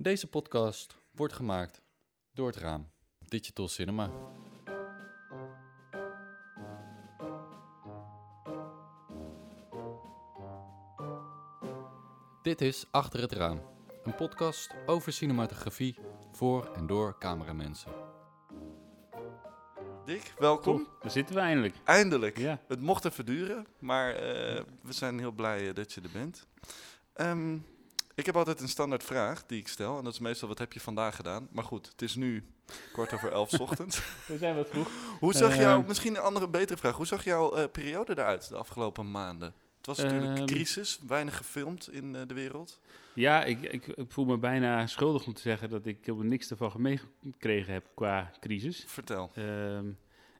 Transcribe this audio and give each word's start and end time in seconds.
Deze 0.00 0.26
podcast 0.26 0.96
wordt 1.10 1.32
gemaakt 1.32 1.82
door 2.32 2.46
het 2.46 2.56
raam 2.56 2.90
Digital 3.18 3.68
Cinema. 3.68 4.10
Dit 12.42 12.60
is 12.60 12.84
Achter 12.90 13.20
het 13.20 13.32
Raam, 13.32 13.60
een 14.04 14.14
podcast 14.14 14.74
over 14.86 15.12
cinematografie 15.12 15.98
voor 16.32 16.72
en 16.74 16.86
door 16.86 17.18
cameramensen. 17.18 17.92
Dick, 20.04 20.34
welkom. 20.38 20.84
Toch, 20.84 20.98
daar 21.00 21.10
zitten 21.10 21.34
we 21.34 21.40
eindelijk. 21.40 21.74
Eindelijk. 21.84 22.38
Ja. 22.38 22.60
Het 22.68 22.80
mocht 22.80 23.04
even 23.04 23.26
duren, 23.26 23.66
maar 23.78 24.14
eh, 24.14 24.64
we 24.82 24.92
zijn 24.92 25.18
heel 25.18 25.32
blij 25.32 25.68
eh, 25.68 25.74
dat 25.74 25.92
je 25.92 26.00
er 26.00 26.10
bent. 26.12 26.46
Ehm, 27.12 27.58
ik 28.18 28.26
heb 28.26 28.36
altijd 28.36 28.60
een 28.60 28.68
standaard 28.68 29.04
vraag 29.04 29.46
die 29.46 29.58
ik 29.58 29.68
stel. 29.68 29.98
En 29.98 30.04
dat 30.04 30.12
is 30.12 30.18
meestal, 30.18 30.48
wat 30.48 30.58
heb 30.58 30.72
je 30.72 30.80
vandaag 30.80 31.16
gedaan? 31.16 31.48
Maar 31.52 31.64
goed, 31.64 31.88
het 31.88 32.02
is 32.02 32.14
nu 32.14 32.44
kwart 32.92 33.12
over 33.12 33.32
elf 33.32 33.50
's 33.50 33.58
ochtends. 33.66 34.00
We 34.26 34.38
zijn 34.38 34.56
wat 34.56 34.68
vroeg. 34.68 34.88
Hoe 35.20 35.34
zag 35.34 35.50
Eh, 35.52 35.60
jouw, 35.60 35.82
misschien 35.86 36.14
een 36.16 36.22
andere, 36.22 36.48
betere 36.48 36.78
vraag. 36.78 36.96
Hoe 36.96 37.06
zag 37.06 37.24
jouw 37.24 37.54
eh, 37.54 37.70
periode 37.72 38.12
eruit 38.12 38.48
de 38.48 38.56
afgelopen 38.56 39.10
maanden? 39.10 39.54
Het 39.76 39.86
was 39.86 39.98
natuurlijk 39.98 40.36
Ehm. 40.36 40.46
crisis, 40.46 40.98
weinig 41.06 41.36
gefilmd 41.36 41.88
in 41.92 42.16
eh, 42.16 42.22
de 42.26 42.34
wereld. 42.34 42.80
Ja, 43.14 43.44
ik, 43.44 43.62
ik, 43.62 43.86
ik 43.86 44.10
voel 44.10 44.24
me 44.24 44.38
bijna 44.38 44.86
schuldig 44.86 45.26
om 45.26 45.34
te 45.34 45.40
zeggen 45.40 45.70
dat 45.70 45.86
ik 45.86 45.98
helemaal 46.00 46.26
niks 46.26 46.50
ervan 46.50 46.72
meegekregen 46.76 47.72
heb 47.72 47.84
qua 47.94 48.30
crisis. 48.40 48.84
Vertel. 48.86 49.30
Ehm, 49.34 49.86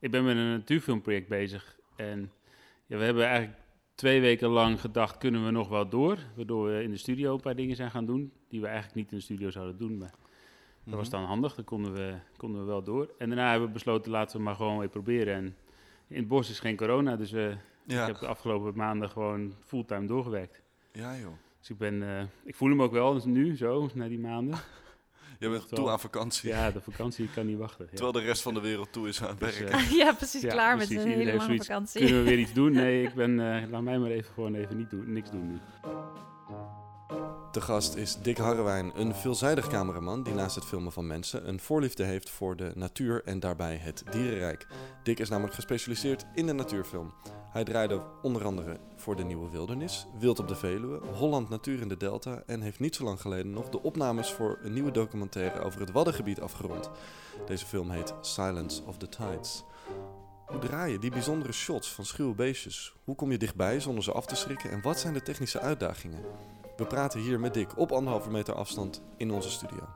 ik 0.01 0.11
ben 0.11 0.25
met 0.25 0.37
een 0.37 0.51
natuurfilmproject 0.51 1.29
bezig. 1.29 1.77
En 1.97 2.33
ja, 2.87 2.97
we 2.97 3.05
hebben 3.05 3.25
eigenlijk 3.27 3.59
twee 3.99 4.21
weken 4.21 4.49
lang 4.49 4.81
gedacht, 4.81 5.19
kunnen 5.19 5.45
we 5.45 5.51
nog 5.51 5.69
wel 5.69 5.89
door? 5.89 6.19
Waardoor 6.37 6.67
we 6.67 6.83
in 6.83 6.91
de 6.91 6.97
studio 6.97 7.35
een 7.35 7.41
paar 7.41 7.57
dingen 7.57 7.77
zijn 7.77 7.91
gaan 7.91 8.07
doen, 8.07 8.33
die 8.49 8.61
we 8.61 8.67
eigenlijk 8.67 8.97
niet 8.97 9.11
in 9.13 9.17
de 9.17 9.23
studio 9.25 9.51
zouden 9.51 9.77
doen. 9.79 9.99
Maar 9.99 10.15
dat 10.85 10.95
was 10.95 11.09
Mhm. 11.09 11.17
dan 11.17 11.27
handig, 11.27 11.55
dan 11.55 11.65
konden 11.65 11.93
we, 11.93 12.15
konden 12.37 12.61
we 12.61 12.67
wel 12.67 12.83
door. 12.83 13.11
En 13.19 13.29
daarna 13.29 13.51
hebben 13.51 13.67
we 13.69 13.75
besloten, 13.75 14.11
laten 14.11 14.37
we 14.37 14.43
maar 14.43 14.55
gewoon 14.55 14.79
weer 14.79 14.89
proberen. 14.89 15.35
En 15.35 15.57
in 16.09 16.17
het 16.17 16.29
bos 16.29 16.51
is 16.51 16.61
geen 16.61 16.77
corona, 16.77 17.17
dus 17.17 17.31
we, 17.31 17.57
Ja, 17.85 18.01
ik 18.01 18.07
heb 18.07 18.19
de 18.19 18.27
afgelopen 18.27 18.77
maanden 18.77 19.11
gewoon 19.11 19.55
fulltime 19.65 20.07
doorgewerkt. 20.07 20.63
ja 20.93 21.17
joh. 21.17 21.33
Dus 21.59 21.71
ik 21.71 21.79
ben, 21.79 22.03
eh, 22.19 22.25
ik 22.45 22.55
voel 22.55 22.69
hem 22.69 22.83
ook 22.83 22.93
wel, 22.93 23.13
dus 23.15 23.25
nu 23.25 23.57
zo, 23.57 23.89
na 23.95 24.09
die 24.09 24.19
maanden. 24.19 24.59
Je 25.39 25.49
bent 25.49 25.69
toe 25.75 25.91
aan 25.91 26.01
vakantie. 26.01 26.49
Ja, 26.49 26.71
de 26.71 26.81
vakantie 26.81 27.29
kan 27.35 27.47
niet 27.47 27.59
wachten. 27.59 27.85
Ja. 27.85 27.91
Terwijl 27.91 28.13
de 28.13 28.21
rest 28.21 28.43
van 28.43 28.55
de 28.55 28.61
wereld 28.61 28.93
toe 28.93 29.09
is 29.09 29.23
aan 29.23 29.29
het 29.29 29.39
Dus, 29.41 29.59
werken. 29.59 29.79
eh, 29.79 29.91
ja, 29.91 30.13
precies. 30.13 30.43
Ja, 30.43 30.49
klaar 30.51 30.77
precies. 30.77 30.97
met 30.97 31.05
een 31.05 31.11
hele 31.11 31.25
lange 31.33 31.45
zoiets. 31.45 31.67
vakantie. 31.67 32.01
Kunnen 32.05 32.25
we 32.25 32.29
weer 32.31 32.39
iets 32.39 32.53
doen? 32.53 32.73
Nee, 32.73 33.03
ik 33.09 33.15
ben, 33.15 33.55
eh, 33.63 33.71
laat 33.71 33.83
mij 33.83 33.99
maar 33.99 34.11
even 34.11 34.33
gewoon 34.35 34.55
even 34.55 34.77
niet 34.77 34.91
doen, 34.91 35.13
niks 35.13 35.31
doen 35.31 35.47
nu. 35.49 35.59
De 37.53 37.61
gast 37.61 37.95
is 37.95 38.17
Dick 38.23 38.39
Harrewijn, 38.39 38.93
een 38.95 39.15
veelzijdig 39.15 39.69
cameraman 39.69 40.23
die 40.23 40.35
naast 40.35 40.55
het 40.55 40.65
filmen 40.65 40.93
van 40.93 41.07
mensen 41.07 41.49
een 41.49 41.61
voorliefde 41.61 42.05
heeft 42.05 42.31
voor 42.31 42.57
de 42.57 42.73
natuur 42.75 43.23
en 43.25 43.41
daarbij 43.41 43.77
het 43.77 44.03
dierenrijk. 44.11 44.67
Dick 45.03 45.19
is 45.19 45.29
namelijk 45.29 45.55
gespecialiseerd 45.55 46.27
in 46.35 46.47
de 46.47 46.53
natuurfilm. 46.53 47.15
Hij 47.51 47.65
draaide 47.65 48.03
onder 48.23 48.45
andere 48.45 48.81
voor 48.97 49.17
De 49.17 49.25
Nieuwe 49.25 49.51
Wildernis, 49.51 50.07
Wild 50.19 50.39
op 50.39 50.49
de 50.49 50.55
Veluwe, 50.55 51.01
Holland 51.07 51.49
Natuur 51.49 51.81
in 51.81 51.89
de 51.89 51.97
Delta 51.97 52.43
en 52.47 52.61
heeft 52.61 52.81
niet 52.81 52.95
zo 52.95 53.05
lang 53.05 53.21
geleden 53.21 53.51
nog 53.51 53.69
de 53.69 53.83
opnames 53.83 54.33
voor 54.33 54.59
een 54.63 54.73
nieuwe 54.73 54.91
documentaire 54.91 55.61
over 55.61 55.81
het 55.81 55.93
Waddengebied 55.93 56.41
afgerond. 56.41 56.91
Deze 57.47 57.67
film 57.67 57.91
heet 57.91 58.15
Silence 58.21 58.83
of 58.85 58.97
the 58.97 59.09
Tides. 59.09 59.65
Hoe 60.47 60.59
draai 60.59 60.93
je 60.93 60.99
die 60.99 61.11
bijzondere 61.11 61.53
shots 61.53 61.93
van 61.93 62.05
schuwe 62.05 62.35
beestjes? 62.35 62.95
Hoe 63.05 63.15
kom 63.15 63.31
je 63.31 63.39
dichtbij 63.39 63.81
zonder 63.81 64.05
ze 64.05 64.13
af 64.13 64.27
te 64.27 64.37
schrikken 64.37 64.71
en 64.71 64.83
wat 64.83 64.99
zijn 64.99 65.15
de 65.15 65.23
technische 65.23 65.61
uitdagingen? 65.61 66.25
We 66.79 66.87
praten 66.87 67.21
hier 67.21 67.41
met 67.41 67.55
Dick 67.55 67.79
op 67.79 67.93
anderhalve 67.93 68.31
meter 68.31 68.55
afstand 68.55 69.03
in 69.17 69.31
onze 69.31 69.51
studio. 69.51 69.89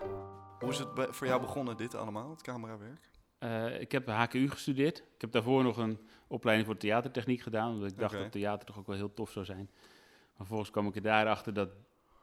Hoe 0.59 0.71
is 0.71 0.79
het 0.79 0.89
voor 0.95 1.27
jou 1.27 1.41
begonnen, 1.41 1.77
dit 1.77 1.95
allemaal, 1.95 2.31
het 2.31 2.43
camerawerk? 2.43 3.11
Eh, 3.39 3.81
ik 3.81 3.93
heb 3.93 4.07
HKU 4.09 4.51
gestudeerd. 4.51 4.99
Ik 4.99 5.21
heb 5.21 5.33
daarvoor 5.33 5.63
nog 5.63 5.77
een 5.77 5.99
opleiding 6.27 6.69
voor 6.69 6.79
theatertechniek 6.79 7.41
gedaan, 7.41 7.73
omdat 7.73 7.91
ik 7.91 7.99
dacht 7.99 8.15
dat 8.15 8.33
theater 8.33 8.67
toch 8.67 8.79
ook 8.79 8.87
wel 8.87 8.97
heel 8.97 9.15
tof 9.15 9.31
zou 9.31 9.45
zijn. 9.45 9.71
Maar 9.73 10.37
vervolgens 10.37 10.71
kwam 10.71 10.87
ik 10.87 10.97
er 10.97 11.03
daarachter 11.03 11.55
dat 11.55 11.69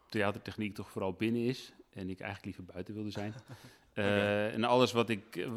theatertechniek 0.09 0.75
toch 0.75 0.89
vooral 0.89 1.13
binnen 1.13 1.41
is 1.41 1.73
en 1.94 2.09
ik 2.09 2.19
eigenlijk 2.19 2.45
liever 2.45 2.73
buiten 2.73 2.94
wilde 2.94 3.11
zijn. 3.11 3.33
Eh, 3.94 4.53
En 4.53 4.63
alles 4.63 4.91
wat 4.91 5.09
ik, 5.09 5.35
eh, 5.35 5.51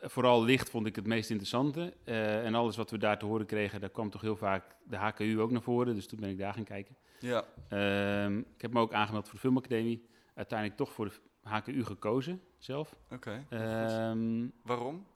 vooral 0.00 0.44
licht 0.44 0.70
vond 0.70 0.86
ik 0.86 0.96
het 0.96 1.06
meest 1.06 1.30
interessante. 1.30 1.92
Eh, 2.04 2.44
en 2.44 2.54
alles 2.54 2.76
wat 2.76 2.90
we 2.90 2.98
daar 2.98 3.18
te 3.18 3.24
horen 3.26 3.46
kregen, 3.46 3.80
daar 3.80 3.90
kwam 3.90 4.10
toch 4.10 4.20
heel 4.20 4.36
vaak 4.36 4.64
de 4.88 4.96
HKU 4.96 5.40
ook 5.40 5.50
naar 5.50 5.62
voren. 5.62 5.94
Dus 5.94 6.06
toen 6.06 6.20
ben 6.20 6.30
ik 6.30 6.38
daar 6.38 6.54
gaan 6.54 6.64
kijken. 6.64 6.96
Ja, 7.20 7.44
Ehm, 7.68 8.38
ik 8.38 8.60
heb 8.62 8.72
me 8.72 8.80
ook 8.80 8.92
aangemeld 8.92 9.24
voor 9.24 9.34
de 9.34 9.40
Filmacademie. 9.40 10.06
Uiteindelijk 10.34 10.78
toch 10.78 10.92
voor 10.92 11.04
de 11.06 11.12
HKU 11.48 11.84
gekozen 11.84 12.40
zelf. 12.58 12.96
oké. 13.10 13.44
Ehm, 13.48 14.46
Waarom? 14.62 15.06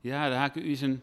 ja, 0.00 0.28
de 0.28 0.34
HKU 0.34 0.60
is 0.60 0.80
een 0.80 1.02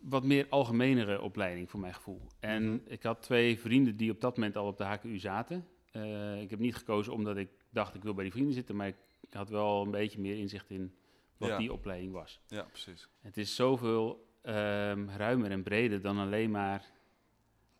wat 0.00 0.24
meer 0.24 0.46
algemenere 0.48 1.20
opleiding 1.20 1.70
voor 1.70 1.80
mijn 1.80 1.94
gevoel. 1.94 2.20
En 2.40 2.64
Mhm. 2.64 2.78
ik 2.86 3.02
had 3.02 3.22
twee 3.22 3.58
vrienden 3.60 3.96
die 3.96 4.10
op 4.10 4.20
dat 4.20 4.36
moment 4.36 4.56
al 4.56 4.66
op 4.66 4.76
de 4.76 4.84
HKU 4.84 5.18
zaten. 5.18 5.66
Ik 6.40 6.50
heb 6.50 6.58
niet 6.58 6.76
gekozen 6.76 7.12
omdat 7.12 7.36
ik 7.36 7.48
dacht 7.76 7.94
ik 7.94 8.02
wil 8.02 8.14
bij 8.14 8.22
die 8.24 8.32
vrienden 8.32 8.54
zitten, 8.54 8.76
maar 8.76 8.88
ik 8.88 8.96
had 9.32 9.48
wel 9.48 9.82
een 9.82 9.90
beetje 9.90 10.20
meer 10.20 10.38
inzicht 10.38 10.70
in 10.70 10.94
wat 11.36 11.48
Ja. 11.48 11.58
die 11.58 11.72
opleiding 11.72 12.12
was. 12.12 12.40
Ja, 12.46 12.62
precies. 12.62 13.08
Het 13.20 13.36
is 13.36 13.54
zoveel 13.54 14.24
ehm, 14.42 15.08
ruimer 15.08 15.50
en 15.50 15.62
breder 15.62 16.00
dan 16.00 16.18
alleen 16.18 16.50
maar 16.50 16.84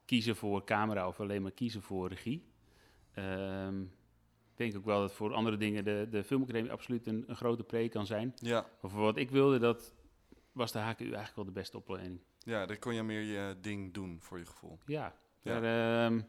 kiezen 0.04 0.36
voor 0.36 0.64
camera 0.64 1.08
of 1.08 1.20
alleen 1.20 1.42
maar 1.42 1.50
kiezen 1.52 1.82
voor 1.82 2.08
regie. 2.08 2.44
Ehm, 3.14 3.80
ik 3.82 4.56
denk 4.56 4.76
ook 4.76 4.84
wel 4.84 5.00
dat 5.00 5.12
voor 5.12 5.34
andere 5.34 5.56
dingen 5.56 5.84
de, 5.84 6.06
de 6.10 6.24
filmacademie 6.24 6.70
absoluut 6.72 7.06
een, 7.06 7.24
een 7.26 7.36
grote 7.36 7.62
pre 7.64 7.88
kan 7.88 8.06
zijn. 8.06 8.32
Ja, 8.36 8.66
Maar 8.80 8.90
voor 8.90 9.00
wat 9.00 9.16
ik 9.16 9.30
wilde, 9.30 9.58
dat 9.58 9.94
was 10.52 10.72
de 10.72 10.78
HKU 10.78 11.04
eigenlijk 11.04 11.36
wel 11.36 11.44
de 11.44 11.50
beste 11.50 11.76
opleiding. 11.76 12.20
ja, 12.38 12.66
dan 12.66 12.78
kon 12.78 12.94
je 12.94 13.02
meer 13.02 13.20
je 13.20 13.56
ding 13.60 13.94
doen 13.94 14.18
voor 14.20 14.38
je 14.38 14.46
gevoel. 14.46 14.78
Ja, 14.86 15.14
Ja. 15.42 15.60
daar, 15.60 16.04
ehm, 16.06 16.20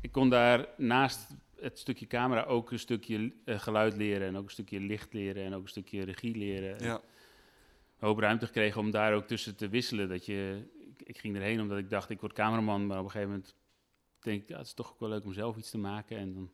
ik 0.00 0.12
kon 0.12 0.30
daar 0.30 0.68
naast 0.76 1.30
het 1.60 1.78
stukje 1.78 2.06
camera 2.06 2.42
ook 2.42 2.70
een 2.70 2.78
stukje 2.78 3.32
eh, 3.44 3.58
geluid 3.58 3.96
leren 3.96 4.26
en 4.26 4.36
ook 4.36 4.44
een 4.44 4.50
stukje 4.50 4.80
licht 4.80 5.12
leren 5.12 5.44
en 5.44 5.54
ook 5.54 5.62
een 5.62 5.68
stukje 5.68 6.04
regie 6.04 6.36
leren. 6.36 6.84
Ja, 6.84 6.94
Een 6.94 8.08
hoop 8.08 8.18
ruimte 8.18 8.46
gekregen 8.46 8.80
om 8.80 8.90
daar 8.90 9.14
ook 9.14 9.26
tussen 9.26 9.56
te 9.56 9.68
wisselen. 9.68 10.08
Dat 10.08 10.26
je, 10.26 10.62
ik, 10.96 11.02
ik 11.06 11.18
ging 11.18 11.36
erheen 11.36 11.60
omdat 11.60 11.78
ik 11.78 11.90
dacht 11.90 12.10
ik 12.10 12.20
word 12.20 12.32
cameraman, 12.32 12.86
maar 12.86 12.98
op 12.98 13.04
een 13.04 13.10
gegeven 13.10 13.32
moment 13.32 13.54
denk 14.20 14.42
ik, 14.42 14.48
ja, 14.48 14.56
het 14.58 14.66
is 14.66 14.74
toch 14.74 14.92
ook 14.92 15.00
wel 15.00 15.08
leuk 15.08 15.24
om 15.24 15.32
zelf 15.32 15.56
iets 15.56 15.70
te 15.70 15.78
maken 15.78 16.16
en 16.16 16.32
dan 16.34 16.50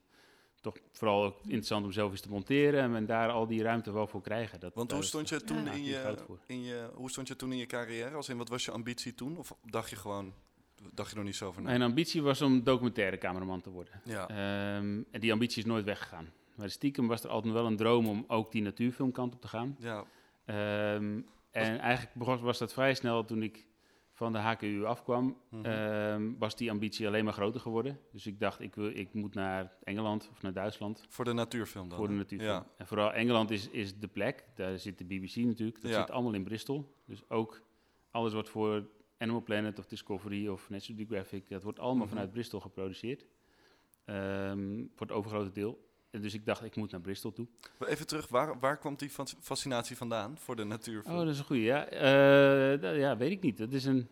toch 0.60 0.77
vooral 0.93 1.25
ook 1.25 1.37
interessant 1.43 1.84
om 1.84 1.93
zelf 1.93 2.12
iets 2.12 2.21
te 2.21 2.28
monteren 2.28 2.94
en 2.94 3.06
daar 3.06 3.31
al 3.31 3.47
die 3.47 3.62
ruimte 3.62 3.93
wel 3.93 4.06
voor 4.06 4.21
krijgen. 4.22 4.60
Dat, 4.60 4.75
want 4.75 4.91
hoe 4.91 5.00
is- 5.00 5.06
stond 5.06 5.28
je 5.28 5.41
toen 5.44 5.66
in 5.69 5.84
je 5.84 6.16
in 6.47 6.62
je, 6.62 6.91
hoe 6.94 7.10
stond 7.10 7.28
je 7.28 7.37
toen 7.37 7.53
in 7.53 7.59
je 7.59 7.66
carrière? 7.66 8.15
Als 8.15 8.28
in, 8.28 8.37
wat 8.37 8.49
was 8.49 8.65
je 8.65 8.71
ambitie 8.71 9.15
toen? 9.15 9.37
Of 9.39 9.55
dacht 9.71 9.91
je 9.91 9.97
gewoon, 9.97 10.34
dacht 10.95 11.11
je 11.11 11.17
nog 11.17 11.25
niet 11.25 11.37
zo 11.37 11.53
na? 11.57 11.61
Mijn 11.63 11.83
ambitie 11.83 12.23
was 12.23 12.43
om 12.43 12.63
documentaire 12.65 13.19
cameraman 13.19 13.61
te 13.61 13.71
worden. 13.71 14.01
Ja, 14.05 14.29
Ehm, 14.29 15.03
en 15.11 15.21
die 15.21 15.33
ambitie 15.33 15.59
is 15.59 15.65
nooit 15.69 15.85
weggegaan. 15.85 16.29
Maar 16.57 16.71
stiekem 16.71 17.07
was 17.07 17.23
er 17.25 17.31
altijd 17.31 17.53
wel 17.55 17.67
een 17.67 17.77
droom 17.77 18.07
om 18.07 18.25
ook 18.29 18.53
die 18.53 18.63
natuurfilmkant 18.63 19.35
op 19.35 19.41
te 19.41 19.49
gaan. 19.49 19.77
ja, 19.79 20.05
Ehm, 20.45 21.21
en 21.51 21.79
eigenlijk 21.79 22.15
begon, 22.15 22.41
was 22.41 22.59
dat 22.59 22.73
vrij 22.73 22.95
snel 22.95 23.25
toen 23.25 23.43
ik 23.43 23.67
van 24.13 24.33
de 24.33 24.39
HKU 24.39 24.85
afkwam, 24.85 25.37
Mhm. 25.51 25.65
ehm, 25.65 26.33
was 26.39 26.57
die 26.57 26.71
ambitie 26.71 27.07
alleen 27.07 27.25
maar 27.25 27.33
groter 27.33 27.61
geworden. 27.61 27.99
Dus 28.13 28.27
ik 28.27 28.41
dacht, 28.41 28.61
ik, 28.61 28.75
wil, 28.75 28.87
ik 28.97 29.15
moet 29.15 29.35
naar 29.35 29.73
Engeland 29.85 30.29
of 30.33 30.43
naar 30.43 30.53
Duitsland 30.53 31.05
voor 31.09 31.25
de 31.25 31.33
natuurfilm 31.33 31.89
dan. 31.89 31.99
voor 31.99 32.09
de 32.09 32.15
natuurfilm. 32.15 32.53
Ja, 32.53 32.67
En 32.77 32.87
vooral 32.87 33.13
Engeland 33.13 33.51
is, 33.51 33.69
is 33.69 33.99
de 33.99 34.09
plek. 34.09 34.45
Daar 34.55 34.79
zit 34.79 34.99
de 34.99 35.05
BBC 35.05 35.37
natuurlijk. 35.37 35.81
Dat 35.83 35.91
Ja. 35.91 36.01
zit 36.01 36.11
allemaal 36.11 36.33
in 36.35 36.45
Bristol. 36.45 36.95
Dus 37.07 37.29
ook 37.29 37.63
alles 38.11 38.33
wat 38.33 38.49
voor 38.49 38.89
Animal 39.21 39.43
Planet 39.43 39.79
of 39.79 39.87
Discovery 39.87 40.49
of 40.49 40.71
National 40.71 41.01
Geographic, 41.07 41.49
dat 41.49 41.63
wordt 41.63 41.79
allemaal 41.79 42.05
Mhm. 42.07 42.09
vanuit 42.15 42.33
Bristol 42.33 42.61
geproduceerd. 42.61 43.27
Ehm, 44.05 44.79
voor 44.95 45.07
het 45.07 45.13
overgrote 45.17 45.53
deel. 45.53 45.89
En 46.11 46.21
dus 46.23 46.35
ik 46.35 46.45
dacht, 46.47 46.65
ik 46.65 46.77
moet 46.77 46.91
naar 46.91 47.01
Bristol 47.01 47.33
toe. 47.33 47.47
Even 47.87 48.07
terug, 48.07 48.29
waar, 48.29 48.59
waar 48.59 48.78
kwam 48.78 48.97
die 48.97 49.09
fas- 49.11 49.37
fascinatie 49.41 49.97
vandaan 49.97 50.39
voor 50.39 50.57
de 50.57 50.65
natuurfilm? 50.65 51.15
Oh, 51.17 51.21
dat 51.25 51.33
is 51.33 51.39
een 51.39 51.45
goede. 51.45 51.63
Ja, 51.63 51.87
Eh, 51.87 52.81
dat- 52.81 52.97
ja, 52.97 53.17
weet 53.17 53.31
ik 53.31 53.43
niet. 53.43 53.57
Dat 53.59 53.72
is 53.72 53.84
een 53.84 54.09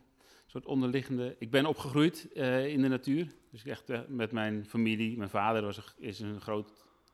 soort 0.46 0.66
onderliggende. 0.66 1.36
Ik 1.38 1.50
ben 1.50 1.66
opgegroeid 1.66 2.32
eh, 2.32 2.66
in 2.66 2.82
de 2.82 2.88
natuur. 2.88 3.34
Dus 3.50 3.64
echt 3.64 3.90
eh, 3.90 4.00
met 4.08 4.32
mijn 4.32 4.66
familie. 4.66 5.16
Mijn 5.16 5.30
vader 5.30 5.62
was 5.62 5.76
een, 5.76 5.84
is 5.96 6.20
een 6.20 6.40
groot 6.40 6.72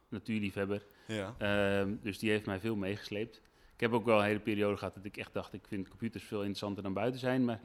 natuurliefhebber. 0.08 0.86
Ja, 1.06 1.34
Ehm, 1.38 1.96
dus 2.02 2.18
die 2.18 2.30
heeft 2.30 2.46
mij 2.46 2.60
veel 2.60 2.76
meegesleept. 2.76 3.42
Ik 3.74 3.80
heb 3.80 3.92
ook 3.92 4.04
wel 4.04 4.18
een 4.18 4.24
hele 4.24 4.40
periode 4.40 4.76
gehad 4.76 4.94
dat 4.94 5.04
ik 5.04 5.16
echt 5.16 5.32
dacht, 5.32 5.52
ik 5.52 5.66
vind 5.66 5.88
computers 5.88 6.24
veel 6.24 6.38
interessanter 6.38 6.82
dan 6.82 6.92
buiten 6.92 7.20
zijn. 7.20 7.44
Maar 7.44 7.60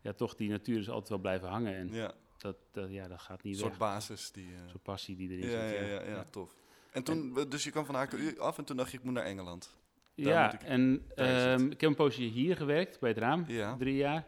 ja, 0.00 0.12
toch, 0.12 0.34
die 0.34 0.48
natuur 0.48 0.78
is 0.78 0.88
altijd 0.88 1.08
wel 1.08 1.18
blijven 1.18 1.48
hangen. 1.48 1.74
En 1.74 1.88
ja. 1.92 2.12
dat, 2.36 2.56
dat, 2.72 2.90
ja, 2.90 3.08
dat 3.08 3.20
gaat 3.20 3.42
een 3.42 3.48
niet 3.50 3.58
soort 3.58 3.70
weg. 3.70 3.78
basis 3.78 4.30
die... 4.32 4.48
Zo'n 4.66 4.80
passie 4.82 5.16
die 5.16 5.28
erin 5.30 5.50
ja, 5.50 5.68
zit. 5.68 5.78
ja, 5.78 5.84
ja, 5.86 6.02
ja, 6.02 6.24
tof. 6.30 6.54
En 6.92 7.02
toen, 7.02 7.46
dus 7.48 7.64
je 7.64 7.70
kwam 7.70 7.84
van 7.84 7.94
HKU 7.94 8.38
af 8.38 8.58
en 8.58 8.64
toen 8.64 8.76
dacht 8.76 8.90
je, 8.90 8.98
ik 8.98 9.04
moet 9.04 9.12
naar 9.14 9.24
Engeland. 9.24 9.78
Daar 10.14 10.26
Ja, 10.26 10.52
ik- 10.52 10.62
en 10.62 11.04
ehm, 11.14 11.64
ik 11.70 11.80
heb 11.80 11.90
een 11.90 11.96
poosje 11.96 12.22
hier 12.22 12.56
gewerkt 12.56 13.00
bij 13.00 13.08
het 13.08 13.18
raam, 13.18 13.44
Ja. 13.48 13.76
drie 13.76 13.96
jaar. 13.96 14.26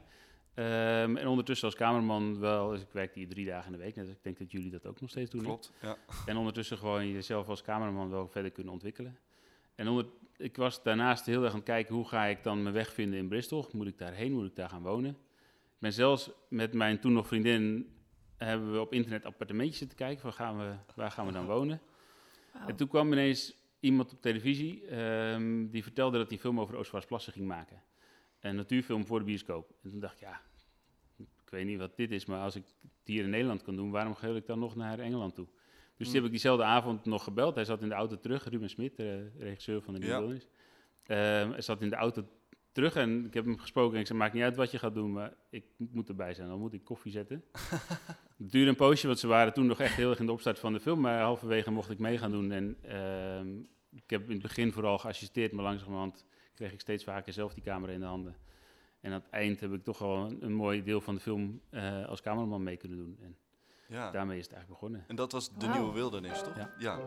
Ehm, 0.54 1.16
en 1.16 1.26
ondertussen 1.26 1.66
als 1.66 1.76
cameraman 1.76 2.38
wel, 2.40 2.68
dus 2.70 2.80
ik 2.80 2.90
werkte 2.92 3.18
hier 3.18 3.28
drie 3.28 3.46
dagen 3.46 3.66
in 3.72 3.78
de 3.78 3.84
week. 3.84 3.96
Net, 3.96 4.08
ik 4.08 4.22
denk 4.22 4.38
dat 4.38 4.50
jullie 4.50 4.70
dat 4.70 4.86
ook 4.86 5.00
nog 5.00 5.10
steeds 5.10 5.30
doen. 5.30 5.42
Klopt, 5.42 5.72
ja. 5.80 5.96
En 6.26 6.36
ondertussen 6.36 6.78
gewoon 6.78 7.08
jezelf 7.08 7.48
als 7.48 7.62
cameraman 7.62 8.10
wel 8.10 8.28
verder 8.28 8.50
kunnen 8.50 8.72
ontwikkelen. 8.72 9.18
En 9.74 9.88
onder, 9.88 10.06
ik 10.42 10.56
was 10.56 10.82
daarnaast 10.82 11.26
heel 11.26 11.42
erg 11.42 11.50
aan 11.50 11.56
het 11.56 11.66
kijken 11.66 11.94
hoe 11.94 12.08
ga 12.08 12.24
ik 12.24 12.42
dan 12.42 12.62
mijn 12.62 12.74
weg 12.74 12.92
vinden 12.92 13.18
in 13.18 13.28
Bristol. 13.28 13.68
Moet 13.72 13.86
ik 13.86 13.98
daarheen? 13.98 14.32
Moet 14.32 14.46
ik 14.46 14.56
daar 14.56 14.68
gaan 14.68 14.82
wonen? 14.82 15.10
Ik 15.10 15.78
ben 15.78 15.92
zelfs 15.92 16.30
met 16.48 16.72
mijn 16.72 17.00
toen 17.00 17.12
nog 17.12 17.26
vriendin 17.26 17.92
hebben 18.36 18.72
we 18.72 18.80
op 18.80 18.92
internet 18.92 19.24
appartementjes 19.24 19.78
zitten 19.78 19.96
kijken. 19.96 20.22
Waar 20.22 20.32
gaan 20.32 20.58
we, 20.58 20.74
waar 20.94 21.10
gaan 21.10 21.26
we 21.26 21.32
dan 21.32 21.46
wonen? 21.46 21.80
En 22.66 22.76
toen 22.76 22.88
kwam 22.88 23.12
ineens 23.12 23.54
iemand 23.80 24.12
op 24.12 24.20
televisie 24.20 24.86
ehm, 24.86 25.68
die 25.70 25.82
vertelde 25.82 26.18
dat 26.18 26.26
hij 26.26 26.36
een 26.36 26.42
film 26.42 26.60
over 26.60 26.76
Oostvaardersplassen 26.76 27.32
ging 27.32 27.46
maken. 27.46 27.82
Een 28.40 28.56
natuurfilm 28.56 29.06
voor 29.06 29.18
de 29.18 29.24
bioscoop. 29.24 29.74
En 29.82 29.90
toen 29.90 30.00
dacht 30.00 30.14
ik, 30.14 30.20
ja, 30.20 30.40
ik 31.16 31.50
weet 31.50 31.66
niet 31.66 31.78
wat 31.78 31.96
dit 31.96 32.10
is, 32.10 32.26
maar 32.26 32.40
als 32.40 32.56
ik 32.56 32.64
het 32.80 32.90
hier 33.04 33.24
in 33.24 33.30
Nederland 33.30 33.62
kan 33.62 33.76
doen, 33.76 33.90
waarom 33.90 34.14
ga 34.14 34.28
ik 34.28 34.46
dan 34.46 34.58
nog 34.58 34.76
naar 34.76 34.98
Engeland 34.98 35.34
toe? 35.34 35.46
Dus 36.02 36.10
die 36.10 36.20
heb 36.20 36.24
ik 36.30 36.30
diezelfde 36.30 36.64
avond 36.64 37.04
nog 37.04 37.24
gebeld. 37.24 37.54
Hij 37.54 37.64
zat 37.64 37.82
in 37.82 37.88
de 37.88 37.94
auto 37.94 38.20
terug, 38.20 38.44
Ruben 38.44 38.70
Smit, 38.70 38.96
de 38.96 39.30
regisseur 39.38 39.82
van 39.82 39.94
de 39.94 40.00
New 40.00 40.08
Ja. 40.08 40.38
Ehm, 41.06 41.50
hij 41.50 41.60
zat 41.60 41.82
in 41.82 41.88
de 41.88 41.96
auto 41.96 42.28
terug 42.72 42.94
en 42.94 43.24
ik 43.24 43.34
heb 43.34 43.44
hem 43.44 43.58
gesproken 43.58 43.94
en 43.94 44.00
ik 44.00 44.06
zei, 44.06 44.18
maakt 44.18 44.32
niet 44.32 44.42
uit 44.42 44.56
wat 44.56 44.70
je 44.70 44.78
gaat 44.78 44.94
doen, 44.94 45.12
maar 45.12 45.34
ik 45.50 45.64
moet 45.76 46.08
erbij 46.08 46.34
zijn. 46.34 46.48
Dan 46.48 46.58
moet 46.58 46.72
ik 46.72 46.84
koffie 46.84 47.12
zetten. 47.12 47.44
Het 48.38 48.52
duurde 48.52 48.70
een 48.70 48.76
poosje, 48.76 49.06
want 49.06 49.18
ze 49.18 49.26
waren 49.26 49.52
toen 49.52 49.66
nog 49.66 49.80
echt 49.80 49.94
heel 49.94 50.10
erg 50.10 50.18
in 50.18 50.26
de 50.26 50.32
opstart 50.32 50.58
van 50.58 50.72
de 50.72 50.80
film. 50.80 51.00
Maar 51.00 51.20
halverwege 51.20 51.70
mocht 51.70 51.90
ik 51.90 51.98
mee 51.98 52.18
gaan 52.18 52.30
doen. 52.30 52.52
En 52.52 52.76
ehm, 52.82 53.58
ik 53.90 54.10
heb 54.10 54.22
in 54.24 54.32
het 54.32 54.42
begin 54.42 54.72
vooral 54.72 54.98
geassisteerd, 54.98 55.52
maar 55.52 55.64
langzamerhand 55.64 56.26
kreeg 56.54 56.72
ik 56.72 56.80
steeds 56.80 57.04
vaker 57.04 57.32
zelf 57.32 57.54
die 57.54 57.62
camera 57.62 57.92
in 57.92 58.00
de 58.00 58.06
handen. 58.06 58.36
En 59.00 59.12
aan 59.12 59.20
het 59.20 59.30
eind 59.30 59.60
heb 59.60 59.72
ik 59.72 59.84
toch 59.84 59.98
wel 59.98 60.16
een, 60.16 60.44
een 60.44 60.52
mooi 60.52 60.82
deel 60.82 61.00
van 61.00 61.14
de 61.14 61.20
film 61.20 61.60
eh, 61.70 62.06
als 62.08 62.20
cameraman 62.20 62.62
mee 62.62 62.76
kunnen 62.76 62.98
doen. 62.98 63.18
En 63.20 63.36
ja. 63.92 64.10
daarmee 64.10 64.38
is 64.38 64.44
het 64.44 64.52
eigenlijk 64.54 64.80
begonnen. 64.80 65.04
En 65.08 65.16
dat 65.16 65.32
was 65.32 65.50
de 65.58 65.66
nieuwe 65.66 65.92
wildernis, 65.92 66.38
toch? 66.42 66.68
Ja. 66.78 66.98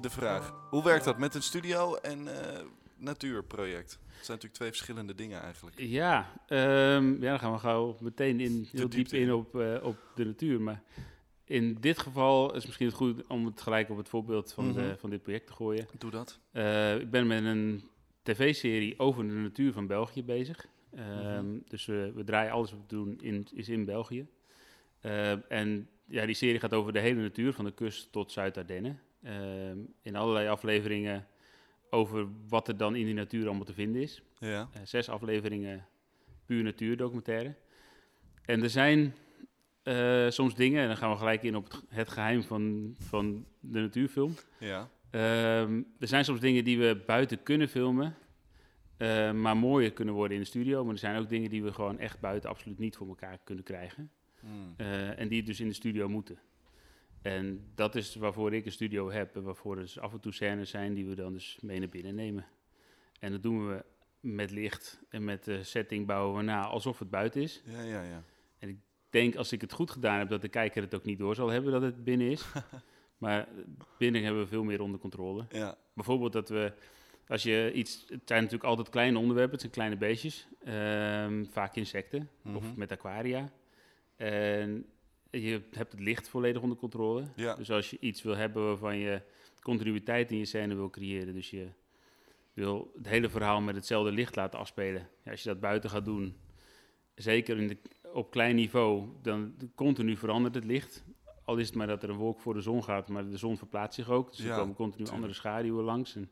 De 0.00 0.10
vraag, 0.10 0.54
hoe 0.70 0.84
werkt 0.84 1.04
dat 1.04 1.18
met 1.18 1.34
een 1.34 1.42
studio 1.42 1.94
en 1.94 2.40
eh, 2.42 2.60
natuurproject? 2.96 3.90
Het 3.90 4.26
zijn 4.26 4.26
natuurlijk 4.26 4.54
twee 4.54 4.68
verschillende 4.68 5.14
dingen 5.14 5.40
eigenlijk. 5.42 5.78
Ja, 5.78 6.30
ehm, 6.46 7.12
ja, 7.22 7.30
dan 7.30 7.38
gaan 7.38 7.52
we 7.52 7.58
gauw 7.58 7.96
meteen 8.00 8.40
in, 8.40 8.68
heel 8.72 8.88
diep 8.88 9.08
in 9.08 9.32
op, 9.32 9.56
eh, 9.60 9.74
op 9.82 9.96
de 10.14 10.24
natuur. 10.24 10.60
Maar 10.60 10.82
in 11.44 11.76
dit 11.80 11.98
geval 11.98 12.54
is 12.54 12.66
misschien 12.66 12.86
het 12.86 12.94
goed 12.96 13.26
om 13.26 13.46
het 13.46 13.60
gelijk 13.60 13.90
op 13.90 13.96
het 13.96 14.08
voorbeeld 14.08 14.52
van, 14.52 14.72
de, 14.72 14.80
Mhm. 14.80 14.96
van 14.98 15.10
dit 15.10 15.22
project 15.22 15.46
te 15.46 15.52
gooien. 15.52 15.86
Doe 15.98 16.10
dat. 16.10 16.38
Eh, 16.52 16.98
ik 16.98 17.10
ben 17.10 17.26
met 17.26 17.44
een 17.44 17.88
tv-serie 18.22 18.98
over 18.98 19.26
de 19.28 19.34
natuur 19.34 19.72
van 19.72 19.86
België 19.86 20.24
bezig. 20.24 20.66
Ehm, 20.96 21.46
Mhm. 21.46 21.58
Dus 21.68 21.86
we, 21.86 22.12
we 22.14 22.24
draaien 22.24 22.52
alles 22.52 22.70
wat 22.70 22.80
we 22.80 22.86
doen 22.86 23.18
in, 23.20 23.46
is 23.54 23.68
in 23.68 23.84
België. 23.84 24.26
Eh, 25.00 25.52
en 25.52 25.88
ja, 26.06 26.26
die 26.26 26.34
serie 26.34 26.60
gaat 26.60 26.74
over 26.74 26.92
de 26.92 26.98
hele 27.00 27.20
natuur, 27.20 27.52
van 27.52 27.64
de 27.64 27.72
kust 27.72 28.12
tot 28.12 28.32
Zuid-Ardennen. 28.32 29.00
Ehm, 29.22 29.78
in 30.02 30.16
allerlei 30.16 30.48
afleveringen 30.48 31.26
over 31.90 32.26
wat 32.48 32.68
er 32.68 32.76
dan 32.76 32.96
in 32.96 33.04
die 33.04 33.14
natuur 33.14 33.46
allemaal 33.46 33.64
te 33.64 33.72
vinden 33.72 34.02
is. 34.02 34.22
Ja. 34.38 34.68
Eh, 34.72 34.80
zes 34.84 35.08
afleveringen 35.08 35.86
puur 36.46 36.62
natuurdocumentaire. 36.62 37.54
En 38.44 38.62
er 38.62 38.70
zijn 38.70 39.14
eh, 39.82 40.26
soms 40.28 40.54
dingen, 40.54 40.82
en 40.82 40.86
dan 40.88 40.96
gaan 40.96 41.10
we 41.10 41.16
gelijk 41.16 41.42
in 41.42 41.56
op 41.56 41.64
het, 41.64 41.82
het 41.88 42.08
geheim 42.08 42.42
van, 42.42 42.94
van 42.98 43.46
de 43.60 43.80
natuurfilm. 43.80 44.34
Ja. 44.58 44.88
Ehm, 45.10 45.82
er 45.98 46.08
zijn 46.08 46.24
soms 46.24 46.40
dingen 46.40 46.64
die 46.64 46.78
we 46.78 47.02
buiten 47.06 47.42
kunnen 47.42 47.68
filmen, 47.68 48.14
eh, 48.98 49.32
maar 49.32 49.56
mooier 49.56 49.92
kunnen 49.92 50.14
worden 50.14 50.36
in 50.36 50.42
de 50.42 50.48
studio. 50.48 50.84
Maar 50.84 50.92
er 50.92 50.98
zijn 50.98 51.18
ook 51.18 51.28
dingen 51.28 51.50
die 51.50 51.62
we 51.62 51.72
gewoon 51.72 51.98
echt 51.98 52.20
buiten 52.20 52.50
absoluut 52.50 52.78
niet 52.78 52.96
voor 52.96 53.08
elkaar 53.08 53.38
kunnen 53.44 53.64
krijgen. 53.64 54.10
Hmm. 54.40 54.74
Eh, 54.76 55.18
en 55.18 55.28
die 55.28 55.42
dus 55.42 55.60
in 55.60 55.68
de 55.68 55.74
studio 55.74 56.08
moeten. 56.08 56.38
En 57.22 57.70
dat 57.74 57.94
is 57.94 58.14
waarvoor 58.14 58.54
ik 58.54 58.66
een 58.66 58.72
studio 58.72 59.10
heb. 59.10 59.36
En 59.36 59.42
waarvoor 59.42 59.76
er 59.76 59.82
dus 59.82 59.98
af 59.98 60.12
en 60.12 60.20
toe 60.20 60.32
scènes 60.32 60.70
zijn 60.70 60.94
die 60.94 61.06
we 61.06 61.14
dan 61.14 61.32
dus 61.32 61.58
mee 61.60 61.78
naar 61.78 61.88
binnen 61.88 62.14
nemen. 62.14 62.46
En 63.20 63.32
dat 63.32 63.42
doen 63.42 63.68
we 63.68 63.84
met 64.20 64.50
licht 64.50 65.00
en 65.08 65.24
met 65.24 65.44
de 65.44 65.62
setting 65.62 66.06
bouwen 66.06 66.36
we 66.36 66.42
na 66.42 66.66
alsof 66.66 66.98
het 66.98 67.10
buiten 67.10 67.42
is. 67.42 67.62
Ja, 67.64 67.82
ja, 67.82 68.02
ja. 68.02 68.24
Ik 68.58 68.76
denk 69.10 69.36
als 69.36 69.52
ik 69.52 69.60
het 69.60 69.72
goed 69.72 69.90
gedaan 69.90 70.18
heb 70.18 70.28
dat 70.28 70.40
de 70.40 70.48
kijker 70.48 70.82
het 70.82 70.94
ook 70.94 71.04
niet 71.04 71.18
door 71.18 71.34
zal 71.34 71.48
hebben 71.48 71.72
dat 71.72 71.82
het 71.82 72.04
binnen 72.04 72.30
is. 72.30 72.46
maar 73.18 73.48
binnen 73.98 74.22
hebben 74.22 74.42
we 74.42 74.48
veel 74.48 74.64
meer 74.64 74.80
onder 74.80 75.00
controle. 75.00 75.46
Ja, 75.48 75.78
Bijvoorbeeld 75.94 76.32
dat 76.32 76.48
we, 76.48 76.72
als 77.28 77.42
je 77.42 77.72
iets, 77.74 78.04
het 78.08 78.20
zijn 78.24 78.42
natuurlijk 78.42 78.68
altijd 78.68 78.88
kleine 78.88 79.18
onderwerpen, 79.18 79.52
het 79.52 79.60
zijn 79.60 79.72
kleine 79.72 79.96
beestjes, 79.96 80.48
ehm, 80.64 81.44
vaak 81.44 81.76
insecten 81.76 82.30
of 82.54 82.62
Mhm. 82.64 82.72
met 82.78 82.92
aquaria. 82.92 83.52
En 84.16 84.86
je 85.30 85.50
hebt 85.70 85.92
het 85.92 86.00
licht 86.00 86.28
volledig 86.28 86.62
onder 86.62 86.78
controle. 86.78 87.24
ja. 87.36 87.54
Dus 87.54 87.70
als 87.70 87.90
je 87.90 87.96
iets 88.00 88.22
wil 88.22 88.36
hebben 88.36 88.64
waarvan 88.66 88.96
je 88.98 89.22
continuïteit 89.60 90.30
in 90.30 90.38
je 90.38 90.44
scène 90.44 90.74
wil 90.74 90.90
creëren, 90.90 91.34
dus 91.34 91.50
je 91.50 91.66
wil 92.52 92.92
het 92.96 93.08
hele 93.08 93.28
verhaal 93.28 93.60
met 93.60 93.74
hetzelfde 93.74 94.12
licht 94.12 94.36
laten 94.36 94.58
afspelen. 94.58 95.08
Ja, 95.24 95.30
als 95.30 95.42
je 95.42 95.48
dat 95.48 95.60
buiten 95.60 95.90
gaat 95.90 96.04
doen, 96.04 96.36
zeker 97.14 97.56
in 97.58 97.68
de, 97.68 97.76
op 98.12 98.30
klein 98.30 98.54
niveau, 98.56 99.08
dan 99.22 99.54
continu 99.74 100.16
verandert 100.16 100.54
het 100.54 100.64
licht. 100.64 101.04
Al 101.44 101.56
is 101.56 101.66
het 101.66 101.76
maar 101.76 101.86
dat 101.86 102.02
er 102.02 102.10
een 102.10 102.16
wolk 102.16 102.40
voor 102.40 102.54
de 102.54 102.60
zon 102.60 102.84
gaat, 102.84 103.08
maar 103.08 103.28
de 103.30 103.36
zon 103.36 103.56
verplaatst 103.56 103.94
zich 103.94 104.10
ook. 104.10 104.30
Dus 104.36 104.44
Ja, 104.44 104.50
er 104.50 104.56
komen 104.58 104.74
continu 104.74 104.96
tuurlijk. 104.96 105.14
andere 105.16 105.32
schaduwen 105.34 105.84
langs. 105.84 106.14
En 106.16 106.30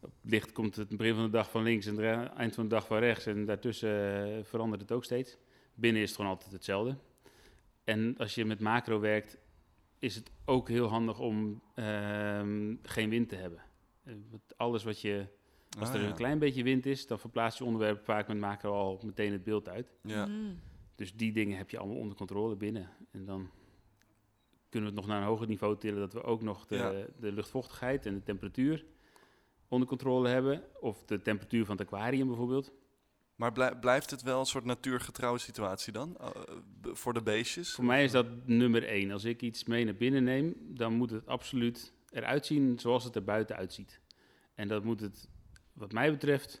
op 0.00 0.12
het 0.22 0.30
licht 0.30 0.52
komt 0.52 0.76
het 0.76 0.96
begin 0.96 1.14
van 1.14 1.24
de 1.24 1.30
dag 1.30 1.50
van 1.50 1.62
links 1.62 1.86
en 1.86 1.96
het 1.96 2.32
eind 2.32 2.54
van 2.54 2.64
de 2.64 2.70
dag 2.74 2.86
van 2.86 2.98
rechts. 2.98 3.26
En 3.26 3.44
daartussen 3.44 4.24
eh, 4.36 4.44
verandert 4.44 4.80
het 4.80 4.92
ook 4.92 5.04
steeds. 5.04 5.38
Binnen 5.74 6.02
is 6.02 6.08
het 6.08 6.16
gewoon 6.16 6.32
altijd 6.32 6.52
hetzelfde. 6.52 6.96
En 7.84 8.16
als 8.16 8.34
je 8.34 8.44
met 8.44 8.60
macro 8.60 9.00
werkt, 9.00 9.38
is 9.98 10.14
het 10.14 10.30
ook 10.44 10.68
heel 10.68 10.86
handig 10.86 11.18
om 11.18 11.62
ehm, 11.74 12.74
geen 12.82 13.10
wind 13.10 13.28
te 13.28 13.36
hebben. 13.36 13.62
Eh, 14.04 14.14
want 14.30 14.42
alles 14.56 14.84
wat 14.84 15.00
je, 15.00 15.26
als 15.78 15.88
Ah, 15.88 15.94
er 15.94 16.00
ja. 16.00 16.08
een 16.08 16.14
klein 16.14 16.38
beetje 16.38 16.62
wind 16.62 16.86
is, 16.86 17.06
dan 17.06 17.18
verplaatst 17.18 17.58
je 17.58 17.64
onderwerp 17.64 18.04
vaak 18.04 18.28
met 18.28 18.38
macro 18.38 18.72
al 18.72 19.00
meteen 19.04 19.32
het 19.32 19.44
beeld 19.44 19.68
uit. 19.68 19.92
Ja. 20.02 20.26
Mm. 20.26 20.60
Dus 20.94 21.14
die 21.14 21.32
dingen 21.32 21.56
heb 21.56 21.70
je 21.70 21.78
allemaal 21.78 21.96
onder 21.96 22.16
controle 22.16 22.56
binnen. 22.56 22.90
En 23.10 23.24
dan 23.24 23.50
kunnen 24.68 24.90
we 24.90 24.96
het 24.96 25.04
nog 25.04 25.06
naar 25.14 25.20
een 25.22 25.28
hoger 25.28 25.46
niveau 25.46 25.78
tillen, 25.78 26.00
dat 26.00 26.12
we 26.12 26.22
ook 26.22 26.42
nog 26.42 26.66
de, 26.66 26.76
Ja. 26.76 26.92
de 27.20 27.32
luchtvochtigheid 27.32 28.06
en 28.06 28.14
de 28.14 28.22
temperatuur 28.22 28.84
onder 29.68 29.88
controle 29.88 30.28
hebben. 30.28 30.62
Of 30.80 31.04
de 31.04 31.22
temperatuur 31.22 31.64
van 31.64 31.76
het 31.76 31.86
aquarium 31.86 32.26
bijvoorbeeld. 32.26 32.72
Maar 33.34 33.52
blij- 33.52 33.76
blijft 33.78 34.10
het 34.10 34.22
wel 34.22 34.40
een 34.40 34.46
soort 34.46 34.64
natuurgetrouwe 34.64 35.38
situatie 35.38 35.92
dan? 35.92 36.16
Uh, 36.20 36.28
b- 36.80 36.96
voor 36.96 37.14
de 37.14 37.22
beestjes? 37.22 37.72
Voor 37.74 37.84
mij 37.84 38.04
is 38.04 38.10
dat 38.12 38.26
nummer 38.44 38.84
één. 38.84 39.10
Als 39.10 39.24
ik 39.24 39.42
iets 39.42 39.64
mee 39.64 39.84
naar 39.84 39.94
binnen 39.96 40.24
neem, 40.24 40.54
dan 40.60 40.92
moet 40.92 41.10
het 41.10 41.26
absoluut 41.26 41.92
eruit 42.10 42.46
zien 42.46 42.78
zoals 42.78 43.04
het 43.04 43.14
er 43.16 43.24
buiten 43.24 43.56
uitziet. 43.56 44.00
En 44.54 44.68
dat 44.68 44.84
moet 44.84 45.00
het, 45.00 45.28
wat 45.72 45.92
mij 45.92 46.10
betreft, 46.10 46.60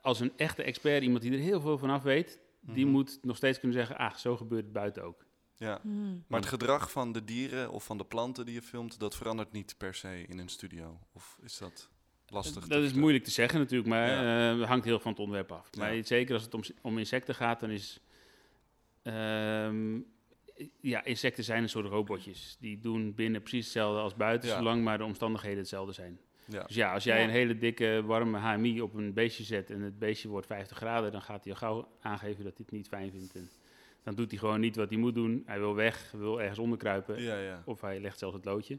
als 0.00 0.20
een 0.20 0.32
echte 0.36 0.62
expert, 0.62 1.02
iemand 1.02 1.22
die 1.22 1.32
er 1.32 1.38
heel 1.38 1.60
veel 1.60 1.78
van 1.78 1.90
af 1.90 2.02
weet, 2.02 2.38
die 2.60 2.84
Mhm. 2.84 2.94
moet 2.94 3.18
nog 3.22 3.36
steeds 3.36 3.58
kunnen 3.58 3.76
zeggen, 3.78 3.96
ah, 3.96 4.14
zo 4.14 4.36
gebeurt 4.36 4.64
het 4.64 4.72
buiten 4.72 5.02
ook. 5.04 5.25
Ja. 5.58 5.80
Mm. 5.82 6.24
Maar 6.26 6.40
het 6.40 6.48
gedrag 6.48 6.90
van 6.90 7.12
de 7.12 7.24
dieren 7.24 7.70
of 7.70 7.84
van 7.84 7.98
de 7.98 8.04
planten 8.04 8.44
die 8.44 8.54
je 8.54 8.62
filmt, 8.62 8.98
dat 9.00 9.16
verandert 9.16 9.52
niet 9.52 9.74
per 9.78 9.94
se 9.94 10.24
in 10.28 10.38
een 10.38 10.48
studio? 10.48 10.98
Of 11.12 11.38
is 11.42 11.58
dat 11.58 11.88
lastig? 12.26 12.66
Dat 12.66 12.82
is 12.82 12.92
moeilijk 12.92 13.24
te 13.24 13.30
zeggen 13.30 13.58
natuurlijk, 13.58 13.88
maar 13.88 14.08
Ja. 14.08 14.50
eh, 14.52 14.58
het 14.58 14.68
hangt 14.68 14.84
heel 14.84 14.98
van 15.00 15.10
het 15.10 15.20
onderwerp 15.20 15.52
af. 15.52 15.68
Ja. 15.70 15.78
Maar 15.80 16.04
zeker 16.04 16.34
als 16.34 16.42
het 16.42 16.54
om, 16.54 16.62
om 16.82 16.98
insecten 16.98 17.34
gaat, 17.34 17.60
dan 17.60 17.70
is... 17.70 18.00
ehm, 19.02 19.98
ja, 20.80 21.04
insecten 21.04 21.44
zijn 21.44 21.62
een 21.62 21.68
soort 21.68 21.86
robotjes. 21.86 22.56
Die 22.60 22.78
doen 22.80 23.14
binnen 23.14 23.40
precies 23.40 23.64
hetzelfde 23.64 24.00
als 24.00 24.14
buiten, 24.14 24.48
Ja. 24.48 24.56
zolang 24.56 24.84
maar 24.84 24.98
de 24.98 25.04
omstandigheden 25.04 25.58
hetzelfde 25.58 25.92
zijn. 25.92 26.18
Ja. 26.44 26.62
Dus 26.64 26.76
ja, 26.76 26.92
als 26.92 27.04
jij 27.04 27.18
Ja. 27.18 27.24
een 27.24 27.30
hele 27.30 27.58
dikke, 27.58 28.02
warme 28.04 28.38
HMI 28.38 28.80
op 28.80 28.94
een 28.94 29.12
beestje 29.12 29.44
zet 29.44 29.70
en 29.70 29.80
het 29.80 29.98
beestje 29.98 30.28
wordt 30.28 30.46
50 30.46 30.76
graden, 30.76 31.12
dan 31.12 31.22
gaat 31.22 31.44
hij 31.44 31.52
al 31.52 31.58
gauw 31.58 31.88
aangeven 32.00 32.44
dat 32.44 32.52
hij 32.56 32.62
het 32.66 32.70
niet 32.70 32.88
fijn 32.88 33.10
vindt. 33.10 33.34
En 33.34 33.50
dan 34.06 34.14
doet 34.14 34.30
hij 34.30 34.38
gewoon 34.38 34.60
niet 34.60 34.76
wat 34.76 34.88
hij 34.88 34.98
moet 34.98 35.14
doen. 35.14 35.42
Hij 35.46 35.58
wil 35.58 35.74
weg, 35.74 36.12
wil 36.16 36.40
ergens 36.40 36.58
onderkruipen. 36.58 37.22
Ja, 37.22 37.38
ja. 37.38 37.62
Of 37.64 37.80
hij 37.80 38.00
legt 38.00 38.18
zelfs 38.18 38.34
het 38.34 38.44
loodje. 38.44 38.78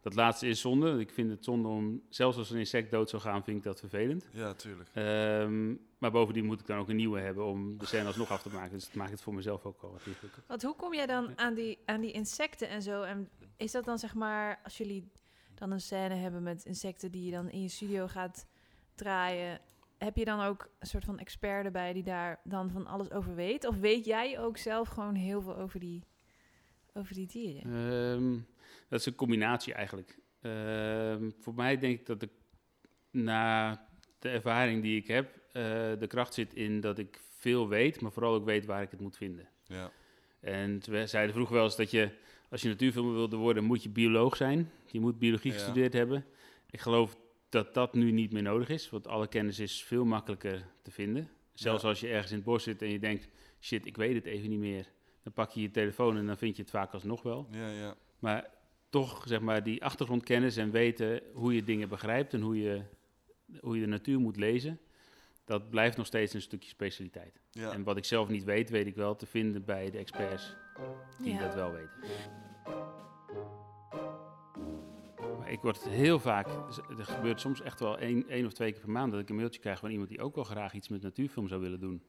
Dat 0.00 0.14
laatste 0.14 0.46
is 0.46 0.60
zonde. 0.60 0.98
Ik 0.98 1.10
vind 1.10 1.30
het 1.30 1.44
zonde 1.44 1.68
om, 1.68 2.02
zelfs 2.08 2.36
als 2.36 2.50
een 2.50 2.58
insect 2.58 2.90
dood 2.90 3.10
zou 3.10 3.22
gaan, 3.22 3.44
vind 3.44 3.56
ik 3.56 3.62
dat 3.62 3.80
vervelend. 3.80 4.28
Ja, 4.32 4.54
tuurlijk. 4.54 4.88
Ehm, 4.92 5.74
maar 5.98 6.10
bovendien 6.10 6.44
moet 6.44 6.60
ik 6.60 6.66
dan 6.66 6.78
ook 6.78 6.88
een 6.88 6.96
nieuwe 6.96 7.20
hebben 7.20 7.44
om 7.44 7.78
de 7.78 7.86
scène 7.86 8.06
alsnog 8.06 8.30
af 8.30 8.42
te 8.42 8.48
maken. 8.48 8.72
Dus 8.72 8.84
dat 8.84 8.94
maakt 8.94 9.10
het 9.10 9.22
voor 9.22 9.34
mezelf 9.34 9.64
ook 9.64 9.82
al 9.82 9.90
wat 9.90 10.06
ingewikkelder. 10.06 10.44
Want 10.46 10.62
hoe 10.62 10.76
kom 10.76 10.94
jij 10.94 11.06
dan 11.06 11.38
aan 11.38 11.54
die, 11.54 11.78
aan 11.84 12.00
die 12.00 12.12
insecten 12.12 12.68
en 12.68 12.82
zo? 12.82 13.02
En 13.02 13.28
is 13.56 13.72
dat 13.72 13.84
dan 13.84 13.98
zeg 13.98 14.14
maar, 14.14 14.60
als 14.64 14.76
jullie 14.76 15.10
dan 15.54 15.70
een 15.70 15.80
scène 15.80 16.14
hebben 16.14 16.42
met 16.42 16.64
insecten 16.64 17.10
die 17.10 17.24
je 17.24 17.30
dan 17.30 17.50
in 17.50 17.62
je 17.62 17.68
studio 17.68 18.06
gaat 18.06 18.46
draaien, 18.94 19.60
heb 19.98 20.16
je 20.16 20.24
dan 20.24 20.40
ook 20.40 20.68
een 20.78 20.86
soort 20.86 21.04
van 21.04 21.18
expert 21.18 21.64
erbij 21.64 21.92
die 21.92 22.02
daar 22.02 22.40
dan 22.44 22.70
van 22.70 22.86
alles 22.86 23.10
over 23.10 23.34
weet? 23.34 23.66
Of 23.66 23.76
weet 23.76 24.04
jij 24.04 24.38
ook 24.40 24.56
zelf 24.56 24.88
gewoon 24.88 25.14
heel 25.14 25.42
veel 25.42 25.56
over 25.56 25.80
die, 25.80 26.02
over 26.92 27.14
die 27.14 27.26
dieren? 27.26 27.62
Ehm, 27.62 28.38
dat 28.88 29.00
is 29.00 29.06
een 29.06 29.14
combinatie 29.14 29.74
eigenlijk. 29.74 30.18
Ehm, 30.40 31.30
voor 31.40 31.54
mij 31.54 31.78
denk 31.78 31.98
ik 32.00 32.06
dat 32.06 32.20
de 32.20 32.28
na 33.10 33.80
de 34.18 34.28
ervaring 34.28 34.82
die 34.82 34.96
ik 35.00 35.06
heb, 35.06 35.36
eh, 35.52 35.62
de 35.98 36.06
kracht 36.08 36.34
zit 36.34 36.54
in 36.54 36.80
dat 36.80 36.98
ik 36.98 37.20
veel 37.38 37.68
weet, 37.68 38.00
maar 38.00 38.12
vooral 38.12 38.34
ook 38.34 38.44
weet 38.44 38.64
waar 38.64 38.82
ik 38.82 38.90
het 38.90 39.00
moet 39.00 39.16
vinden. 39.16 39.48
Ja. 39.64 39.90
En 40.40 40.80
we 40.90 41.06
zeiden 41.06 41.34
vroeger 41.34 41.54
wel 41.54 41.64
eens 41.64 41.76
dat 41.76 41.90
je, 41.90 42.10
als 42.50 42.62
je 42.62 42.68
natuurfilmer 42.68 43.12
wilde 43.12 43.36
worden, 43.36 43.64
moet 43.64 43.82
je 43.82 43.88
bioloog 43.88 44.36
zijn. 44.36 44.70
Je 44.86 45.00
moet 45.00 45.18
biologie 45.18 45.50
Ja. 45.52 45.56
gestudeerd 45.58 45.92
hebben. 45.92 46.24
Ik 46.70 46.80
geloof 46.80 47.16
dat 47.54 47.74
dat 47.74 47.94
nu 47.94 48.10
niet 48.10 48.32
meer 48.32 48.42
nodig 48.42 48.68
is, 48.68 48.90
want 48.90 49.06
alle 49.06 49.28
kennis 49.28 49.58
is 49.58 49.84
veel 49.84 50.04
makkelijker 50.04 50.66
te 50.82 50.90
vinden. 50.90 51.28
Zelfs 51.54 51.82
Ja. 51.82 51.88
als 51.88 52.00
je 52.00 52.08
ergens 52.08 52.30
in 52.30 52.36
het 52.36 52.46
bos 52.46 52.62
zit 52.62 52.82
en 52.82 52.90
je 52.90 52.98
denkt, 52.98 53.28
shit, 53.60 53.86
ik 53.86 53.96
weet 53.96 54.14
het 54.14 54.24
even 54.24 54.48
niet 54.50 54.58
meer. 54.58 54.86
Dan 55.22 55.32
pak 55.32 55.50
je 55.50 55.60
je 55.60 55.70
telefoon 55.70 56.16
en 56.16 56.26
dan 56.26 56.36
vind 56.36 56.56
je 56.56 56.62
het 56.62 56.70
vaak 56.70 56.92
alsnog 56.92 57.22
wel. 57.22 57.48
Ja, 57.50 57.68
ja. 57.70 57.94
Maar 58.18 58.50
toch, 58.88 59.24
zeg 59.26 59.40
maar, 59.40 59.62
die 59.62 59.84
achtergrondkennis 59.84 60.56
en 60.56 60.70
weten 60.70 61.22
hoe 61.32 61.54
je 61.54 61.64
dingen 61.64 61.88
begrijpt 61.88 62.32
en 62.34 62.40
hoe 62.40 62.58
je, 62.60 62.82
hoe 63.60 63.74
je 63.74 63.80
de 63.80 63.86
natuur 63.88 64.18
moet 64.20 64.36
lezen, 64.36 64.80
dat 65.44 65.70
blijft 65.70 65.96
nog 65.96 66.06
steeds 66.06 66.34
een 66.34 66.42
stukje 66.42 66.68
specialiteit. 66.68 67.40
ja. 67.50 67.72
En 67.72 67.82
wat 67.82 67.96
ik 67.96 68.04
zelf 68.04 68.28
niet 68.28 68.44
weet, 68.44 68.70
weet 68.70 68.86
ik 68.86 68.94
wel 68.94 69.16
te 69.16 69.26
vinden 69.26 69.64
bij 69.64 69.90
de 69.90 69.98
experts 69.98 70.54
die 71.22 71.32
Ja. 71.32 71.38
dat 71.40 71.54
wel 71.54 71.72
weten. 71.72 71.92
Maar 75.44 75.52
ik 75.52 75.60
word 75.60 75.84
heel 75.88 76.20
vaak, 76.20 76.46
er 76.98 77.04
gebeurt 77.04 77.40
soms 77.40 77.60
echt 77.60 77.80
wel 77.80 77.98
één, 77.98 78.28
één 78.28 78.46
of 78.46 78.52
twee 78.52 78.72
keer 78.72 78.80
per 78.80 78.90
maand 78.90 79.12
dat 79.12 79.20
ik 79.20 79.28
een 79.28 79.36
mailtje 79.36 79.60
krijg 79.60 79.78
van 79.78 79.90
iemand 79.90 80.08
die 80.08 80.20
ook 80.20 80.34
wel 80.34 80.44
graag 80.44 80.72
iets 80.74 80.88
met 80.88 81.02
natuurfilm 81.02 81.48
zou 81.48 81.60
willen 81.60 81.80
doen. 81.80 82.02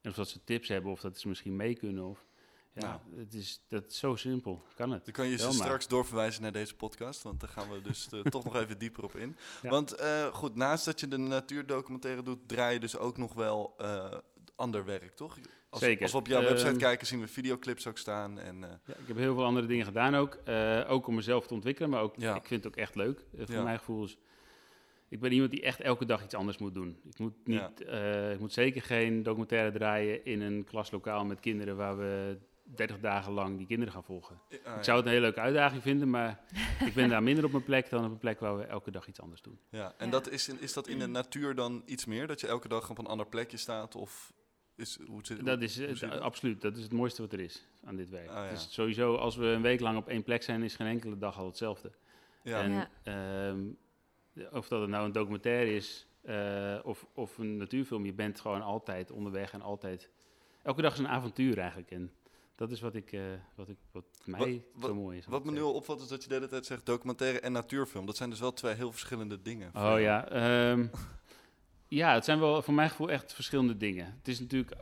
En 0.00 0.10
of 0.10 0.16
dat 0.16 0.28
ze 0.28 0.44
tips 0.44 0.68
hebben 0.68 0.90
of 0.92 1.00
dat 1.00 1.18
ze 1.18 1.28
misschien 1.28 1.56
mee 1.56 1.74
kunnen. 1.74 2.04
Of, 2.04 2.26
ja, 2.72 2.80
Nou. 2.80 3.20
het 3.20 3.34
is, 3.34 3.64
dat 3.68 3.86
is 3.86 3.98
zo 3.98 4.16
simpel. 4.16 4.62
Kan 4.74 4.90
het? 4.90 5.04
Dan 5.04 5.14
kan 5.14 5.26
je 5.26 5.38
ze 5.38 5.52
straks 5.52 5.88
doorverwijzen 5.88 6.42
naar 6.42 6.52
deze 6.52 6.74
podcast, 6.74 7.22
want 7.22 7.40
daar 7.40 7.48
gaan 7.48 7.70
we 7.70 7.80
dus 7.80 8.08
eh, 8.10 8.20
toch 8.34 8.44
nog 8.44 8.56
even 8.56 8.78
dieper 8.78 9.04
op 9.04 9.16
in. 9.16 9.36
Ja. 9.62 9.70
Want 9.70 9.92
eh, 9.92 10.26
goed, 10.26 10.54
naast 10.54 10.84
dat 10.84 11.00
je 11.00 11.08
de 11.08 11.18
natuurdocumentaire 11.18 12.22
doet, 12.22 12.48
draai 12.48 12.72
je 12.74 12.80
dus 12.80 12.96
ook 12.96 13.16
nog 13.16 13.34
wel 13.34 13.74
eh, 13.78 14.18
ander 14.56 14.84
werk, 14.84 15.16
toch? 15.16 15.38
Als, 15.74 15.82
Zeker. 15.82 16.02
Als 16.02 16.12
we 16.12 16.18
op 16.18 16.26
jouw 16.26 16.42
website 16.42 16.68
Ehm, 16.70 16.78
kijken, 16.78 17.06
zien 17.06 17.20
we 17.20 17.26
videoclips 17.26 17.86
ook 17.86 17.98
staan. 17.98 18.38
En, 18.38 18.64
eh, 18.64 18.70
Ja, 18.86 18.94
ik 18.94 19.06
heb 19.06 19.16
heel 19.16 19.34
veel 19.34 19.44
andere 19.44 19.66
dingen 19.66 19.84
gedaan 19.84 20.14
ook. 20.14 20.34
eh, 20.44 20.80
ook 20.88 21.06
om 21.06 21.14
mezelf 21.14 21.46
te 21.46 21.54
ontwikkelen, 21.54 21.90
maar 21.90 22.00
ook, 22.02 22.14
Ja. 22.16 22.34
ik 22.34 22.46
vind 22.46 22.64
het 22.64 22.72
ook 22.72 22.78
echt 22.78 22.94
leuk. 22.94 23.18
eh, 23.38 23.44
voor 23.46 23.54
Ja. 23.54 23.62
mijn 23.62 23.78
gevoel 23.78 24.04
is, 24.04 24.18
ik 25.08 25.20
ben 25.20 25.32
iemand 25.32 25.50
die 25.50 25.62
echt 25.62 25.80
elke 25.80 26.04
dag 26.04 26.24
iets 26.24 26.34
anders 26.34 26.58
moet 26.58 26.74
doen. 26.74 27.00
Ik 27.04 27.18
moet, 27.18 27.34
niet, 27.44 27.72
Ja. 27.78 27.84
eh, 27.86 28.32
ik 28.32 28.38
moet 28.40 28.52
zeker 28.52 28.82
geen 28.82 29.22
documentaire 29.22 29.70
draaien 29.72 30.24
in 30.24 30.40
een 30.40 30.64
klaslokaal 30.64 31.24
met 31.24 31.40
kinderen 31.40 31.76
waar 31.76 31.98
we 31.98 32.38
30 32.64 33.00
dagen 33.00 33.32
lang 33.32 33.56
die 33.58 33.66
kinderen 33.66 33.92
gaan 33.92 34.04
volgen. 34.04 34.40
ah, 34.64 34.76
Ik 34.76 34.84
zou 34.84 34.96
het 34.96 35.06
een 35.06 35.12
hele 35.12 35.24
leuke 35.24 35.40
uitdaging 35.40 35.82
vinden, 35.82 36.10
maar 36.10 36.40
ik 36.86 36.94
ben 36.94 37.08
daar 37.08 37.22
minder 37.22 37.44
op 37.44 37.50
mijn 37.52 37.64
plek 37.64 37.90
dan 37.90 38.04
op 38.04 38.10
een 38.10 38.18
plek 38.18 38.40
waar 38.40 38.56
we 38.56 38.64
elke 38.64 38.90
dag 38.90 39.06
iets 39.08 39.20
anders 39.20 39.42
doen. 39.42 39.58
ja. 39.70 39.94
En 39.98 40.04
Ja. 40.06 40.12
Dat 40.12 40.30
is, 40.30 40.48
is 40.48 40.72
dat 40.72 40.88
in 40.88 40.98
de 40.98 41.06
natuur 41.06 41.54
dan 41.54 41.82
iets 41.86 42.04
meer? 42.04 42.26
Dat 42.26 42.40
je 42.40 42.46
elke 42.46 42.68
dag 42.68 42.90
op 42.90 42.98
een 42.98 43.06
ander 43.06 43.26
plekje 43.26 43.56
staat? 43.56 43.94
Of 43.94 44.32
is, 44.76 44.98
hoe 45.06 45.20
zit, 45.22 45.44
Dat 45.44 45.60
is 45.62 45.78
hoe 45.78 45.94
dat? 46.08 46.20
absoluut, 46.20 46.60
dat 46.60 46.76
is 46.76 46.82
het 46.82 46.92
mooiste 46.92 47.22
wat 47.22 47.32
er 47.32 47.40
is 47.40 47.64
aan 47.84 47.96
dit 47.96 48.10
werk. 48.10 48.28
Ah, 48.28 48.34
ja. 48.34 48.42
Het 48.42 48.58
is 48.58 48.72
sowieso, 48.72 49.14
als 49.16 49.36
we 49.36 49.46
een 49.46 49.62
week 49.62 49.80
lang 49.80 49.96
op 49.96 50.08
één 50.08 50.22
plek 50.22 50.42
zijn, 50.42 50.62
is 50.62 50.76
geen 50.76 50.86
enkele 50.86 51.18
dag 51.18 51.38
al 51.38 51.46
hetzelfde. 51.46 51.92
Ja. 52.42 52.62
En 52.62 52.70
Ja. 52.72 52.88
ehm, 53.02 53.62
of 54.52 54.68
dat 54.68 54.80
het 54.80 54.90
nou 54.90 55.04
een 55.06 55.12
documentaire 55.12 55.74
is 55.74 56.06
eh, 56.22 56.78
of, 56.82 57.06
of 57.14 57.38
een 57.38 57.56
natuurfilm, 57.56 58.04
je 58.04 58.12
bent 58.12 58.40
gewoon 58.40 58.62
altijd 58.62 59.10
onderweg 59.10 59.52
en 59.52 59.60
altijd. 59.62 60.10
Elke 60.62 60.82
dag 60.82 60.92
is 60.92 60.98
een 60.98 61.08
avontuur 61.08 61.58
eigenlijk. 61.58 61.90
En 61.90 62.12
dat 62.54 62.70
is 62.70 62.80
wat, 62.80 62.94
ik, 62.94 63.12
eh, 63.12 63.20
wat, 63.54 63.68
ik, 63.68 63.76
wat 63.92 64.04
mij 64.24 64.64
Wat- 64.74 64.88
zo 64.90 64.94
mooi 64.94 65.18
is. 65.18 65.26
Wat 65.26 65.34
het 65.42 65.44
me 65.44 65.56
nu 65.56 65.62
al 65.62 65.72
opvalt 65.74 66.00
is 66.00 66.08
dat 66.08 66.22
je 66.22 66.28
de 66.28 66.34
hele 66.34 66.46
tijd 66.46 66.66
zegt 66.66 66.86
documentaire 66.86 67.40
en 67.40 67.52
natuurfilm. 67.52 68.06
Dat 68.06 68.16
zijn 68.16 68.30
dus 68.30 68.40
wel 68.40 68.52
twee 68.52 68.74
heel 68.74 68.92
verschillende 68.92 69.42
dingen. 69.42 69.70
Oh 69.74 70.00
ja. 70.00 70.28
ehm, 70.28 70.86
ja, 71.94 72.14
het 72.14 72.24
zijn 72.24 72.38
wel 72.38 72.62
voor 72.62 72.74
mijn 72.74 72.90
gevoel 72.90 73.10
echt 73.10 73.34
verschillende 73.34 73.76
dingen. 73.76 74.14
Het 74.18 74.28
is 74.28 74.40
natuurlijk, 74.40 74.76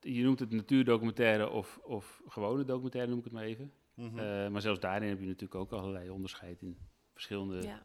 je 0.00 0.22
noemt 0.22 0.40
het 0.40 0.50
natuurdocumentaire 0.50 1.50
of, 1.50 1.78
of 1.82 2.22
gewone 2.26 2.64
documentaire, 2.64 3.10
noem 3.10 3.18
ik 3.18 3.24
het 3.24 3.32
maar 3.32 3.44
even. 3.44 3.72
Mhm. 3.94 4.18
Eh, 4.18 4.48
maar 4.48 4.60
zelfs 4.60 4.80
daarin 4.80 5.08
heb 5.08 5.20
je 5.20 5.26
natuurlijk 5.26 5.54
ook 5.54 5.72
allerlei 5.72 6.10
onderscheid 6.10 6.62
in 6.62 6.78
verschillende 7.12 7.62
Ja. 7.62 7.82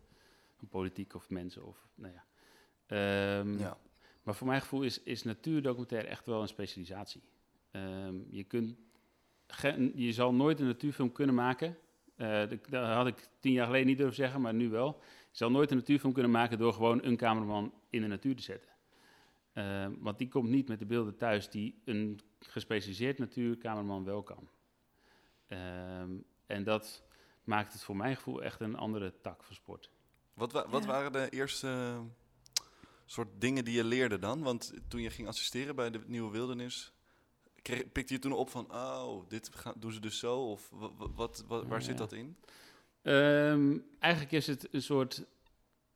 politiek 0.69 1.13
of 1.15 1.29
mensen. 1.29 1.65
Of, 1.65 1.87
nou 1.95 2.13
ja. 2.13 2.23
Ehm, 2.85 3.57
ja. 3.59 3.77
Maar 4.23 4.35
voor 4.35 4.47
mijn 4.47 4.61
gevoel 4.61 4.81
is, 4.81 5.03
is 5.03 5.23
natuurdocumentaire 5.23 6.07
echt 6.07 6.25
wel 6.25 6.41
een 6.41 6.47
specialisatie. 6.47 7.21
Ehm, 7.71 8.15
je, 8.29 8.43
kunt 8.43 8.75
je 9.95 10.11
zal 10.11 10.33
nooit 10.33 10.59
een 10.59 10.65
natuurfilm 10.65 11.11
kunnen 11.11 11.35
maken. 11.35 11.77
Eh, 12.15 12.49
dat, 12.49 12.69
dat 12.69 12.87
had 12.87 13.07
ik 13.07 13.27
tien 13.39 13.51
jaar 13.51 13.65
geleden 13.65 13.87
niet 13.87 13.97
durven 13.97 14.15
zeggen, 14.15 14.41
maar 14.41 14.53
nu 14.53 14.69
wel. 14.69 15.01
Zal 15.35 15.51
nooit 15.51 15.71
een 15.71 15.77
natuurfilm 15.77 16.13
kunnen 16.13 16.31
maken 16.31 16.57
door 16.57 16.73
gewoon 16.73 17.03
een 17.03 17.17
cameraman 17.17 17.73
in 17.89 18.01
de 18.01 18.07
natuur 18.07 18.35
te 18.35 18.41
zetten. 18.43 18.69
Ehm, 19.53 19.93
want 19.99 20.17
die 20.17 20.27
komt 20.27 20.49
niet 20.49 20.67
met 20.67 20.79
de 20.79 20.85
beelden 20.85 21.17
thuis 21.17 21.49
die 21.49 21.81
een 21.85 22.19
gespecialiseerd 22.39 23.17
natuurcameraman 23.17 24.03
wel 24.03 24.23
kan. 24.23 24.49
Ehm, 25.47 26.09
en 26.45 26.63
dat 26.63 27.03
maakt 27.43 27.73
het 27.73 27.83
voor 27.83 27.95
mijn 27.95 28.15
gevoel 28.15 28.43
echt 28.43 28.59
een 28.59 28.75
andere 28.75 29.13
tak 29.21 29.43
van 29.43 29.55
sport. 29.55 29.91
Wat, 30.33 30.51
wa- 30.51 30.67
wat 30.69 30.81
Ja. 30.83 30.87
waren 30.89 31.11
de 31.11 31.29
eerste 31.29 31.67
eh, 31.67 31.99
soort 33.05 33.27
dingen 33.41 33.65
die 33.65 33.75
je 33.75 33.83
leerde 33.83 34.19
dan? 34.19 34.41
Want 34.43 34.73
toen 34.87 35.01
je 35.01 35.09
ging 35.09 35.27
assisteren 35.27 35.75
bij 35.75 35.89
de 35.91 36.01
Nieuwe 36.05 36.31
Wildernis, 36.31 36.93
kreeg, 37.61 37.91
pikte 37.91 38.13
je 38.13 38.19
toen 38.19 38.31
op 38.33 38.49
van, 38.49 38.71
oh, 38.73 39.29
dit 39.29 39.49
gaan, 39.53 39.73
doen 39.77 39.91
ze 39.91 39.99
dus 39.99 40.19
zo? 40.19 40.37
Of 40.51 40.69
wa- 40.69 40.93
wa- 40.97 41.09
wat, 41.11 41.43
wa- 41.47 41.65
waar 41.65 41.79
Ja. 41.79 41.85
zit 41.85 41.97
dat 41.97 42.11
in? 42.13 42.37
Ehm, 43.05 43.77
eigenlijk 43.99 44.33
is 44.33 44.47
het 44.47 44.67
een 44.71 44.81
soort. 44.81 45.25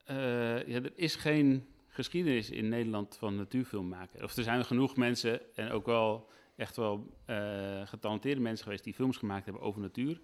eh, 0.06 0.68
ja, 0.68 0.76
er 0.82 0.92
is 0.96 1.16
geen 1.16 1.68
geschiedenis 1.88 2.50
in 2.50 2.70
Nederland 2.70 3.18
van 3.18 3.36
natuurfilm 3.36 3.88
maken. 3.88 4.24
Of 4.24 4.36
er 4.38 4.44
zijn 4.44 4.66
genoeg 4.66 4.96
mensen 4.96 5.56
en 5.56 5.72
ook 5.72 5.86
wel 5.86 6.30
echt 6.56 6.76
wel 6.76 7.18
eh, 7.26 7.88
getalenteerde 7.88 8.42
mensen 8.42 8.64
geweest 8.64 8.84
die 8.84 8.94
films 8.94 9.18
gemaakt 9.18 9.46
hebben 9.46 9.64
over 9.64 9.82
natuur. 9.82 10.22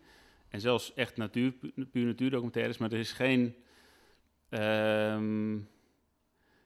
En 0.49 0.59
zelfs 0.61 0.93
echt 0.93 1.17
natuur, 1.17 1.51
pu- 1.51 1.85
puur 1.91 2.05
natuurdocumentaires, 2.05 2.77
maar 2.77 2.91
er 2.91 2.99
is 2.99 3.11
geen. 3.11 3.55
ehm, 4.49 5.55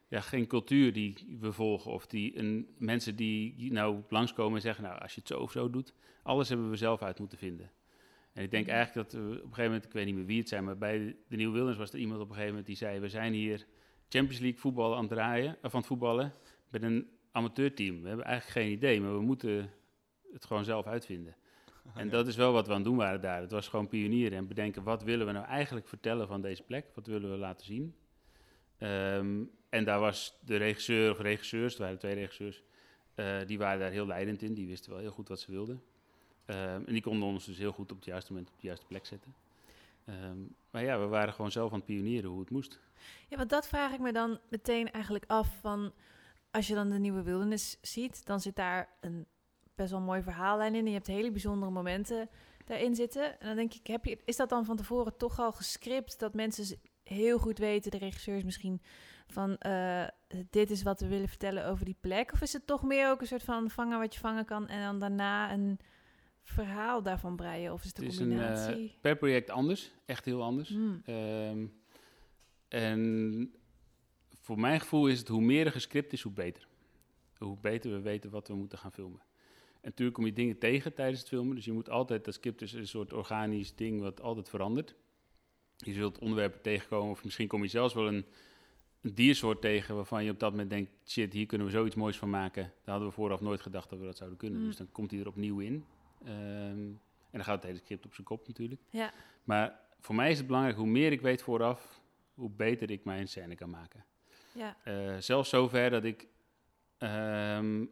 ja, 0.08 0.20
geen 0.20 0.46
cultuur 0.46 0.92
die 0.92 1.36
we 1.40 1.52
volgen. 1.52 1.90
Of 1.92 2.06
die 2.06 2.38
een, 2.38 2.74
mensen 2.78 3.16
die 3.16 3.72
nou 3.72 4.02
langskomen 4.08 4.54
en 4.54 4.60
zeggen, 4.62 4.84
nou, 4.84 5.00
als 5.00 5.14
je 5.14 5.20
het 5.20 5.28
zo 5.28 5.38
of 5.38 5.50
zo 5.52 5.70
doet. 5.70 5.94
Alles 6.22 6.48
hebben 6.48 6.70
we 6.70 6.76
zelf 6.76 7.02
uit 7.02 7.18
moeten 7.18 7.38
vinden. 7.38 7.70
En 8.32 8.42
ik 8.42 8.50
denk 8.50 8.68
eigenlijk 8.68 9.10
dat 9.10 9.20
we 9.20 9.28
op 9.28 9.32
een 9.32 9.40
gegeven 9.40 9.64
moment, 9.64 9.84
ik 9.84 9.92
weet 9.92 10.06
niet 10.06 10.14
meer 10.14 10.24
wie 10.24 10.38
het 10.38 10.48
zijn, 10.48 10.64
maar 10.64 10.78
bij 10.78 11.16
de 11.28 11.36
Nieuwe 11.36 11.54
Wilders 11.54 11.78
was 11.78 11.92
er 11.92 11.98
iemand 11.98 12.20
op 12.20 12.26
een 12.28 12.34
gegeven 12.34 12.50
moment 12.50 12.66
die 12.66 12.76
zei: 12.76 12.98
We 12.98 13.08
zijn 13.08 13.32
hier 13.32 13.66
Champions 14.08 14.40
League 14.40 14.60
voetbal 14.60 14.94
aan 14.94 15.00
het 15.00 15.10
draaien, 15.10 15.56
of 15.62 15.72
aan 15.74 15.78
het 15.78 15.88
voetballen 15.88 16.32
met 16.68 16.82
een 16.82 17.08
amateurteam. 17.32 18.02
We 18.02 18.08
hebben 18.08 18.26
eigenlijk 18.26 18.58
geen 18.58 18.76
idee, 18.76 19.00
maar 19.00 19.12
we 19.14 19.20
moeten 19.20 19.70
het 20.32 20.44
gewoon 20.44 20.64
zelf 20.64 20.86
uitvinden. 20.86 21.34
En 21.94 22.04
Ja. 22.04 22.10
dat 22.10 22.26
is 22.26 22.36
wel 22.36 22.52
wat 22.52 22.66
we 22.66 22.70
aan 22.72 22.78
het 22.78 22.86
doen 22.86 22.96
waren 22.96 23.20
daar. 23.20 23.40
Het 23.40 23.50
was 23.50 23.68
gewoon 23.68 23.88
pionieren 23.88 24.38
en 24.38 24.46
bedenken 24.46 24.82
wat 24.82 25.02
willen 25.02 25.26
we 25.26 25.32
nou 25.32 25.46
eigenlijk 25.46 25.88
vertellen 25.88 26.26
van 26.26 26.40
deze 26.40 26.62
plek? 26.62 26.86
Wat 26.94 27.06
willen 27.06 27.30
we 27.30 27.36
laten 27.36 27.66
zien? 27.66 27.94
Ehm, 28.78 29.42
en 29.68 29.84
daar 29.84 30.00
was 30.00 30.38
de 30.44 30.56
regisseur 30.56 31.10
of 31.10 31.18
regisseurs, 31.18 31.72
het 31.72 31.82
waren 31.82 31.98
twee 31.98 32.14
regisseurs, 32.14 32.62
eh, 33.14 33.38
die 33.46 33.58
waren 33.58 33.80
daar 33.80 33.90
heel 33.90 34.06
leidend 34.06 34.42
in. 34.42 34.54
Die 34.54 34.66
wisten 34.66 34.90
wel 34.90 35.00
heel 35.00 35.10
goed 35.10 35.28
wat 35.28 35.40
ze 35.40 35.50
wilden. 35.50 35.82
Ehm, 36.50 36.82
en 36.86 36.92
die 36.92 37.02
konden 37.02 37.28
ons 37.28 37.44
dus 37.44 37.58
heel 37.58 37.72
goed 37.72 37.90
op 37.90 37.96
het 37.96 38.06
juiste 38.06 38.32
moment 38.32 38.50
op 38.50 38.60
de 38.60 38.66
juiste 38.66 38.86
plek 38.86 39.06
zetten. 39.06 39.34
Ehm, 40.04 40.38
maar 40.70 40.84
ja, 40.84 40.98
we 40.98 41.06
waren 41.06 41.34
gewoon 41.34 41.50
zelf 41.50 41.72
aan 41.72 41.76
het 41.76 41.86
pionieren 41.86 42.30
hoe 42.30 42.40
het 42.40 42.50
moest. 42.50 42.78
Ja, 43.28 43.36
want 43.36 43.50
dat 43.50 43.68
vraag 43.68 43.92
ik 43.92 44.00
me 44.00 44.12
dan 44.12 44.38
meteen 44.48 44.90
eigenlijk 44.90 45.24
af 45.26 45.56
van... 45.60 45.92
Als 46.50 46.66
je 46.66 46.74
dan 46.74 46.90
de 46.90 46.98
Nieuwe 46.98 47.22
Wildernis 47.22 47.78
ziet, 47.80 48.26
dan 48.26 48.40
zit 48.40 48.56
daar 48.56 48.88
een 49.00 49.26
best 49.74 49.90
wel 49.90 50.00
mooi 50.00 50.22
verhaallijn 50.22 50.74
in. 50.74 50.80
En 50.80 50.86
je 50.86 50.92
hebt 50.92 51.06
hele 51.06 51.30
bijzondere 51.30 51.70
momenten 51.70 52.28
daarin 52.64 52.94
zitten. 52.94 53.40
En 53.40 53.46
dan 53.46 53.56
denk 53.56 53.74
ik, 53.74 53.86
heb 53.86 54.04
je, 54.04 54.18
is 54.24 54.36
dat 54.36 54.48
dan 54.48 54.64
van 54.64 54.76
tevoren 54.76 55.16
toch 55.16 55.38
al 55.38 55.52
gescript? 55.52 56.18
Dat 56.18 56.34
mensen 56.34 56.80
heel 57.04 57.38
goed 57.38 57.58
weten, 57.58 57.90
de 57.90 57.98
regisseurs 57.98 58.44
misschien, 58.44 58.82
van 59.26 59.56
eh, 59.56 60.04
dit 60.50 60.70
is 60.70 60.82
wat 60.82 61.00
we 61.00 61.08
willen 61.08 61.28
vertellen 61.28 61.66
over 61.66 61.84
die 61.84 61.96
plek? 62.00 62.32
Of 62.32 62.40
is 62.40 62.52
het 62.52 62.66
toch 62.66 62.82
meer 62.82 63.10
ook 63.10 63.20
een 63.20 63.26
soort 63.26 63.42
van 63.42 63.70
vangen 63.70 63.98
wat 63.98 64.14
je 64.14 64.20
vangen 64.20 64.44
kan 64.44 64.68
en 64.68 64.82
dan 64.82 64.98
daarna 64.98 65.52
een 65.52 65.80
verhaal 66.42 67.02
daarvan 67.02 67.36
breien? 67.36 67.72
Of 67.72 67.84
is 67.84 67.88
het 67.88 67.98
een 67.98 68.04
Het 68.04 68.12
is 68.12 68.18
een, 68.18 68.32
eh, 68.32 68.38
combinatie? 68.38 68.98
per 69.00 69.16
project 69.16 69.50
anders, 69.50 69.90
echt 70.04 70.24
heel 70.24 70.42
anders. 70.42 70.68
Hmm. 70.68 71.02
Ehm, 71.04 71.66
en 72.68 73.54
voor 74.40 74.60
mijn 74.60 74.80
gevoel 74.80 75.08
is 75.08 75.18
het 75.18 75.28
hoe 75.28 75.42
meer 75.42 75.66
er 75.66 75.72
gescript 75.72 76.12
is, 76.12 76.22
hoe 76.22 76.32
beter. 76.32 76.68
Hoe 77.38 77.56
beter 77.60 77.90
we 77.90 78.00
weten 78.00 78.30
wat 78.30 78.48
we 78.48 78.54
moeten 78.54 78.78
gaan 78.78 78.92
filmen. 78.92 79.20
En 79.72 79.88
natuurlijk 79.88 80.16
kom 80.16 80.26
je 80.26 80.32
dingen 80.32 80.58
tegen 80.58 80.94
tijdens 80.94 81.20
het 81.20 81.28
filmen. 81.28 81.54
Dus 81.54 81.64
je 81.64 81.72
moet 81.72 81.90
altijd, 81.90 82.24
dat 82.24 82.34
script 82.34 82.62
is 82.62 82.72
een 82.72 82.86
soort 82.86 83.12
organisch 83.12 83.74
ding 83.74 84.00
wat 84.00 84.20
altijd 84.20 84.48
verandert. 84.48 84.94
Je 85.76 85.92
zult 85.92 86.18
onderwerpen 86.18 86.62
tegenkomen, 86.62 87.10
of 87.10 87.24
misschien 87.24 87.48
kom 87.48 87.62
je 87.62 87.68
zelfs 87.68 87.94
wel 87.94 88.06
een, 88.08 88.24
een 89.00 89.14
diersoort 89.14 89.60
tegen 89.60 89.94
waarvan 89.94 90.24
je 90.24 90.30
op 90.30 90.38
dat 90.38 90.50
moment 90.50 90.70
denkt: 90.70 90.90
shit, 91.06 91.32
hier 91.32 91.46
kunnen 91.46 91.66
we 91.66 91.72
zoiets 91.72 91.94
moois 91.94 92.18
van 92.18 92.30
maken. 92.30 92.62
Daar 92.62 92.72
hadden 92.84 93.08
we 93.08 93.14
vooraf 93.14 93.40
nooit 93.40 93.60
gedacht 93.60 93.90
dat 93.90 93.98
we 93.98 94.04
dat 94.04 94.16
zouden 94.16 94.38
kunnen. 94.38 94.60
Mm. 94.60 94.66
Dus 94.66 94.76
dan 94.76 94.92
komt 94.92 95.10
hij 95.10 95.20
er 95.20 95.28
opnieuw 95.28 95.58
in. 95.58 95.84
Ehm, 96.24 96.88
en 97.30 97.38
dan 97.38 97.44
gaat 97.44 97.54
het 97.54 97.64
hele 97.64 97.78
script 97.78 98.06
op 98.06 98.14
zijn 98.14 98.26
kop 98.26 98.46
natuurlijk. 98.46 98.80
Ja. 98.90 99.12
Maar 99.44 99.80
voor 100.00 100.14
mij 100.14 100.30
is 100.30 100.38
het 100.38 100.46
belangrijk, 100.46 100.76
hoe 100.76 100.86
meer 100.86 101.12
ik 101.12 101.20
weet 101.20 101.42
vooraf, 101.42 102.00
hoe 102.34 102.50
beter 102.50 102.90
ik 102.90 103.04
mijn 103.04 103.28
scène 103.28 103.54
kan 103.54 103.70
maken. 103.70 104.04
Ja. 104.52 104.76
Eh, 104.84 105.16
zelfs 105.18 105.48
zover 105.48 105.90
dat 105.90 106.04
ik 106.04 106.28
ehm, 106.98 107.84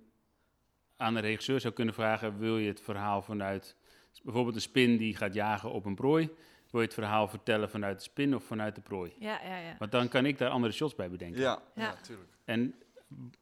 aan 0.97 1.15
de 1.15 1.21
regisseur 1.21 1.61
zou 1.61 1.75
kunnen 1.75 1.95
vragen: 1.95 2.39
wil 2.39 2.59
je 2.59 2.69
het 2.69 2.81
verhaal 2.81 3.23
vanuit 3.23 3.77
bijvoorbeeld 4.23 4.55
een 4.55 4.61
spin 4.61 4.97
die 4.97 5.17
gaat 5.17 5.35
jagen 5.35 5.73
op 5.73 5.85
een 5.85 5.95
prooi? 5.95 6.31
Wil 6.71 6.81
je 6.81 6.87
het 6.87 6.95
verhaal 6.95 7.29
vertellen 7.29 7.71
vanuit 7.71 7.97
de 7.97 8.03
spin 8.03 8.35
of 8.35 8.45
vanuit 8.45 8.75
de 8.75 8.81
prooi? 8.81 9.13
Ja, 9.19 9.41
ja, 9.45 9.57
ja. 9.59 9.77
Want 9.79 9.91
dan 9.91 10.09
kan 10.09 10.27
ik 10.27 10.39
daar 10.39 10.51
andere 10.51 10.73
shots 10.73 10.95
bij 10.95 11.11
bedenken. 11.11 11.41
Ja, 11.41 11.63
ja. 11.75 11.83
Ja. 11.83 11.95
tuurlijk. 11.95 12.29
En 12.45 12.75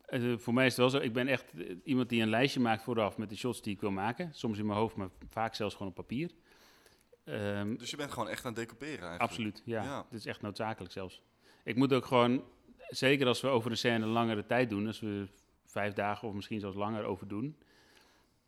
eh, 0.07 0.37
voor 0.37 0.55
mij 0.55 0.67
is 0.67 0.77
het 0.77 0.81
wel 0.81 0.91
zo, 1.01 1.07
ik 1.07 1.13
ben 1.13 1.29
echt 1.29 1.53
eh, 1.53 1.77
iemand 1.85 2.09
die 2.09 2.23
een 2.23 2.29
lijstje 2.29 2.61
maakt 2.61 2.83
vooraf 2.83 3.17
met 3.17 3.29
de 3.29 3.37
shots 3.37 3.63
die 3.63 3.75
ik 3.75 3.81
wil 3.81 3.91
maken. 3.91 4.35
Soms 4.35 4.59
in 4.59 4.67
mijn 4.67 4.79
hoofd, 4.79 4.97
maar 4.97 5.09
vaak 5.29 5.55
zelfs 5.55 5.75
gewoon 5.75 5.89
op 5.89 5.95
papier. 5.95 6.31
Ehm, 7.25 7.77
Dus 7.77 7.91
je 7.91 7.97
bent 7.97 8.11
gewoon 8.13 8.29
echt 8.29 8.45
aan 8.45 8.53
het 8.53 8.61
decoperen 8.61 8.93
eigenlijk. 9.09 9.23
absoluut, 9.23 9.63
ja. 9.65 9.83
Ja. 9.83 10.05
Het 10.11 10.19
is 10.19 10.27
echt 10.27 10.43
noodzakelijk 10.43 10.93
zelfs. 10.93 11.23
Ik 11.65 11.77
moet 11.77 11.93
ook 11.93 12.05
gewoon, 12.07 12.45
zeker 12.89 13.27
als 13.27 13.41
we 13.41 13.49
over 13.49 13.71
een 13.71 13.77
scène 13.77 14.07
langere 14.07 14.47
tijd 14.47 14.71
doen, 14.71 14.87
als 14.87 15.01
we 15.01 15.27
vijf 15.65 15.93
dagen 15.93 16.29
of 16.29 16.35
misschien 16.35 16.61
zelfs 16.61 16.77
langer 16.77 17.05
over 17.05 17.29
doen, 17.29 17.57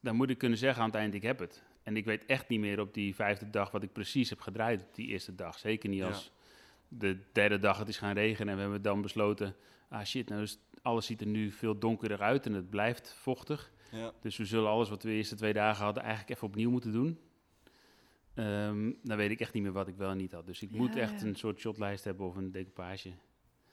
dan 0.01 0.17
moet 0.17 0.31
ik 0.31 0.39
kunnen 0.39 0.59
zeggen 0.59 0.83
aan 0.83 0.89
het 0.89 0.99
eind, 0.99 1.15
ik 1.15 1.23
heb 1.23 1.39
het. 1.39 1.63
En 1.83 1.97
ik 1.97 2.05
weet 2.05 2.27
echt 2.27 2.49
niet 2.49 2.61
meer 2.61 2.81
op 2.81 2.95
die 2.95 3.15
vijfde 3.15 3.51
dag 3.51 3.71
wat 3.71 3.83
ik 3.83 3.93
precies 3.93 4.31
heb 4.31 4.41
gedraaid 4.41 4.83
op 4.83 4.95
die 4.95 5.07
eerste 5.07 5.35
dag. 5.35 5.59
Zeker 5.59 5.89
niet 5.89 5.99
Ja. 5.99 6.07
als 6.07 6.33
de 6.89 7.19
derde 7.33 7.59
dag 7.59 7.79
het 7.79 7.89
is 7.89 7.99
gaan 7.99 8.15
regenen 8.15 8.49
en 8.49 8.55
we 8.55 8.61
hebben 8.61 8.83
dan 8.83 9.03
besloten, 9.03 9.57
ah 9.89 10.05
shit, 10.05 10.29
nou 10.29 10.43
is, 10.43 10.59
alles 10.83 11.07
ziet 11.07 11.21
er 11.21 11.27
nu 11.27 11.51
veel 11.51 11.79
donkerder 11.79 12.23
uit 12.23 12.47
en 12.47 12.53
het 12.53 12.71
blijft 12.71 13.15
vochtig. 13.15 13.73
Ja. 13.93 14.13
Dus 14.21 14.37
we 14.37 14.45
zullen 14.45 14.71
alles 14.71 14.89
wat 14.89 15.03
we 15.03 15.09
de 15.09 15.15
eerste 15.15 15.35
twee 15.37 15.53
dagen 15.53 15.85
hadden 15.85 16.03
eigenlijk 16.03 16.33
even 16.35 16.49
opnieuw 16.49 16.71
moeten 16.71 16.93
doen. 16.93 17.19
Ehm, 18.35 18.93
dan 19.03 19.17
weet 19.17 19.31
ik 19.31 19.41
echt 19.41 19.53
niet 19.53 19.63
meer 19.63 19.73
wat 19.73 19.89
ik 19.89 19.97
wel 19.97 20.11
en 20.11 20.17
niet 20.17 20.33
had. 20.33 20.47
Dus 20.47 20.63
ik 20.63 20.71
moet 20.71 20.97
echt 20.97 21.21
ja. 21.21 21.27
een 21.27 21.35
soort 21.37 21.59
shotlijst 21.61 22.05
hebben 22.05 22.27
of 22.27 22.37
een 22.37 22.53
decoupage. 22.53 23.11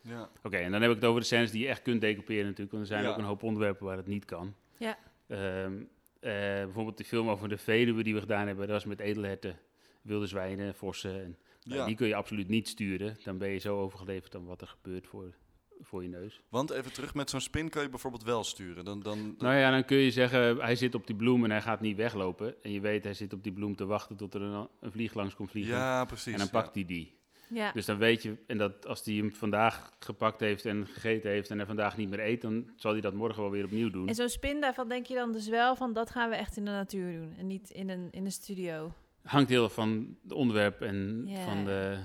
Ja. 0.02 0.30
Oké, 0.44 0.58
en 0.58 0.72
dan 0.72 0.82
heb 0.82 0.90
ik 0.90 0.96
het 0.96 1.06
over 1.06 1.20
de 1.20 1.26
scènes 1.26 1.52
die 1.52 1.62
je 1.62 1.68
echt 1.68 1.82
kunt 1.82 2.02
decouperen 2.02 2.44
natuurlijk. 2.46 2.72
Want 2.72 2.84
er 2.84 2.90
zijn 2.90 3.04
Ja. 3.04 3.10
ook 3.10 3.18
een 3.18 3.24
hoop 3.24 3.44
onderwerpen 3.44 3.86
waar 3.86 3.98
het 3.98 4.08
niet 4.08 4.26
kan. 4.26 4.56
Ja. 4.78 4.98
Ehm, 5.28 5.74
eh, 6.20 6.32
bijvoorbeeld 6.64 6.98
de 6.98 7.04
film 7.04 7.30
over 7.30 7.50
de 7.50 7.58
Veluwe 7.58 8.04
die 8.04 8.14
we 8.14 8.20
gedaan 8.20 8.48
hebben. 8.48 8.68
Dat 8.68 8.76
was 8.76 8.86
met 8.86 9.00
edelherten, 9.00 9.60
wilde 10.02 10.28
zwijnen, 10.28 10.76
vossen. 10.76 11.24
En, 11.24 11.38
nou, 11.64 11.80
Ja. 11.80 11.86
Die 11.86 11.96
kun 11.96 12.08
je 12.08 12.16
absoluut 12.16 12.48
niet 12.48 12.68
sturen. 12.68 13.18
Dan 13.24 13.38
ben 13.38 13.50
je 13.50 13.58
zo 13.58 13.80
overgeleverd 13.80 14.36
aan 14.36 14.46
wat 14.46 14.62
er 14.62 14.68
gebeurt 14.68 15.08
voor, 15.08 15.34
voor 15.80 16.04
je 16.04 16.10
neus. 16.10 16.42
Want 16.50 16.70
even 16.70 16.94
terug, 16.94 17.14
met 17.14 17.30
zo'n 17.30 17.42
spin 17.42 17.70
kan 17.70 17.84
je 17.84 17.90
bijvoorbeeld 17.90 18.24
wel 18.24 18.44
sturen. 18.44 18.86
Dan, 18.86 19.02
dan, 19.02 19.36
Nou 19.38 19.56
ja, 19.56 19.72
dan 19.72 19.86
kun 19.86 19.98
je 19.98 20.12
zeggen, 20.12 20.58
hij 20.58 20.76
zit 20.76 20.96
op 20.96 21.08
die 21.08 21.16
bloem 21.16 21.44
en 21.44 21.52
hij 21.52 21.62
gaat 21.62 21.82
niet 21.82 21.98
weglopen. 21.98 22.64
En 22.64 22.72
je 22.72 22.80
weet, 22.80 23.04
hij 23.04 23.14
zit 23.14 23.34
op 23.34 23.44
die 23.44 23.54
bloem 23.54 23.76
te 23.76 23.86
wachten 23.86 24.16
tot 24.16 24.34
er 24.34 24.42
een, 24.42 24.68
een 24.80 24.92
vlieg 24.92 25.14
langs 25.14 25.36
komt 25.36 25.52
vliegen. 25.52 25.74
ja, 25.76 26.06
precies. 26.06 26.32
en 26.34 26.38
dan 26.38 26.48
ja. 26.52 26.62
pakt 26.62 26.76
hij 26.76 26.86
die. 26.86 27.14
Ja. 27.50 27.72
Dus 27.72 27.86
dan 27.86 27.98
weet 27.98 28.24
je, 28.24 28.38
en 28.48 28.58
dat 28.58 28.88
als 28.88 29.06
hij 29.06 29.14
hem 29.14 29.34
vandaag 29.34 29.94
gepakt 30.00 30.40
heeft 30.40 30.66
en 30.66 30.88
gegeten 30.88 31.30
heeft 31.30 31.50
en 31.50 31.58
hij 31.58 31.66
vandaag 31.66 31.98
niet 31.98 32.10
meer 32.10 32.20
eet, 32.20 32.42
dan 32.42 32.70
zal 32.76 32.92
hij 32.92 33.02
dat 33.02 33.14
morgen 33.14 33.42
wel 33.42 33.52
weer 33.52 33.64
opnieuw 33.64 33.90
doen. 33.90 34.08
En 34.08 34.16
zo'n 34.16 34.30
spin, 34.30 34.62
daarvan 34.62 34.90
denk 34.90 35.06
je 35.06 35.16
dan 35.16 35.32
dus 35.32 35.48
wel 35.48 35.76
van 35.76 35.94
dat 35.94 36.10
gaan 36.10 36.30
we 36.30 36.36
echt 36.36 36.58
in 36.58 36.66
de 36.66 36.72
natuur 36.72 37.14
doen 37.14 37.34
en 37.38 37.48
niet 37.48 37.70
in 37.70 37.90
een, 37.90 38.08
in 38.12 38.26
een 38.26 38.32
studio. 38.32 38.94
Hangt 39.24 39.50
heel 39.50 39.70
van 39.70 40.18
het 40.24 40.32
onderwerp 40.32 40.82
en 40.82 41.24
Ja. 41.28 41.44
van, 41.44 41.66
de, 41.66 41.98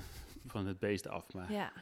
van 0.47 0.67
het 0.67 0.79
beest 0.79 1.09
af. 1.09 1.33
Maar 1.33 1.53
Ja. 1.53 1.73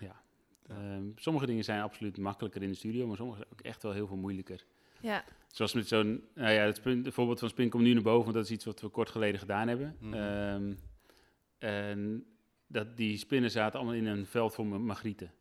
Ehm, 0.68 1.02
sommige 1.16 1.46
dingen 1.46 1.64
zijn 1.64 1.82
absoluut 1.82 2.18
makkelijker 2.18 2.62
in 2.62 2.68
de 2.68 2.74
studio, 2.74 3.06
maar 3.06 3.16
sommige 3.16 3.38
zijn 3.38 3.52
ook 3.52 3.60
echt 3.60 3.82
wel 3.82 3.92
heel 3.92 4.06
veel 4.06 4.16
moeilijker. 4.16 4.64
Ja. 5.00 5.24
Zoals 5.52 5.72
met 5.72 5.88
zo'n, 5.88 6.24
nou 6.34 6.50
ja, 6.52 6.60
het, 6.62 6.80
voorbeeld 7.12 7.38
van 7.38 7.48
Spin 7.48 7.68
komt 7.70 7.82
nu 7.82 7.92
naar 7.92 8.02
boven, 8.02 8.22
want 8.22 8.34
dat 8.34 8.44
is 8.44 8.50
iets 8.50 8.64
wat 8.64 8.80
we 8.80 8.88
kort 8.88 9.10
geleden 9.10 9.40
gedaan 9.40 9.68
hebben. 9.68 9.96
Mhm. 10.00 10.14
Ehm, 10.14 10.72
en 11.58 12.24
dat, 12.66 12.96
die 12.96 13.16
spinnen 13.16 13.50
zaten 13.50 13.78
allemaal 13.78 13.96
in 13.98 14.06
een 14.06 14.26
veld 14.26 14.54
vol 14.54 14.64
ma- 14.64 14.78
magrieten. 14.78 15.32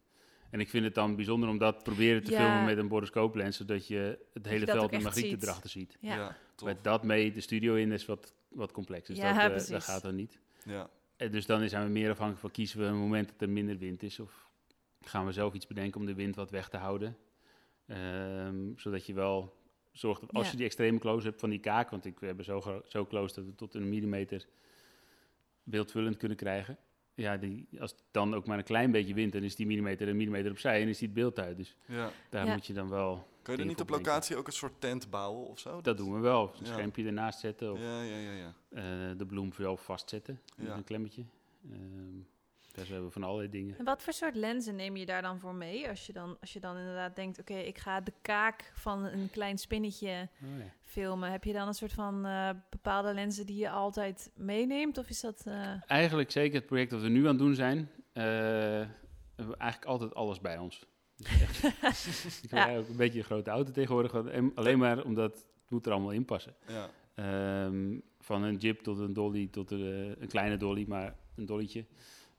En 0.49 0.59
ik 0.59 0.69
vind 0.69 0.83
het 0.85 0.95
dan 0.95 1.15
bijzonder 1.15 1.49
om 1.49 1.57
dat 1.57 1.83
proberen 1.83 2.23
te 2.23 2.31
Ja. 2.31 2.37
filmen 2.37 2.65
met 2.65 2.77
een 2.77 2.87
boroscooplens, 2.87 3.57
zodat 3.57 3.87
je 3.87 4.19
het 4.33 4.45
hele 4.45 4.65
veld 4.65 4.91
met 4.91 5.03
magrieten 5.03 5.31
ziet. 5.31 5.43
erachter 5.43 5.69
ziet. 5.69 5.97
Ja. 6.01 6.35
Met 6.63 6.83
dat 6.83 7.03
mee 7.03 7.31
de 7.31 7.41
studio 7.41 7.75
in 7.75 7.91
is 7.91 8.05
wat, 8.05 8.33
wat 8.47 8.71
complex. 8.71 9.07
Dus 9.07 9.17
Ja, 9.17 9.47
dat, 9.49 9.63
eh, 9.65 9.69
dat 9.71 9.83
gaat 9.83 10.01
dan 10.01 10.15
niet. 10.15 10.39
Ja. 10.63 10.89
En 11.15 11.31
dus 11.31 11.45
dan 11.45 11.69
zijn 11.69 11.83
we 11.85 11.89
meer 11.91 12.09
afhankelijk 12.09 12.39
van 12.41 12.51
kiezen 12.51 12.79
we 12.79 12.85
een 12.85 12.97
moment 12.97 13.29
dat 13.29 13.41
er 13.41 13.49
minder 13.49 13.77
wind 13.77 14.03
is. 14.03 14.19
Of 14.19 14.46
gaan 15.07 15.25
we 15.25 15.31
zelf 15.31 15.53
iets 15.53 15.67
bedenken 15.67 15.99
om 15.99 16.05
de 16.05 16.13
wind 16.15 16.35
wat 16.35 16.49
weg 16.51 16.69
te 16.69 16.77
houden. 16.77 17.17
Ehm, 17.87 18.71
zodat 18.75 19.05
je 19.05 19.13
wel 19.13 19.55
zorgt 19.91 20.21
dat 20.21 20.33
als 20.33 20.45
Ja. 20.45 20.51
je 20.51 20.57
die 20.57 20.65
extreme 20.65 20.99
close 20.99 21.27
hebt 21.27 21.39
van 21.39 21.49
die 21.49 21.59
kaak. 21.59 21.89
Want 21.89 22.05
ik, 22.05 22.19
we 22.19 22.25
hebben 22.25 22.45
zo, 22.45 22.81
zo 22.85 23.05
close 23.05 23.35
dat 23.35 23.45
we 23.45 23.55
tot 23.55 23.73
een 23.73 23.89
millimeter 23.89 24.45
beeldvullend 25.63 26.17
kunnen 26.17 26.37
krijgen. 26.37 26.77
Ja, 27.13 27.37
die, 27.37 27.67
als 27.79 27.95
dan 28.11 28.35
ook 28.35 28.45
maar 28.47 28.57
een 28.57 28.63
klein 28.63 28.91
beetje 28.91 29.13
wind, 29.13 29.31
dan 29.33 29.43
is 29.43 29.55
die 29.55 29.65
millimeter 29.65 30.07
een 30.07 30.17
millimeter 30.17 30.51
opzij 30.51 30.81
en 30.81 30.87
is 30.87 30.97
die 30.97 31.07
het 31.07 31.17
beeld 31.17 31.39
uit. 31.39 31.57
Dus 31.57 31.75
ja. 31.85 32.11
daar 32.29 32.45
Ja. 32.45 32.53
moet 32.53 32.65
je 32.65 32.73
dan 32.73 32.89
wel... 32.89 33.27
Kan 33.41 33.55
je 33.55 33.61
er 33.61 33.67
niet 33.67 33.81
op 33.81 33.89
locatie 33.89 34.35
ook 34.35 34.47
een 34.47 34.53
soort 34.53 34.81
tent 34.81 35.09
bouwen 35.09 35.47
of 35.47 35.59
zo? 35.59 35.81
Dat 35.81 35.97
doen 35.97 36.13
we 36.13 36.19
wel. 36.19 36.43
Een 36.53 36.65
Ja. 36.65 36.71
schermpje 36.71 37.05
ernaast 37.05 37.39
zetten 37.39 37.71
of 37.71 37.79
Ja, 37.79 38.01
ja, 38.01 38.17
ja, 38.17 38.31
ja. 38.31 38.53
eh, 38.69 39.17
de 39.17 39.25
bloem 39.25 39.53
zelf 39.53 39.83
vastzetten 39.83 40.41
met 40.57 40.67
Ja. 40.67 40.75
een 40.75 40.83
klemmetje. 40.83 41.23
Ehm 41.71 42.19
daar 42.77 42.85
hebben 42.87 43.05
we 43.05 43.11
van 43.11 43.23
allerlei 43.23 43.49
dingen. 43.49 43.77
En 43.77 43.85
wat 43.85 44.03
voor 44.03 44.13
soort 44.13 44.35
lenzen 44.35 44.75
neem 44.75 44.95
je 44.97 45.05
daar 45.05 45.21
dan 45.21 45.39
voor 45.39 45.55
mee? 45.55 45.89
Als 45.89 46.05
je 46.05 46.13
dan, 46.13 46.37
als 46.41 46.53
je 46.53 46.59
dan 46.59 46.77
inderdaad 46.77 47.15
denkt, 47.15 47.39
oké, 47.39 47.53
ik 47.53 47.77
ga 47.77 48.01
de 48.01 48.13
kaak 48.21 48.71
van 48.73 49.03
een 49.05 49.29
klein 49.29 49.57
spinnetje 49.57 50.29
Oh, 50.43 50.57
ja. 50.59 50.63
filmen. 50.83 51.31
Heb 51.31 51.43
je 51.43 51.53
dan 51.53 51.67
een 51.67 51.73
soort 51.73 51.93
van 51.93 52.25
eh, 52.25 52.49
bepaalde 52.69 53.13
lenzen 53.13 53.45
die 53.45 53.57
je 53.57 53.69
altijd 53.69 54.31
meeneemt? 54.35 54.97
Of 54.97 55.09
is 55.09 55.21
dat... 55.21 55.43
eh, 55.45 55.71
Eigenlijk 55.85 56.31
zeker 56.31 56.55
het 56.57 56.65
project 56.65 56.89
dat 56.91 57.01
we 57.01 57.09
nu 57.09 57.19
aan 57.21 57.27
het 57.27 57.37
doen 57.37 57.55
zijn, 57.55 57.89
eh, 58.13 58.23
hebben 58.23 59.53
we 59.53 59.57
eigenlijk 59.57 59.91
altijd 59.91 60.15
alles 60.15 60.41
bij 60.41 60.57
ons. 60.57 60.85
Dus 61.15 61.29
ik 62.43 62.49
heb 62.49 62.51
Ja. 62.51 62.57
eigenlijk 62.57 62.89
een 62.89 62.97
beetje 62.97 63.19
een 63.19 63.25
grote 63.25 63.49
auto 63.49 63.71
tegenwoordig, 63.71 64.13
alleen 64.55 64.77
maar 64.77 65.03
omdat 65.03 65.33
het 65.33 65.45
moet 65.69 65.85
er 65.85 65.91
allemaal 65.91 66.11
in 66.11 66.25
passen. 66.25 66.55
ja. 66.67 66.89
Ehm, 67.15 67.99
van 68.19 68.43
een 68.43 68.55
jeep 68.55 68.81
tot 68.81 68.99
een 68.99 69.13
dolly, 69.13 69.47
tot 69.47 69.71
een, 69.71 70.15
een 70.19 70.27
kleine 70.27 70.57
dolly, 70.57 70.85
maar 70.87 71.15
een 71.35 71.45
dollytje. 71.45 71.85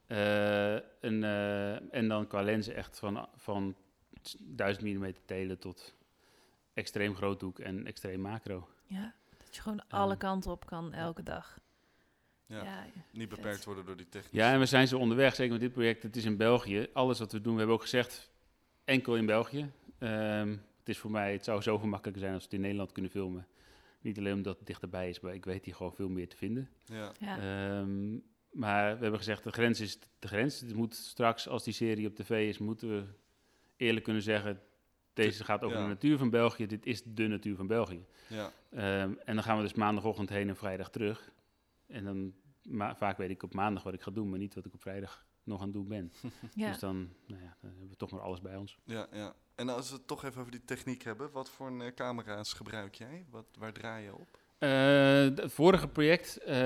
Eh, 0.09 0.75
een, 1.01 1.25
eh, 1.25 1.95
en 1.95 2.09
dan 2.09 2.27
qua 2.27 2.43
lenzen 2.43 2.75
echt 2.75 2.99
van, 2.99 3.29
van 3.37 3.77
1000 4.39 4.85
mm 4.87 5.13
telen 5.25 5.59
tot 5.59 5.95
extreem 6.75 7.15
groothoek 7.15 7.59
en 7.59 7.87
extreem 7.87 8.21
macro. 8.21 8.69
ja, 8.87 9.15
dat 9.45 9.57
je 9.57 9.63
gewoon 9.63 9.89
alle 9.89 10.11
Ehm, 10.11 10.19
kanten 10.21 10.51
op 10.51 10.67
kan 10.67 10.93
elke 10.93 11.23
dag. 11.23 11.59
Ja. 12.47 12.63
Ja, 12.65 12.85
Niet 13.13 13.29
vet. 13.29 13.29
beperkt 13.29 13.65
worden 13.65 13.85
door 13.87 13.97
die 13.97 14.09
techniek. 14.09 14.33
Ja, 14.33 14.53
en 14.53 14.59
we 14.59 14.67
zijn 14.67 14.89
zo 14.89 14.99
onderweg, 14.99 15.35
zeker 15.35 15.53
met 15.53 15.61
dit 15.61 15.73
project. 15.73 16.03
Het 16.03 16.17
is 16.17 16.25
in 16.25 16.37
België. 16.37 16.87
Alles 16.93 17.19
wat 17.19 17.33
we 17.33 17.41
doen, 17.41 17.53
we 17.53 17.59
hebben 17.59 17.77
ook 17.77 17.83
gezegd, 17.83 18.31
enkel 18.85 19.17
in 19.17 19.27
België. 19.27 19.71
Ehm, 19.99 20.49
het 20.79 20.89
is 20.89 20.99
voor 20.99 21.11
mij, 21.11 21.33
het 21.33 21.45
zou 21.45 21.63
zoveel 21.63 21.89
makkelijker 21.89 22.23
zijn 22.23 22.35
als 22.35 22.43
we 22.43 22.49
het 22.49 22.59
in 22.59 22.65
Nederland 22.65 22.93
kunnen 22.93 23.11
filmen. 23.11 23.47
Niet 24.01 24.19
alleen 24.19 24.35
omdat 24.35 24.59
het 24.59 24.67
dichterbij 24.67 25.09
is, 25.09 25.21
maar 25.21 25.35
ik 25.35 25.45
weet 25.45 25.65
hier 25.65 25.75
gewoon 25.75 25.95
veel 25.95 26.09
meer 26.09 26.29
te 26.29 26.37
vinden. 26.37 26.71
Ja. 26.85 27.13
Ja. 27.21 27.39
Ehm, 27.39 28.19
maar 28.51 28.95
we 28.95 29.01
hebben 29.01 29.19
gezegd, 29.19 29.45
de 29.45 29.53
grens 29.53 29.81
is 29.81 29.99
de 30.19 30.29
grens. 30.29 30.61
Het 30.61 30.75
moet 30.75 30.95
straks, 30.95 31.49
als 31.49 31.65
die 31.65 31.73
serie 31.75 32.07
op 32.07 32.15
tv 32.15 32.49
is, 32.49 32.59
moeten 32.59 32.89
we 32.89 33.05
eerlijk 33.77 34.05
kunnen 34.05 34.23
zeggen... 34.23 34.63
Deze 35.13 35.45
gaat 35.45 35.63
over 35.63 35.77
Ja. 35.77 35.83
de 35.83 35.89
natuur 35.89 36.19
van 36.19 36.31
België. 36.31 36.67
Dit 36.67 36.87
is 36.87 37.03
de 37.05 37.27
natuur 37.27 37.57
van 37.57 37.67
België. 37.67 38.05
Ja. 38.29 38.51
Ehm, 38.71 39.15
en 39.25 39.35
dan 39.35 39.43
gaan 39.43 39.57
we 39.57 39.63
dus 39.63 39.75
maandagochtend 39.75 40.29
heen 40.29 40.49
en 40.49 40.57
vrijdag 40.57 40.91
terug. 40.91 41.33
En 41.87 42.05
dan 42.05 42.35
vaak 42.97 43.17
weet 43.17 43.31
ik 43.31 43.43
op 43.43 43.55
maandag 43.55 43.83
wat 43.83 43.95
ik 43.95 44.03
ga 44.03 44.11
doen, 44.11 44.31
maar 44.31 44.39
niet 44.39 44.55
wat 44.55 44.65
ik 44.67 44.75
op 44.75 44.81
vrijdag 44.81 45.27
nog 45.43 45.59
aan 45.59 45.65
het 45.65 45.75
doen 45.75 45.89
ben. 45.89 46.13
ja. 46.55 46.69
Dus 46.69 46.79
dan, 46.79 46.97
nou 47.27 47.43
ja, 47.43 47.57
dan 47.61 47.71
hebben 47.71 47.89
we 47.89 47.97
toch 47.97 48.11
maar 48.11 48.21
alles 48.21 48.41
bij 48.41 48.57
ons. 48.57 48.79
Ja, 48.85 49.07
ja. 49.13 49.35
En 49.55 49.69
als 49.69 49.91
we 49.91 49.97
het 49.97 50.07
toch 50.07 50.25
even 50.25 50.41
over 50.41 50.53
die 50.53 50.65
techniek 50.65 51.03
hebben, 51.03 51.31
wat 51.31 51.51
voor 51.51 51.67
een, 51.67 51.81
eh, 51.81 51.95
camera's 51.95 52.53
gebruik 52.53 52.95
jij? 52.95 53.27
Wat, 53.31 53.47
waar 53.59 53.73
draai 53.73 54.05
je 54.05 54.15
op? 54.15 54.39
Eh, 54.59 54.71
het 55.21 55.53
vorige 55.53 55.89
project, 55.89 56.37
eh 56.37 56.57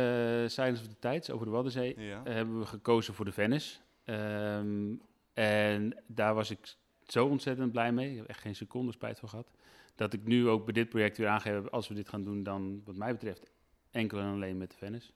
Silence 0.46 0.82
of 0.82 0.88
the 0.88 0.98
Tides, 0.98 1.30
over 1.30 1.46
de 1.46 1.52
Waddenzee, 1.52 2.00
Ja. 2.00 2.20
eh, 2.24 2.32
hebben 2.34 2.58
we 2.58 2.66
gekozen 2.66 3.14
voor 3.14 3.24
de 3.24 3.32
Venice. 3.32 3.78
Ehm, 4.04 4.94
en 5.32 6.02
daar 6.06 6.34
was 6.34 6.50
ik 6.50 6.74
zo 7.06 7.26
ontzettend 7.26 7.72
blij 7.72 7.92
mee. 7.92 8.10
Ik 8.10 8.16
heb 8.16 8.26
echt 8.26 8.40
geen 8.40 8.54
seconde 8.56 8.92
spijt 8.92 9.18
van 9.18 9.28
gehad. 9.28 9.50
Dat 9.94 10.12
ik 10.12 10.24
nu 10.24 10.48
ook 10.48 10.64
bij 10.64 10.72
dit 10.72 10.88
project 10.88 11.16
weer 11.18 11.28
aangeef, 11.28 11.68
als 11.68 11.88
we 11.88 11.94
dit 11.94 12.08
gaan 12.08 12.24
doen, 12.24 12.42
dan 12.42 12.82
wat 12.84 12.96
mij 12.96 13.12
betreft 13.12 13.50
enkel 13.90 14.18
en 14.18 14.32
alleen 14.32 14.56
met 14.56 14.70
de 14.70 14.76
Venice. 14.76 15.10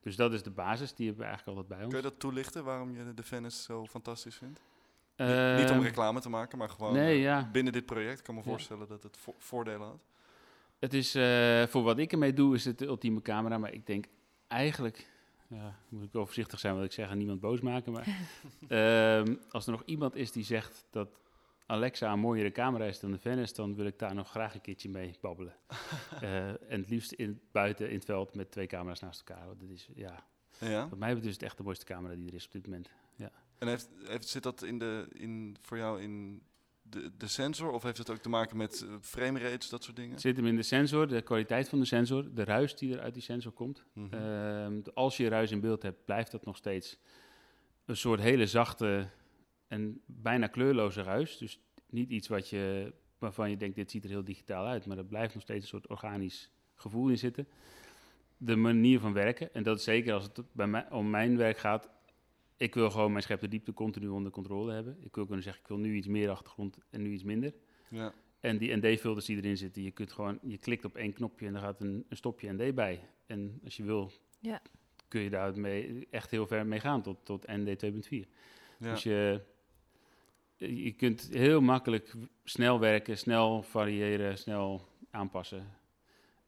Dus 0.00 0.16
dat 0.16 0.32
is 0.32 0.42
de 0.42 0.50
basis, 0.50 0.94
die 0.94 1.06
hebben 1.06 1.24
we 1.24 1.30
eigenlijk 1.30 1.58
altijd 1.58 1.78
bij 1.78 1.84
ons. 1.86 1.94
Kun 1.94 2.02
je 2.04 2.10
dat 2.10 2.20
toelichten, 2.20 2.64
waarom 2.64 2.96
je 2.96 3.14
de 3.14 3.22
Venice 3.22 3.62
zo 3.62 3.86
fantastisch 3.86 4.36
vindt? 4.36 4.60
Niet- 5.16 5.28
Niet 5.58 5.70
om 5.70 5.76
Ehm, 5.76 5.82
reclame 5.82 6.20
te 6.20 6.28
maken, 6.28 6.58
maar 6.58 6.68
gewoon 6.68 6.92
nee, 6.92 7.18
ja. 7.20 7.48
binnen 7.52 7.72
dit 7.72 7.86
project. 7.86 8.18
Ik 8.18 8.24
kan 8.24 8.34
me 8.34 8.40
Ja. 8.44 8.46
voorstellen 8.46 8.88
dat 8.88 9.02
het 9.02 9.16
vo- 9.16 9.34
voordelen 9.38 9.86
had. 9.86 10.00
Het 10.80 10.94
is, 10.94 11.14
eh, 11.14 11.66
voor 11.66 11.82
wat 11.82 11.98
ik 11.98 12.12
ermee 12.12 12.32
doe, 12.32 12.54
is 12.54 12.64
het 12.64 12.78
de 12.78 12.86
ultieme 12.86 13.22
camera. 13.22 13.58
Maar 13.58 13.72
ik 13.72 13.86
denk 13.86 14.04
eigenlijk, 14.46 15.06
ja, 15.48 15.78
moet 15.88 16.04
ik 16.04 16.12
wel 16.12 16.24
voorzichtig 16.24 16.58
zijn 16.58 16.74
wat 16.74 16.84
ik 16.84 16.92
zeg 16.92 17.10
en 17.10 17.18
niemand 17.18 17.40
boos 17.40 17.60
maken. 17.60 17.92
Maar 17.92 18.06
ehm, 18.68 19.34
als 19.50 19.66
er 19.66 19.72
nog 19.72 19.82
iemand 19.84 20.16
is 20.16 20.32
die 20.32 20.44
zegt 20.44 20.86
dat 20.90 21.08
Alexa 21.66 22.12
een 22.12 22.18
mooiere 22.18 22.52
camera 22.52 22.84
is 22.84 23.00
dan 23.00 23.10
de 23.10 23.18
Venice, 23.18 23.54
dan 23.54 23.74
wil 23.74 23.86
ik 23.86 23.98
daar 23.98 24.14
nog 24.14 24.30
graag 24.30 24.54
een 24.54 24.60
keertje 24.60 24.88
mee 24.88 25.16
babbelen. 25.20 25.54
Eh, 26.20 26.48
en 26.48 26.80
het 26.80 26.90
liefst 26.90 27.12
in, 27.12 27.40
buiten 27.52 27.88
in 27.88 27.94
het 27.94 28.04
veld 28.04 28.34
met 28.34 28.50
twee 28.50 28.66
camera's 28.66 29.00
naast 29.00 29.28
elkaar. 29.28 29.46
Want 29.46 29.60
dat 29.60 29.68
is, 29.68 29.88
ja, 29.94 30.24
Ja. 30.58 30.88
wat 30.88 30.98
mij 30.98 31.08
betreft 31.08 31.26
is 31.26 31.32
het 31.34 31.42
echt 31.42 31.56
de 31.56 31.62
mooiste 31.62 31.84
camera 31.84 32.14
die 32.14 32.26
er 32.28 32.34
is 32.34 32.46
op 32.46 32.52
dit 32.52 32.66
moment. 32.66 32.90
Ja. 33.16 33.30
En 33.58 33.68
heeft, 33.68 33.88
heeft, 34.04 34.28
zit 34.28 34.42
dat 34.42 34.62
in 34.62 34.78
de, 34.78 35.06
in, 35.12 35.56
voor 35.60 35.76
jou 35.76 36.02
in 36.02 36.42
de, 36.90 37.10
de 37.16 37.26
sensor? 37.26 37.70
Of 37.70 37.82
heeft 37.82 37.98
het 37.98 38.10
ook 38.10 38.18
te 38.18 38.28
maken 38.28 38.56
met 38.56 38.84
uh, 38.86 38.94
frame 39.00 39.38
rates, 39.38 39.68
dat 39.68 39.84
soort 39.84 39.96
dingen? 39.96 40.10
Het 40.10 40.20
zit 40.20 40.36
hem 40.36 40.46
in 40.46 40.56
de 40.56 40.62
sensor, 40.62 41.08
de 41.08 41.22
kwaliteit 41.22 41.68
van 41.68 41.78
de 41.78 41.84
sensor, 41.84 42.34
de 42.34 42.44
ruis 42.44 42.76
die 42.76 42.94
er 42.94 43.00
uit 43.00 43.14
die 43.14 43.22
sensor 43.22 43.52
komt. 43.52 43.84
Mhm. 43.92 44.14
Ehm, 44.14 44.80
als 44.94 45.16
je 45.16 45.28
ruis 45.28 45.50
in 45.50 45.60
beeld 45.60 45.82
hebt, 45.82 46.04
blijft 46.04 46.30
dat 46.30 46.44
nog 46.44 46.56
steeds 46.56 46.98
een 47.84 47.96
soort 47.96 48.20
hele 48.20 48.46
zachte 48.46 49.08
en 49.68 50.00
bijna 50.06 50.46
kleurloze 50.46 51.02
ruis. 51.02 51.38
Dus 51.38 51.60
niet 51.86 52.10
iets 52.10 52.28
wat 52.28 52.48
je, 52.48 52.92
waarvan 53.18 53.50
je 53.50 53.56
denkt, 53.56 53.76
dit 53.76 53.90
ziet 53.90 54.04
er 54.04 54.10
heel 54.10 54.24
digitaal 54.24 54.66
uit. 54.66 54.86
Maar 54.86 54.98
er 54.98 55.04
blijft 55.04 55.34
nog 55.34 55.42
steeds 55.42 55.62
een 55.62 55.68
soort 55.68 55.88
organisch 55.88 56.50
gevoel 56.74 57.08
in 57.08 57.18
zitten. 57.18 57.48
De 58.36 58.56
manier 58.56 59.00
van 59.00 59.12
werken, 59.12 59.54
en 59.54 59.62
dat 59.62 59.78
is 59.78 59.84
zeker 59.84 60.12
als 60.12 60.22
het 60.22 60.42
bij 60.52 60.66
mij, 60.66 60.90
om 60.90 61.10
mijn 61.10 61.36
werk 61.36 61.58
gaat. 61.58 61.90
Ik 62.60 62.74
wil 62.74 62.90
gewoon 62.90 63.10
mijn 63.10 63.22
schep 63.22 63.40
de 63.40 63.48
diepte 63.48 63.72
continu 63.72 64.08
onder 64.08 64.32
controle 64.32 64.72
hebben. 64.72 64.96
Ik 65.00 65.14
wil 65.14 65.24
kunnen 65.24 65.42
zeggen, 65.42 65.62
ik 65.62 65.68
wil 65.68 65.78
nu 65.78 65.94
iets 65.94 66.06
meer 66.06 66.30
achtergrond 66.30 66.78
en 66.90 67.02
nu 67.02 67.12
iets 67.12 67.22
minder. 67.22 67.52
ja. 67.88 68.12
En 68.40 68.58
die 68.58 68.76
ND-filters 68.76 69.26
die 69.26 69.36
erin 69.36 69.56
zitten, 69.56 69.82
je 69.82 69.90
kunt 69.90 70.12
gewoon, 70.12 70.38
je 70.42 70.58
klikt 70.58 70.84
op 70.84 70.96
één 70.96 71.12
knopje 71.12 71.46
en 71.46 71.54
er 71.54 71.60
gaat 71.60 71.80
een, 71.80 72.04
een 72.08 72.16
stopje 72.16 72.52
ND 72.52 72.74
bij. 72.74 73.00
En 73.26 73.60
als 73.64 73.76
je 73.76 73.82
wil, 73.84 74.12
Ja. 74.40 74.62
kun 75.08 75.20
je 75.20 75.30
daar 75.30 75.58
mee, 75.60 76.06
echt 76.10 76.30
heel 76.30 76.46
ver 76.46 76.66
mee 76.66 76.80
gaan 76.80 77.02
tot, 77.02 77.16
tot 77.24 77.46
ND 77.46 77.76
2.4. 77.84 78.28
Ja. 78.78 78.90
Dus 78.90 79.02
je, 79.02 79.40
je 80.56 80.92
kunt 80.92 81.28
heel 81.32 81.60
makkelijk 81.60 82.14
snel 82.44 82.80
werken, 82.80 83.18
snel 83.18 83.62
variëren, 83.62 84.38
snel 84.38 84.88
aanpassen. 85.10 85.66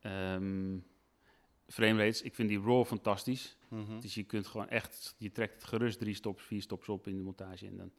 Ehm 0.00 0.76
frame 1.68 1.98
rates, 1.98 2.22
ik 2.22 2.34
vind 2.34 2.48
die 2.48 2.60
RAW 2.62 2.84
fantastisch. 2.86 3.56
Mhm. 3.68 4.00
Dus 4.00 4.14
je 4.14 4.22
kunt 4.24 4.46
gewoon 4.46 4.68
echt, 4.68 5.14
je 5.18 5.32
trekt 5.32 5.64
gerust 5.64 5.98
drie 5.98 6.14
stops, 6.14 6.42
vier 6.42 6.62
stops 6.62 6.88
op 6.88 7.06
in 7.06 7.16
de 7.16 7.22
montage 7.22 7.66
en 7.66 7.76
dan 7.76 7.90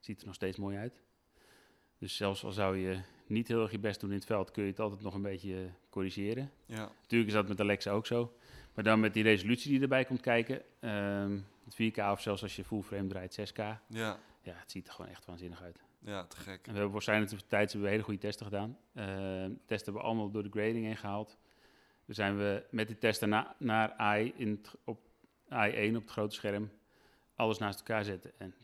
ziet 0.00 0.10
het 0.14 0.20
er 0.20 0.26
nog 0.26 0.34
steeds 0.34 0.58
mooi 0.58 0.76
uit. 0.76 1.02
Dus 1.98 2.16
zelfs 2.16 2.44
al 2.44 2.52
zou 2.52 2.76
je 2.76 2.98
niet 3.26 3.48
heel 3.48 3.62
erg 3.62 3.70
je 3.70 3.78
best 3.78 4.00
doen 4.00 4.10
in 4.10 4.16
het 4.16 4.24
veld, 4.24 4.50
kun 4.50 4.62
je 4.64 4.70
het 4.70 4.80
altijd 4.80 5.02
nog 5.02 5.14
een 5.14 5.22
beetje 5.22 5.54
eh, 5.54 5.70
corrigeren. 5.90 6.50
ja. 6.66 6.90
Natuurlijk 7.00 7.30
is 7.30 7.36
dat 7.36 7.48
met 7.48 7.60
Alexa 7.60 7.90
ook 7.90 8.06
zo. 8.06 8.36
Maar 8.74 8.84
dan 8.84 9.00
met 9.00 9.14
die 9.14 9.22
resolutie 9.22 9.70
die 9.70 9.80
erbij 9.80 10.04
komt 10.04 10.20
kijken, 10.20 10.62
ehm, 10.80 11.38
het 11.64 11.74
4K 11.74 11.98
of 11.98 12.20
zelfs 12.20 12.42
als 12.42 12.56
je 12.56 12.64
full 12.64 12.82
frame 12.82 13.06
draait 13.08 13.32
6K, 13.34 13.56
Ja. 13.88 14.18
ja, 14.42 14.54
het 14.54 14.70
ziet 14.70 14.86
er 14.86 14.92
gewoon 14.92 15.10
echt 15.10 15.24
waanzinnig 15.24 15.62
uit. 15.62 15.82
ja, 15.98 16.24
te 16.26 16.36
gek. 16.36 16.56
En 16.66 16.72
we 16.72 16.72
hebben 16.72 16.90
waarschijnlijk 16.92 17.30
de 17.30 17.46
tijd 17.46 17.66
hebben 17.72 17.82
we 17.82 17.94
hele 17.94 18.02
goede 18.04 18.20
testen 18.20 18.46
gedaan. 18.46 18.78
Ehm 18.94 19.50
testen 19.66 19.84
hebben 19.84 19.94
we 19.94 20.00
allemaal 20.08 20.30
door 20.30 20.42
de 20.42 20.50
grading 20.50 20.84
heen 20.84 20.96
gehaald. 20.96 21.36
We 22.04 22.14
zijn 22.14 22.36
we 22.36 22.64
met 22.70 22.86
die 22.86 22.98
testen 22.98 23.28
na, 23.28 23.54
naar 23.58 23.92
AI 23.92 24.32
in 24.36 24.50
het, 24.50 24.74
op 24.84 25.00
AI1 25.44 25.96
op 25.96 26.02
het 26.02 26.10
grote 26.10 26.34
scherm 26.34 26.70
alles 27.36 27.58
naast 27.58 27.78
elkaar 27.78 28.04
zetten. 28.04 28.32
En 28.38 28.54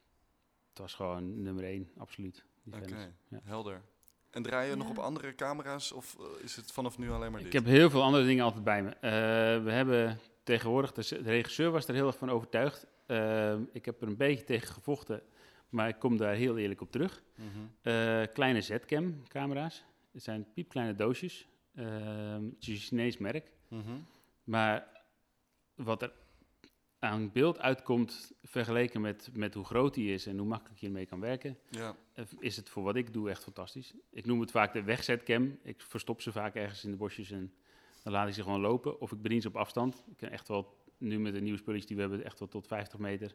het 0.68 0.78
was 0.78 0.94
gewoon 0.94 1.42
nummer 1.42 1.64
1, 1.64 1.90
absoluut. 1.96 2.44
die 2.62 2.82
Oké. 2.82 3.12
Ja. 3.28 3.40
helder. 3.42 3.82
En 4.30 4.42
draai 4.42 4.70
je 4.70 4.76
nog 4.76 4.88
op 4.88 4.98
andere 4.98 5.34
camera's 5.34 5.92
of 5.92 6.16
eh, 6.18 6.44
is 6.44 6.56
het 6.56 6.72
vanaf 6.72 6.98
nu 6.98 7.10
alleen 7.10 7.30
maar 7.30 7.40
dit? 7.40 7.48
Ik 7.48 7.52
heb 7.52 7.64
heel 7.64 7.90
veel 7.90 8.02
andere 8.02 8.24
dingen 8.24 8.44
altijd 8.44 8.64
bij 8.64 8.82
me. 8.82 8.90
Eh, 8.90 9.00
we 9.64 9.70
hebben 9.70 10.18
tegenwoordig, 10.42 10.92
de, 10.92 11.22
de 11.22 11.30
regisseur 11.30 11.70
was 11.70 11.86
er 11.86 11.94
heel 11.94 12.06
erg 12.06 12.16
van 12.16 12.30
overtuigd. 12.30 12.86
Ehm, 13.06 13.62
ik 13.72 13.84
heb 13.84 14.02
er 14.02 14.08
een 14.08 14.16
beetje 14.16 14.44
tegen 14.44 14.68
gevochten, 14.74 15.22
maar 15.68 15.88
ik 15.88 15.98
kom 15.98 16.16
daar 16.16 16.34
heel 16.34 16.58
eerlijk 16.58 16.80
op 16.80 16.90
terug. 16.90 17.22
Mhm. 17.34 17.48
Eh, 17.82 18.22
kleine 18.32 18.60
Z-cam 18.60 19.22
camera's. 19.28 19.84
Het 20.12 20.22
zijn 20.22 20.46
piepkleine 20.54 20.94
doosjes. 20.94 21.48
Ehm, 21.74 22.44
het 22.44 22.60
is 22.60 22.68
een 22.68 22.76
Chinees 22.76 23.18
merk. 23.18 23.52
Mhm. 23.68 23.98
Maar 24.44 25.02
wat 25.74 26.02
er 26.02 26.12
aan 26.98 27.32
beeld 27.32 27.58
uitkomt, 27.58 28.32
vergeleken 28.42 29.00
met, 29.00 29.28
met 29.32 29.54
hoe 29.54 29.64
groot 29.64 29.94
die 29.94 30.12
is 30.12 30.26
en 30.26 30.38
hoe 30.38 30.46
makkelijk 30.46 30.80
je 30.80 30.86
ermee 30.86 31.06
kan 31.06 31.20
werken, 31.20 31.58
Ja, 31.68 31.96
eh, 32.12 32.24
is 32.38 32.56
het 32.56 32.68
voor 32.68 32.82
wat 32.82 32.96
ik 32.96 33.12
doe 33.12 33.30
echt 33.30 33.42
fantastisch. 33.42 33.94
Ik 34.10 34.26
noem 34.26 34.40
het 34.40 34.50
vaak 34.50 34.72
de 34.72 34.82
wegzetcam. 34.82 35.58
Ik 35.62 35.80
verstop 35.80 36.20
ze 36.20 36.32
vaak 36.32 36.54
ergens 36.54 36.84
in 36.84 36.90
de 36.90 36.96
bosjes 36.96 37.30
en 37.30 37.52
dan 38.02 38.12
laat 38.12 38.28
ik 38.28 38.34
ze 38.34 38.42
gewoon 38.42 38.60
lopen. 38.60 39.00
Of 39.00 39.12
ik 39.12 39.22
bedien 39.22 39.40
ze 39.40 39.48
op 39.48 39.56
afstand. 39.56 40.04
Ik 40.10 40.16
kan 40.16 40.28
echt 40.28 40.48
wel, 40.48 40.76
nu 40.98 41.18
met 41.18 41.34
de 41.34 41.40
nieuwe 41.40 41.58
spulletjes 41.58 41.86
die 41.86 41.96
we 41.96 42.02
hebben, 42.02 42.24
echt 42.24 42.38
wel 42.38 42.48
tot 42.48 42.66
50 42.66 42.98
meter. 42.98 43.34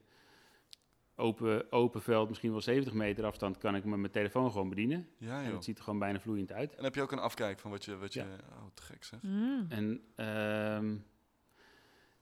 Open, 1.17 1.71
open 1.71 2.01
veld, 2.01 2.27
misschien 2.29 2.51
wel 2.51 2.61
70 2.61 2.93
meter 2.93 3.25
afstand, 3.25 3.57
kan 3.57 3.75
ik 3.75 3.83
me 3.83 3.89
met 3.89 3.99
mijn 3.99 4.11
telefoon 4.11 4.51
gewoon 4.51 4.69
bedienen. 4.69 5.07
ja 5.17 5.43
En 5.43 5.63
ziet 5.63 5.77
er 5.77 5.83
gewoon 5.83 5.99
bijna 5.99 6.19
vloeiend 6.19 6.51
uit. 6.51 6.75
En 6.75 6.83
heb 6.83 6.95
je 6.95 7.01
ook 7.01 7.11
een 7.11 7.19
afkijk 7.19 7.59
van 7.59 7.71
wat 7.71 7.85
je... 7.85 7.97
Wat 7.97 8.13
je 8.13 8.19
Ja. 8.19 8.25
Oh, 8.49 8.65
te 8.73 8.81
gek 8.81 9.03
zeg. 9.03 9.21
Mm. 9.21 9.65
En 9.69 10.01
ehm, 10.15 10.95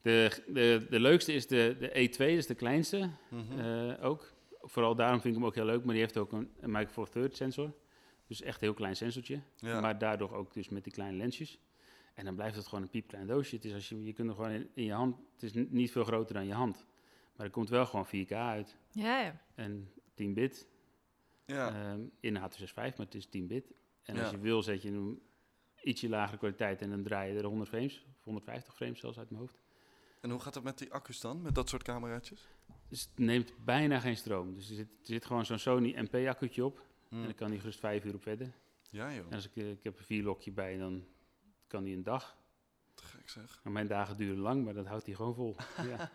de, 0.01 0.43
de, 0.47 0.85
de 0.89 0.99
leukste 0.99 1.33
is 1.33 1.47
de, 1.47 1.75
de 1.79 1.87
E2, 2.09 2.17
dat 2.17 2.27
is 2.27 2.47
de 2.47 2.55
kleinste 2.55 3.09
Mhm. 3.29 3.59
eh, 3.59 4.05
ook. 4.05 4.31
Vooral 4.61 4.95
daarom 4.95 5.21
vind 5.21 5.33
ik 5.35 5.39
hem 5.39 5.49
ook 5.49 5.55
heel 5.55 5.65
leuk, 5.65 5.83
maar 5.83 5.93
die 5.93 6.03
heeft 6.03 6.17
ook 6.17 6.31
een, 6.31 6.51
een 6.59 6.71
Micro 6.71 6.91
Four 6.91 7.09
Third 7.09 7.35
sensor. 7.35 7.73
Dus 8.27 8.41
echt 8.41 8.55
een 8.61 8.67
heel 8.67 8.73
klein 8.75 8.95
sensortje. 8.95 9.41
ja. 9.55 9.79
Maar 9.81 9.97
daardoor 9.97 10.31
ook 10.33 10.53
dus 10.53 10.69
met 10.69 10.83
die 10.83 10.93
kleine 10.93 11.17
lensjes. 11.17 11.59
En 12.13 12.25
dan 12.25 12.35
blijft 12.35 12.55
het 12.55 12.67
gewoon 12.67 12.83
een 12.83 12.89
piepklein 12.89 13.27
doosje. 13.27 13.55
Het 13.55 13.65
is 13.65 13.73
als 13.73 13.89
je, 13.89 14.03
je 14.03 14.13
kunt 14.13 14.29
er 14.29 14.35
gewoon 14.35 14.51
in, 14.51 14.69
in 14.73 14.83
je 14.83 14.91
hand, 14.93 15.15
het 15.33 15.43
is 15.43 15.53
n- 15.53 15.67
niet 15.69 15.91
veel 15.91 16.03
groter 16.03 16.33
dan 16.33 16.45
je 16.47 16.53
hand. 16.53 16.85
Maar 17.35 17.45
er 17.45 17.51
komt 17.51 17.69
wel 17.69 17.85
gewoon 17.85 18.05
4K 18.07 18.31
uit. 18.31 18.75
Ja, 18.91 19.19
ja. 19.19 19.41
En 19.55 19.91
10 20.13 20.33
bit. 20.33 20.67
ja. 21.45 21.91
Ehm, 21.91 22.01
in 22.19 22.37
H265, 22.37 22.73
maar 22.75 22.93
het 23.05 23.15
is 23.15 23.25
10 23.25 23.47
bit. 23.47 23.73
En 24.03 24.15
Ja. 24.15 24.21
als 24.21 24.31
je 24.31 24.39
wil, 24.39 24.61
zet 24.63 24.81
je 24.81 24.89
een 24.91 25.21
ietsje 25.83 26.09
lagere 26.09 26.37
kwaliteit 26.37 26.81
en 26.81 26.89
dan 26.89 27.03
draai 27.03 27.31
je 27.33 27.37
er 27.39 27.45
100 27.45 27.69
frames, 27.69 28.05
of 28.17 28.23
150 28.23 28.75
frames 28.75 28.99
zelfs 28.99 29.17
uit 29.17 29.29
mijn 29.29 29.41
hoofd. 29.41 29.57
En 30.21 30.29
hoe 30.29 30.39
gaat 30.39 30.55
het 30.55 30.63
met 30.63 30.77
die 30.77 30.91
accu's 30.93 31.19
dan? 31.19 31.41
Met 31.41 31.55
dat 31.55 31.69
soort 31.69 31.83
cameraatjes? 31.83 32.47
Dus 32.87 33.01
het 33.01 33.17
neemt 33.19 33.53
bijna 33.65 33.99
geen 33.99 34.17
stroom. 34.17 34.53
Dus 34.53 34.69
er 34.69 34.75
zit, 34.75 34.87
er 34.87 35.05
zit 35.05 35.25
gewoon 35.25 35.45
zo'n 35.45 35.57
Sony 35.59 35.93
MP-accu'tje 35.97 36.65
op. 36.65 36.81
Hm. 37.09 37.15
En 37.15 37.23
dan 37.23 37.35
kan 37.35 37.49
die 37.49 37.59
gerust 37.59 37.79
5 37.79 38.03
uur 38.05 38.13
op 38.13 38.21
verder. 38.21 38.51
Ja 38.89 39.13
joh, 39.13 39.25
En 39.29 39.33
als 39.33 39.45
ik, 39.45 39.55
eh, 39.55 39.71
ik 39.71 39.83
heb 39.83 39.97
een 39.97 40.05
vierlokje 40.05 40.51
bij, 40.51 40.77
dan 40.77 41.05
kan 41.67 41.83
die 41.83 41.95
een 41.95 42.03
dag. 42.03 42.37
Te 42.93 43.05
gek 43.05 43.29
zeg. 43.29 43.59
Maar 43.63 43.73
mijn 43.73 43.87
dagen 43.87 44.17
duren 44.17 44.39
lang, 44.39 44.63
maar 44.63 44.73
dat 44.73 44.85
houdt 44.85 45.05
hij 45.05 45.15
gewoon 45.15 45.35
vol. 45.35 45.55
ja, 45.89 46.11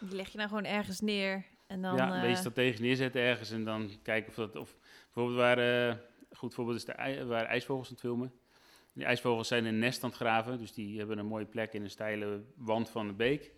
Die 0.00 0.14
leg 0.14 0.28
je 0.28 0.36
nou 0.36 0.48
gewoon 0.48 0.64
ergens 0.64 1.00
neer 1.00 1.44
en 1.66 1.82
dan... 1.82 1.96
ja 1.96 2.04
een 2.04 2.20
beetje 2.20 2.28
eh, 2.28 2.36
strategisch 2.36 2.80
neerzetten 2.80 3.20
ergens 3.20 3.50
en 3.50 3.64
dan 3.64 3.90
kijken 4.02 4.28
of 4.28 4.34
dat... 4.34 4.56
Of, 4.56 4.76
bijvoorbeeld 5.04 5.38
waar, 5.38 5.58
eh, 5.58 5.86
een 6.28 6.36
goed 6.36 6.54
voorbeeld 6.54 6.76
is 6.76 6.84
de 6.84 6.92
ij, 6.92 7.24
waar 7.24 7.44
ijsvogels 7.44 7.86
aan 7.86 7.92
het 7.92 8.02
filmen. 8.02 8.32
Die 8.92 9.04
ijsvogels 9.04 9.48
zijn 9.48 9.64
een 9.64 9.78
nest 9.78 10.02
aan 10.02 10.08
het 10.08 10.18
graven, 10.18 10.58
dus 10.58 10.72
die 10.72 10.98
hebben 10.98 11.18
een 11.18 11.26
mooie 11.26 11.44
plek 11.44 11.72
in 11.72 11.82
een 11.82 11.90
steile 11.90 12.44
wand 12.56 12.90
van 12.90 13.06
de 13.06 13.12
beek. 13.12 13.52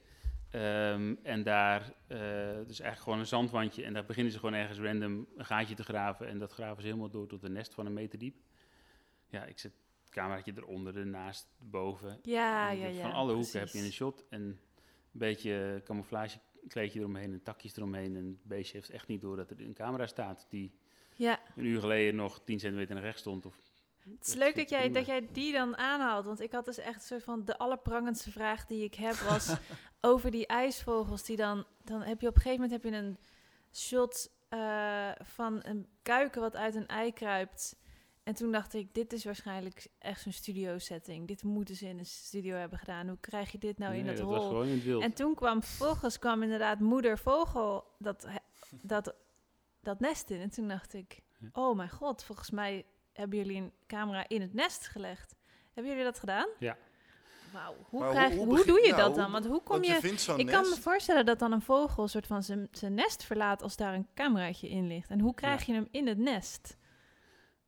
Ehm, 0.51 1.15
en 1.23 1.43
daar, 1.43 1.93
eh 2.07 2.19
dus 2.67 2.81
eigenlijk 2.81 3.01
gewoon 3.01 3.19
een 3.19 3.27
zandwandje. 3.27 3.85
En 3.85 3.93
daar 3.93 4.05
beginnen 4.05 4.33
ze 4.33 4.39
gewoon 4.39 4.55
ergens 4.55 4.79
random 4.79 5.27
een 5.37 5.45
gaatje 5.45 5.75
te 5.75 5.83
graven. 5.83 6.29
En 6.29 6.39
dat 6.39 6.53
graven 6.53 6.83
ze 6.83 6.89
helemaal 6.89 7.11
door 7.11 7.27
tot 7.27 7.43
een 7.43 7.53
nest 7.53 7.75
van 7.75 7.87
een 7.87 7.93
meter 7.93 8.19
diep. 8.19 8.37
Ja, 9.29 9.45
ik 9.45 9.59
zet 9.59 9.73
het 10.11 10.19
cameraatje 10.19 10.53
eronder, 10.57 10.97
ernaast, 10.97 11.49
boven. 11.59 12.19
ja, 12.23 12.71
ja, 12.71 12.87
ja. 12.87 13.03
Van 13.03 13.13
alle 13.13 13.33
hoeken 13.33 13.59
heb 13.59 13.69
je 13.69 13.79
een 13.79 13.93
shot 13.93 14.25
en 14.29 14.43
een 14.43 14.59
beetje 15.13 15.81
camouflage 15.85 16.39
kleedje 16.69 16.99
eromheen 16.99 17.33
en 17.33 17.43
takjes 17.43 17.77
eromheen. 17.77 18.17
En 18.17 18.27
het 18.27 18.45
beestje 18.45 18.77
heeft 18.77 18.91
echt 18.91 19.07
niet 19.07 19.21
door 19.21 19.37
dat 19.37 19.51
er 19.51 19.61
een 19.61 19.75
camera 19.75 20.07
staat 20.07 20.47
die 20.49 20.73
Ja, 21.15 21.41
een 21.57 21.65
uur 21.65 21.81
geleden 21.81 22.15
nog 22.15 22.41
10 22.45 22.61
centimeter 22.61 22.95
naar 22.95 23.05
rechts 23.05 23.21
stond. 23.21 23.47
Of, 23.47 23.57
het 24.19 24.27
is 24.27 24.35
leuk 24.35 24.57
dat 24.57 24.69
jij, 24.69 24.91
dat 24.91 25.07
jij 25.07 25.29
die 25.33 25.53
dan 25.53 25.77
aanhaalt. 25.77 26.25
Want 26.25 26.41
ik 26.41 26.53
had 26.53 26.65
dus 26.65 26.79
echt 26.79 26.95
een 26.95 27.01
soort 27.01 27.25
van... 27.25 27.45
De 27.45 27.59
allerprangendste 27.59 28.31
vraag 28.31 28.67
die 28.67 28.85
ik 28.85 28.95
heb 28.95 29.15
was 29.15 29.57
over 30.01 30.31
die 30.31 30.47
ijsvogels. 30.47 31.23
Die 31.25 31.37
dan... 31.37 31.65
Dan 31.85 32.03
heb 32.03 32.21
je 32.21 32.29
op 32.29 32.35
een 32.35 32.43
gegeven 32.43 32.63
moment 32.63 32.83
heb 32.83 32.93
je 32.93 32.99
een 32.99 33.19
shot 33.73 34.31
eh, 34.49 35.11
van 35.23 35.61
een 35.63 35.87
kuiken 36.03 36.41
wat 36.41 36.57
uit 36.57 36.75
een 36.75 36.87
ei 36.87 37.13
kruipt. 37.13 37.77
En 38.23 38.35
toen 38.35 38.53
dacht 38.53 38.75
ik, 38.75 38.95
dit 38.95 39.13
is 39.13 39.25
waarschijnlijk 39.25 39.87
echt 39.99 40.21
zo'n 40.21 40.33
studio 40.33 40.79
setting. 40.79 41.29
Dit 41.29 41.43
moeten 41.43 41.77
ze 41.77 41.87
in 41.89 41.99
een 41.99 42.07
studio 42.07 42.57
hebben 42.57 42.79
gedaan. 42.79 43.09
Hoe 43.09 43.19
krijg 43.21 43.53
je 43.53 43.59
dit 43.59 43.79
nou 43.79 43.95
in 43.95 44.07
dat 44.07 44.17
dat 44.17 44.27
hol? 44.27 44.61
het 44.61 44.85
wild. 44.85 45.03
En 45.03 45.13
toen 45.13 45.35
kwam 45.35 45.63
vervolgens 45.63 46.19
kwam 46.19 46.43
inderdaad 46.43 46.81
moeder 46.81 47.19
vogel 47.19 47.85
dat, 47.99 48.27
dat, 48.83 49.15
dat 49.81 50.01
nest 50.01 50.31
in. 50.31 50.41
En 50.41 50.51
toen 50.51 50.69
dacht 50.69 50.95
ik, 50.95 51.21
oh 51.53 51.77
mijn 51.77 51.91
god, 51.91 52.25
volgens 52.25 52.51
mij 52.51 52.85
hebben 53.13 53.39
jullie 53.39 53.57
een 53.57 53.73
camera 53.87 54.29
in 54.29 54.41
het 54.41 54.55
nest 54.55 54.87
gelegd. 54.89 55.35
Hebben 55.73 55.93
jullie 55.93 56.07
dat 56.07 56.19
gedaan? 56.19 56.49
Ja. 56.59 56.77
Wauw, 57.53 57.75
hoe, 57.89 58.05
hoe- 58.05 58.35
hoe, 58.35 58.47
hoe 58.47 58.65
doe 58.65 58.87
je 58.87 58.95
dat 58.95 59.07
hoe- 59.07 59.17
dan? 59.17 59.31
Want 59.33 59.47
hoe 59.47 59.63
kom 59.63 59.85
je 59.85 60.15
Ik 60.37 60.47
kan 60.47 60.69
me 60.69 60.77
voorstellen 60.81 61.27
dat 61.27 61.39
dan 61.39 61.53
een 61.53 61.63
vogel 61.63 62.09
soort 62.09 62.27
van 62.27 62.43
zijn 62.43 62.69
zijn 62.71 62.95
nest 62.95 63.25
verlaat 63.25 63.63
als 63.63 63.77
daar 63.77 63.95
een 63.95 64.09
cameraatje 64.15 64.69
in 64.69 64.87
ligt. 64.87 65.11
En 65.11 65.21
hoe 65.21 65.35
krijg 65.35 65.65
je 65.67 65.73
hem 65.73 65.89
in 65.91 66.07
het 66.07 66.19
nest? 66.19 66.77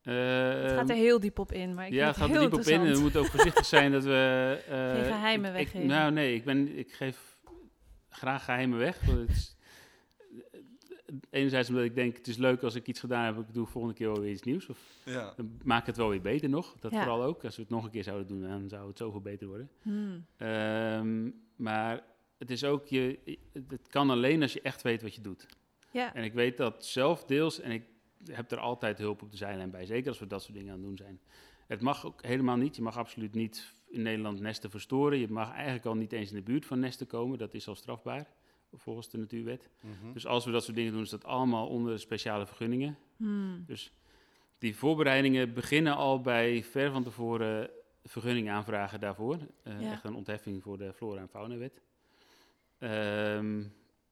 Het 0.02 0.72
gaat 0.72 0.88
er 0.88 0.94
Ehm, 0.94 1.02
heel 1.02 1.20
diep 1.20 1.38
op 1.38 1.52
in, 1.52 1.74
maar 1.74 1.86
ik 1.86 1.92
ja, 1.92 2.06
het 2.06 2.16
gaat 2.16 2.30
er 2.30 2.40
diep 2.40 2.52
op 2.52 2.60
in. 2.60 2.80
En 2.80 2.92
we 2.94 3.00
moeten 3.00 3.20
ook 3.20 3.26
voorzichtig 3.26 3.64
zijn 3.66 3.92
dat 3.92 4.04
we... 4.04 4.10
eh, 4.68 4.90
Geen 4.94 5.04
geheimen 5.04 5.50
ik- 5.50 5.56
ik- 5.56 5.62
weggeven. 5.64 5.86
nou, 5.86 6.12
nee, 6.12 6.34
ik, 6.34 6.44
ben, 6.44 6.78
ik 6.78 6.92
geef 6.92 7.38
graag 8.08 8.44
geheimen 8.44 8.78
weg. 8.78 9.00
want 9.06 9.18
het 9.18 9.30
is- 9.30 9.56
enerzijds 11.30 11.68
omdat 11.68 11.84
ik 11.84 11.94
denk, 11.94 12.16
het 12.16 12.28
is 12.28 12.36
leuk 12.36 12.62
als 12.62 12.74
ik 12.74 12.86
iets 12.86 13.00
gedaan 13.00 13.24
heb, 13.24 13.38
ik 13.48 13.54
doe 13.54 13.66
volgende 13.66 13.96
keer 13.96 14.06
wel 14.12 14.20
weer 14.20 14.30
iets 14.30 14.42
nieuws. 14.42 14.68
Of 14.68 14.78
Ja, 15.04 15.32
dan 15.36 15.58
maak 15.64 15.80
ik 15.80 15.86
het 15.86 15.96
wel 15.96 16.08
weer 16.08 16.20
beter 16.20 16.48
nog. 16.48 16.76
Dat 16.80 16.92
Ja. 16.92 16.98
vooral 17.02 17.22
ook. 17.22 17.44
Als 17.44 17.56
we 17.56 17.62
het 17.62 17.70
nog 17.70 17.84
een 17.84 17.90
keer 17.90 18.04
zouden 18.04 18.26
doen, 18.26 18.42
dan 18.42 18.68
zou 18.68 18.88
het 18.88 18.98
zoveel 18.98 19.20
beter 19.20 19.46
worden. 19.46 19.70
Hmm. 19.82 20.26
Ehm, 20.36 21.30
maar 21.56 22.02
het 22.38 22.50
is 22.50 22.64
ook, 22.64 22.86
je, 22.86 23.18
het 23.52 23.88
kan 23.88 24.10
alleen 24.10 24.42
als 24.42 24.52
je 24.52 24.60
echt 24.60 24.82
weet 24.82 25.02
wat 25.02 25.14
je 25.14 25.20
doet. 25.20 25.46
Ja, 25.90 26.14
En 26.14 26.24
ik 26.24 26.32
weet 26.32 26.56
dat 26.56 26.84
zelf 26.84 27.24
deels, 27.24 27.60
en 27.60 27.70
ik 27.70 27.82
heb 28.30 28.50
er 28.50 28.58
altijd 28.58 28.98
hulp 28.98 29.22
op 29.22 29.30
de 29.30 29.36
zijlijn 29.36 29.70
bij, 29.70 29.86
zeker 29.86 30.08
als 30.08 30.18
we 30.18 30.26
dat 30.26 30.42
soort 30.42 30.54
dingen 30.54 30.72
aan 30.72 30.78
het 30.78 30.86
doen 30.86 30.96
zijn. 30.96 31.20
Het 31.66 31.80
mag 31.80 32.06
ook 32.06 32.22
helemaal 32.24 32.56
niet, 32.56 32.76
je 32.76 32.82
mag 32.82 32.96
absoluut 32.96 33.34
niet 33.34 33.74
in 33.88 34.02
Nederland 34.02 34.40
nesten 34.40 34.70
verstoren. 34.70 35.18
Je 35.18 35.28
mag 35.28 35.52
eigenlijk 35.52 35.86
al 35.86 35.94
niet 35.94 36.12
eens 36.12 36.30
in 36.30 36.36
de 36.36 36.42
buurt 36.42 36.66
van 36.66 36.78
nesten 36.80 37.06
komen, 37.06 37.38
dat 37.38 37.54
is 37.54 37.68
al 37.68 37.74
strafbaar, 37.74 38.26
volgens 38.72 39.10
de 39.10 39.18
natuurwet. 39.18 39.70
Mhm. 39.80 40.12
Dus 40.12 40.26
als 40.26 40.44
we 40.44 40.50
dat 40.50 40.64
soort 40.64 40.76
dingen 40.76 40.92
doen, 40.92 41.02
is 41.02 41.10
dat 41.10 41.24
allemaal 41.24 41.68
onder 41.68 41.98
speciale 41.98 42.46
vergunningen. 42.46 42.98
Hmm. 43.16 43.64
Dus 43.66 43.92
die 44.58 44.76
voorbereidingen 44.76 45.54
beginnen 45.54 45.96
al 45.96 46.20
bij 46.20 46.62
ver 46.64 46.90
van 46.90 47.02
tevoren 47.02 47.70
vergunning 48.04 48.50
aanvragen 48.50 49.00
daarvoor. 49.00 49.38
Eh, 49.62 49.80
Ja. 49.80 49.92
Echt 49.92 50.04
een 50.04 50.14
ontheffing 50.14 50.62
voor 50.62 50.78
de 50.78 50.92
Flora- 50.92 51.20
en 51.20 51.28
Faunawet. 51.28 51.80
Ehm 52.78 53.62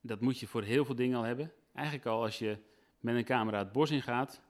dat 0.01 0.21
moet 0.21 0.39
je 0.39 0.47
voor 0.47 0.63
heel 0.63 0.85
veel 0.85 0.95
dingen 0.95 1.17
al 1.19 1.23
hebben. 1.25 1.53
Eigenlijk 1.75 2.07
al 2.07 2.23
als 2.23 2.39
je 2.39 2.59
met 3.01 3.15
een 3.15 3.25
camera 3.25 3.59
het 3.59 3.73
bos 3.73 3.91
ingaat. 3.91 4.43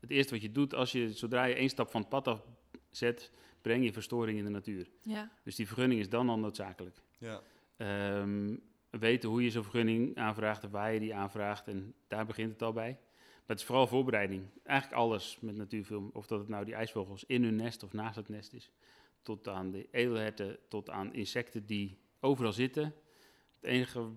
Het 0.00 0.10
eerste 0.10 0.32
wat 0.32 0.42
je 0.42 0.52
doet, 0.52 0.74
als 0.74 0.92
je, 0.92 1.12
zodra 1.12 1.44
je 1.44 1.54
één 1.54 1.68
stap 1.68 1.90
van 1.90 2.00
het 2.00 2.10
pad 2.10 2.28
af 2.28 2.46
zet, 2.90 3.32
breng 3.60 3.84
je 3.84 3.92
verstoring 3.92 4.38
in 4.38 4.44
de 4.44 4.50
natuur. 4.50 4.88
ja, 5.02 5.30
Dus 5.42 5.54
die 5.54 5.66
vergunning 5.66 6.00
is 6.00 6.08
dan 6.08 6.28
al 6.28 6.38
noodzakelijk. 6.38 7.02
Ja. 7.18 7.40
Ehm, 7.76 8.56
weten 8.90 9.28
hoe 9.28 9.42
je 9.42 9.50
zo'n 9.50 9.62
vergunning 9.62 10.16
aanvraagt 10.16 10.62
en 10.64 10.70
waar 10.70 10.92
je 10.92 11.00
die 11.00 11.14
aanvraagt. 11.14 11.68
En 11.68 11.94
daar 12.08 12.26
begint 12.26 12.52
het 12.52 12.62
al 12.62 12.72
bij. 12.72 12.90
Maar 12.90 13.56
het 13.56 13.58
is 13.58 13.64
vooral 13.64 13.86
voorbereiding. 13.86 14.44
Eigenlijk 14.62 15.00
alles 15.00 15.38
met 15.40 15.56
natuurfilm. 15.56 16.10
Of 16.12 16.26
dat 16.26 16.38
het 16.38 16.48
nou 16.48 16.64
die 16.64 16.74
ijsvogels 16.74 17.24
in 17.24 17.42
hun 17.44 17.56
nest 17.56 17.82
of 17.82 17.92
naast 17.92 18.16
het 18.16 18.28
nest 18.28 18.52
is. 18.52 18.70
Tot 19.22 19.48
aan 19.48 19.70
de 19.70 19.88
edelherten, 19.90 20.58
tot 20.68 20.90
aan 20.90 21.12
insecten 21.14 21.66
die 21.66 21.98
overal 22.20 22.52
zitten. 22.52 22.94
Het 23.54 23.64
enige, 23.64 24.08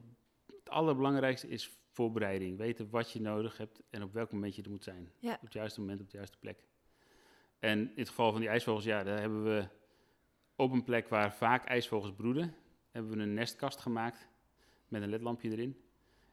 het 0.45 0.69
allerbelangrijkste 0.69 1.47
is 1.47 1.78
voorbereiding. 1.99 2.57
Weten 2.57 2.89
wat 2.89 3.11
je 3.11 3.21
nodig 3.21 3.57
hebt 3.57 3.81
en 3.89 4.03
op 4.03 4.13
welk 4.13 4.31
moment 4.31 4.55
je 4.55 4.63
er 4.63 4.69
moet 4.69 4.83
zijn. 4.83 5.11
Ja. 5.19 5.33
Op 5.33 5.41
het 5.41 5.53
juiste 5.53 5.79
moment, 5.79 6.01
op 6.01 6.09
de 6.09 6.17
juiste 6.17 6.37
plek. 6.37 6.65
En 7.59 7.79
in 7.79 7.91
het 7.95 8.09
geval 8.09 8.31
van 8.31 8.39
die 8.39 8.49
ijsvogels, 8.49 8.83
ja, 8.83 9.03
daar 9.03 9.19
hebben 9.19 9.43
we 9.43 9.67
op 10.55 10.71
een 10.71 10.83
plek 10.83 11.07
waar 11.07 11.33
vaak 11.33 11.65
ijsvogels 11.65 12.13
broeden, 12.13 12.55
hebben 12.91 13.11
we 13.11 13.21
een 13.21 13.33
nestkast 13.33 13.79
gemaakt 13.79 14.27
met 14.87 15.01
een 15.01 15.09
ledlampje 15.09 15.49
erin. 15.49 15.81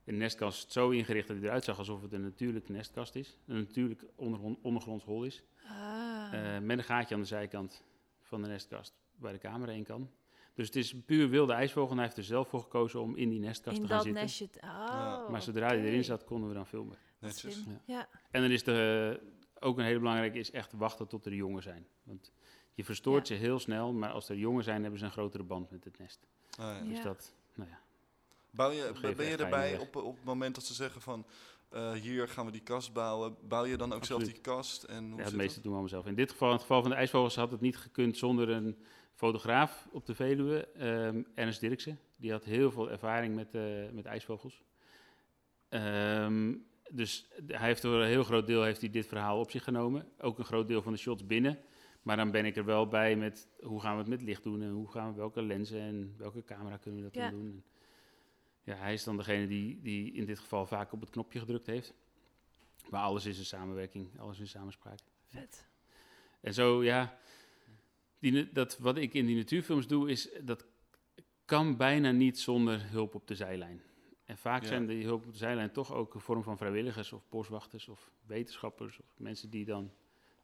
En 0.05 0.13
de 0.13 0.19
nestkast 0.19 0.73
zo 0.73 0.91
ingericht 0.91 1.29
dat 1.29 1.37
hij 1.37 1.47
eruit 1.47 1.65
zag 1.65 1.79
alsof 1.79 2.03
het 2.03 2.13
een 2.13 2.23
natuurlijke 2.23 2.73
nestkast 2.73 3.15
is. 3.15 3.39
Een 3.47 3.57
natuurlijk 3.57 4.05
ondergrond, 4.15 4.59
ondergronds 4.63 5.05
hol 5.05 5.25
is. 5.25 5.43
Ah. 5.69 6.29
Eh, 6.33 6.63
met 6.63 6.79
een 6.79 6.85
gaatje 6.85 7.15
aan 7.15 7.21
de 7.21 7.27
zijkant 7.27 7.85
van 8.21 8.43
de 8.43 8.49
nestkast 8.49 8.95
waar 9.17 9.33
de 9.33 9.39
camera 9.39 9.73
in 9.73 9.85
kan. 9.85 10.11
Dus 10.57 10.67
het 10.67 10.77
is 10.77 10.93
een 10.93 11.05
puur 11.05 11.29
wilde 11.29 11.53
ijsvogel 11.53 11.91
en 11.91 11.97
hij 11.97 12.05
heeft 12.05 12.17
er 12.17 12.25
zelf 12.25 12.49
voor 12.49 12.61
gekozen 12.61 13.01
om 13.01 13.17
in 13.17 13.29
die 13.29 13.41
nestkast 13.41 13.77
in 13.77 13.83
te 13.83 13.89
gaan 13.89 13.97
dat 13.97 14.05
zitten. 14.07 14.23
nestje. 14.23 14.51
te- 14.51 14.59
Oh, 14.63 15.29
Maar 15.29 15.43
zodra 15.43 15.67
hij 15.67 15.81
erin 15.83 16.05
zat, 16.05 16.25
konden 16.25 16.49
we 16.49 16.55
dan 16.55 16.67
filmen. 16.67 16.97
Netjes. 17.19 17.57
Ja. 17.67 17.81
Ja. 17.87 18.09
En 18.31 18.43
dan 18.43 18.51
is 18.51 18.63
de, 18.65 19.21
ook 19.61 19.79
een 19.79 19.85
hele 19.85 19.99
belangrijke 19.99 20.39
is 20.39 20.51
echt 20.51 20.73
wachten 20.73 21.07
tot 21.07 21.27
er 21.27 21.35
jongen 21.35 21.63
zijn. 21.63 21.87
Want 22.03 22.33
je 22.75 22.85
verstoort 22.85 23.27
ze 23.27 23.35
heel 23.35 23.59
snel, 23.59 23.93
maar 23.93 24.11
als 24.11 24.29
er 24.29 24.37
jongen 24.37 24.65
zijn, 24.65 24.81
hebben 24.83 24.99
ze 24.99 25.05
een 25.07 25.11
grotere 25.13 25.43
band 25.43 25.71
met 25.71 25.85
het 25.85 25.99
nest. 25.99 26.27
Ah, 26.59 26.67
ja. 26.67 26.73
Ja. 26.83 26.85
Dus 26.85 27.03
dat, 27.03 27.35
nou 27.55 27.71
ja. 27.71 27.79
Bouw 28.51 28.71
je, 28.71 29.13
ben 29.17 29.27
je 29.27 29.37
erbij 29.37 29.79
op, 29.79 29.97
op 29.97 30.15
het 30.17 30.25
moment 30.25 30.55
dat 30.55 30.65
ze 30.65 30.75
zeggen 30.75 31.01
van 31.01 31.27
eh, 31.69 31.93
hier 31.93 32.29
gaan 32.29 32.47
we 32.47 32.53
die 32.53 32.61
kast 32.63 32.93
bouwen? 32.93 33.37
Bouw 33.49 33.65
je 33.65 33.77
dan 33.77 33.93
ook 33.93 34.05
zelf 34.05 34.23
die 34.23 34.41
kast? 34.41 34.83
En 34.83 35.09
hoe 35.11 35.19
Ja, 35.19 35.25
het 35.25 35.35
meeste 35.35 35.55
dat? 35.55 35.63
doen 35.63 35.73
we 35.73 35.79
allemaal 35.79 35.89
zelf. 35.89 36.07
In 36.07 36.15
dit 36.15 36.31
geval, 36.31 36.47
in 36.49 36.53
het 36.55 36.63
geval 36.63 36.81
van 36.81 36.91
de 36.91 36.97
ijsvogels, 36.97 37.37
had 37.37 37.51
het 37.51 37.61
niet 37.61 37.77
gekund 37.77 38.17
zonder 38.17 38.49
een 38.49 38.77
fotograaf 39.17 39.89
op 39.93 40.07
de 40.07 40.15
Veluwe, 40.15 40.67
ehm, 40.69 41.23
Ernst 41.35 41.61
Dirksen. 41.61 41.99
Die 42.17 42.31
had 42.31 42.45
heel 42.45 42.71
veel 42.71 42.91
ervaring 42.91 43.35
met, 43.35 43.55
eh, 43.55 43.63
met 43.93 44.05
ijsvogels. 44.05 44.65
Ehm, 45.69 46.55
dus 46.91 47.29
hij 47.47 47.67
heeft 47.67 47.81
voor 47.81 48.01
een 48.01 48.07
heel 48.09 48.25
groot 48.25 48.47
deel 48.47 48.63
heeft 48.63 48.81
hij 48.81 48.91
dit 48.91 49.07
verhaal 49.07 49.39
op 49.41 49.51
zich 49.51 49.65
genomen. 49.65 50.09
Ook 50.19 50.39
een 50.39 50.45
groot 50.45 50.69
deel 50.69 50.83
van 50.83 50.93
de 50.93 50.99
shots 50.99 51.27
binnen. 51.27 51.59
Maar 52.03 52.17
dan 52.17 52.31
ben 52.31 52.45
ik 52.45 52.57
er 52.57 52.65
wel 52.65 52.89
bij 52.89 53.17
met 53.17 53.49
hoe 53.61 53.81
gaan 53.81 53.93
we 53.93 53.99
het 53.99 54.09
met 54.09 54.23
licht 54.23 54.43
doen 54.43 54.63
en 54.63 54.71
hoe 54.71 54.91
gaan 54.91 55.11
we 55.11 55.17
welke 55.17 55.43
lenzen 55.43 55.81
en 55.81 56.15
welke 56.19 56.45
camera 56.45 56.77
kunnen 56.77 57.01
we 57.01 57.07
dat 57.07 57.15
Ja. 57.15 57.31
dan 57.31 57.41
doen. 57.41 57.49
En 57.51 57.65
ja, 58.63 58.75
hij 58.75 58.93
is 58.93 59.05
dan 59.05 59.17
degene 59.17 59.47
die, 59.47 59.81
die 59.81 60.13
in 60.13 60.25
dit 60.25 60.39
geval 60.39 60.67
vaak 60.67 60.93
op 60.93 61.01
het 61.01 61.11
knopje 61.11 61.39
gedrukt 61.39 61.67
heeft. 61.67 61.95
Maar 62.91 63.03
alles 63.03 63.27
is 63.27 63.39
een 63.39 63.45
samenwerking, 63.45 64.19
alles 64.19 64.35
is 64.35 64.41
een 64.41 64.47
samenspraak. 64.61 64.99
Vet. 65.27 65.69
En 66.41 66.55
zo, 66.55 66.85
ja, 66.85 67.19
die, 68.19 68.53
dat, 68.53 68.79
wat 68.79 68.97
ik 68.97 69.15
in 69.15 69.27
die 69.27 69.37
natuurfilms 69.37 69.87
doe, 69.87 70.11
is 70.11 70.29
dat 70.43 70.65
kan 71.45 71.77
bijna 71.77 72.11
niet 72.11 72.39
zonder 72.39 72.91
hulp 72.91 73.15
op 73.15 73.27
de 73.27 73.35
zijlijn. 73.35 73.83
En 74.25 74.39
vaak 74.39 74.63
Ja. 74.63 74.69
zijn 74.69 74.87
die 74.87 75.05
hulp 75.05 75.27
op 75.27 75.33
de 75.33 75.39
zijlijn 75.39 75.71
toch 75.73 75.93
ook 75.93 76.15
een 76.15 76.21
vorm 76.21 76.43
van 76.43 76.57
vrijwilligers 76.57 77.13
of 77.13 77.29
boswachters 77.29 77.89
of 77.89 78.11
wetenschappers 78.27 78.99
of 79.01 79.07
mensen 79.17 79.51
die 79.51 79.65
dan 79.65 79.91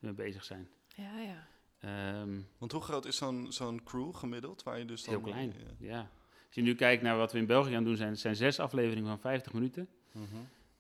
ermee 0.01 0.15
bezig 0.15 0.45
zijn. 0.45 0.69
Ja, 0.97 1.19
ja. 1.21 1.47
Ehm, 1.79 2.41
Want 2.59 2.73
hoe 2.73 2.81
groot 2.81 3.05
is 3.05 3.17
zo'n 3.17 3.53
zo'n 3.53 3.83
crew 3.85 4.15
gemiddeld? 4.15 4.63
Waar 4.63 4.79
je 4.79 4.85
dus 4.85 5.05
dan, 5.05 5.15
heel 5.15 5.23
klein, 5.23 5.53
Ja. 5.59 5.87
ja. 5.89 6.11
Als 6.47 6.55
je 6.55 6.63
nu 6.63 6.75
kijkt 6.75 7.03
naar 7.03 7.17
wat 7.17 7.33
we 7.33 7.39
in 7.39 7.47
België 7.47 7.69
aan 7.69 7.75
het 7.77 7.85
doen 7.85 7.97
zijn, 7.97 8.11
het 8.11 8.19
zijn 8.19 8.37
zes 8.37 8.59
afleveringen 8.61 9.09
van 9.09 9.21
50 9.21 9.53
minuten. 9.53 9.89
Mhm. 10.13 10.25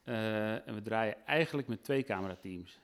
Eh, 0.02 0.68
en 0.68 0.74
we 0.74 0.82
draaien 0.82 1.26
eigenlijk 1.26 1.68
met 1.68 1.84
twee 1.84 2.02
camerateams. 2.02 2.78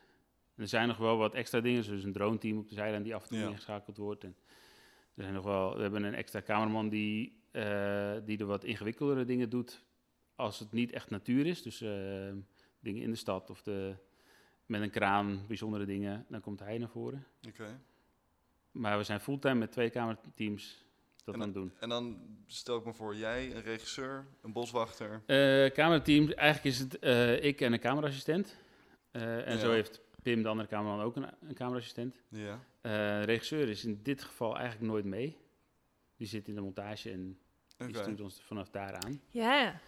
Er 0.58 0.68
zijn 0.68 0.88
nog 0.88 0.96
wel 0.96 1.16
wat 1.16 1.34
extra 1.34 1.60
dingen, 1.60 1.84
zoals 1.84 2.04
een 2.04 2.12
drone 2.12 2.38
team 2.38 2.58
op 2.58 2.68
de 2.68 2.74
zijlijn 2.74 3.02
die 3.02 3.14
af 3.14 3.22
en 3.22 3.28
toe 3.28 3.38
Ja. 3.38 3.48
ingeschakeld 3.48 3.96
wordt. 3.96 4.24
En 4.24 4.36
er 5.14 5.22
zijn 5.22 5.34
nog 5.34 5.44
wel, 5.44 5.76
we 5.76 5.82
hebben 5.82 6.02
een 6.02 6.14
extra 6.14 6.42
cameraman 6.42 6.88
die, 6.88 7.40
eh, 7.50 8.16
die 8.24 8.36
de 8.36 8.44
wat 8.44 8.64
ingewikkeldere 8.64 9.24
dingen 9.24 9.50
doet 9.50 9.84
als 10.36 10.58
het 10.58 10.72
niet 10.72 10.92
echt 10.92 11.10
natuur 11.10 11.46
is. 11.46 11.62
Dus 11.62 11.80
eh, 11.80 11.90
dingen 12.80 13.02
in 13.02 13.10
de 13.10 13.16
stad 13.16 13.50
of 13.50 13.62
de, 13.62 13.94
met 14.66 14.80
een 14.80 14.90
kraan, 14.90 15.44
bijzondere 15.46 15.84
dingen, 15.84 16.26
dan 16.28 16.40
komt 16.40 16.60
hij 16.60 16.78
naar 16.78 16.88
voren. 16.88 17.26
Oké. 17.48 17.80
Maar 18.70 18.98
we 18.98 19.04
zijn 19.04 19.20
fulltime 19.20 19.54
met 19.54 19.72
twee 19.72 19.90
camerateams 19.90 20.84
dat 21.24 21.34
En 21.34 21.40
het 21.40 21.54
doen. 21.54 21.72
En 21.80 21.88
dan 21.88 22.18
stel 22.46 22.78
ik 22.78 22.84
me 22.84 22.92
voor, 22.94 23.16
jij, 23.16 23.54
een 23.54 23.62
regisseur, 23.62 24.26
een 24.42 24.52
boswachter. 24.52 25.22
Camerateam, 25.72 26.30
eigenlijk 26.32 26.64
is 26.64 26.78
het 26.78 26.94
ik 27.44 27.60
en 27.60 27.72
een 27.72 27.80
cameraassistent. 27.80 28.56
En 29.10 29.52
Ja. 29.52 29.58
zo 29.58 29.70
heeft 29.72 30.00
Pim, 30.22 30.42
de 30.42 30.48
andere 30.48 30.68
cameraman, 30.68 31.04
ook 31.04 31.16
een, 31.16 31.26
een 31.48 31.54
cameraassistent. 31.54 32.16
Ja. 32.28 32.60
Eh 32.80 33.22
regisseur 33.24 33.68
is 33.68 33.84
in 33.84 34.00
dit 34.02 34.22
geval 34.22 34.56
eigenlijk 34.56 34.90
nooit 34.90 35.04
mee. 35.04 35.36
Die 36.16 36.26
zit 36.26 36.48
in 36.48 36.54
de 36.54 36.60
montage 36.60 37.10
en 37.10 37.38
die 37.76 37.92
stuurt 38.02 38.20
ons 38.20 38.40
vanaf 38.42 38.68
daar 38.70 38.94
aan. 38.94 39.20
Ja, 39.28 39.60
ja. 39.60 39.80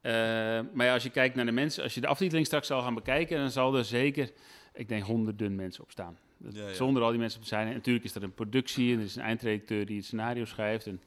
Eh, 0.00 0.64
maar 0.74 0.86
ja, 0.86 0.92
als 0.92 1.02
je 1.02 1.10
kijkt 1.10 1.34
naar 1.34 1.44
de 1.44 1.52
mensen, 1.52 1.82
als 1.82 1.94
je 1.94 2.00
de 2.00 2.06
aftiteling 2.06 2.46
straks 2.46 2.66
zal 2.66 2.82
gaan 2.82 2.94
bekijken, 2.94 3.36
dan 3.38 3.50
zal 3.50 3.76
er 3.76 3.84
zeker, 3.84 4.32
ik 4.74 4.88
denk, 4.88 5.04
honderden 5.04 5.54
mensen 5.54 5.82
op 5.82 5.90
staan. 5.90 6.18
Dat- 6.38 6.54
Ja, 6.54 6.66
ja. 6.68 6.72
Zonder 6.74 7.02
al 7.02 7.10
die 7.10 7.18
mensen 7.18 7.38
op 7.38 7.42
te 7.44 7.50
zijn. 7.50 7.66
En 7.68 7.72
natuurlijk 7.74 8.04
is 8.04 8.14
er 8.14 8.22
een 8.22 8.34
productie 8.34 8.92
en 8.92 8.98
er 8.98 9.04
is 9.04 9.16
een 9.16 9.22
eindredacteur 9.22 9.86
die 9.86 9.96
het 9.96 10.04
scenario 10.04 10.44
schrijft. 10.44 10.86
En 10.86 11.00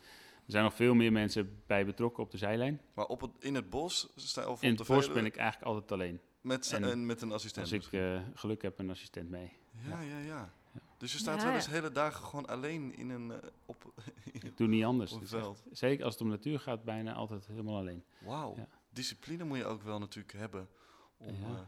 er 0.46 0.52
zijn 0.52 0.64
nog 0.64 0.74
veel 0.74 0.94
meer 0.94 1.12
mensen 1.12 1.62
bij 1.68 1.86
betrokken 1.86 2.24
op 2.24 2.32
de 2.32 2.38
zijlijn. 2.38 2.82
Maar 2.94 3.06
op 3.06 3.22
het, 3.22 3.32
in 3.40 3.56
het 3.56 3.70
bos, 3.70 4.10
sta, 4.16 4.48
of 4.48 4.62
In 4.64 4.72
op 4.72 4.78
het 4.78 4.88
de 4.88 4.94
bos 4.94 5.12
ben 5.12 5.26
ik 5.26 5.36
eigenlijk 5.36 5.68
altijd 5.72 5.92
alleen. 5.92 6.20
Met, 6.44 6.66
z'n- 6.66 6.76
en 6.76 6.84
en 6.84 7.06
met 7.06 7.22
een 7.22 7.32
assistent. 7.32 7.72
Als 7.74 7.86
ik 7.88 7.92
eh, 7.94 8.22
geluk 8.34 8.62
heb, 8.62 8.80
een 8.80 8.90
assistent 8.90 9.30
mee. 9.30 9.52
ja, 9.90 10.00
ja, 10.02 10.18
ja. 10.20 10.54
Dus 10.98 11.12
je 11.12 11.18
staat 11.18 11.36
Ja, 11.36 11.42
wel 11.42 11.50
ja. 11.52 11.56
eens 11.58 11.68
hele 11.68 11.92
dagen 11.92 12.26
gewoon 12.26 12.46
alleen 12.48 12.96
in 12.96 13.10
een, 13.10 13.32
eh, 13.32 13.38
op, 13.66 13.94
Ik 14.32 14.58
doe 14.58 14.68
niet 14.68 14.84
anders. 14.84 15.12
echt- 15.20 15.30
veld. 15.30 15.64
zeker 15.72 16.04
als 16.06 16.14
het 16.14 16.24
om 16.24 16.30
natuur 16.30 16.60
gaat, 16.60 16.84
bijna 16.84 17.14
altijd 17.14 17.48
helemaal 17.48 17.78
alleen. 17.78 18.04
Wauw. 18.20 18.54
Ja. 18.58 18.68
Discipline 18.90 19.44
moet 19.44 19.58
je 19.58 19.66
ook 19.66 19.82
wel 19.84 20.00
natuurlijk 20.00 20.34
hebben. 20.38 20.68
Om, 21.18 21.36
Ja. 21.42 21.68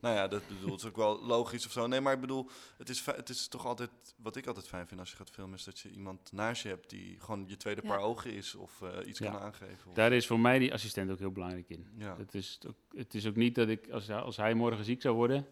Nou 0.00 0.14
ja, 0.14 0.28
dat 0.28 0.42
bedoel, 0.48 0.70
het 0.70 0.80
is 0.80 0.86
ook 0.86 0.96
wel 0.96 1.24
logisch 1.24 1.66
of 1.66 1.72
zo. 1.72 1.86
Nee, 1.86 2.00
maar 2.00 2.12
ik 2.14 2.20
bedoel, 2.20 2.48
het 2.78 2.88
is, 2.88 3.06
het 3.06 3.28
is 3.28 3.48
toch 3.48 3.66
altijd... 3.66 3.90
Wat 4.16 4.36
ik 4.36 4.46
altijd 4.46 4.68
fijn 4.68 4.86
vind 4.86 5.00
als 5.00 5.10
je 5.10 5.16
gaat 5.16 5.30
filmen... 5.30 5.58
is 5.58 5.64
dat 5.64 5.78
je 5.78 5.90
iemand 5.90 6.32
naast 6.32 6.62
je 6.62 6.68
hebt 6.68 6.90
die 6.90 7.16
gewoon 7.20 7.44
je 7.46 7.56
tweede 7.56 7.80
Ja. 7.84 7.88
paar 7.88 7.98
ogen 8.00 8.32
is... 8.32 8.54
of 8.54 8.82
eh, 8.82 9.08
iets 9.08 9.18
Ja. 9.18 9.30
kan 9.30 9.40
aangeven. 9.40 9.88
Of, 9.88 9.94
Daar 9.94 10.12
is 10.12 10.26
voor 10.26 10.40
mij 10.40 10.58
die 10.58 10.72
assistent 10.72 11.10
ook 11.10 11.18
heel 11.18 11.32
belangrijk 11.32 11.68
in. 11.68 11.86
ja. 11.98 12.16
Het, 12.16 12.34
is 12.34 12.58
ook, 12.66 12.76
het 12.96 13.14
is 13.14 13.26
ook 13.26 13.36
niet 13.36 13.54
dat 13.54 13.68
ik, 13.68 13.90
als, 13.90 14.06
hij- 14.06 14.16
als 14.20 14.36
hij 14.36 14.54
morgen 14.54 14.84
ziek 14.84 15.02
zou 15.02 15.14
worden, 15.14 15.46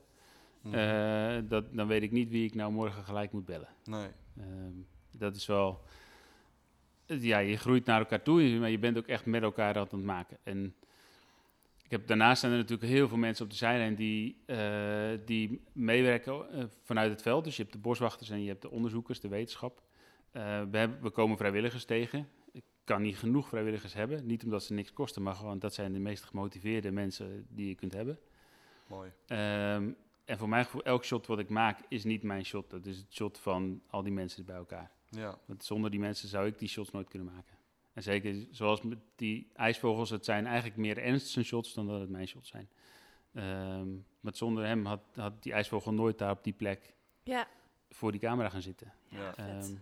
Mhm. 0.63 0.75
eh, 0.75 1.43
dat, 1.49 1.65
dan 1.75 1.87
weet 1.87 2.03
ik 2.03 2.11
niet 2.13 2.29
wie 2.31 2.45
ik 2.45 2.55
nou 2.55 2.73
morgen 2.73 3.05
gelijk 3.05 3.33
moet 3.33 3.45
bellen. 3.45 3.69
nee. 3.85 4.09
Ehm, 4.39 4.73
dat 5.11 5.37
is 5.37 5.47
wel. 5.47 5.83
Ja, 7.07 7.39
je 7.39 7.57
groeit 7.57 7.85
naar 7.85 7.99
elkaar 7.99 8.23
toe, 8.23 8.59
maar 8.59 8.71
je 8.71 8.79
bent 8.79 8.97
ook 8.99 9.07
echt 9.07 9.27
met 9.27 9.43
elkaar 9.43 9.75
dat 9.75 9.93
aan 9.93 9.99
het 9.99 10.07
maken. 10.07 10.39
En 10.43 10.75
ik 11.85 11.91
heb, 11.91 12.07
daarnaast 12.07 12.41
zijn 12.41 12.53
er 12.53 12.59
natuurlijk 12.59 12.89
heel 12.89 13.09
veel 13.09 13.17
mensen 13.17 13.45
op 13.45 13.51
de 13.51 13.57
zijlijn 13.57 13.95
die, 13.95 14.43
eh, 14.47 15.11
die 15.25 15.63
meewerken 15.73 16.51
eh, 16.51 16.65
vanuit 16.83 17.11
het 17.11 17.23
veld. 17.23 17.45
Dus 17.45 17.57
je 17.57 17.63
hebt 17.63 17.75
de 17.75 17.81
boswachters 17.81 18.31
en 18.31 18.43
je 18.43 18.49
hebt 18.49 18.63
de 18.63 18.71
onderzoekers, 18.71 19.21
de 19.21 19.29
wetenschap. 19.29 19.83
Eh, 20.31 20.43
we, 20.71 20.79
hebben, 20.79 21.03
we 21.03 21.11
komen 21.11 21.37
vrijwilligers 21.37 21.85
tegen. 21.85 22.29
Ik 22.53 22.65
kan 22.85 23.03
niet 23.03 23.19
genoeg 23.19 23.49
vrijwilligers 23.49 23.95
hebben. 23.95 24.27
Niet 24.27 24.45
omdat 24.45 24.63
ze 24.63 24.73
niks 24.73 24.93
kosten, 24.93 25.23
maar 25.23 25.35
gewoon 25.35 25.59
dat 25.59 25.75
zijn 25.75 25.93
de 25.93 25.99
meest 25.99 26.25
gemotiveerde 26.25 26.91
mensen 26.91 27.47
die 27.49 27.69
je 27.69 27.75
kunt 27.75 27.93
hebben. 27.93 28.19
Mooi. 28.87 29.13
Ehm, 29.27 29.91
en 30.25 30.39
voor 30.39 30.49
mijn 30.49 30.65
gevoel, 30.65 30.85
elk 30.85 31.05
shot 31.05 31.27
wat 31.27 31.39
ik 31.39 31.49
maak 31.49 31.79
is 31.89 32.05
niet 32.05 32.23
mijn 32.23 32.45
shot. 32.45 32.71
Dat 32.71 32.87
is 32.87 32.97
het 32.97 33.15
shot 33.15 33.39
van 33.39 33.83
al 33.87 34.03
die 34.03 34.13
mensen 34.13 34.45
bij 34.45 34.57
elkaar. 34.57 34.91
Ja. 35.09 35.39
Want 35.47 35.65
zonder 35.65 35.91
die 35.91 36.01
mensen 36.01 36.29
zou 36.29 36.47
ik 36.47 36.59
die 36.59 36.69
shots 36.69 36.91
nooit 36.91 37.09
kunnen 37.09 37.33
maken. 37.35 37.54
En 37.95 38.03
zeker 38.03 38.47
zoals 38.51 38.83
met 38.83 38.99
die 39.17 39.51
ijsvogels, 39.55 40.11
het 40.11 40.25
zijn 40.25 40.47
eigenlijk 40.47 40.77
meer 40.77 40.99
Ernst 40.99 41.29
zijn 41.29 41.45
shots 41.45 41.75
dan 41.75 41.87
dat 41.87 42.01
het 42.01 42.11
mijn 42.11 42.29
shots 42.29 42.49
zijn. 42.49 42.69
Ehm 43.33 43.89
maar 44.25 44.37
zonder 44.37 44.67
hem 44.67 44.87
had, 44.87 45.01
had 45.15 45.43
die 45.43 45.53
ijsvogel 45.53 45.93
nooit 45.93 46.19
daar 46.19 46.31
op 46.31 46.45
die 46.45 46.53
plek 46.53 46.95
Ja, 47.23 47.49
voor 47.91 48.11
die 48.11 48.21
camera 48.21 48.49
gaan 48.49 48.63
zitten. 48.63 48.93
Ja. 49.09 49.37
Ehm, 49.37 49.73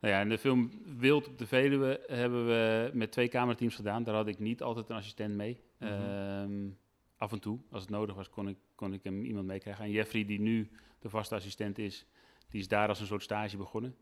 nou 0.00 0.14
ja, 0.14 0.20
in 0.20 0.28
de 0.28 0.38
film 0.38 0.70
Wild 0.98 1.28
op 1.28 1.38
de 1.38 1.46
Veluwe 1.46 2.04
hebben 2.06 2.46
we 2.46 2.90
met 2.94 3.12
twee 3.12 3.28
camerateams 3.28 3.74
gedaan. 3.74 4.02
Daar 4.02 4.14
had 4.14 4.26
ik 4.26 4.38
niet 4.38 4.62
altijd 4.62 4.88
een 4.88 4.96
assistent 4.96 5.34
mee. 5.34 5.60
Mhm. 5.78 5.92
Ehm, 5.92 6.68
af 7.16 7.32
en 7.32 7.40
toe, 7.40 7.58
als 7.70 7.82
het 7.82 7.90
nodig 7.90 8.14
was, 8.14 8.30
kon 8.30 8.48
ik, 8.48 8.56
kon 8.74 8.92
ik 8.92 9.04
hem 9.04 9.24
iemand 9.24 9.46
meekrijgen. 9.46 9.84
En 9.84 9.90
Jeffrey, 9.90 10.24
die 10.24 10.40
nu 10.40 10.70
de 10.98 11.08
vaste 11.08 11.34
assistent 11.34 11.78
is, 11.78 12.06
die 12.48 12.60
is 12.60 12.68
daar 12.68 12.88
als 12.88 13.00
een 13.00 13.06
soort 13.06 13.22
stage 13.22 13.56
begonnen. 13.56 13.96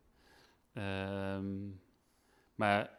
Ehm, 0.72 1.68
maar 2.54 2.97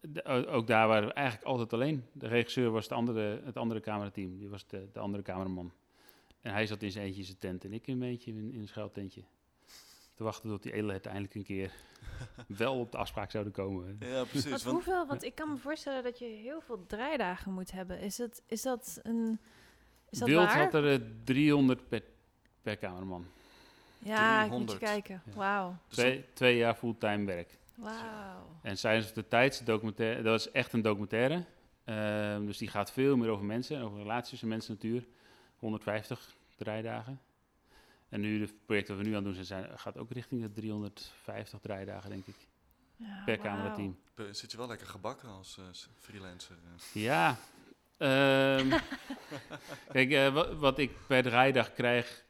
de- 0.00 0.24
ook 0.46 0.66
daar 0.66 0.88
waren 0.88 1.08
we 1.08 1.14
eigenlijk 1.14 1.46
altijd 1.46 1.72
alleen. 1.72 2.04
De 2.12 2.26
regisseur 2.28 2.70
was 2.70 2.88
de 2.88 2.94
andere, 2.94 3.40
het 3.44 3.56
andere 3.56 3.80
camerateam, 3.80 4.38
die 4.38 4.48
was 4.48 4.66
de, 4.66 4.88
de 4.92 4.98
andere 4.98 5.22
cameraman. 5.22 5.72
En 6.40 6.52
hij 6.52 6.66
zat 6.66 6.82
in 6.82 6.90
zijn 6.90 7.04
eentje 7.04 7.20
in 7.20 7.26
zijn 7.26 7.38
tent 7.38 7.64
en 7.64 7.72
ik 7.72 7.86
in 7.86 7.98
mijn 7.98 8.10
eentje 8.10 8.30
in, 8.32 8.52
in 8.52 8.60
een 8.60 8.68
schuiltentje. 8.68 9.22
Te 10.14 10.22
wachten 10.24 10.50
tot 10.50 10.62
die 10.62 10.72
edelheid 10.72 11.06
eindelijk 11.06 11.34
een 11.34 11.44
keer 11.44 11.72
wel 12.46 12.78
op 12.78 12.92
de 12.92 12.98
afspraak 12.98 13.30
zouden 13.30 13.52
komen. 13.52 13.96
Ja, 14.00 14.24
precies. 14.24 14.50
Want 14.50 14.62
Want, 14.62 14.74
hoeveel, 14.74 15.06
want 15.06 15.24
ik 15.24 15.34
kan 15.34 15.48
me 15.50 15.56
voorstellen 15.56 16.02
dat 16.02 16.18
je 16.18 16.24
heel 16.24 16.60
veel 16.60 16.84
draaidagen 16.86 17.52
moet 17.52 17.70
hebben. 17.70 17.98
Is, 18.00 18.18
het, 18.18 18.42
is 18.46 18.62
dat 18.62 19.00
een... 19.02 19.38
Is 20.10 20.18
dat 20.18 20.28
Wild 20.28 20.44
waar? 20.44 20.58
had 20.58 20.74
er 20.74 20.92
eh, 20.92 21.00
300 21.24 21.88
per, 21.88 22.02
per 22.62 22.78
cameraman. 22.78 23.24
Ja, 23.98 24.44
ik 24.44 24.50
moet 24.50 24.60
je 24.60 24.66
300. 24.66 24.78
kijken. 24.78 25.22
Ja. 25.26 25.32
Wauw. 25.32 25.76
Dus 25.88 25.96
dat- 25.96 26.04
Twee, 26.06 26.24
twee 26.32 26.56
jaar 26.56 26.74
fulltime 26.74 27.24
werk. 27.24 27.58
Wauw. 27.80 28.58
En 28.62 28.78
Silence 28.78 29.06
of 29.08 29.12
the 29.14 29.28
Tides, 29.28 29.58
documentaire, 29.58 30.22
dat 30.22 30.40
is 30.40 30.50
echt 30.50 30.72
een 30.72 30.82
documentaire. 30.82 31.44
Ehm, 31.84 32.46
dus 32.46 32.58
die 32.58 32.68
gaat 32.68 32.92
veel 32.92 33.16
meer 33.16 33.28
over 33.28 33.44
mensen, 33.44 33.82
over 33.82 33.98
relaties 33.98 34.30
tussen 34.30 34.48
mensen 34.48 34.78
en 34.78 34.78
natuur. 34.82 35.06
150 35.56 36.34
draaidagen. 36.56 37.20
En 38.08 38.20
nu, 38.20 38.38
de 38.46 38.52
projecten 38.66 38.94
die 38.94 39.02
we 39.04 39.10
nu 39.10 39.16
aan 39.16 39.24
het 39.24 39.34
doen 39.34 39.44
zijn, 39.44 39.78
gaat 39.78 39.96
ook 39.98 40.10
richting 40.10 40.42
de 40.42 40.52
350 40.52 41.60
draaidagen, 41.60 42.10
denk 42.10 42.26
ik, 42.26 42.34
Ja, 42.96 43.22
per 43.24 43.36
wauw. 43.36 43.46
camerateam. 43.46 43.98
zit 44.30 44.50
je 44.50 44.56
wel 44.56 44.66
lekker 44.66 44.86
gebakken 44.86 45.28
als 45.28 45.58
eh, 45.58 45.64
freelancer. 45.98 46.56
eh. 46.94 47.02
Ja. 47.02 47.36
ehm, 47.96 48.78
kijk, 49.92 50.10
eh, 50.10 50.32
wat, 50.34 50.54
wat 50.54 50.78
ik 50.78 50.90
per 51.06 51.22
draaidag 51.22 51.72
krijg, 51.72 52.24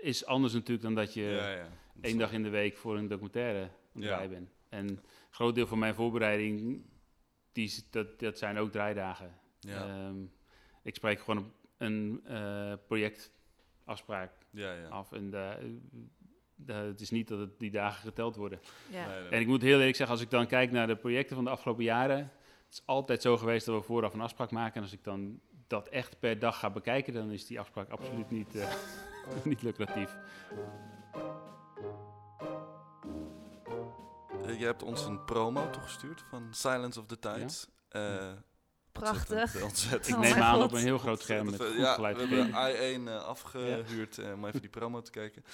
is 0.00 0.26
anders 0.26 0.52
natuurlijk 0.52 0.82
dan 0.82 0.94
dat 0.94 1.14
je 1.14 1.22
ja, 1.22 1.50
ja. 1.50 1.68
één 2.00 2.18
dag 2.18 2.32
in 2.32 2.42
de 2.42 2.48
week 2.48 2.76
voor 2.76 2.96
een 2.98 3.08
documentaire 3.08 3.68
draaien 4.02 4.30
ben. 4.30 4.50
En 4.68 4.88
een 4.88 5.00
groot 5.30 5.54
deel 5.54 5.66
van 5.66 5.78
mijn 5.78 5.94
voorbereiding, 5.94 6.82
die, 7.52 7.64
is- 7.64 7.90
dat, 7.90 8.18
dat 8.20 8.38
zijn 8.38 8.58
ook 8.58 8.70
draaidagen. 8.72 9.34
Ja, 9.60 9.86
Ehm, 9.86 10.16
ik 10.82 10.94
spreek 10.94 11.20
gewoon 11.20 11.52
een, 11.78 12.20
een 12.24 12.26
eh, 12.26 12.72
projectafspraak 12.86 14.32
ja, 14.50 14.72
ja. 14.74 14.88
af. 14.88 15.12
En 15.12 15.30
da- 15.30 15.58
da- 16.54 16.82
het 16.84 17.00
is 17.00 17.10
niet 17.10 17.28
dat 17.28 17.38
het 17.38 17.58
die 17.58 17.70
dagen 17.70 18.00
geteld 18.00 18.36
worden. 18.36 18.60
Ja. 18.90 19.06
Nee, 19.08 19.20
nee, 19.20 19.28
En 19.30 19.40
ik 19.40 19.46
moet 19.46 19.62
heel 19.62 19.78
eerlijk 19.78 19.96
zeggen, 19.96 20.16
als 20.16 20.24
ik 20.24 20.30
dan 20.30 20.46
kijk 20.46 20.70
naar 20.70 20.86
de 20.86 20.96
projecten 20.96 21.36
van 21.36 21.44
de 21.44 21.50
afgelopen 21.50 21.84
jaren... 21.84 22.18
Het 22.64 22.82
is 22.82 22.82
altijd 22.86 23.22
zo 23.22 23.36
geweest 23.36 23.66
dat 23.66 23.76
we 23.80 23.82
vooraf 23.86 24.14
een 24.14 24.20
afspraak 24.20 24.50
maken. 24.50 24.74
En 24.76 24.82
als 24.82 24.92
ik 24.92 25.04
dan 25.04 25.40
dat 25.66 25.88
echt 25.88 26.18
per 26.18 26.38
dag 26.38 26.58
ga 26.58 26.70
bekijken, 26.70 27.12
dan 27.14 27.30
is 27.30 27.46
die 27.46 27.60
afspraak 27.60 27.88
absoluut 27.90 28.30
niet, 28.30 28.54
eh, 28.54 28.74
niet 29.44 29.62
lucratief. 29.62 30.16
Eh, 34.46 34.58
je 34.58 34.64
hebt 34.64 34.82
ons 34.82 35.04
een 35.04 35.24
promo 35.24 35.70
toegestuurd 35.70 36.24
van 36.28 36.48
Silence 36.50 37.00
of 37.00 37.06
the 37.06 37.18
Tides. 37.18 37.66
Eh, 37.88 38.32
Prachtig. 38.92 39.38
ontzettend- 39.38 39.62
Ontzettend. 39.62 40.08
Ik 40.08 40.14
Oh 40.14 40.20
neem 40.20 40.42
aan 40.42 40.54
God. 40.54 40.64
op 40.64 40.72
een 40.72 40.82
heel 40.82 40.98
groot 40.98 41.20
scherm 41.22 41.50
met 41.50 41.62
goed. 41.62 41.76
Ja, 41.76 42.00
we 42.00 42.04
hebben 42.06 42.48
I1 43.04 43.08
eh, 43.08 43.24
afgehuurd 43.24 44.18
eh, 44.18 44.32
om 44.32 44.44
even 44.46 44.60
die 44.60 44.70
promo 44.70 45.02
te 45.02 45.10
kijken. 45.10 45.44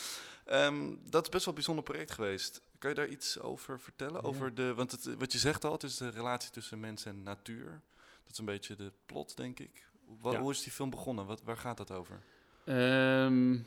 Ehm, 0.44 0.94
dat 1.10 1.22
is 1.22 1.28
best 1.28 1.44
wel 1.44 1.48
een 1.48 1.54
bijzonder 1.54 1.84
project 1.84 2.10
geweest. 2.10 2.62
Kan 2.78 2.90
je 2.90 2.96
daar 2.96 3.08
iets 3.08 3.38
over 3.40 3.80
vertellen? 3.80 4.14
Ja. 4.22 4.28
Over 4.28 4.54
de, 4.54 4.74
want 4.74 4.90
het, 4.90 5.14
wat 5.18 5.32
je 5.32 5.38
zegt 5.38 5.64
al, 5.64 5.72
het 5.72 5.82
is 5.82 5.96
de 5.96 6.08
relatie 6.08 6.50
tussen 6.50 6.80
mens 6.80 7.04
en 7.04 7.22
natuur. 7.22 7.80
Dat 8.22 8.32
is 8.32 8.38
een 8.38 8.44
beetje 8.44 8.76
de 8.76 8.92
plot, 9.06 9.36
denk 9.36 9.58
ik. 9.60 9.88
Wa- 10.20 10.32
Ja. 10.32 10.40
Hoe 10.40 10.50
is 10.50 10.62
die 10.62 10.72
film 10.72 10.90
begonnen? 10.90 11.26
Wat, 11.26 11.42
waar 11.42 11.56
gaat 11.56 11.76
dat 11.76 11.90
over? 11.90 12.22
Ehm, 12.64 13.58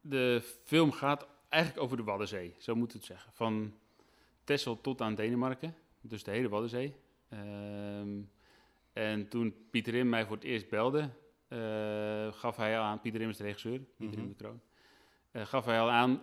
de 0.00 0.42
film 0.64 0.92
gaat 0.92 1.26
eigenlijk 1.54 1.84
over 1.84 1.96
de 1.96 2.02
Waddenzee, 2.02 2.54
zo 2.58 2.74
moet 2.74 2.92
het 2.92 3.04
zeggen. 3.04 3.32
Van 3.32 3.74
Texel 4.44 4.80
tot 4.80 5.00
aan 5.00 5.14
Denemarken, 5.14 5.74
dus 6.00 6.24
de 6.24 6.30
hele 6.30 6.48
Waddenzee. 6.48 6.94
Ehm, 7.28 8.20
en 8.92 9.28
toen 9.28 9.54
Pieter 9.70 9.92
Rim 9.92 10.08
mij 10.08 10.26
voor 10.26 10.36
het 10.36 10.44
eerst 10.44 10.68
belde, 10.68 11.10
eh, 11.48 12.32
gaf 12.32 12.56
hij 12.56 12.78
al 12.78 12.84
aan, 12.84 13.00
Pieter 13.00 13.20
Rim 13.20 13.28
is 13.30 13.36
de 13.36 13.44
regisseur, 13.44 13.78
Pieter 13.96 14.18
Rim 14.18 14.24
Mhm. 14.28 14.36
de 14.36 14.44
Kroon, 14.44 14.60
eh, 15.30 15.46
gaf 15.46 15.64
hij 15.64 15.80
al 15.80 15.90
aan, 15.90 16.22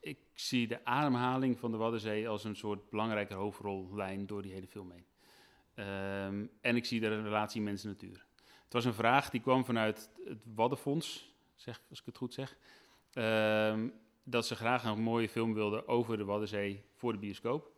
ik 0.00 0.18
zie 0.34 0.66
de 0.68 0.84
ademhaling 0.84 1.58
van 1.58 1.70
de 1.70 1.76
Waddenzee 1.76 2.28
als 2.28 2.44
een 2.44 2.56
soort 2.56 2.90
belangrijke 2.90 3.34
hoofdrollijn 3.34 4.26
door 4.26 4.42
die 4.42 4.52
hele 4.52 4.66
film 4.66 4.90
heen. 4.90 5.04
Ehm, 5.74 6.46
en 6.60 6.76
ik 6.76 6.84
zie 6.84 7.00
de 7.00 7.22
relatie 7.22 7.62
mens-natuur. 7.62 8.26
Het 8.64 8.72
was 8.72 8.84
een 8.84 8.94
vraag 8.94 9.30
die 9.30 9.40
kwam 9.40 9.64
vanuit 9.64 10.10
het 10.24 10.42
Waddenfonds, 10.54 11.34
zeg, 11.54 11.82
als 11.90 11.98
ik 12.00 12.06
het 12.06 12.16
goed 12.16 12.34
zeg. 12.34 12.56
Ehm, 13.12 13.88
dat 14.24 14.46
ze 14.46 14.54
graag 14.54 14.84
een 14.84 15.00
mooie 15.00 15.28
film 15.28 15.54
wilden 15.54 15.88
over 15.88 16.16
de 16.16 16.24
Waddenzee 16.24 16.84
voor 16.94 17.12
de 17.12 17.18
bioscoop. 17.18 17.70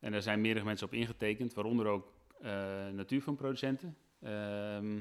En 0.00 0.12
daar 0.12 0.22
zijn 0.22 0.40
meerdere 0.40 0.64
mensen 0.64 0.86
op 0.86 0.92
ingetekend, 0.92 1.54
waaronder 1.54 1.86
ook 1.86 2.12
eh, 2.40 2.50
natuurfilmproducenten. 2.88 3.96
Ehm, 4.20 5.00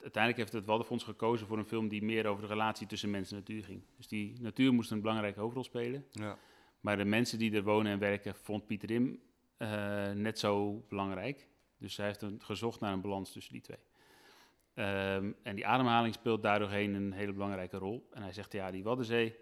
uiteindelijk 0.00 0.36
heeft 0.36 0.52
het 0.52 0.64
Waddenfonds 0.64 1.04
gekozen 1.04 1.46
voor 1.46 1.58
een 1.58 1.66
film 1.66 1.88
die 1.88 2.02
meer 2.02 2.26
over 2.26 2.42
de 2.42 2.48
relatie 2.48 2.86
tussen 2.86 3.10
mens 3.10 3.30
en 3.30 3.36
natuur 3.36 3.64
ging. 3.64 3.82
Dus 3.96 4.08
die 4.08 4.40
natuur 4.40 4.72
moest 4.72 4.90
een 4.90 5.00
belangrijke 5.00 5.40
hoofdrol 5.40 5.64
spelen. 5.64 6.04
Ja. 6.10 6.38
Maar 6.80 6.96
de 6.96 7.04
mensen 7.04 7.38
die 7.38 7.54
er 7.54 7.62
wonen 7.62 7.92
en 7.92 7.98
werken, 7.98 8.34
vond 8.34 8.66
Pieter 8.66 8.88
Rim 8.88 9.20
eh, 9.56 10.10
net 10.10 10.38
zo 10.38 10.84
belangrijk. 10.88 11.48
Dus 11.78 11.96
hij 11.96 12.06
heeft 12.06 12.22
een, 12.22 12.40
gezocht 12.42 12.80
naar 12.80 12.92
een 12.92 13.00
balans 13.00 13.32
tussen 13.32 13.52
die 13.52 13.62
twee. 13.62 13.78
Ehm, 14.74 15.32
en 15.42 15.54
die 15.54 15.66
ademhaling 15.66 16.14
speelt 16.14 16.42
daardoorheen 16.42 16.94
een 16.94 17.12
hele 17.12 17.32
belangrijke 17.32 17.76
rol. 17.76 18.08
En 18.12 18.22
hij 18.22 18.32
zegt, 18.32 18.52
ja, 18.52 18.70
die 18.70 18.82
Waddenzee, 18.82 19.36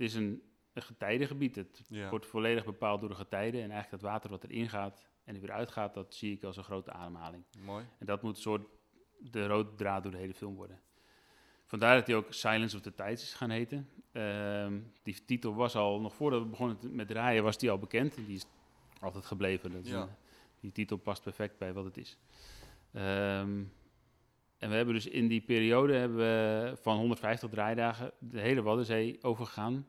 het 0.00 0.08
is 0.08 0.14
een, 0.14 0.42
een 0.72 0.82
getijdengebied. 0.82 1.56
Het 1.56 1.82
Ja. 1.88 2.10
wordt 2.10 2.26
volledig 2.26 2.64
bepaald 2.64 3.00
door 3.00 3.08
de 3.08 3.14
getijden. 3.14 3.62
En 3.62 3.70
eigenlijk 3.70 4.02
dat 4.02 4.10
water 4.12 4.30
wat 4.30 4.44
erin 4.44 4.68
gaat 4.68 5.06
en 5.24 5.34
er 5.34 5.40
weer 5.40 5.52
uitgaat, 5.52 5.94
dat 5.94 6.14
zie 6.14 6.32
ik 6.36 6.42
als 6.44 6.56
een 6.56 6.64
grote 6.64 6.92
ademhaling. 6.92 7.44
Mooi. 7.64 7.84
En 7.98 8.06
dat 8.06 8.22
moet 8.22 8.36
een 8.36 8.42
soort 8.42 8.66
de 9.18 9.46
rode 9.46 9.74
draad 9.74 10.02
door 10.02 10.12
de 10.12 10.18
hele 10.18 10.34
film 10.34 10.54
worden. 10.54 10.80
Vandaar 11.64 11.94
dat 11.96 12.06
hij 12.06 12.16
ook 12.16 12.32
Silence 12.32 12.76
of 12.76 12.82
the 12.82 12.94
Tides 12.94 13.22
is 13.22 13.34
gaan 13.34 13.50
heten. 13.50 13.88
Ehm, 14.12 14.80
die 15.02 15.24
titel 15.24 15.54
was 15.54 15.76
al, 15.76 16.00
nog 16.00 16.14
voordat 16.14 16.42
we 16.42 16.48
begonnen 16.48 16.78
met 16.94 17.08
draaien, 17.08 17.42
was 17.42 17.58
die 17.58 17.70
al 17.70 17.78
bekend. 17.78 18.16
En 18.16 18.24
die 18.24 18.36
is 18.36 18.44
altijd 19.00 19.24
gebleven. 19.24 19.72
Dat 19.72 19.86
Ja. 19.88 20.02
een- 20.02 20.08
die 20.60 20.72
titel 20.72 20.96
past 20.96 21.22
perfect 21.22 21.58
bij 21.58 21.72
wat 21.72 21.84
het 21.84 21.96
is. 21.96 22.18
Ehm, 22.92 23.62
en 24.60 24.68
we 24.68 24.74
hebben 24.74 24.94
dus 24.94 25.06
in 25.06 25.28
die 25.28 25.40
periode 25.40 25.92
hebben 25.94 26.18
we 26.18 26.72
van 26.76 26.96
150 26.96 27.50
draaidagen 27.50 28.12
de 28.18 28.40
hele 28.40 28.62
Waddenzee 28.62 29.18
overgegaan. 29.22 29.86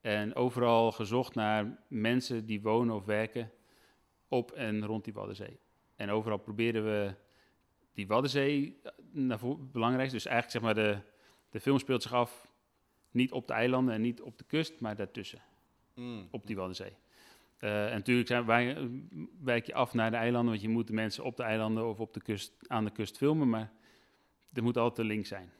En 0.00 0.34
overal 0.34 0.92
gezocht 0.92 1.34
naar 1.34 1.78
mensen 1.88 2.46
die 2.46 2.62
wonen 2.62 2.94
of 2.94 3.04
werken 3.04 3.50
op 4.28 4.52
en 4.52 4.84
rond 4.84 5.04
die 5.04 5.12
Waddenzee. 5.12 5.58
En 5.96 6.10
overal 6.10 6.38
probeerden 6.38 6.84
we 6.84 7.14
die 7.92 8.06
Waddenzee 8.06 8.78
eh, 8.82 8.92
naar 9.10 9.38
voren, 9.38 9.70
belangrijk. 9.72 10.10
Dus 10.10 10.26
eigenlijk 10.26 10.56
zeg 10.56 10.74
maar 10.74 10.84
de, 10.84 10.98
de 11.50 11.60
film 11.60 11.78
speelt 11.78 12.02
zich 12.02 12.12
af 12.12 12.48
niet 13.10 13.32
op 13.32 13.46
de 13.46 13.52
eilanden 13.52 13.94
en 13.94 14.00
niet 14.00 14.22
op 14.22 14.38
de 14.38 14.44
kust, 14.44 14.80
maar 14.80 14.96
daartussen, 14.96 15.40
Mm. 15.94 16.28
op 16.30 16.46
die 16.46 16.56
Waddenzee. 16.56 16.92
Eh, 17.58 17.86
en 17.86 17.92
natuurlijk 17.92 18.28
zijn 18.28 18.44
wij, 18.46 18.76
eh, 18.76 18.82
wijk 19.42 19.66
je 19.66 19.74
af 19.74 19.94
naar 19.94 20.10
de 20.10 20.16
eilanden, 20.16 20.50
want 20.50 20.62
je 20.62 20.68
moet 20.68 20.86
de 20.86 20.92
mensen 20.92 21.24
op 21.24 21.36
de 21.36 21.42
eilanden 21.42 21.88
of 21.88 22.00
op 22.00 22.14
de 22.14 22.20
kust, 22.20 22.52
aan 22.66 22.84
de 22.84 22.90
kust 22.90 23.16
filmen, 23.16 23.48
maar 23.48 23.72
er 24.56 24.62
moet 24.62 24.76
altijd 24.76 24.98
een 24.98 25.14
link 25.14 25.26
zijn. 25.26 25.50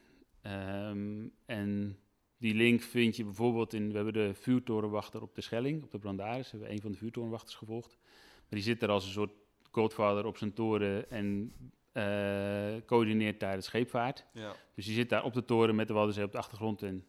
Ehm, 0.41 1.27
en 1.45 1.99
die 2.37 2.53
link 2.53 2.81
vind 2.81 3.15
je 3.15 3.23
bijvoorbeeld 3.23 3.73
in, 3.73 3.89
we 3.89 3.95
hebben 3.95 4.13
de 4.13 4.33
vuurtorenwachter 4.33 5.21
op 5.21 5.35
de 5.35 5.41
Schelling, 5.41 5.83
op 5.83 5.91
de 5.91 5.99
Brandaris, 5.99 6.51
hebben 6.51 6.69
we 6.69 6.73
een 6.75 6.81
van 6.81 6.91
de 6.91 6.97
vuurtorenwachters 6.97 7.55
gevolgd. 7.55 7.97
Maar 8.35 8.59
die 8.59 8.61
zit 8.61 8.83
er 8.83 8.89
als 8.89 9.05
een 9.05 9.11
soort 9.11 9.31
godvader 9.71 10.25
op 10.25 10.37
zijn 10.37 10.53
toren 10.53 11.09
en 11.09 11.53
eh, 11.91 12.75
coördineert 12.85 13.39
daar 13.39 13.55
de 13.55 13.61
scheepvaart. 13.61 14.25
Ja. 14.33 14.55
Dus 14.75 14.85
die 14.85 14.93
zit 14.93 15.09
daar 15.09 15.23
op 15.23 15.33
de 15.33 15.45
toren 15.45 15.75
met 15.75 15.87
de 15.87 15.93
Waddenzee 15.93 16.23
op 16.23 16.31
de 16.31 16.37
achtergrond 16.37 16.81
en 16.81 17.05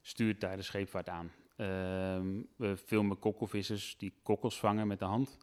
stuurt 0.00 0.40
daar 0.40 0.56
de 0.56 0.62
scheepvaart 0.62 1.08
aan. 1.08 1.32
Ehm, 1.56 2.42
we 2.56 2.76
filmen 2.76 3.18
kokkelvissers 3.18 3.96
die 3.96 4.14
kokkels 4.22 4.58
vangen 4.58 4.86
met 4.86 4.98
de 4.98 5.04
hand. 5.04 5.38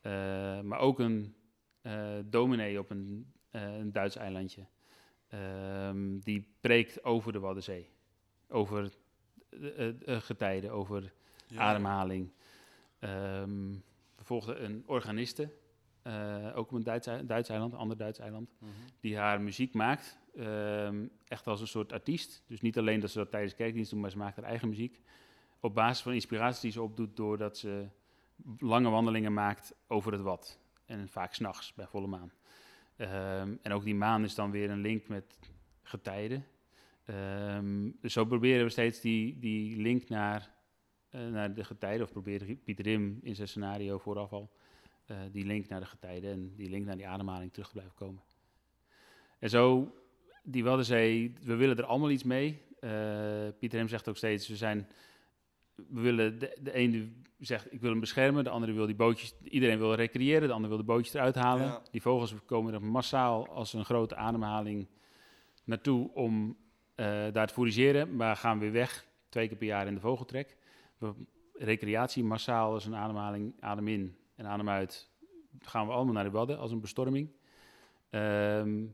Eh, 0.00 0.12
maar 0.60 0.78
ook 0.78 0.98
een 0.98 1.34
eh 1.82 2.18
dominee 2.24 2.78
op 2.78 2.90
een, 2.90 3.32
een 3.50 3.92
Duits 3.92 4.16
eilandje. 4.16 4.66
Ehm, 5.28 6.18
die 6.18 6.48
preekt 6.60 7.04
over 7.04 7.32
de 7.32 7.38
Waddenzee. 7.38 7.90
Over 8.48 8.92
eh, 9.50 9.88
eh, 9.88 9.94
eh, 10.06 10.20
getijden, 10.22 10.70
over 10.70 11.12
Ja. 11.46 11.60
ademhaling. 11.60 12.30
Ehm, 12.98 13.72
we 14.16 14.24
een 14.60 14.82
organiste, 14.86 15.50
ook 16.54 16.66
op 16.66 16.72
een 16.72 16.82
Duits, 16.82 17.06
Duits 17.26 17.48
eiland, 17.48 17.72
een 17.72 17.78
ander 17.78 17.96
Duits 17.96 18.18
eiland, 18.18 18.50
Mhm. 18.58 18.70
die 19.00 19.16
haar 19.16 19.40
muziek 19.40 19.74
maakt. 19.74 20.18
ehm, 20.38 21.06
echt 21.24 21.46
als 21.46 21.60
een 21.60 21.66
soort 21.66 21.92
artiest. 21.92 22.42
Dus 22.46 22.60
niet 22.60 22.78
alleen 22.78 23.00
dat 23.00 23.10
ze 23.10 23.18
dat 23.18 23.30
tijdens 23.30 23.54
kerkdienst 23.54 23.90
doen, 23.90 24.00
maar 24.00 24.10
ze 24.10 24.16
maakt 24.18 24.36
haar 24.36 24.44
eigen 24.44 24.68
muziek. 24.68 25.00
Op 25.60 25.74
basis 25.74 26.02
van 26.02 26.12
inspiratie 26.12 26.62
die 26.62 26.70
ze 26.70 26.82
opdoet 26.82 27.16
doordat 27.16 27.58
ze 27.58 27.88
lange 28.58 28.90
wandelingen 28.90 29.32
maakt 29.32 29.74
over 29.86 30.12
het 30.12 30.20
wat. 30.20 30.58
En 30.84 31.08
vaak 31.08 31.34
s'nachts 31.34 31.74
bij 31.74 31.86
volle 31.86 32.06
maan. 32.06 32.32
Ehm, 32.98 33.56
en 33.62 33.72
ook 33.72 33.84
die 33.84 33.94
maan 33.94 34.24
is 34.24 34.34
dan 34.34 34.50
weer 34.50 34.70
een 34.70 34.80
link 34.80 35.08
met 35.08 35.38
getijden. 35.82 36.44
Ehm, 37.04 37.90
dus 38.00 38.12
zo 38.12 38.24
proberen 38.24 38.64
we 38.64 38.70
steeds 38.70 39.00
die, 39.00 39.38
die 39.38 39.76
link 39.76 40.08
naar, 40.08 40.50
eh, 41.10 41.26
naar 41.26 41.54
de 41.54 41.64
getijden, 41.64 42.02
of 42.02 42.12
probeerde 42.12 42.56
Pieter 42.56 42.84
Rim 42.84 43.18
in 43.22 43.34
zijn 43.34 43.48
scenario 43.48 43.98
vooraf 43.98 44.32
al, 44.32 44.50
eh, 45.06 45.16
die 45.32 45.44
link 45.44 45.68
naar 45.68 45.80
de 45.80 45.86
getijden 45.86 46.32
en 46.32 46.54
die 46.56 46.70
link 46.70 46.86
naar 46.86 46.96
die 46.96 47.08
ademhaling 47.08 47.52
terug 47.52 47.68
te 47.68 47.74
blijven 47.74 47.94
komen. 47.94 48.22
En 49.38 49.50
zo, 49.50 49.94
die 50.42 50.64
Waddenzee, 50.64 51.34
we 51.42 51.54
willen 51.54 51.76
er 51.76 51.84
allemaal 51.84 52.10
iets 52.10 52.24
mee. 52.24 52.62
Eh, 52.80 53.48
Pieter 53.58 53.78
Rim 53.78 53.88
zegt 53.88 54.08
ook 54.08 54.16
steeds, 54.16 54.48
we 54.48 54.56
zijn, 54.56 54.88
we 55.88 56.00
willen, 56.00 56.38
de, 56.38 56.56
de 56.62 56.72
ene 56.72 57.08
zegt 57.38 57.72
ik 57.72 57.80
wil 57.80 57.90
hem 57.90 58.00
beschermen, 58.00 58.44
de 58.44 58.50
andere 58.50 58.72
wil 58.72 58.86
die 58.86 58.94
bootjes, 58.94 59.34
iedereen 59.42 59.78
wil 59.78 59.94
recreëren, 59.94 60.48
de 60.48 60.54
ander 60.54 60.68
wil 60.68 60.78
de 60.78 60.84
bootjes 60.84 61.14
eruit 61.14 61.34
halen. 61.34 61.66
Ja. 61.66 61.82
Die 61.90 62.02
vogels 62.02 62.34
komen 62.44 62.74
er 62.74 62.82
massaal 62.82 63.48
als 63.48 63.72
een 63.72 63.84
grote 63.84 64.16
ademhaling 64.16 64.86
naartoe 65.64 66.10
om 66.14 66.56
eh, 66.94 67.06
daar 67.32 67.46
te 67.46 67.54
fourageren, 67.54 68.16
maar 68.16 68.36
gaan 68.36 68.58
weer 68.58 68.72
weg, 68.72 69.06
twee 69.28 69.48
keer 69.48 69.56
per 69.56 69.66
jaar 69.66 69.86
in 69.86 69.94
de 69.94 70.00
vogeltrek. 70.00 70.56
We, 70.98 71.14
recreatie 71.52 72.24
massaal 72.24 72.72
als 72.72 72.86
een 72.86 72.94
ademhaling, 72.94 73.54
adem 73.60 73.88
in 73.88 74.16
en 74.34 74.46
adem 74.46 74.68
uit, 74.68 75.10
gaan 75.60 75.86
we 75.86 75.92
allemaal 75.92 76.14
naar 76.14 76.24
de 76.24 76.30
Wadden 76.30 76.58
als 76.58 76.70
een 76.70 76.80
bestorming. 76.80 77.30
Ehm, 78.10 78.84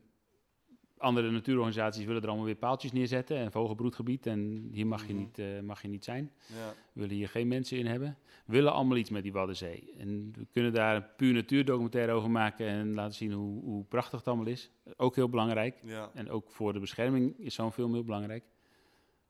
andere 0.98 1.30
natuurorganisaties 1.30 2.04
willen 2.04 2.22
er 2.22 2.28
allemaal 2.28 2.46
weer 2.46 2.54
paaltjes 2.54 2.92
neerzetten 2.92 3.36
en 3.36 3.52
vogelbroedgebied 3.52 4.26
en 4.26 4.68
hier 4.72 4.86
mag 4.86 5.06
je, 5.06 5.12
Mhm. 5.12 5.22
niet, 5.22 5.38
eh, 5.38 5.60
mag 5.60 5.82
je 5.82 5.88
niet 5.88 6.04
zijn. 6.04 6.32
Ja. 6.46 6.68
We 6.92 7.00
willen 7.00 7.14
hier 7.16 7.28
geen 7.28 7.48
mensen 7.48 7.78
in 7.78 7.86
hebben. 7.86 8.18
We 8.46 8.52
willen 8.52 8.72
allemaal 8.72 8.96
iets 8.96 9.10
met 9.10 9.22
die 9.22 9.32
Waddenzee. 9.32 9.94
En 9.98 10.32
we 10.38 10.46
kunnen 10.52 10.72
daar 10.72 10.96
een 10.96 11.06
puur 11.16 11.32
natuurdocumentaire 11.32 12.12
over 12.12 12.30
maken 12.30 12.66
en 12.66 12.94
laten 12.94 13.14
zien 13.14 13.32
hoe, 13.32 13.62
hoe 13.64 13.84
prachtig 13.84 14.18
het 14.18 14.28
allemaal 14.28 14.46
is. 14.46 14.70
Ook 14.96 15.14
heel 15.14 15.28
belangrijk. 15.28 15.78
ja. 15.84 16.10
En 16.14 16.30
ook 16.30 16.50
voor 16.50 16.72
de 16.72 16.80
bescherming 16.80 17.38
is 17.38 17.54
zo'n 17.54 17.72
film 17.72 17.92
heel 17.92 18.04
belangrijk. 18.04 18.44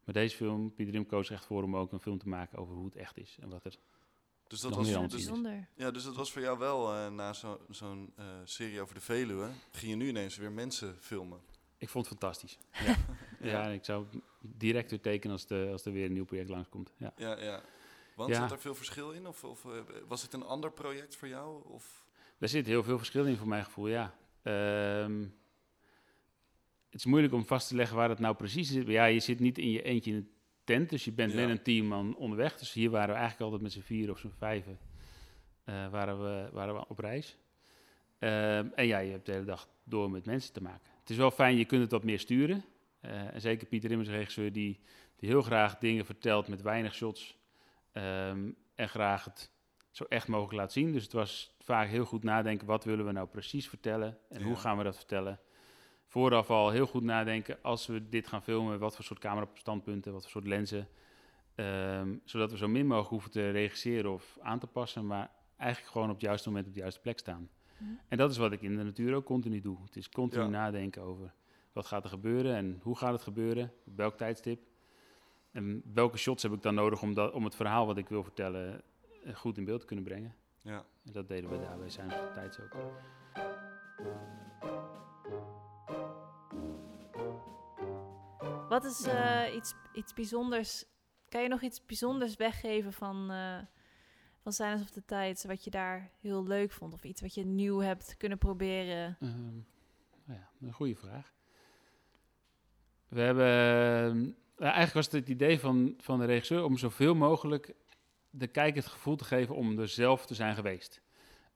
Maar 0.04 0.14
deze 0.14 0.36
film, 0.36 0.74
Pieter 0.74 0.94
Rim 0.94 1.06
koos 1.06 1.30
echt 1.30 1.44
voor 1.44 1.62
om 1.62 1.76
ook 1.76 1.92
een 1.92 2.00
film 2.00 2.18
te 2.18 2.28
maken 2.28 2.58
over 2.58 2.74
hoe 2.74 2.84
het 2.84 2.96
echt 2.96 3.18
is. 3.18 3.36
En 3.40 3.48
wat 3.48 3.64
er... 3.64 3.76
Dus 4.46 4.60
dat 4.60 4.74
was, 4.74 4.94
anders 4.94 5.26
dus, 5.26 5.40
ja, 5.76 5.90
dus 5.90 6.04
dat 6.04 6.16
was 6.16 6.32
voor 6.32 6.42
jou 6.42 6.58
wel 6.58 6.94
eh, 6.94 7.10
na 7.10 7.32
zo- 7.32 7.60
zo'n 7.70 8.12
eh, 8.16 8.24
serie 8.44 8.80
over 8.80 8.94
de 8.94 9.00
Veluwe. 9.00 9.48
Ging 9.70 9.90
je 9.90 9.96
nu 9.96 10.08
ineens 10.08 10.36
weer 10.36 10.52
mensen 10.52 10.96
filmen? 11.00 11.38
Ik 11.84 11.90
vond 11.90 12.08
het 12.08 12.18
fantastisch. 12.18 12.58
Ja. 13.40 13.50
Ja, 13.50 13.64
en 13.64 13.72
ik 13.72 13.84
zou 13.84 14.06
direct 14.40 14.90
weer 14.90 15.00
tekenen 15.00 15.32
als, 15.36 15.46
de, 15.46 15.68
als 15.72 15.84
er 15.84 15.92
weer 15.92 16.04
een 16.04 16.12
nieuw 16.12 16.24
project 16.24 16.48
langskomt. 16.48 16.92
Ja. 16.96 17.12
Ja, 17.16 17.40
ja. 17.40 17.62
Want 18.16 18.30
Ja. 18.30 18.40
zat 18.40 18.50
er 18.52 18.60
veel 18.60 18.74
verschil 18.74 19.10
in? 19.10 19.26
Of, 19.26 19.44
of 19.44 19.64
eh, 19.64 19.70
was 20.08 20.22
het 20.22 20.32
een 20.32 20.42
ander 20.42 20.72
project 20.72 21.16
voor 21.16 21.28
jou? 21.28 21.62
Of? 21.72 22.04
Daar 22.38 22.48
zit 22.48 22.66
heel 22.66 22.82
veel 22.82 22.96
verschil 22.98 23.24
in 23.26 23.36
voor 23.36 23.48
mijn 23.48 23.64
gevoel, 23.64 23.88
ja. 23.88 24.14
Ehm, 24.42 25.20
het 26.90 26.94
is 27.00 27.04
moeilijk 27.04 27.32
om 27.32 27.46
vast 27.46 27.68
te 27.68 27.74
leggen 27.74 27.96
waar 27.96 28.08
het 28.08 28.18
nou 28.18 28.34
precies 28.34 28.72
is. 28.72 28.84
Ja, 28.86 29.04
je 29.04 29.20
zit 29.20 29.40
niet 29.40 29.58
in 29.58 29.70
je 29.70 29.82
eentje 29.82 30.10
in 30.10 30.16
een 30.16 30.30
tent, 30.64 30.90
dus 30.90 31.04
je 31.04 31.12
bent 31.12 31.32
Ja. 31.32 31.40
met 31.40 31.48
een 31.48 31.62
team 31.62 31.92
aan 31.92 32.16
onderweg. 32.16 32.58
Dus 32.58 32.72
hier 32.72 32.90
waren 32.90 33.08
we 33.14 33.20
eigenlijk 33.20 33.42
altijd 33.42 33.62
met 33.62 33.72
z'n 33.72 33.80
vier 33.94 34.10
of 34.10 34.18
z'n 34.18 34.32
vijven 34.38 34.78
eh, 35.64 35.88
waren, 35.90 36.22
we, 36.22 36.48
waren 36.52 36.74
we 36.74 36.88
op 36.88 36.98
reis. 36.98 37.36
Ehm, 38.18 38.68
en 38.74 38.86
ja, 38.86 38.98
je 38.98 39.10
hebt 39.10 39.26
de 39.26 39.32
hele 39.32 39.44
dag 39.44 39.68
door 39.84 40.10
met 40.10 40.24
mensen 40.24 40.52
te 40.52 40.62
maken. 40.62 40.92
Het 41.04 41.12
is 41.12 41.16
wel 41.18 41.30
fijn, 41.30 41.56
je 41.56 41.64
kunt 41.64 41.82
het 41.82 41.90
wat 41.90 42.04
meer 42.04 42.18
sturen. 42.18 42.64
Eh, 43.00 43.34
en 43.34 43.40
zeker 43.40 43.66
Pieter 43.66 43.90
Immers, 43.90 44.08
regisseur, 44.08 44.52
die, 44.52 44.80
die 45.16 45.28
heel 45.28 45.42
graag 45.42 45.78
dingen 45.78 46.04
vertelt 46.04 46.48
met 46.48 46.62
weinig 46.62 46.94
shots. 46.94 47.36
ehm, 47.92 48.50
en 48.74 48.88
graag 48.88 49.24
het 49.24 49.50
zo 49.90 50.04
echt 50.08 50.28
mogelijk 50.28 50.56
laat 50.56 50.72
zien. 50.72 50.92
Dus 50.92 51.02
het 51.02 51.12
was 51.12 51.54
vaak 51.60 51.88
heel 51.88 52.04
goed 52.04 52.22
nadenken, 52.22 52.66
wat 52.66 52.84
willen 52.84 53.06
we 53.06 53.12
nou 53.12 53.26
precies 53.28 53.68
vertellen 53.68 54.18
en 54.28 54.40
Ja. 54.40 54.46
hoe 54.46 54.56
gaan 54.56 54.76
we 54.78 54.84
dat 54.84 54.96
vertellen. 54.96 55.40
Vooraf 56.06 56.50
al 56.50 56.70
heel 56.70 56.86
goed 56.86 57.02
nadenken, 57.02 57.58
als 57.62 57.86
we 57.86 58.08
dit 58.08 58.26
gaan 58.26 58.42
filmen, 58.42 58.78
wat 58.78 58.94
voor 58.94 59.04
soort 59.04 59.18
camerastandpunten, 59.18 60.12
wat 60.12 60.22
voor 60.22 60.30
soort 60.30 60.46
lenzen. 60.46 60.88
ehm, 61.54 62.16
zodat 62.24 62.50
we 62.50 62.56
zo 62.56 62.68
min 62.68 62.86
mogelijk 62.86 63.10
hoeven 63.10 63.30
te 63.30 63.50
regisseren 63.50 64.12
of 64.12 64.38
aan 64.42 64.58
te 64.58 64.66
passen, 64.66 65.06
maar 65.06 65.30
eigenlijk 65.56 65.92
gewoon 65.92 66.08
op 66.08 66.14
het 66.14 66.22
juiste 66.24 66.48
moment 66.48 66.66
op 66.66 66.74
de 66.74 66.80
juiste 66.80 67.00
plek 67.00 67.18
staan. 67.18 67.48
Mhm. 67.84 67.94
En 68.08 68.18
dat 68.18 68.30
is 68.30 68.36
wat 68.36 68.52
ik 68.52 68.62
in 68.62 68.76
de 68.76 68.82
natuur 68.82 69.14
ook 69.14 69.24
continu 69.24 69.60
doe. 69.60 69.78
Het 69.84 69.96
is 69.96 70.08
continu 70.08 70.42
Ja. 70.42 70.48
nadenken 70.48 71.02
over 71.02 71.32
wat 71.72 71.86
gaat 71.86 72.04
er 72.04 72.10
gebeuren 72.10 72.54
en 72.54 72.78
hoe 72.82 72.96
gaat 72.96 73.12
het 73.12 73.22
gebeuren, 73.22 73.72
op 73.86 73.96
welk 73.96 74.16
tijdstip. 74.16 74.62
En 75.50 75.82
welke 75.94 76.16
shots 76.16 76.42
heb 76.42 76.52
ik 76.52 76.62
dan 76.62 76.74
nodig 76.74 77.02
om, 77.02 77.14
dat, 77.14 77.32
om 77.32 77.44
het 77.44 77.54
verhaal 77.54 77.86
wat 77.86 77.96
ik 77.96 78.08
wil 78.08 78.22
vertellen 78.22 78.82
eh, 79.24 79.34
goed 79.34 79.58
in 79.58 79.64
beeld 79.64 79.80
te 79.80 79.86
kunnen 79.86 80.04
brengen. 80.04 80.34
Ja. 80.62 80.84
En 81.04 81.12
dat 81.12 81.28
deden 81.28 81.50
we 81.50 81.58
daar 81.58 81.78
bij 81.78 81.90
zijn 81.90 82.08
tijds 82.08 82.58
ook. 82.60 82.76
Wat 88.68 88.84
is 88.84 89.02
eh, 89.06 89.54
iets, 89.54 89.74
iets 89.92 90.14
bijzonders? 90.14 90.84
Kan 91.28 91.42
je 91.42 91.48
nog 91.48 91.62
iets 91.62 91.86
bijzonders 91.86 92.36
weggeven 92.36 92.92
van, 92.92 93.30
eh 93.30 93.58
van 94.44 94.52
Silence 94.52 94.82
of 94.82 94.90
the 94.90 95.04
Tides, 95.04 95.44
wat 95.44 95.64
je 95.64 95.70
daar 95.70 96.10
heel 96.20 96.46
leuk 96.46 96.72
vond? 96.72 96.92
Of 96.92 97.04
iets 97.04 97.20
wat 97.20 97.34
je 97.34 97.44
nieuw 97.44 97.78
hebt 97.78 98.16
kunnen 98.16 98.38
proberen? 98.38 99.16
Ehm, 99.20 99.56
ja, 100.26 100.50
een 100.60 100.72
goede 100.72 100.96
vraag. 100.96 101.32
We 103.08 103.20
hebben... 103.20 103.46
nou, 104.56 104.72
eigenlijk 104.72 104.94
was 104.94 105.04
het 105.04 105.14
het 105.14 105.28
idee 105.28 105.60
van, 105.60 105.94
van 105.98 106.18
de 106.18 106.24
regisseur 106.24 106.64
om 106.64 106.78
zoveel 106.78 107.14
mogelijk 107.14 107.74
de 108.30 108.46
kijker 108.46 108.82
het 108.82 108.92
gevoel 108.92 109.16
te 109.16 109.24
geven 109.24 109.54
om 109.54 109.78
er 109.78 109.88
zelf 109.88 110.26
te 110.26 110.34
zijn 110.34 110.54
geweest. 110.54 111.02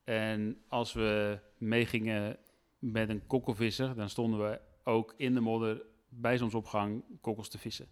En 0.05 0.63
als 0.69 0.93
we 0.93 1.41
meegingen 1.59 2.39
met 2.79 3.09
een 3.09 3.27
kokkelvisser, 3.27 3.95
dan 3.95 4.09
stonden 4.09 4.51
we 4.51 4.61
ook 4.85 5.15
in 5.17 5.35
de 5.35 5.41
modder 5.41 5.83
bij 6.09 6.37
zonsopgang 6.37 7.05
kokkels 7.21 7.49
te 7.49 7.59
vissen. 7.59 7.89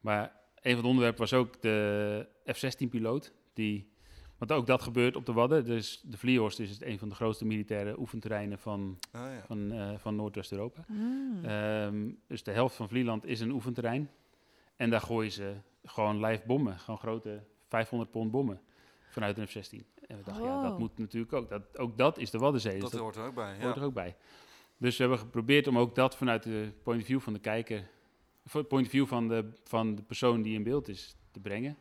Maar 0.00 0.36
een 0.54 0.72
van 0.72 0.82
de 0.82 0.88
onderwerpen 0.88 1.20
was 1.20 1.32
ook 1.32 1.62
de 1.62 2.28
F-16-piloot, 2.44 3.32
die... 3.52 3.94
Want 4.38 4.52
ook 4.52 4.66
dat 4.66 4.82
gebeurt 4.82 5.16
op 5.16 5.26
de 5.26 5.32
Wadden. 5.32 5.64
Dus 5.64 6.00
de 6.04 6.16
Vlierhorst 6.16 6.58
is 6.60 6.70
het 6.70 6.82
een 6.82 6.98
van 6.98 7.08
de 7.08 7.14
grootste 7.14 7.44
militaire 7.44 7.98
oefenterreinen 7.98 8.58
van, 8.58 8.98
Ah, 9.12 9.20
ja. 9.22 9.42
van, 9.46 9.72
eh, 9.72 9.90
van 9.98 10.16
Noordwest-Europa. 10.16 10.84
Mm. 10.88 11.44
Ehm, 11.44 12.10
dus 12.26 12.42
de 12.42 12.50
helft 12.50 12.76
van 12.76 12.88
Vlieland 12.88 13.24
is 13.24 13.40
een 13.40 13.50
oefenterrein. 13.50 14.10
En 14.76 14.90
daar 14.90 15.00
gooien 15.00 15.32
ze 15.32 15.54
gewoon 15.84 16.24
live 16.24 16.42
bommen. 16.46 16.78
Gewoon 16.78 16.98
grote 16.98 17.42
500 17.68 18.10
pond 18.10 18.30
bommen 18.30 18.60
vanuit 19.10 19.38
een 19.38 19.46
F-16. 19.48 19.84
En 20.06 20.16
we 20.16 20.22
dachten, 20.24 20.44
ja, 20.44 20.62
dat 20.62 20.72
Oh. 20.72 20.78
moet 20.78 20.98
natuurlijk 20.98 21.32
ook. 21.32 21.48
Dat, 21.48 21.78
ook 21.78 21.98
dat 21.98 22.18
is 22.18 22.30
de 22.30 22.38
Waddenzee. 22.38 22.80
dus 22.80 22.90
dat 22.90 23.00
hoort 23.00 23.16
er 23.16 23.26
ook 23.26 23.34
bij. 23.34 23.56
Ja. 23.58 23.62
hoort 23.64 23.76
er 23.76 23.82
ook 23.82 23.94
bij. 23.94 24.16
Dus 24.78 24.96
we 24.96 25.02
hebben 25.02 25.18
geprobeerd 25.20 25.66
om 25.66 25.78
ook 25.78 25.94
dat 25.94 26.16
vanuit 26.16 26.42
de 26.42 26.72
point 26.82 27.00
of 27.00 27.06
view 27.06 27.20
van 27.20 27.32
de 27.32 27.38
kijker... 27.38 27.88
point 28.68 28.84
of 28.84 28.88
view 28.90 29.06
van 29.06 29.28
de, 29.28 29.48
van 29.64 29.94
de 29.94 30.02
persoon 30.02 30.42
die 30.42 30.54
in 30.54 30.62
beeld 30.62 30.88
is, 30.88 31.16
te 31.30 31.40
brengen. 31.40 31.76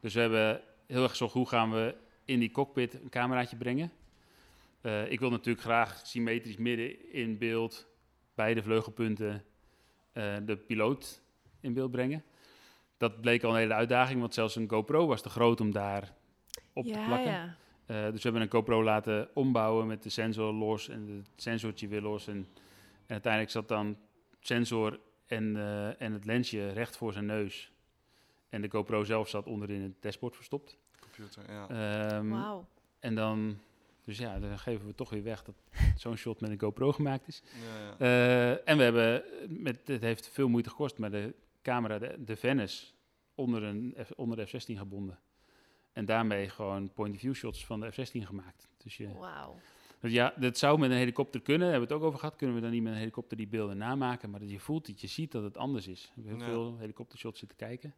Dus 0.00 0.14
we 0.14 0.20
hebben 0.20 0.60
heel 0.88 1.02
erg 1.02 1.10
gezocht, 1.10 1.32
hoe 1.32 1.48
gaan 1.48 1.70
we 1.70 1.94
in 2.24 2.38
die 2.38 2.50
cockpit 2.50 2.94
een 2.94 3.08
cameraatje 3.08 3.56
brengen? 3.56 3.92
Eh, 4.80 5.10
ik 5.10 5.20
wil 5.20 5.30
natuurlijk 5.30 5.64
graag 5.64 6.00
symmetrisch 6.06 6.56
midden 6.56 7.12
in 7.12 7.38
beeld, 7.38 7.86
bij 8.34 8.54
de 8.54 8.62
vleugelpunten, 8.62 9.44
eh, 10.12 10.36
de 10.42 10.56
piloot 10.56 11.22
in 11.60 11.72
beeld 11.72 11.90
brengen. 11.90 12.24
Dat 12.96 13.20
bleek 13.20 13.42
al 13.42 13.50
een 13.50 13.56
hele 13.56 13.74
uitdaging, 13.74 14.20
want 14.20 14.34
zelfs 14.34 14.56
een 14.56 14.68
GoPro 14.68 15.06
was 15.06 15.22
te 15.22 15.28
groot 15.28 15.60
om 15.60 15.72
daar 15.72 16.14
op 16.72 16.86
te 16.86 17.02
plakken. 17.06 17.30
ja. 17.30 17.56
Eh, 17.86 18.02
dus 18.02 18.22
we 18.22 18.22
hebben 18.22 18.42
een 18.42 18.50
GoPro 18.50 18.84
laten 18.84 19.28
ombouwen 19.34 19.86
met 19.86 20.02
de 20.02 20.08
sensor 20.08 20.52
los 20.52 20.88
en 20.88 21.08
het 21.08 21.42
sensortje 21.42 21.88
weer 21.88 22.00
los. 22.00 22.26
En, 22.26 22.48
en 23.06 23.12
uiteindelijk 23.12 23.52
zat 23.52 23.68
dan 23.68 23.96
sensor 24.40 25.00
en, 25.26 25.56
en 25.98 26.12
het 26.12 26.24
lensje 26.24 26.68
recht 26.68 26.96
voor 26.96 27.12
zijn 27.12 27.26
neus. 27.26 27.72
En 28.48 28.62
de 28.62 28.70
GoPro 28.70 29.04
zelf 29.04 29.28
zat 29.28 29.46
onderin 29.46 29.82
het 29.82 30.02
dashboard 30.02 30.36
verstopt. 30.36 30.76
Computer, 31.00 31.42
ja. 31.52 31.68
Ehm, 31.68 32.28
Wauw. 32.28 32.66
En 32.98 33.14
dan, 33.14 33.58
dus 34.04 34.18
ja, 34.18 34.38
dan 34.38 34.58
geven 34.58 34.86
we 34.86 34.94
toch 34.94 35.10
weer 35.10 35.22
weg 35.22 35.42
dat 35.44 35.54
zo'n 35.96 36.16
shot 36.16 36.40
met 36.40 36.50
een 36.50 36.60
GoPro 36.60 36.92
gemaakt 36.92 37.28
is. 37.28 37.42
ja, 37.44 37.80
ja. 37.80 37.96
Eh, 37.98 38.68
en 38.68 38.76
we 38.76 38.82
hebben, 38.82 39.22
met, 39.48 39.80
het 39.88 40.02
heeft 40.02 40.28
veel 40.28 40.48
moeite 40.48 40.70
gekost, 40.70 40.98
maar 40.98 41.10
de 41.10 41.34
camera, 41.62 41.98
de, 41.98 42.24
de 42.24 42.36
Venice, 42.36 42.86
onder, 43.34 43.62
een, 43.62 43.94
F- 44.04 44.10
onder 44.16 44.36
de 44.36 44.46
F-16 44.46 44.76
gebonden. 44.78 45.18
En 45.92 46.04
daarmee 46.04 46.48
gewoon 46.48 46.92
point-of-view 46.92 47.34
shots 47.34 47.66
van 47.66 47.80
de 47.80 47.90
F-16 47.92 48.22
gemaakt. 48.26 48.68
Dus 48.76 48.96
je, 48.96 49.12
Wauw. 49.12 49.58
dus 50.00 50.12
ja, 50.12 50.34
dat 50.36 50.58
zou 50.58 50.78
met 50.78 50.90
een 50.90 50.96
helikopter 50.96 51.40
kunnen. 51.40 51.60
Daar 51.62 51.70
hebben 51.70 51.88
we 51.88 51.94
het 51.94 52.02
ook 52.02 52.08
over 52.08 52.20
gehad. 52.20 52.36
Kunnen 52.36 52.56
we 52.56 52.62
dan 52.62 52.70
niet 52.70 52.82
met 52.82 52.92
een 52.92 52.98
helikopter 52.98 53.36
die 53.36 53.46
beelden 53.48 53.76
namaken? 53.76 54.30
Maar 54.30 54.40
dat 54.40 54.50
je 54.50 54.60
voelt 54.60 54.86
dat 54.86 55.00
je 55.00 55.06
ziet 55.06 55.32
dat 55.32 55.42
het 55.42 55.56
anders 55.56 55.86
is. 55.86 56.12
We 56.14 56.28
hebben 56.28 56.46
heel 56.46 56.54
Ja. 56.62 56.68
veel 56.68 56.78
helikoptershots 56.78 57.38
zitten 57.38 57.56
kijken. 57.58 57.94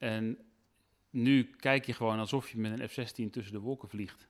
En 0.00 0.38
nu 1.10 1.44
kijk 1.44 1.86
je 1.86 1.92
gewoon 1.92 2.18
alsof 2.18 2.50
je 2.50 2.58
met 2.58 2.80
een 2.80 2.88
F-16 2.88 3.30
tussen 3.30 3.52
de 3.52 3.58
wolken 3.60 3.88
vliegt. 3.88 4.28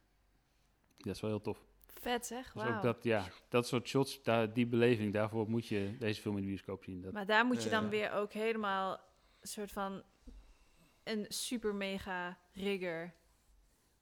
Dat 0.99 1.15
is 1.15 1.21
wel 1.21 1.31
heel 1.31 1.41
tof. 1.41 1.59
Vet 1.87 2.27
zeg, 2.27 2.53
Dus 2.53 2.63
wauw. 2.63 2.77
ook 2.77 2.83
dat, 2.83 3.05
ja, 3.05 3.27
dat 3.49 3.67
soort 3.67 3.89
shots, 3.89 4.23
daar, 4.23 4.53
die 4.53 4.67
beleving, 4.67 5.13
daarvoor 5.13 5.51
moet 5.51 5.67
je 5.67 5.97
deze 5.99 6.21
film 6.21 6.37
in 6.37 6.43
de 6.43 6.49
bioscoop 6.49 6.85
zien. 6.85 7.01
Dat, 7.03 7.13
Maar 7.13 7.27
daar 7.27 7.45
moet 7.47 7.63
je 7.63 7.71
dan 7.71 7.83
ja. 7.85 7.89
weer 7.89 8.13
ook 8.13 8.33
helemaal 8.33 8.93
een 9.41 9.49
soort 9.49 9.73
van 9.73 10.03
een 11.05 11.25
super 11.29 11.75
mega 11.75 12.39
rigger 12.53 13.15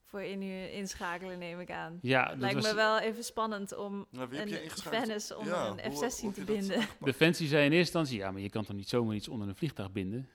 voor 0.04 0.22
in 0.22 0.42
je 0.42 0.72
inschakelen, 0.72 1.38
neem 1.38 1.60
ik 1.60 1.70
aan. 1.70 1.98
ja, 2.02 2.28
dat 2.28 2.38
Lijkt 2.38 2.54
was, 2.54 2.64
me 2.64 2.74
wel 2.74 2.98
even 2.98 3.24
spannend 3.24 3.76
om 3.76 4.06
Nou, 4.10 4.36
een? 4.36 4.48
Venice 4.70 5.36
onder 5.36 5.54
Ja, 5.54 5.66
een 5.84 5.92
hoe- 5.92 6.08
F-16 6.10 6.20
hoe 6.20 6.32
te 6.32 6.44
binden. 6.44 6.86
Defensie 7.00 7.48
zei 7.48 7.64
in 7.64 7.72
eerste 7.72 7.98
instantie, 7.98 8.18
ja, 8.18 8.30
maar 8.30 8.40
je 8.40 8.50
kan 8.50 8.64
toch 8.64 8.76
niet 8.76 8.88
zomaar 8.88 9.14
iets 9.14 9.28
onder 9.28 9.48
een 9.48 9.56
vliegtuig 9.56 9.92
binden? 9.92 10.28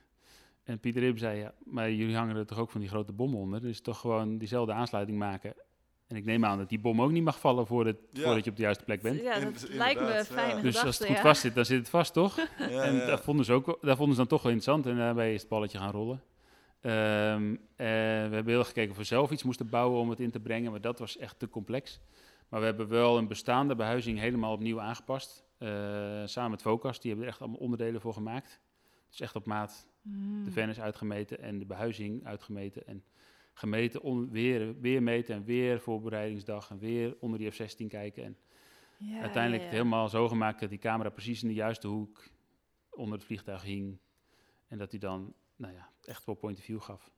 En 0.64 0.80
Pieter 0.80 1.01
Rib 1.01 1.18
zei, 1.18 1.39
ja, 1.39 1.53
maar 1.64 1.91
jullie 1.91 2.16
hangen 2.16 2.36
er 2.36 2.45
toch 2.45 2.59
ook 2.59 2.70
van 2.70 2.80
die 2.80 2.89
grote 2.89 3.11
bommen 3.11 3.39
onder? 3.39 3.61
Dus 3.61 3.82
toch 3.82 3.99
gewoon 3.99 4.38
diezelfde 4.38 4.74
aansluiting 4.74 5.18
maken. 5.18 5.53
En 6.07 6.16
ik 6.16 6.26
neem 6.26 6.45
aan 6.45 6.57
dat 6.57 6.70
die 6.70 6.80
bom 6.80 7.01
ook 7.01 7.11
niet 7.11 7.24
mag 7.24 7.39
vallen 7.39 7.68
voordat, 7.68 7.95
Ja. 8.11 8.24
voordat 8.24 8.43
je 8.43 8.49
op 8.49 8.55
de 8.55 8.61
juiste 8.61 8.84
plek 8.84 9.01
bent. 9.01 9.22
Ja, 9.22 9.39
dat 9.39 9.70
lijkt 9.70 9.99
me 9.99 10.05
een 10.07 10.16
inderdaad, 10.16 10.28
ja. 10.28 10.34
fijne 10.34 10.61
Dus 10.61 10.61
gedachte, 10.61 10.86
als 10.88 10.97
het 10.97 11.07
goed 11.07 11.16
ja. 11.16 11.22
vast 11.22 11.41
zit, 11.41 11.55
dan 11.55 11.66
zit 11.66 11.80
het 11.80 11.89
vast, 11.89 12.14
toch? 12.14 12.36
Ja, 12.57 12.84
en 12.84 12.95
ja. 12.95 13.05
daar 13.05 13.20
vonden, 13.20 13.45
ze 13.45 13.53
ook, 13.53 13.78
daar 13.82 13.95
vonden 13.95 14.16
ze 14.16 14.20
dan 14.20 14.30
toch 14.30 14.41
wel 14.41 14.51
interessant. 14.51 14.86
En 14.86 14.97
daarbij 14.97 15.34
is 15.34 15.39
het 15.39 15.49
balletje 15.49 15.78
gaan 15.78 15.91
rollen. 15.91 16.22
Ehm, 16.82 17.55
en 17.76 18.30
we 18.30 18.36
hebben 18.36 18.47
heel 18.47 18.64
gekeken 18.64 18.91
of 18.91 18.97
we 18.97 19.03
zelf 19.03 19.32
iets 19.32 19.43
moesten 19.43 19.70
bouwen 19.70 19.99
om 19.99 20.09
het 20.09 20.20
in 20.20 20.32
te 20.32 20.39
brengen. 20.39 20.72
Maar 20.72 20.82
dat 20.82 20.99
was 20.99 21.18
echt 21.18 21.39
te 21.39 21.49
complex. 21.49 21.99
Maar 22.49 22.59
we 22.59 22.66
hebben 22.66 22.88
wel 22.88 23.18
een 23.18 23.28
bestaande 23.28 23.76
behuizing 23.76 24.20
helemaal 24.20 24.53
opnieuw 24.53 24.82
aangepast. 24.82 25.43
Eh, 25.57 25.70
samen 26.26 26.51
met 26.51 26.61
Vocas, 26.61 26.99
die 26.99 27.09
hebben 27.09 27.28
er 27.28 27.34
echt 27.34 27.41
allemaal 27.41 27.59
onderdelen 27.59 28.01
voor 28.01 28.14
gemaakt. 28.14 28.59
Dus 29.09 29.20
echt 29.20 29.36
op 29.36 29.45
maat 29.45 29.88
De 30.45 30.51
Venice 30.51 30.82
uitgemeten 30.82 31.39
en 31.39 31.60
de 31.60 31.66
behuizing 31.66 32.26
uitgemeten. 32.26 32.88
En 32.88 33.04
gemeten, 33.54 34.01
on- 34.01 34.30
weer, 34.30 34.80
weer 34.80 35.04
meten 35.04 35.36
en 35.36 35.43
weer 35.43 35.80
voorbereidingsdag. 35.80 36.70
En 36.70 36.78
weer 36.80 37.16
onder 37.20 37.39
die 37.39 37.51
F-16 37.51 37.88
kijken. 37.88 38.24
En 38.24 38.38
Ja, 38.97 39.20
uiteindelijk 39.22 39.62
ja, 39.64 39.68
het 39.70 39.78
ja. 39.78 39.84
helemaal 39.84 40.10
zo 40.10 40.28
gemaakt 40.28 40.60
dat 40.60 40.70
die 40.70 40.80
camera 40.80 41.10
precies 41.10 41.41
in 41.41 41.47
de 41.47 41.54
juiste 41.54 41.88
hoek 41.88 42.24
onder 42.89 43.18
het 43.18 43.26
vliegtuig 43.26 43.62
hing. 43.64 43.97
En 44.68 44.78
dat 44.78 44.91
hij 44.91 44.99
dan, 44.99 45.34
nou 45.56 45.74
ja, 45.74 45.89
echt 46.04 46.26
wel 46.26 46.36
point 46.36 46.58
of 46.58 46.64
view 46.64 46.82
gaf. 46.82 47.12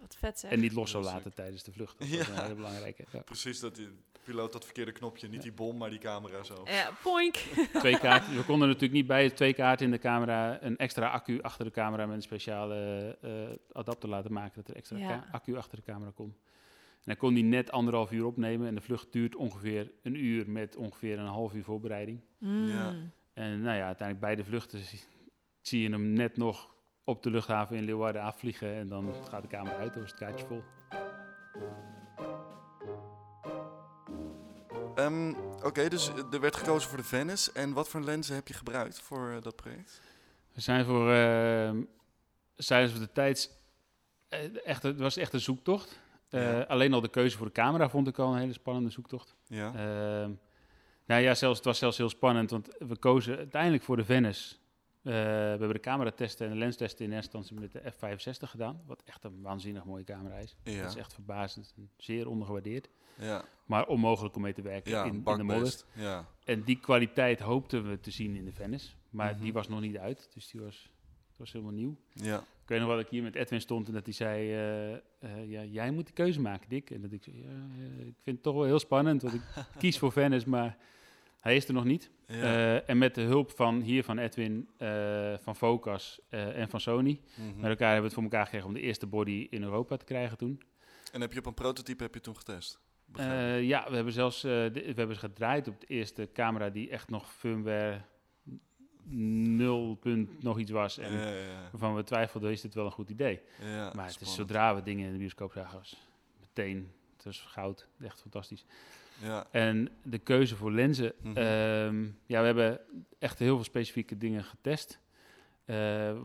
Wat 0.00 0.16
vet 0.16 0.38
zeg. 0.38 0.50
En 0.50 0.60
niet 0.60 0.72
los 0.72 0.90
zou 0.90 1.04
laten 1.04 1.34
tijdens 1.34 1.62
de 1.62 1.72
vlucht. 1.72 1.98
Dat 1.98 2.08
Ja. 2.08 2.18
was 2.18 2.28
een 2.28 2.42
hele 2.42 2.54
belangrijke. 2.54 3.04
Ja. 3.12 3.20
Precies, 3.20 3.60
dat 3.60 3.74
die 3.74 3.88
piloot 4.24 4.52
dat 4.52 4.64
verkeerde 4.64 4.92
knopje, 4.92 5.28
niet 5.28 5.42
die 5.42 5.52
bom, 5.52 5.76
maar 5.76 5.90
die 5.90 5.98
camera 5.98 6.42
zo. 6.42 6.62
Ja, 6.64 6.90
poink. 7.02 7.34
Twee 7.78 7.98
kaarten. 7.98 8.36
We 8.36 8.44
konden 8.44 8.66
natuurlijk 8.66 8.94
niet 8.94 9.06
bij 9.06 9.24
het 9.24 9.36
twee 9.36 9.52
kaarten 9.54 9.86
in 9.86 9.92
de 9.92 9.98
camera 9.98 10.62
een 10.62 10.76
extra 10.76 11.08
accu 11.08 11.42
achter 11.42 11.64
de 11.64 11.70
camera 11.70 12.06
met 12.06 12.16
een 12.16 12.22
speciale 12.22 12.76
eh, 13.20 13.30
adapter 13.72 14.08
laten 14.08 14.32
maken. 14.32 14.52
Dat 14.54 14.68
er 14.68 14.76
extra 14.76 14.98
Ja. 14.98 15.24
accu 15.32 15.56
achter 15.56 15.76
de 15.76 15.82
camera 15.84 16.10
kon. 16.14 16.36
En 16.90 17.06
dan 17.06 17.16
kon 17.16 17.34
die 17.34 17.44
net 17.44 17.70
anderhalf 17.70 18.12
uur 18.12 18.24
opnemen. 18.26 18.66
En 18.68 18.74
de 18.74 18.80
vlucht 18.80 19.12
duurt 19.12 19.36
ongeveer 19.36 19.90
een 20.02 20.14
uur 20.24 20.50
met 20.50 20.76
ongeveer 20.76 21.18
een 21.18 21.26
half 21.26 21.54
uur 21.54 21.64
voorbereiding. 21.64 22.20
Mm. 22.38 22.68
Ja. 22.68 22.94
En 23.32 23.60
nou 23.62 23.76
ja, 23.76 23.86
uiteindelijk 23.86 24.20
bij 24.26 24.34
de 24.36 24.44
vluchten 24.44 24.78
zie- 24.78 25.00
zie 25.60 25.82
je 25.82 25.90
hem 25.90 26.12
net 26.12 26.36
nog 26.36 26.74
op 27.04 27.22
de 27.22 27.30
luchthaven 27.30 27.76
in 27.76 27.84
Leeuwarden 27.84 28.22
afvliegen. 28.22 28.74
En 28.74 28.88
dan 28.88 29.14
gaat 29.28 29.42
de 29.42 29.48
camera 29.48 29.76
uit, 29.76 29.94
dan 29.94 30.02
is 30.02 30.10
het 30.10 30.18
kaartje 30.18 30.46
vol. 30.46 30.62
Ehm, 35.04 35.34
Oké, 35.62 35.88
dus 35.88 36.08
eh, 36.08 36.32
er 36.32 36.40
werd 36.40 36.56
gekozen 36.56 36.88
voor 36.88 36.98
de 36.98 37.04
Venice. 37.04 37.52
En 37.52 37.72
wat 37.72 37.88
voor 37.88 38.00
lenzen 38.00 38.34
heb 38.34 38.48
je 38.48 38.54
gebruikt 38.54 39.00
voor 39.00 39.30
eh, 39.30 39.42
dat 39.42 39.56
project? 39.56 40.00
We 40.52 40.60
zijn 40.60 40.84
voor 40.84 41.10
uh, 41.10 41.70
tijdens 42.56 42.98
de 42.98 43.12
tijd 43.12 43.58
eh, 44.28 44.66
echt, 44.66 44.82
het 44.82 44.98
was 44.98 45.16
echt 45.16 45.32
een 45.32 45.40
zoektocht. 45.40 46.00
Ja. 46.28 46.60
Alleen 46.60 46.92
al 46.92 47.00
de 47.00 47.08
keuze 47.08 47.36
voor 47.36 47.46
de 47.46 47.52
camera 47.52 47.88
vond 47.88 48.08
ik 48.08 48.18
al 48.18 48.32
een 48.32 48.38
hele 48.38 48.52
spannende 48.52 48.90
zoektocht. 48.90 49.36
Ja. 49.46 49.66
Ehm, 49.66 50.30
nou 51.06 51.22
ja, 51.22 51.34
zelfs, 51.34 51.56
het 51.56 51.66
was 51.66 51.78
zelfs 51.78 51.96
heel 51.96 52.08
spannend, 52.08 52.50
want 52.50 52.68
we 52.78 52.96
kozen 52.96 53.36
uiteindelijk 53.36 53.82
voor 53.82 53.96
de 53.96 54.04
Venice. 54.04 54.54
Eh, 55.02 55.12
we 55.12 55.20
hebben 55.58 55.72
de 55.72 55.80
cameratesten 55.80 56.46
en 56.46 56.52
de 56.52 56.58
lenstesten 56.58 57.04
in 57.04 57.12
eerste 57.12 57.36
instantie 57.36 57.68
met 57.68 57.72
de 57.72 57.92
F65 57.92 58.48
gedaan. 58.50 58.80
Wat 58.86 59.02
echt 59.04 59.24
een 59.24 59.42
waanzinnig 59.42 59.84
mooie 59.84 60.04
camera 60.04 60.36
is. 60.36 60.56
Ja. 60.64 60.82
Dat 60.82 60.90
is 60.90 60.96
echt 60.96 61.14
verbazend 61.14 61.72
en 61.76 61.90
zeer 61.96 62.28
ondergewaardeerd. 62.28 62.88
ja. 63.18 63.44
Maar 63.64 63.86
onmogelijk 63.86 64.36
om 64.36 64.42
mee 64.42 64.52
te 64.52 64.62
werken 64.62 64.90
Ja, 64.90 65.04
in, 65.04 65.14
in 65.24 65.36
de 65.36 65.42
modder. 65.42 65.82
Ja. 65.94 66.26
En 66.44 66.62
die 66.62 66.80
kwaliteit 66.80 67.40
hoopten 67.40 67.88
we 67.88 68.00
te 68.00 68.10
zien 68.10 68.34
in 68.36 68.44
de 68.44 68.52
Venice. 68.52 68.90
Maar 69.10 69.32
Mhm. 69.32 69.42
die 69.42 69.52
was 69.52 69.68
nog 69.68 69.80
niet 69.80 69.96
uit, 69.98 70.30
dus 70.34 70.50
die 70.50 70.60
was, 70.60 70.90
was 71.36 71.52
helemaal 71.52 71.74
nieuw. 71.74 71.96
Ja. 72.12 72.38
Ik 72.38 72.68
weet 72.76 72.78
nog 72.78 72.86
wel 72.88 72.96
dat 72.96 73.04
ik 73.04 73.10
hier 73.10 73.22
met 73.22 73.34
Edwin 73.34 73.60
stond 73.60 73.86
en 73.88 73.92
dat 73.94 74.04
hij 74.04 74.12
zei... 74.14 74.52
eh, 74.52 74.92
eh, 74.94 75.50
ja, 75.50 75.64
jij 75.64 75.90
moet 75.90 76.04
die 76.04 76.14
keuze 76.14 76.40
maken, 76.40 76.68
Dick. 76.68 76.90
En 76.90 77.00
dat 77.00 77.12
ik 77.12 77.22
zei, 77.24 77.36
ja, 77.36 77.64
ik 77.98 78.14
vind 78.22 78.36
het 78.36 78.42
toch 78.42 78.54
wel 78.54 78.64
heel 78.64 78.78
spannend, 78.78 79.22
want 79.22 79.34
ik 79.34 79.42
kies 79.78 79.98
voor 79.98 80.12
Venice, 80.12 80.48
maar 80.48 80.76
hij 81.40 81.56
is 81.56 81.68
er 81.68 81.74
nog 81.74 81.84
niet. 81.84 82.10
Ja. 82.26 82.34
Eh, 82.42 82.88
en 82.88 82.98
met 82.98 83.14
de 83.14 83.20
hulp 83.20 83.50
van 83.50 83.80
hier 83.80 84.04
van 84.04 84.18
Edwin, 84.18 84.68
eh, 84.76 85.34
van 85.40 85.56
Focus 85.56 86.20
eh, 86.28 86.58
en 86.60 86.68
van 86.68 86.80
Sony... 86.80 87.20
Mhm. 87.34 87.60
met 87.60 87.70
elkaar 87.70 87.92
hebben 87.92 87.96
we 88.00 88.04
het 88.04 88.14
voor 88.14 88.22
elkaar 88.22 88.44
gekregen 88.44 88.66
om 88.68 88.74
de 88.74 88.80
eerste 88.80 89.06
body 89.06 89.46
in 89.50 89.62
Europa 89.62 89.96
te 89.96 90.04
krijgen 90.04 90.38
toen. 90.38 90.62
En 91.12 91.20
heb 91.20 91.32
je 91.32 91.38
op 91.38 91.46
een 91.46 91.54
prototype 91.54 92.02
heb 92.02 92.14
je 92.14 92.20
toen 92.20 92.36
getest? 92.36 92.80
Ja, 93.60 93.86
we 93.88 93.94
hebben 93.94 94.12
zelfs 94.12 94.40
de- 94.40 94.70
we 94.72 94.92
hebben 94.94 95.16
gedraaid 95.16 95.68
op 95.68 95.80
de 95.80 95.86
eerste 95.86 96.28
camera 96.32 96.70
die 96.70 96.90
echt 96.90 97.10
nog 97.10 97.32
firmware 97.32 98.00
0. 99.04 99.94
punt 99.94 100.42
nog 100.42 100.58
iets 100.58 100.70
was. 100.70 100.98
En 100.98 101.12
ja, 101.12 101.28
ja, 101.28 101.34
ja. 101.34 101.68
waarvan 101.70 101.94
we 101.94 102.02
twijfelden, 102.02 102.50
is 102.50 102.60
dit 102.60 102.74
wel 102.74 102.84
een 102.84 102.90
goed 102.92 103.10
idee? 103.10 103.40
Ja, 103.62 103.92
maar 103.94 104.06
het 104.06 104.20
is 104.20 104.34
zodra 104.34 104.74
we 104.74 104.82
dingen 104.82 105.06
in 105.06 105.12
de 105.12 105.18
bioscoop 105.18 105.52
zagen, 105.52 105.78
was 105.78 105.96
meteen, 106.40 106.92
het 107.16 107.24
was 107.24 107.40
goud, 107.40 107.88
echt 108.00 108.20
fantastisch. 108.20 108.64
Ja. 109.22 109.46
En 109.50 109.88
de 110.02 110.18
keuze 110.18 110.56
voor 110.56 110.72
lenzen, 110.72 111.12
Mhm. 111.22 111.36
ehm, 111.36 112.02
ja, 112.26 112.40
we 112.40 112.46
hebben 112.46 112.80
echt 113.18 113.38
heel 113.38 113.54
veel 113.54 113.64
specifieke 113.64 114.18
dingen 114.18 114.44
getest. 114.44 115.00
Eh 115.64 116.16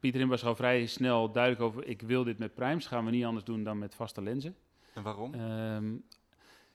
Pieterin 0.00 0.28
was 0.28 0.44
al 0.44 0.54
vrij 0.54 0.86
snel 0.86 1.32
duidelijk 1.32 1.62
over, 1.62 1.86
ik 1.86 2.02
wil 2.02 2.24
dit 2.24 2.38
met 2.38 2.54
primes, 2.54 2.86
gaan 2.86 3.04
we 3.04 3.10
niet 3.10 3.24
anders 3.24 3.44
doen 3.44 3.64
dan 3.64 3.78
met 3.78 3.94
vaste 3.94 4.22
lenzen. 4.22 4.56
En 4.94 5.02
waarom? 5.02 5.34
Ehm, 5.34 5.94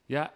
ja, 0.05 0.33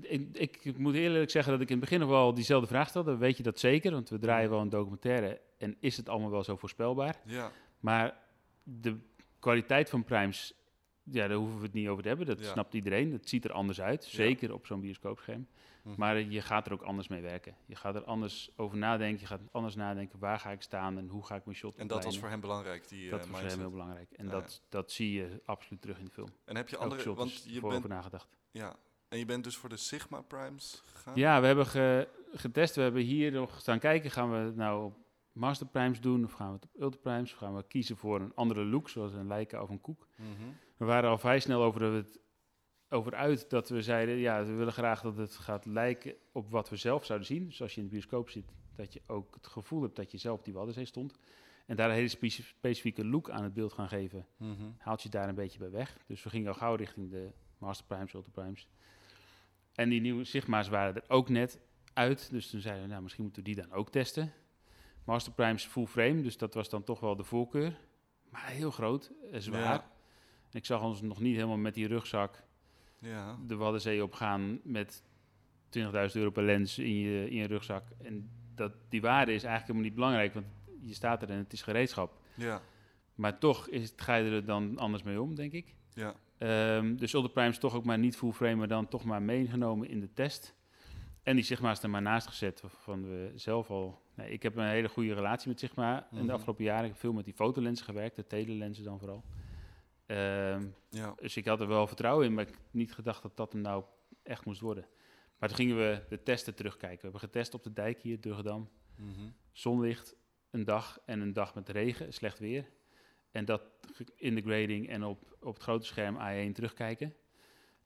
ik, 0.00 0.58
ik 0.64 0.78
moet 0.78 0.94
eerlijk 0.94 1.30
zeggen 1.30 1.52
dat 1.52 1.60
ik 1.60 1.66
in 1.68 1.76
het 1.76 1.84
begin 1.84 2.00
nog 2.00 2.08
wel 2.08 2.34
diezelfde 2.34 2.66
vraag 2.68 2.88
stelde. 2.88 3.16
Weet 3.16 3.36
je 3.36 3.42
dat 3.42 3.58
zeker? 3.58 3.90
Want 3.92 4.08
we 4.08 4.18
draaien 4.18 4.50
wel 4.50 4.60
een 4.60 4.68
documentaire 4.68 5.40
en 5.58 5.76
is 5.80 5.96
het 5.96 6.08
allemaal 6.08 6.30
wel 6.30 6.44
zo 6.44 6.56
voorspelbaar? 6.56 7.20
ja. 7.24 7.50
Maar 7.80 8.16
de 8.62 8.96
kwaliteit 9.38 9.90
van 9.90 10.04
primes, 10.04 10.54
ja, 11.04 11.28
daar 11.28 11.36
hoeven 11.36 11.56
we 11.58 11.64
het 11.64 11.72
niet 11.72 11.88
over 11.88 12.02
te 12.02 12.08
hebben. 12.08 12.26
Dat 12.26 12.38
Ja. 12.40 12.52
snapt 12.52 12.74
iedereen. 12.74 13.12
Het 13.12 13.28
ziet 13.28 13.44
er 13.44 13.52
anders 13.52 13.80
uit, 13.80 14.04
zeker 14.04 14.52
op 14.52 14.66
zo'n 14.66 14.80
bioscoopscherm. 14.80 15.46
Mhm. 15.82 15.94
Maar 15.98 16.20
je 16.20 16.40
gaat 16.40 16.66
er 16.66 16.72
ook 16.72 16.82
anders 16.82 17.08
mee 17.08 17.20
werken. 17.22 17.56
Je 17.66 17.76
gaat 17.76 17.94
er 17.94 18.04
anders 18.04 18.50
over 18.56 18.76
nadenken. 18.78 19.20
Je 19.20 19.26
gaat 19.26 19.40
anders 19.50 19.74
nadenken, 19.74 20.18
waar 20.18 20.38
ga 20.38 20.50
ik 20.50 20.62
staan 20.62 20.98
en 20.98 21.08
hoe 21.08 21.24
ga 21.26 21.34
ik 21.34 21.44
mijn 21.44 21.56
shot 21.56 21.76
En 21.76 21.86
dat 21.86 22.04
was 22.04 22.18
voor 22.18 22.28
hem 22.28 22.40
belangrijk, 22.40 22.88
die 22.88 23.10
Dat 23.10 23.24
eh, 23.24 23.30
was 23.30 23.40
voor 23.40 23.48
hem 23.48 23.58
heel 23.58 23.70
belangrijk. 23.70 24.10
En 24.12 24.28
dat, 24.28 24.62
dat 24.68 24.92
zie 24.92 25.12
je 25.12 25.40
absoluut 25.44 25.80
terug 25.82 25.98
in 25.98 26.04
de 26.04 26.10
film. 26.10 26.28
En 26.44 26.56
heb 26.56 26.68
je 26.68 26.72
Elke 26.76 26.84
andere, 26.88 27.02
shot 27.02 27.16
want 27.16 27.44
je 27.44 27.60
bent, 27.60 27.72
over 27.74 27.88
nagedacht. 27.88 28.36
ja, 28.50 28.76
en 29.08 29.18
je 29.18 29.24
bent 29.24 29.44
dus 29.44 29.56
voor 29.56 29.68
de 29.68 29.76
Sigma 29.76 30.20
Primes 30.20 30.82
gegaan? 30.86 31.12
Ja, 31.16 31.40
we 31.40 31.46
hebben 31.46 31.66
ge- 31.66 32.08
getest. 32.34 32.74
We 32.74 32.82
hebben 32.82 33.02
hier 33.02 33.32
nog 33.32 33.60
staan 33.60 33.78
kijken. 33.78 34.10
Gaan 34.10 34.30
we 34.30 34.36
het 34.36 34.56
nou 34.56 34.84
op 34.84 34.96
Master 35.32 35.66
Primes 35.66 36.00
doen? 36.00 36.24
Of 36.24 36.32
gaan 36.32 36.48
we 36.48 36.54
het 36.54 36.64
op 36.64 36.80
Ultra 36.82 37.00
Primes? 37.00 37.32
Of 37.32 37.38
gaan 37.38 37.54
we 37.56 37.64
kiezen 37.66 37.96
voor 37.96 38.20
een 38.20 38.32
andere 38.34 38.64
look, 38.64 38.88
zoals 38.88 39.12
een 39.12 39.26
Leica 39.26 39.62
of 39.62 39.68
een 39.68 39.80
Koek? 39.80 40.08
Mhm. 40.16 40.28
We 40.84 40.90
waren 40.90 41.10
al 41.10 41.18
vrij 41.18 41.40
snel 41.40 41.62
over, 41.62 41.82
het, 41.82 42.18
over 42.88 43.14
uit 43.14 43.50
dat 43.50 43.68
we 43.68 43.82
zeiden... 43.82 44.16
ja, 44.16 44.44
we 44.44 44.52
willen 44.52 44.72
graag 44.72 45.00
dat 45.02 45.16
het 45.16 45.34
gaat 45.34 45.66
lijken 45.66 46.14
op 46.32 46.50
wat 46.50 46.68
we 46.68 46.76
zelf 46.76 47.04
zouden 47.04 47.26
zien. 47.28 47.46
Dus 47.46 47.62
als 47.62 47.74
je 47.74 47.80
in 47.80 47.86
de 47.86 47.92
bioscoop 47.92 48.30
zit, 48.30 48.44
dat 48.76 48.92
je 48.92 49.02
ook 49.06 49.34
het 49.34 49.46
gevoel 49.46 49.82
hebt 49.82 49.96
dat 49.96 50.10
je 50.10 50.18
zelf 50.18 50.38
op 50.38 50.44
die 50.44 50.54
Waddenzee 50.54 50.84
stond. 50.84 51.14
En 51.66 51.76
daar 51.76 51.88
een 51.88 51.94
hele 51.94 52.08
speci- 52.08 52.42
specifieke 52.42 53.04
look 53.06 53.30
aan 53.30 53.42
het 53.44 53.54
beeld 53.54 53.72
gaan 53.72 53.88
geven 53.88 54.26
Mhm. 54.36 54.52
haalt 54.78 55.02
je 55.02 55.08
daar 55.08 55.28
een 55.28 55.34
beetje 55.34 55.58
bij 55.58 55.70
weg. 55.70 55.98
Dus 56.06 56.22
we 56.22 56.30
gingen 56.30 56.48
al 56.48 56.54
gauw 56.54 56.74
richting 56.74 57.10
de 57.10 57.30
Master 57.58 57.86
Primes, 57.86 58.12
Ultra 58.12 58.30
Primes. 58.32 58.68
En 59.74 59.88
die 59.88 60.00
nieuwe 60.00 60.24
Sigma's 60.24 60.68
waren 60.68 60.94
er 60.94 61.04
ook 61.08 61.28
net 61.28 61.58
uit. 61.92 62.30
Dus 62.30 62.50
toen 62.50 62.60
zeiden 62.60 62.82
we, 62.84 62.90
nou, 62.90 63.02
misschien 63.02 63.24
moeten 63.24 63.42
we 63.42 63.52
die 63.52 63.62
dan 63.62 63.72
ook 63.72 63.90
testen. 63.90 64.32
Master 65.04 65.32
Primes 65.32 65.64
full 65.66 65.86
frame, 65.86 66.22
dus 66.22 66.36
dat 66.36 66.54
was 66.54 66.68
dan 66.68 66.84
toch 66.84 67.00
wel 67.00 67.16
de 67.16 67.24
voorkeur. 67.24 67.76
Maar 68.30 68.46
heel 68.46 68.70
groot, 68.70 69.12
eh, 69.32 69.40
zwaar. 69.40 69.60
Ja. 69.60 69.92
En 70.54 70.60
ik 70.60 70.66
zag 70.66 70.82
ons 70.82 71.02
nog 71.02 71.20
niet 71.20 71.34
helemaal 71.34 71.56
met 71.56 71.74
die 71.74 71.86
rugzak 71.86 72.42
Ja. 72.98 73.38
de 73.46 73.54
Waddenzee 73.56 74.02
op 74.02 74.12
gaan 74.12 74.60
met 74.62 75.02
20.000 75.68 75.80
euro 76.12 76.30
per 76.30 76.42
lens 76.42 76.78
in 76.78 76.94
je, 76.94 77.30
in 77.30 77.36
je 77.36 77.46
rugzak. 77.46 77.84
En 78.02 78.30
dat, 78.54 78.72
die 78.88 79.00
waarde 79.00 79.32
is 79.34 79.42
eigenlijk 79.44 79.62
helemaal 79.66 79.82
niet 79.82 79.94
belangrijk, 79.94 80.34
want 80.34 80.46
je 80.80 80.94
staat 80.94 81.22
er 81.22 81.30
en 81.30 81.38
het 81.38 81.52
is 81.52 81.62
gereedschap. 81.62 82.18
Ja. 82.34 82.62
Maar 83.14 83.38
toch 83.38 83.68
is 83.68 83.90
het, 83.90 84.00
ga 84.00 84.14
je 84.14 84.30
er 84.30 84.44
dan 84.44 84.78
anders 84.78 85.02
mee 85.02 85.20
om, 85.20 85.34
denk 85.34 85.52
ik. 85.52 85.74
Ja. 85.94 86.14
Ehm, 86.38 86.96
dus 86.96 87.12
Ultra 87.12 87.32
Prime 87.32 87.48
is 87.48 87.58
toch 87.58 87.74
ook 87.74 87.84
maar 87.84 87.98
niet 87.98 88.16
full 88.16 88.32
frame, 88.32 88.54
maar 88.54 88.68
dan 88.68 88.88
toch 88.88 89.04
maar 89.04 89.22
meegenomen 89.22 89.88
in 89.88 90.00
de 90.00 90.12
test. 90.12 90.54
En 91.22 91.34
die 91.36 91.44
Sigma 91.44 91.70
is 91.70 91.82
er 91.82 91.90
maar 91.90 92.02
naast 92.02 92.26
gezet, 92.26 92.60
waarvan 92.60 93.02
we 93.02 93.32
zelf 93.34 93.70
al... 93.70 94.02
Ik 94.16 94.42
heb 94.42 94.56
een 94.56 94.66
hele 94.68 94.88
goede 94.88 95.14
relatie 95.14 95.48
met 95.48 95.58
Sigma 95.60 96.06
in 96.10 96.16
Mhm. 96.18 96.26
de 96.26 96.32
afgelopen 96.32 96.64
jaren. 96.64 96.84
Ik 96.84 96.90
heb 96.90 97.00
veel 97.00 97.12
met 97.12 97.24
die 97.24 97.34
fotolenzen 97.34 97.84
gewerkt, 97.84 98.16
de 98.16 98.26
telelenzen 98.26 98.84
dan 98.84 98.98
vooral. 98.98 99.24
Ehm, 100.14 100.66
Ja. 100.90 101.14
dus 101.16 101.36
ik 101.36 101.44
had 101.46 101.60
er 101.60 101.68
wel 101.68 101.86
vertrouwen 101.86 102.26
in, 102.26 102.34
maar 102.34 102.48
ik 102.48 102.54
niet 102.70 102.92
gedacht 102.94 103.22
dat 103.22 103.36
dat 103.36 103.52
hem 103.52 103.60
nou 103.62 103.84
echt 104.22 104.44
moest 104.44 104.60
worden. 104.60 104.86
Maar 105.38 105.48
toen 105.48 105.58
gingen 105.58 105.76
we 105.76 106.04
de 106.08 106.22
testen 106.22 106.54
terugkijken. 106.54 106.96
We 106.96 107.02
hebben 107.02 107.20
getest 107.20 107.54
op 107.54 107.62
de 107.62 107.72
dijk 107.72 108.00
hier, 108.02 108.20
Durgedam. 108.20 108.70
Mhm. 108.96 109.28
Zonlicht, 109.52 110.14
een 110.50 110.64
dag 110.64 111.00
en 111.06 111.20
een 111.20 111.32
dag 111.32 111.54
met 111.54 111.68
regen, 111.68 112.12
slecht 112.12 112.38
weer. 112.38 112.70
En 113.30 113.44
dat 113.44 113.62
in 114.16 114.34
de 114.34 114.40
grading 114.40 114.88
en 114.88 115.04
op, 115.04 115.36
op 115.40 115.54
het 115.54 115.62
grote 115.62 115.86
scherm 115.86 116.16
A1 116.16 116.52
terugkijken. 116.52 117.14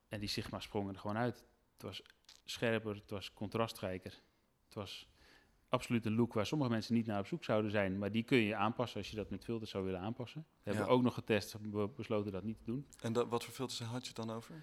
En 0.08 0.20
die 0.20 0.28
Sigma 0.28 0.60
sprongen 0.60 0.94
er 0.94 1.00
gewoon 1.00 1.16
uit. 1.16 1.44
Het 1.72 1.82
was 1.82 2.02
scherper, 2.44 2.94
het 2.94 3.10
was 3.10 3.32
contrastrijker. 3.32 4.20
Het 4.64 4.74
was 4.74 5.08
absoluut 5.68 6.06
een 6.06 6.14
look 6.14 6.32
waar 6.32 6.46
sommige 6.46 6.70
mensen 6.70 6.94
niet 6.94 7.06
naar 7.06 7.18
op 7.20 7.26
zoek 7.26 7.44
zouden 7.44 7.70
zijn. 7.70 7.98
Maar 7.98 8.10
die 8.10 8.22
kun 8.22 8.38
je 8.38 8.56
aanpassen 8.56 8.98
als 8.98 9.10
je 9.10 9.16
dat 9.16 9.30
met 9.30 9.44
filters 9.44 9.70
zou 9.70 9.84
willen 9.84 10.00
aanpassen. 10.00 10.40
We 10.40 10.56
hebben 10.62 10.82
Ja. 10.82 10.88
we 10.88 10.94
ook 10.94 11.02
nog 11.02 11.14
getest, 11.14 11.56
we 11.72 11.88
besloten 11.96 12.32
dat 12.32 12.42
niet 12.42 12.58
te 12.58 12.64
doen. 12.64 12.86
En 13.00 13.12
dat, 13.12 13.28
wat 13.28 13.44
voor 13.44 13.54
filters 13.54 13.80
had 13.80 14.02
je 14.06 14.12
het 14.14 14.26
dan 14.26 14.36
over? 14.36 14.54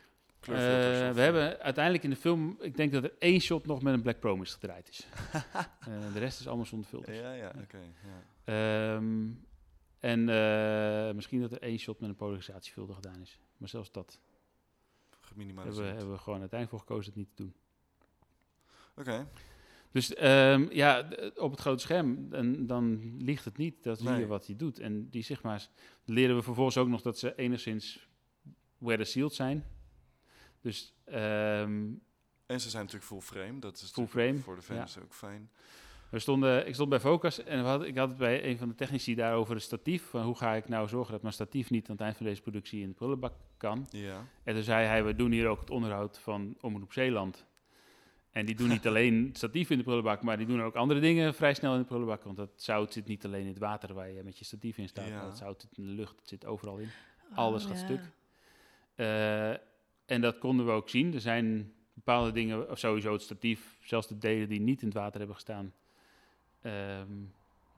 Eh, 0.42 0.52
of- 0.52 1.16
we 1.16 1.22
hebben 1.22 1.60
uiteindelijk 1.60 2.04
in 2.04 2.10
de 2.10 2.16
film, 2.16 2.58
ik 2.60 2.76
denk 2.78 2.92
dat 2.92 3.04
er 3.04 3.14
één 3.20 3.40
shot 3.40 3.66
nog 3.66 3.82
met 3.82 3.94
een 3.94 4.02
Black 4.02 4.20
Promise 4.20 4.54
gedraaid 4.54 4.90
is. 4.90 5.08
Eh, 5.80 6.14
de 6.14 6.20
rest 6.20 6.40
is 6.40 6.48
allemaal 6.48 6.66
zonder 6.66 6.88
filters. 6.88 7.18
Ja, 7.18 7.34
ja, 7.34 7.54
oké. 7.62 7.80
ja. 7.80 8.24
Ehm, 8.96 9.28
en 10.00 10.30
eh, 10.30 11.16
misschien 11.16 11.42
dat 11.42 11.52
er 11.52 11.62
één 11.62 11.78
shot 11.80 12.00
met 12.00 12.10
een 12.10 12.16
polarisatiefilter 12.16 12.96
gedaan 12.96 13.22
is. 13.22 13.40
Maar 13.58 13.70
zelfs 13.70 13.92
dat 13.92 14.20
Geminimaliseerd. 15.22 15.76
hebben 15.78 15.94
we, 15.94 15.98
hebben 16.00 16.16
we 16.18 16.22
gewoon 16.24 16.40
uiteindelijk 16.40 16.80
voor 16.80 16.88
gekozen 16.90 17.14
het 17.14 17.16
niet 17.22 17.36
te 17.36 17.42
doen. 17.44 17.54
Oké. 18.96 19.28
Dus 19.96 20.14
ehm, 20.14 20.68
ja, 20.72 21.08
op 21.36 21.52
het 21.52 21.60
grote 21.60 21.82
scherm, 21.82 22.28
en, 22.32 22.68
dan 22.68 23.16
ligt 23.18 23.46
het 23.46 23.58
niet. 23.58 23.84
Dat 23.84 24.00
zie 24.00 24.12
je 24.12 24.28
wat 24.28 24.46
hij 24.46 24.56
doet. 24.56 24.80
En 24.80 25.10
die 25.10 25.24
Sigma's 25.24 25.70
leren 26.06 26.36
we 26.36 26.42
vervolgens 26.42 26.78
ook 26.78 26.88
nog 26.88 27.02
dat 27.02 27.20
ze 27.20 27.36
enigszins 27.36 28.08
weather 28.78 29.06
sealed 29.06 29.34
zijn. 29.34 29.66
Dus 30.62 30.94
ehm, 31.06 31.94
En 32.46 32.62
ze 32.62 32.70
zijn 32.70 32.84
natuurlijk 32.84 33.12
full 33.12 33.22
frame. 33.22 33.60
Dat 33.60 33.82
is 33.82 33.92
Full 33.92 34.08
frame, 34.08 34.40
voor 34.40 34.56
de 34.56 34.62
fans 34.62 35.00
ook 35.00 35.14
fijn. 35.14 35.50
We 36.10 36.20
stonden, 36.20 36.68
ik 36.68 36.74
stond 36.74 36.90
bij 36.90 37.00
Focus 37.00 37.44
en 37.44 37.62
we 37.62 37.68
hadden, 37.68 37.88
ik 37.88 37.98
had 37.98 38.10
het 38.10 38.18
bij 38.18 38.46
een 38.46 38.58
van 38.58 38.68
de 38.68 38.76
technici 38.76 39.16
daarover 39.16 39.56
een 39.56 39.62
statief. 39.62 40.04
Van 40.04 40.24
hoe 40.24 40.38
ga 40.38 40.54
ik 40.54 40.68
nou 40.68 40.88
zorgen 40.88 41.12
dat 41.12 41.22
mijn 41.22 41.34
statief 41.34 41.70
niet 41.70 41.86
aan 41.86 41.96
het 41.96 42.04
eind 42.04 42.18
van 42.18 42.26
deze 42.26 42.42
productie 42.42 42.82
in 42.82 42.88
de 42.88 42.96
prullenbak 42.96 43.34
kan. 43.58 43.88
Ja. 43.90 44.28
En 44.44 44.54
toen 44.54 44.64
zei 44.64 44.86
hij, 44.86 45.04
we 45.04 45.16
doen 45.16 45.32
hier 45.32 45.48
ook 45.48 45.60
het 45.60 45.70
onderhoud 45.70 46.20
van 46.20 46.58
Omroep 46.62 46.94
Zeeland. 46.94 47.46
En 48.36 48.46
die 48.46 48.56
doen 48.56 48.70
niet 48.70 48.88
alleen 48.92 49.26
het 49.28 49.38
statief 49.38 49.70
in 49.70 49.78
de 49.78 49.84
prullenbak, 49.84 50.22
maar 50.22 50.38
die 50.38 50.46
doen 50.46 50.62
ook 50.62 50.76
andere 50.76 51.00
dingen 51.00 51.34
vrij 51.34 51.54
snel 51.54 51.74
in 51.74 51.80
de 51.80 51.86
prullenbak. 51.86 52.24
Want 52.24 52.38
dat 52.38 52.50
zout 52.56 52.94
zit 52.94 53.06
niet 53.08 53.26
alleen 53.26 53.42
in 53.42 53.48
het 53.48 53.58
water 53.58 53.94
waar 53.94 54.12
je 54.12 54.24
met 54.24 54.38
je 54.38 54.46
statief 54.46 54.78
in 54.78 54.88
staat, 54.88 55.08
Ja. 55.08 55.24
dat 55.26 55.38
zout 55.38 55.62
zit 55.62 55.78
in 55.78 55.84
de 55.86 55.90
lucht, 55.90 56.20
het 56.20 56.28
zit 56.28 56.46
overal 56.46 56.78
in. 56.78 56.90
Oh, 57.32 57.38
Alles 57.38 57.66
gaat 57.66 57.80
ja. 57.80 57.86
stuk. 57.86 58.02
Eh, 58.96 59.50
en 60.06 60.22
dat 60.22 60.38
konden 60.38 60.66
we 60.66 60.72
ook 60.72 60.90
zien. 60.90 61.14
Er 61.14 61.22
zijn 61.22 61.74
bepaalde 61.94 62.32
dingen, 62.32 62.70
of 62.70 62.80
sowieso 62.80 63.14
het 63.14 63.22
statief, 63.22 63.78
zelfs 63.82 64.08
de 64.08 64.18
delen 64.18 64.50
die 64.50 64.60
niet 64.62 64.82
in 64.82 64.88
het 64.88 64.98
water 64.98 65.18
hebben 65.18 65.36
gestaan, 65.36 65.74
ehm, 66.62 67.12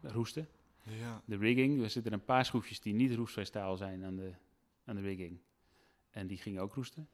roesten. 0.02 0.48
Ja. 0.84 1.22
De 1.26 1.38
rigging, 1.38 1.84
er 1.84 1.90
zitten 1.90 2.14
een 2.14 2.26
paar 2.26 2.46
schroefjes 2.46 2.80
die 2.80 2.94
niet 2.94 3.14
roestvrij 3.16 3.46
staal 3.46 3.78
zijn 3.78 4.04
aan 4.04 4.16
de, 4.16 4.32
aan 4.86 4.96
de 4.96 5.02
rigging. 5.02 5.38
En 6.10 6.28
die 6.28 6.38
gingen 6.38 6.62
ook 6.62 6.74
roesten. 6.74 7.08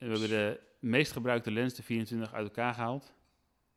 We 0.00 0.06
hebben 0.06 0.28
de 0.28 0.60
meest 0.78 1.12
gebruikte 1.12 1.50
lens, 1.50 1.74
de 1.74 1.82
24, 1.82 2.32
uit 2.34 2.46
elkaar 2.46 2.74
gehaald. 2.74 3.12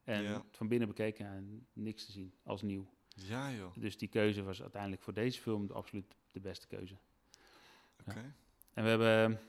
En 0.03 0.23
Ja. 0.23 0.43
van 0.51 0.67
binnen 0.67 0.87
bekeken 0.87 1.25
en 1.25 1.67
niks 1.73 2.05
te 2.05 2.11
zien, 2.11 2.33
als 2.43 2.61
nieuw. 2.61 2.89
Ja, 3.07 3.51
joh. 3.51 3.75
Dus 3.75 3.97
die 3.97 4.07
keuze 4.07 4.43
was 4.43 4.61
uiteindelijk 4.61 5.01
voor 5.01 5.13
deze 5.13 5.41
film 5.41 5.67
de, 5.67 5.73
absoluut 5.73 6.15
de 6.31 6.39
beste 6.39 6.67
keuze. 6.67 6.95
Oké. 7.99 8.33
En 8.73 8.83
we 8.83 8.89
hebben. 8.89 9.39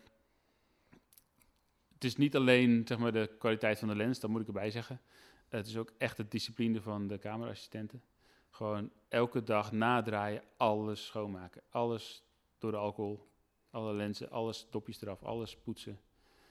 Het 1.94 2.04
is 2.04 2.16
niet 2.16 2.36
alleen 2.36 2.86
zeg 2.86 2.98
maar, 2.98 3.12
de 3.12 3.34
kwaliteit 3.38 3.78
van 3.78 3.88
de 3.88 3.96
lens, 3.96 4.20
dat 4.20 4.30
moet 4.30 4.40
ik 4.40 4.46
erbij 4.46 4.70
zeggen. 4.70 5.00
Het 5.48 5.66
is 5.66 5.76
ook 5.76 5.92
echt 5.98 6.16
de 6.16 6.28
discipline 6.28 6.80
van 6.80 7.06
de 7.06 7.18
cameraassistenten. 7.18 8.02
Gewoon 8.50 8.90
elke 9.08 9.42
dag 9.42 9.72
nadraaien, 9.72 10.42
alles 10.56 11.06
schoonmaken. 11.06 11.62
Alles 11.70 12.22
door 12.58 12.70
de 12.70 12.76
alcohol, 12.76 13.28
alle 13.70 13.92
lenzen, 13.92 14.30
alles 14.30 14.66
dopjes 14.70 15.00
eraf, 15.02 15.22
alles 15.22 15.56
poetsen. 15.56 16.00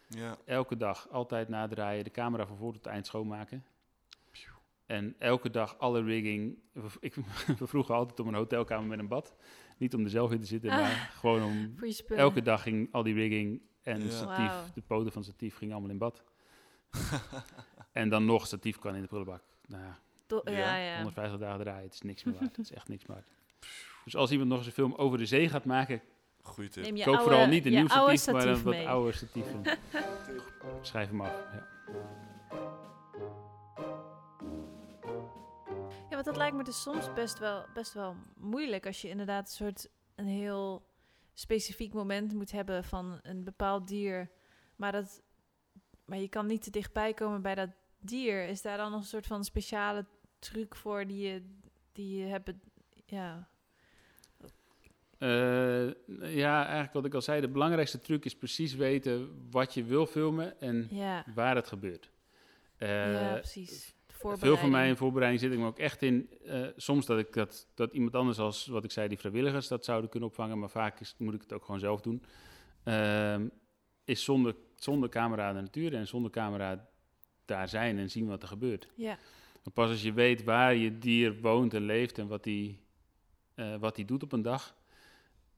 Ja. 0.07 0.37
Elke 0.45 0.77
dag 0.77 1.09
altijd 1.09 1.49
nadraaien, 1.49 2.03
de 2.03 2.11
camera 2.11 2.45
van 2.47 2.57
voor 2.57 2.73
tot 2.73 2.85
eind 2.85 3.05
schoonmaken. 3.05 3.65
En 4.85 5.15
elke 5.19 5.49
dag 5.49 5.77
alle 5.77 6.01
rigging. 6.03 6.57
We, 6.71 6.87
ik, 6.99 7.15
we 7.59 7.67
vroegen 7.67 7.95
altijd 7.95 8.19
om 8.19 8.27
een 8.27 8.33
hotelkamer 8.33 8.87
met 8.87 8.99
een 8.99 9.07
bad. 9.07 9.35
Niet 9.77 9.93
om 9.93 10.03
er 10.03 10.09
zelf 10.09 10.31
in 10.31 10.39
te 10.39 10.45
zitten, 10.45 10.69
Ah. 10.69 10.77
maar 10.79 11.11
gewoon 11.15 11.43
om 11.43 11.73
Voor 11.77 11.87
je 11.87 11.93
spullen. 11.93 12.23
Elke 12.23 12.41
dag 12.41 12.61
ging 12.61 12.89
al 12.91 13.03
die 13.03 13.13
rigging 13.13 13.61
en 13.81 14.03
Ja. 14.03 14.09
statief, 14.09 14.73
de 14.73 14.81
poten 14.81 15.11
van 15.11 15.21
het 15.21 15.29
statief 15.31 15.55
gingen 15.57 15.73
allemaal 15.73 15.91
in 15.91 15.97
bad. 15.97 16.23
en 17.91 18.09
dan 18.09 18.25
nog, 18.25 18.47
statief 18.47 18.79
kan 18.79 18.95
in 18.95 19.01
de 19.01 19.07
prullenbak. 19.07 19.43
Nou 19.67 19.83
ja, 19.83 19.99
Do- 20.27 20.41
Ja, 20.45 20.51
ja, 20.51 20.75
ja. 20.77 20.95
150 20.95 21.39
dagen 21.39 21.59
draaien, 21.63 21.83
het 21.83 21.93
is 21.93 22.01
niks 22.01 22.23
meer 22.23 22.33
waard. 22.33 22.55
het 22.55 22.65
is 22.65 22.71
echt 22.71 22.87
niks 22.87 23.05
meer 23.05 23.17
waard. 23.17 23.29
Dus 24.03 24.15
als 24.15 24.31
iemand 24.31 24.49
nog 24.49 24.57
eens 24.57 24.67
een 24.67 24.73
film 24.73 24.93
over 24.93 25.17
de 25.17 25.25
zee 25.25 25.49
gaat 25.49 25.65
maken, 25.65 26.01
Goeie 26.43 26.69
tip. 26.69 26.83
Neem 26.83 26.95
je 26.95 27.03
koop 27.03 27.15
oude, 27.15 27.29
vooral 27.29 27.47
niet 27.47 27.65
een 27.65 27.71
nieuw 27.71 27.87
statief, 27.87 28.31
maar 28.31 28.47
een 28.47 28.63
wat 28.63 28.85
oude 28.85 29.11
statief. 29.11 29.45
Schrijf 30.81 31.09
hem 31.09 31.21
af. 31.21 31.31
Ja. 31.53 31.67
Ja, 36.09 36.19
want 36.19 36.25
dat 36.25 36.37
lijkt 36.37 36.55
me 36.55 36.63
dus 36.63 36.81
soms 36.81 37.13
best 37.13 37.39
wel, 37.39 37.65
best 37.73 37.93
wel 37.93 38.15
moeilijk 38.37 38.85
als 38.85 39.01
je 39.01 39.09
inderdaad 39.09 39.45
een 39.45 39.55
soort 39.55 39.89
een 40.15 40.25
heel 40.25 40.85
specifiek 41.33 41.93
moment 41.93 42.33
moet 42.33 42.51
hebben 42.51 42.83
van 42.83 43.19
een 43.21 43.43
bepaald 43.43 43.87
dier. 43.87 44.31
Maar, 44.75 44.91
dat, 44.91 45.21
maar 46.05 46.17
je 46.17 46.27
kan 46.27 46.45
niet 46.45 46.63
te 46.63 46.69
dichtbij 46.69 47.13
komen 47.13 47.41
bij 47.41 47.55
dat 47.55 47.69
dier. 47.99 48.47
Is 48.47 48.61
daar 48.61 48.77
dan 48.77 48.91
nog 48.91 48.99
een 48.99 49.05
soort 49.05 49.27
van 49.27 49.43
speciale 49.43 50.05
truc 50.39 50.75
voor 50.75 51.07
die 51.07 51.27
je, 51.27 51.43
die 51.91 52.17
je 52.17 52.25
hebt? 52.25 52.51
Ja, 53.05 53.47
Eh, 55.17 55.85
ja, 56.35 56.61
eigenlijk 56.63 56.93
wat 56.93 57.05
ik 57.05 57.13
al 57.13 57.21
zei, 57.21 57.41
de 57.41 57.47
belangrijkste 57.47 57.99
truc 57.99 58.25
is 58.25 58.35
precies 58.35 58.75
weten 58.75 59.47
wat 59.51 59.73
je 59.73 59.83
wil 59.83 60.05
filmen 60.05 60.59
en 60.59 60.87
ja, 60.89 61.25
waar 61.35 61.55
het 61.55 61.67
gebeurt. 61.67 62.09
Eh, 62.77 63.13
ja 63.13 63.33
precies. 63.33 63.95
Veel 64.07 64.29
van 64.29 64.39
voorbereiding. 64.39 64.71
mij 64.71 64.87
in 64.87 64.95
voorbereiding 64.95 65.41
zit 65.41 65.51
ik 65.51 65.59
me 65.59 65.65
ook 65.65 65.79
echt 65.79 66.01
in. 66.01 66.29
eh, 66.45 66.61
soms 66.75 67.05
dat 67.05 67.19
ik 67.19 67.33
dat, 67.33 67.67
dat 67.73 67.93
iemand 67.93 68.15
anders 68.15 68.39
als 68.39 68.65
wat 68.65 68.83
ik 68.83 68.91
zei, 68.91 69.07
die 69.07 69.17
vrijwilligers 69.19 69.67
dat 69.67 69.85
zouden 69.85 70.09
kunnen 70.09 70.29
opvangen, 70.29 70.59
maar 70.59 70.69
vaak 70.69 70.99
is, 70.99 71.15
moet 71.17 71.33
ik 71.33 71.41
het 71.41 71.53
ook 71.53 71.65
gewoon 71.65 71.79
zelf 71.79 72.01
doen. 72.01 72.23
Ehm, 72.83 73.47
is 74.05 74.23
zonder, 74.23 74.55
zonder 74.75 75.09
camera 75.09 75.53
de 75.53 75.61
natuur 75.61 75.93
en 75.93 76.07
zonder 76.07 76.31
camera 76.31 76.87
daar 77.45 77.69
zijn 77.69 77.97
en 77.97 78.09
zien 78.09 78.27
wat 78.27 78.41
er 78.41 78.47
gebeurt. 78.47 78.87
Ja, 78.95 79.17
Maar 79.63 79.73
pas 79.73 79.89
als 79.89 80.01
je 80.01 80.13
weet 80.13 80.43
waar 80.43 80.75
je 80.75 80.97
dier 80.97 81.41
woont 81.41 81.73
en 81.73 81.81
leeft 81.85 82.17
en 82.17 82.27
wat 82.27 82.43
die, 82.43 82.79
eh, 83.55 83.75
wat 83.75 83.95
die 83.95 84.05
doet 84.05 84.23
op 84.23 84.31
een 84.31 84.41
dag, 84.41 84.75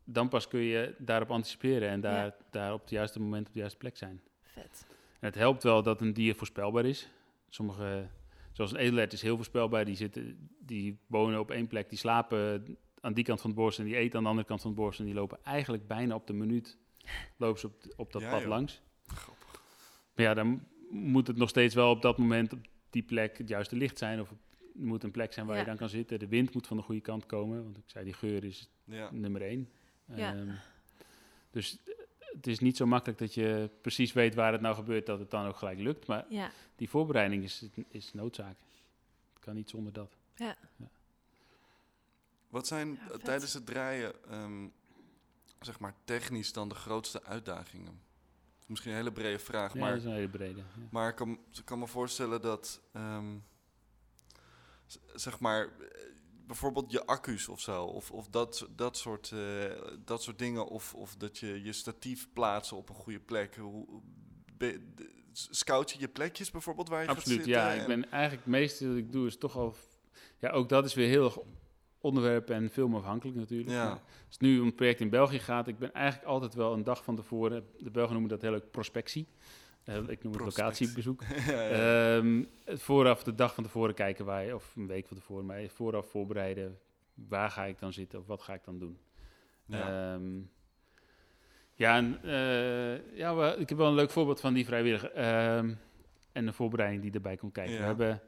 dan 0.06 0.30
pas 0.30 0.48
kun 0.48 0.60
je 0.60 0.96
daarop 0.98 1.32
anticiperen 1.32 1.90
en 1.90 2.02
daar, 2.02 2.26
Ja. 2.26 2.36
daar 2.50 2.74
op 2.74 2.82
het 2.82 2.90
juiste 2.90 3.20
moment 3.20 3.48
op 3.48 3.54
de 3.54 3.60
juiste 3.60 3.78
plek 3.78 3.98
zijn. 3.98 4.22
vet. 4.42 4.86
En 5.20 5.28
het 5.32 5.36
helpt 5.36 5.64
wel 5.64 5.84
dat 5.84 6.02
een 6.02 6.14
dier 6.14 6.36
voorspelbaar 6.36 6.86
is. 6.86 7.10
Sommige, 7.50 8.08
zoals 8.52 8.72
een 8.72 8.78
edelhert 8.78 9.14
is 9.14 9.22
heel 9.22 9.36
voorspelbaar. 9.36 9.86
Die, 9.86 9.96
zitten, 9.96 10.50
die 10.60 11.00
wonen 11.08 11.40
op 11.40 11.52
één 11.52 11.68
plek, 11.68 11.90
die 11.90 11.98
slapen 11.98 12.78
aan 13.02 13.14
die 13.14 13.24
kant 13.24 13.42
van 13.42 13.50
het 13.50 13.60
bos 13.60 13.78
en 13.80 13.86
die 13.86 13.96
eten 13.96 14.18
aan 14.18 14.24
de 14.24 14.30
andere 14.30 14.48
kant 14.48 14.62
van 14.62 14.72
het 14.72 14.80
bos. 14.80 15.00
En 15.00 15.06
die 15.06 15.14
lopen 15.14 15.38
eigenlijk 15.44 15.88
bijna 15.88 16.16
op 16.16 16.28
de 16.28 16.34
minuut 16.34 16.78
lopen 17.38 17.60
ze 17.60 17.68
op, 17.68 17.84
op 17.96 18.12
dat 18.12 18.22
Ja, 18.22 18.30
pad 18.30 18.40
joh. 18.40 18.50
langs. 18.50 18.82
Maar 20.16 20.26
ja, 20.26 20.34
dan 20.34 20.64
moet 20.90 21.28
het 21.28 21.38
nog 21.38 21.50
steeds 21.50 21.76
wel 21.76 21.90
op 21.90 22.02
dat 22.02 22.18
moment 22.18 22.54
op 22.54 22.60
die 22.90 23.04
plek 23.04 23.38
het 23.38 23.48
juiste 23.50 23.76
licht 23.76 23.98
zijn. 23.98 24.22
Of 24.22 24.34
moet 24.74 25.04
een 25.04 25.12
plek 25.12 25.34
zijn 25.34 25.46
waar 25.46 25.58
je 25.58 25.66
dan 25.66 25.78
kan 25.78 25.90
zitten. 25.90 26.20
De 26.20 26.28
wind 26.28 26.54
moet 26.54 26.68
van 26.68 26.78
de 26.78 26.84
goede 26.84 27.02
kant 27.02 27.26
komen. 27.26 27.64
Want 27.64 27.78
ik 27.78 27.84
zei, 27.86 28.06
die 28.06 28.14
geur 28.14 28.44
is 28.44 28.70
Ja. 28.84 29.10
nummer 29.12 29.42
één. 29.42 29.70
Ja. 30.06 30.34
Ehm, 30.36 30.50
dus 31.52 31.78
het 32.34 32.48
is 32.48 32.60
niet 32.60 32.78
zo 32.78 32.86
makkelijk 32.86 33.20
dat 33.20 33.34
je 33.34 33.70
precies 33.82 34.14
weet 34.14 34.36
waar 34.36 34.52
het 34.52 34.62
nou 34.62 34.76
gebeurt, 34.76 35.06
dat 35.06 35.20
het 35.20 35.32
dan 35.32 35.46
ook 35.48 35.56
gelijk 35.58 35.80
lukt. 35.80 36.08
Maar 36.08 36.26
Ja, 36.30 36.52
die 36.76 36.90
voorbereiding 36.90 37.44
is, 37.44 37.66
is 37.88 38.14
noodzaak. 38.14 38.56
Het 39.34 39.44
kan 39.44 39.56
niet 39.56 39.70
zonder 39.70 39.94
dat. 39.94 40.16
ja. 40.36 40.56
Wat 42.50 42.68
zijn 42.68 42.92
Ja, 42.92 43.10
eh, 43.12 43.18
tijdens 43.18 43.54
het 43.54 43.66
draaien, 43.66 44.14
ehm, 44.30 44.68
zeg 45.62 45.80
maar 45.80 45.94
technisch 46.04 46.54
dan 46.54 46.70
de 46.70 46.76
grootste 46.76 47.24
uitdagingen? 47.24 48.00
Misschien 48.66 48.92
een 48.92 48.98
hele 48.98 49.12
brede 49.12 49.40
vraag, 49.40 49.74
Ja, 49.74 49.80
maar, 49.80 49.90
dat 49.90 50.00
is 50.00 50.06
een 50.06 50.12
hele 50.12 50.30
brede. 50.30 50.60
ja. 50.60 50.64
maar 50.90 51.10
ik 51.10 51.16
kan, 51.16 51.40
ik 51.54 51.66
kan 51.66 51.80
me 51.80 51.88
voorstellen 51.88 52.42
dat, 52.42 52.82
ehm, 52.92 53.36
zeg 55.16 55.40
maar, 55.40 55.70
bijvoorbeeld 56.48 56.92
je 56.92 57.06
accu's 57.06 57.48
of 57.48 57.60
zo, 57.60 57.84
of, 57.84 58.12
of 58.12 58.28
dat, 58.28 58.68
dat, 58.76 58.98
soort, 58.98 59.32
eh, 59.32 59.40
dat 60.06 60.24
soort 60.24 60.40
dingen, 60.40 60.68
of, 60.68 60.94
of 60.94 61.16
dat 61.16 61.38
je 61.38 61.64
je 61.64 61.74
statief 61.74 62.28
plaatsen 62.34 62.78
op 62.78 62.90
een 62.90 62.96
goede 62.96 63.20
plek. 63.20 63.56
Hoe, 63.56 64.02
be- 64.58 64.82
scout 65.32 65.92
je 65.92 66.00
je 66.00 66.08
plekjes 66.08 66.52
bijvoorbeeld 66.52 66.90
waar 66.90 67.02
je 67.02 67.08
Absoluut, 67.08 67.38
gaat 67.38 67.48
ja. 67.48 67.72
Ik 67.72 67.82
en- 67.82 67.88
ben 67.88 68.12
eigenlijk 68.12 68.44
het 68.44 68.54
meeste 68.54 68.88
dat 68.88 68.98
ik 68.98 69.12
doe 69.12 69.28
is 69.28 69.38
toch 69.38 69.58
al... 69.58 69.76
Ja, 70.40 70.50
ook 70.50 70.70
dat 70.70 70.86
is 70.86 70.94
weer 70.94 71.08
heel 71.08 71.26
erg 71.26 71.38
onderwerp 72.00 72.50
en 72.50 72.70
filmafhankelijk 72.70 73.38
natuurlijk. 73.38 73.70
Ja. 73.70 73.90
Als 73.90 74.02
het 74.30 74.42
nu 74.42 74.60
om 74.60 74.66
een 74.66 74.76
project 74.76 75.00
in 75.00 75.10
België 75.10 75.40
gaat, 75.40 75.68
ik 75.68 75.80
ben 75.80 75.94
eigenlijk 75.94 76.28
altijd 76.28 76.54
wel 76.54 76.74
een 76.74 76.84
dag 76.84 77.04
van 77.04 77.16
tevoren, 77.16 77.66
de 77.78 77.92
Belgen 77.92 78.12
noemen 78.12 78.30
dat 78.32 78.42
heel 78.42 78.52
leuk 78.52 78.72
prospectie. 78.72 79.28
Eh, 79.86 79.96
ik 79.96 80.24
noem 80.24 80.34
het 80.34 80.42
Prospect. 80.42 80.58
locatiebezoek. 80.58 81.22
ja. 81.48 81.70
Ehm, 82.18 82.44
vooraf, 82.66 83.24
de 83.24 83.36
dag 83.36 83.54
van 83.54 83.64
tevoren 83.64 83.94
kijken 83.96 84.26
je, 84.46 84.56
of 84.56 84.76
een 84.76 84.88
week 84.88 85.08
van 85.08 85.18
tevoren, 85.18 85.46
maar 85.46 85.68
vooraf 85.68 86.10
voorbereiden. 86.10 86.80
Waar 87.14 87.50
ga 87.52 87.66
ik 87.66 87.80
dan 87.80 87.94
zitten 87.94 88.20
of 88.20 88.26
wat 88.28 88.42
ga 88.42 88.54
ik 88.54 88.64
dan 88.64 88.80
doen? 88.80 88.98
ja. 89.66 90.14
Ehm, 90.14 90.40
ja, 91.74 91.96
en, 91.98 92.20
eh, 92.24 93.18
ja 93.18 93.36
we- 93.36 93.56
ik 93.60 93.70
heb 93.70 93.78
wel 93.78 93.88
een 93.88 93.94
leuk 93.96 94.10
voorbeeld 94.12 94.40
van 94.40 94.54
die 94.54 94.66
vrijwilliger. 94.66 95.12
ehm, 95.12 95.74
en 96.32 96.46
de 96.46 96.54
voorbereiding 96.54 97.02
die 97.02 97.12
erbij 97.12 97.36
komt 97.38 97.54
kijken. 97.54 97.74
Ja. 97.74 97.80
We 97.80 97.86
hebben 97.86 98.22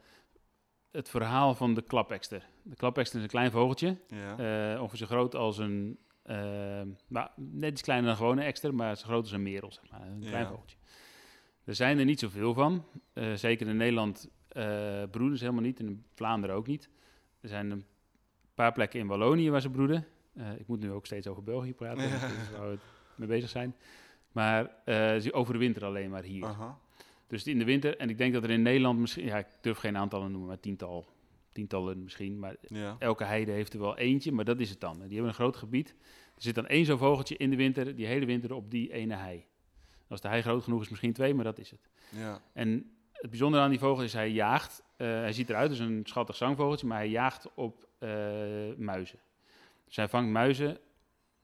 het 0.92 1.10
verhaal 1.10 1.56
van 1.56 1.74
de 1.74 1.82
klapekster. 1.82 2.46
De 2.64 2.76
klapekster 2.76 3.18
is 3.18 3.24
een 3.24 3.30
klein 3.30 3.52
vogeltje, 3.52 3.98
ja. 4.08 4.38
eh, 4.74 4.82
ongeveer 4.82 4.98
zo 5.00 5.06
groot 5.06 5.36
als 5.36 5.58
een, 5.58 6.00
nou, 7.08 7.30
net 7.36 7.72
iets 7.72 7.82
kleiner 7.82 8.08
dan 8.08 8.18
gewone 8.18 8.44
ekster, 8.44 8.74
maar 8.76 8.98
zo 8.98 9.06
groot 9.06 9.22
als 9.24 9.32
een 9.32 9.44
merel, 9.44 9.72
zeg 9.72 9.90
maar. 9.92 10.02
Een 10.02 10.20
klein 10.20 10.48
vogeltje. 10.48 10.78
Er 11.68 11.76
zijn 11.76 12.00
er 12.00 12.06
niet 12.06 12.20
zoveel 12.20 12.54
van. 12.54 12.86
Eh, 13.14 13.34
zeker 13.34 13.68
in 13.68 13.78
Nederland 13.78 14.30
eh, 14.48 15.04
broeden 15.12 15.38
ze 15.38 15.44
helemaal 15.44 15.66
niet, 15.66 15.80
in 15.80 16.04
Vlaanderen 16.16 16.56
ook 16.56 16.68
niet. 16.68 16.90
Er 17.42 17.50
zijn 17.50 17.72
een 17.72 17.86
paar 18.54 18.72
plekken 18.72 19.00
in 19.00 19.08
Wallonië 19.08 19.50
waar 19.50 19.62
ze 19.62 19.70
broeden. 19.70 20.06
Eh, 20.34 20.60
ik 20.60 20.68
moet 20.68 20.80
nu 20.80 20.92
ook 20.92 21.06
steeds 21.06 21.28
over 21.28 21.44
België 21.44 21.74
praten, 21.74 22.04
Ja. 22.10 22.10
dus 22.28 22.50
waar 22.58 22.70
we 22.70 22.78
mee 23.16 23.28
bezig 23.28 23.50
zijn. 23.50 23.76
Maar 24.32 24.72
ze 25.22 25.30
overwinteren 25.34 25.88
alleen 25.88 26.10
maar 26.10 26.24
hier. 26.24 26.46
Aha. 26.46 26.78
Dus 27.28 27.44
in 27.48 27.60
de 27.60 27.66
winter, 27.66 27.98
en 27.98 28.10
ik 28.10 28.18
denk 28.18 28.34
dat 28.34 28.44
er 28.44 28.50
in 28.50 28.62
Nederland 28.62 29.00
misschien, 29.00 29.26
ja, 29.26 29.38
ik 29.38 29.48
durf 29.62 29.78
geen 29.78 29.98
aantallen 29.98 30.30
noemen, 30.32 30.48
maar 30.48 30.60
tiental, 30.60 31.06
tientallen 31.52 32.04
misschien. 32.04 32.40
Maar 32.40 32.56
Ja. 32.62 32.96
elke 33.00 33.24
heide 33.24 33.52
heeft 33.52 33.74
er 33.74 33.80
wel 33.80 33.98
eentje, 33.98 34.32
maar 34.32 34.46
dat 34.46 34.60
is 34.60 34.70
het 34.70 34.80
dan. 34.80 34.94
Die 34.98 35.08
hebben 35.10 35.28
een 35.28 35.34
groot 35.34 35.56
gebied. 35.56 35.96
Er 36.36 36.42
zit 36.42 36.56
dan 36.56 36.68
één 36.68 36.86
zo'n 36.86 36.98
vogeltje 36.98 37.38
in 37.38 37.50
de 37.50 37.56
winter, 37.56 37.96
die 37.96 38.06
hele 38.06 38.26
winter 38.26 38.54
op 38.54 38.72
die 38.72 38.94
ene 38.94 39.16
hei. 39.16 39.46
Als 40.08 40.22
de 40.22 40.28
hei 40.28 40.42
groot 40.42 40.64
genoeg 40.64 40.82
is, 40.82 40.90
misschien 40.90 41.14
twee, 41.14 41.34
maar 41.34 41.44
dat 41.44 41.58
is 41.60 41.72
het. 41.72 41.90
Ja. 42.10 42.42
En 42.54 42.92
het 43.12 43.30
bijzondere 43.30 43.64
aan 43.64 43.70
die 43.70 43.80
vogel 43.80 44.04
is, 44.04 44.14
hij 44.14 44.30
jaagt. 44.32 44.84
eh, 44.98 45.08
hij 45.08 45.34
ziet 45.34 45.50
eruit 45.50 45.70
als 45.70 45.80
een 45.80 46.02
schattig 46.06 46.36
zangvogeltje, 46.36 46.88
maar 46.88 46.98
hij 46.98 47.10
jaagt 47.10 47.54
op 47.54 47.88
eh, 48.00 48.10
muizen. 48.78 49.20
Dus 49.86 49.96
hij 49.96 50.08
vangt 50.08 50.30
muizen 50.32 50.78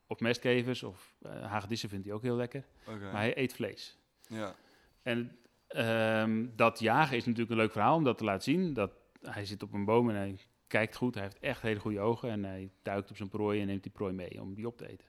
of 0.08 0.20
mestkevers 0.20 0.84
of 0.84 1.16
eh 1.22 1.46
hagedissen 1.46 1.90
vindt 1.90 2.06
hij 2.06 2.14
ook 2.14 2.22
heel 2.22 2.36
lekker. 2.36 2.64
Maar 3.12 3.22
hij 3.22 3.38
eet 3.38 3.54
vlees. 3.54 3.98
Ja. 4.28 4.56
En 5.02 5.38
ehm, 5.68 6.46
dat 6.56 6.80
jagen 6.80 7.18
is 7.18 7.26
natuurlijk 7.26 7.52
een 7.52 7.58
leuk 7.58 7.72
verhaal 7.72 7.96
om 7.96 8.04
dat 8.04 8.18
te 8.18 8.24
laten 8.24 8.44
zien. 8.44 8.74
Dat 8.74 8.92
hij 9.22 9.46
zit 9.46 9.64
op 9.64 9.74
een 9.74 9.86
boom 9.86 10.10
en 10.10 10.16
hij 10.16 10.38
kijkt 10.68 10.96
goed. 10.96 11.14
Hij 11.14 11.24
heeft 11.24 11.40
echt 11.40 11.62
hele 11.62 11.80
goede 11.80 12.00
ogen 12.00 12.30
en 12.30 12.44
hij 12.44 12.70
duikt 12.82 13.10
op 13.10 13.18
zijn 13.18 13.30
prooi 13.30 13.62
en 13.62 13.68
neemt 13.68 13.84
die 13.84 13.92
prooi 13.92 14.14
mee 14.14 14.42
om 14.42 14.54
die 14.54 14.68
op 14.68 14.78
te 14.78 14.88
eten. 14.88 15.08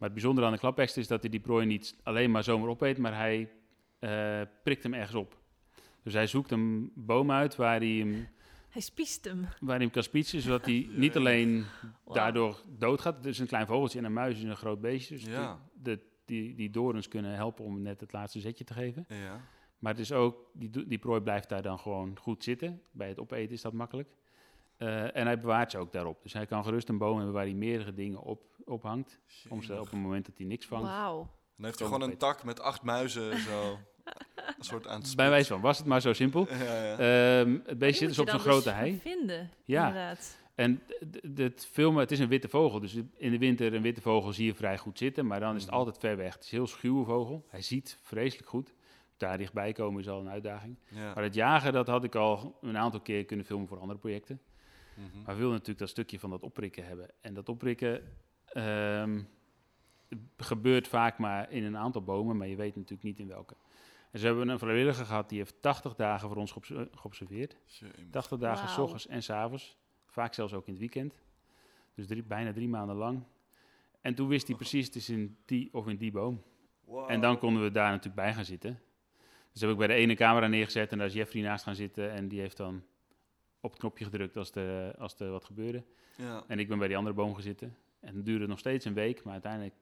Maar 0.00 0.08
het 0.08 0.18
bijzondere 0.18 0.46
aan 0.46 0.52
de 0.52 0.58
klapekster 0.58 1.00
is 1.02 1.08
dat 1.08 1.20
hij 1.20 1.30
die 1.30 1.40
prooi 1.40 1.66
niet 1.66 1.96
alleen 2.02 2.30
maar 2.30 2.44
zomaar 2.44 2.68
opeet, 2.68 2.98
maar 2.98 3.14
hij 3.16 3.50
eh, 3.98 4.40
prikt 4.62 4.82
hem 4.82 4.94
ergens 4.94 5.14
op. 5.14 5.38
Dus 6.02 6.12
hij 6.12 6.26
zoekt 6.26 6.50
een 6.50 6.92
boom 6.94 7.30
uit 7.30 7.56
waar 7.56 7.76
hij 7.78 7.88
hem, 7.88 8.28
Hij 8.68 8.82
spiest 8.82 9.24
hem. 9.24 9.40
waar 9.60 9.74
hij 9.74 9.84
hem 9.84 9.90
kan 9.90 10.02
spietsen, 10.02 10.40
zodat 10.40 10.64
hij 10.64 10.88
niet 11.04 11.16
alleen 11.16 11.64
daardoor 12.12 12.62
doodgaat. 12.78 13.16
Het 13.16 13.26
is 13.26 13.38
een 13.38 13.46
klein 13.46 13.66
vogeltje 13.66 13.98
en 13.98 14.04
een 14.04 14.12
muis 14.12 14.36
is 14.36 14.42
een 14.42 14.56
groot 14.56 14.80
beestje. 14.80 15.14
Dus 15.14 15.24
Ja. 15.24 15.60
de, 15.74 15.98
die, 16.24 16.54
die 16.54 16.70
dorens 16.70 17.08
kunnen 17.08 17.34
helpen 17.34 17.64
om 17.64 17.82
net 17.82 18.00
het 18.00 18.12
laatste 18.12 18.40
zetje 18.40 18.64
te 18.64 18.72
geven. 18.74 19.04
Ja. 19.08 19.40
Maar 19.78 19.92
het 19.92 20.00
is 20.00 20.12
ook, 20.12 20.50
die, 20.52 20.86
die 20.86 20.98
prooi 20.98 21.20
blijft 21.20 21.48
daar 21.48 21.62
dan 21.62 21.78
gewoon 21.78 22.18
goed 22.18 22.44
zitten. 22.44 22.82
Bij 22.90 23.08
het 23.08 23.18
opeten 23.18 23.52
is 23.52 23.62
dat 23.62 23.72
makkelijk. 23.72 24.08
Eh, 24.76 25.16
en 25.16 25.26
hij 25.26 25.40
bewaart 25.40 25.70
ze 25.70 25.78
ook 25.78 25.92
daarop. 25.92 26.22
Dus 26.22 26.32
hij 26.32 26.46
kan 26.46 26.64
gerust 26.64 26.88
een 26.88 26.98
boom 26.98 27.16
hebben 27.16 27.34
waar 27.34 27.44
hij 27.44 27.54
meerdere 27.54 27.94
dingen 27.94 28.20
op 28.22 28.48
ophangt. 28.70 29.18
Om 29.48 29.62
ze 29.62 29.80
op 29.80 29.92
een 29.92 29.98
moment 30.00 30.26
dat 30.26 30.36
hij 30.38 30.46
niks 30.46 30.66
vangt. 30.66 30.84
Wauw. 30.88 31.16
Dan 31.56 31.64
heeft 31.64 31.78
hij 31.78 31.88
gewoon 31.88 32.10
een 32.10 32.16
tak 32.16 32.44
met 32.44 32.60
acht 32.60 32.82
muizen 32.82 33.38
zo. 33.38 33.78
een 34.58 34.64
soort 34.64 34.86
aan 34.86 35.00
het 35.00 35.16
Bij 35.16 35.28
wijze 35.30 35.48
van, 35.52 35.60
was 35.60 35.78
het 35.78 35.86
maar 35.86 36.00
zo 36.00 36.12
simpel. 36.12 36.46
Ja, 36.50 36.84
ja. 36.84 36.96
Ehm, 37.40 37.58
het 37.64 37.78
beestje 37.78 37.98
zit 37.98 38.08
dus 38.08 38.18
op 38.18 38.28
zo'n 38.28 38.36
dan 38.36 38.46
grote 38.46 38.64
dus 38.68 38.72
hei. 38.72 38.98
vinden, 39.00 39.50
Ja. 39.64 39.86
inderdaad. 39.88 40.38
En 40.54 40.82
het 41.34 41.68
filmen, 41.72 42.00
het 42.00 42.10
is 42.10 42.18
een 42.18 42.28
witte 42.28 42.48
vogel. 42.48 42.80
Dus 42.80 42.94
in 43.16 43.30
de 43.30 43.38
winter 43.38 43.74
een 43.74 43.82
witte 43.82 44.00
vogel 44.00 44.32
zie 44.32 44.46
je 44.46 44.54
vrij 44.54 44.78
goed 44.78 44.98
zitten. 44.98 45.26
Maar 45.26 45.40
dan 45.40 45.54
is 45.54 45.60
het 45.62 45.70
Mhm. 45.70 45.78
altijd 45.78 45.98
ver 45.98 46.16
weg. 46.16 46.34
Het 46.34 46.44
is 46.44 46.50
een 46.50 46.58
heel 46.58 46.66
schuwe 46.66 47.04
vogel. 47.04 47.46
Hij 47.48 47.62
ziet 47.62 47.98
vreselijk 48.02 48.48
goed. 48.48 48.74
Daar 49.16 49.38
dichtbij 49.38 49.72
komen 49.72 50.00
is 50.00 50.08
al 50.08 50.20
een 50.20 50.28
uitdaging. 50.28 50.76
ja. 50.88 51.14
Maar 51.14 51.22
het 51.22 51.34
jagen, 51.34 51.72
dat 51.72 51.86
had 51.86 52.04
ik 52.04 52.14
al 52.14 52.58
een 52.60 52.76
aantal 52.78 53.00
keer 53.00 53.24
kunnen 53.24 53.46
filmen 53.46 53.68
voor 53.68 53.78
andere 53.78 53.98
projecten. 53.98 54.40
Mhm. 54.94 55.16
Maar 55.16 55.24
we 55.34 55.40
wilden 55.40 55.50
natuurlijk 55.52 55.78
dat 55.78 55.88
stukje 55.88 56.18
van 56.18 56.30
dat 56.30 56.42
opprikken 56.42 56.84
hebben. 56.86 57.10
En 57.20 57.34
dat 57.34 57.48
opprikken 57.48 58.02
ehm, 58.52 59.22
gebeurt 60.36 60.88
vaak 60.88 61.18
maar 61.18 61.50
in 61.50 61.64
een 61.64 61.76
aantal 61.76 62.02
bomen, 62.02 62.36
maar 62.36 62.46
je 62.46 62.56
weet 62.56 62.76
natuurlijk 62.76 63.02
niet 63.02 63.18
in 63.18 63.28
welke. 63.28 63.56
En 64.10 64.18
ze 64.18 64.26
hebben 64.26 64.48
een 64.48 64.58
vrijwilliger 64.58 65.06
gehad 65.06 65.28
die 65.28 65.38
heeft 65.38 65.54
80 65.60 65.94
dagen 65.94 66.28
voor 66.28 66.36
ons 66.36 66.52
geobs- 66.52 66.72
geobserveerd. 66.94 67.56
Jemig. 67.66 67.94
80 68.10 68.38
dagen, 68.38 68.68
s 68.68 68.78
ochtends 68.78 69.06
en 69.06 69.22
s 69.22 69.30
avonds. 69.30 69.76
Vaak 70.06 70.34
zelfs 70.34 70.52
ook 70.52 70.66
in 70.66 70.72
het 70.72 70.80
weekend. 70.80 71.14
Dus 71.94 72.06
drie, 72.06 72.22
bijna 72.22 72.52
drie 72.52 72.68
maanden 72.68 72.96
lang. 72.96 73.22
En 74.00 74.14
toen 74.14 74.28
wist 74.28 74.46
hij 74.46 74.56
precies, 74.56 74.86
het 74.86 74.94
is 74.94 75.08
in 75.08 75.36
die 75.44 75.68
of 75.72 75.88
in 75.88 75.96
die 75.96 76.10
boom. 76.10 76.42
Wow. 76.84 77.10
En 77.10 77.20
dan 77.20 77.38
konden 77.38 77.62
we 77.62 77.70
daar 77.70 77.90
natuurlijk 77.90 78.16
bij 78.16 78.34
gaan 78.34 78.44
zitten. 78.44 78.80
Dus 79.52 79.60
heb 79.60 79.70
ik 79.70 79.76
bij 79.76 79.86
de 79.86 79.94
ene 79.94 80.14
camera 80.14 80.46
neergezet 80.46 80.92
en 80.92 80.98
daar 80.98 81.06
is 81.06 81.12
Jeffrey 81.12 81.42
naast 81.42 81.64
gaan 81.64 81.74
zitten. 81.74 82.10
En 82.10 82.28
die 82.28 82.40
heeft 82.40 82.56
dan 82.56 82.82
op 83.60 83.70
het 83.70 83.78
knopje 83.80 84.04
gedrukt 84.04 84.36
als 84.36 84.50
er, 84.50 84.96
als 84.96 85.20
er 85.20 85.30
wat 85.30 85.44
gebeurde. 85.44 85.84
Ja. 86.16 86.44
En 86.46 86.58
ik 86.58 86.68
ben 86.68 86.78
bij 86.78 86.88
die 86.88 86.96
andere 86.96 87.14
boom 87.14 87.32
gaan 87.32 87.42
zitten. 87.42 87.76
En 88.00 88.16
het 88.16 88.24
duurde 88.24 88.46
nog 88.46 88.58
steeds 88.58 88.84
een 88.84 88.94
week, 88.94 89.22
maar 89.22 89.32
uiteindelijk 89.32 89.74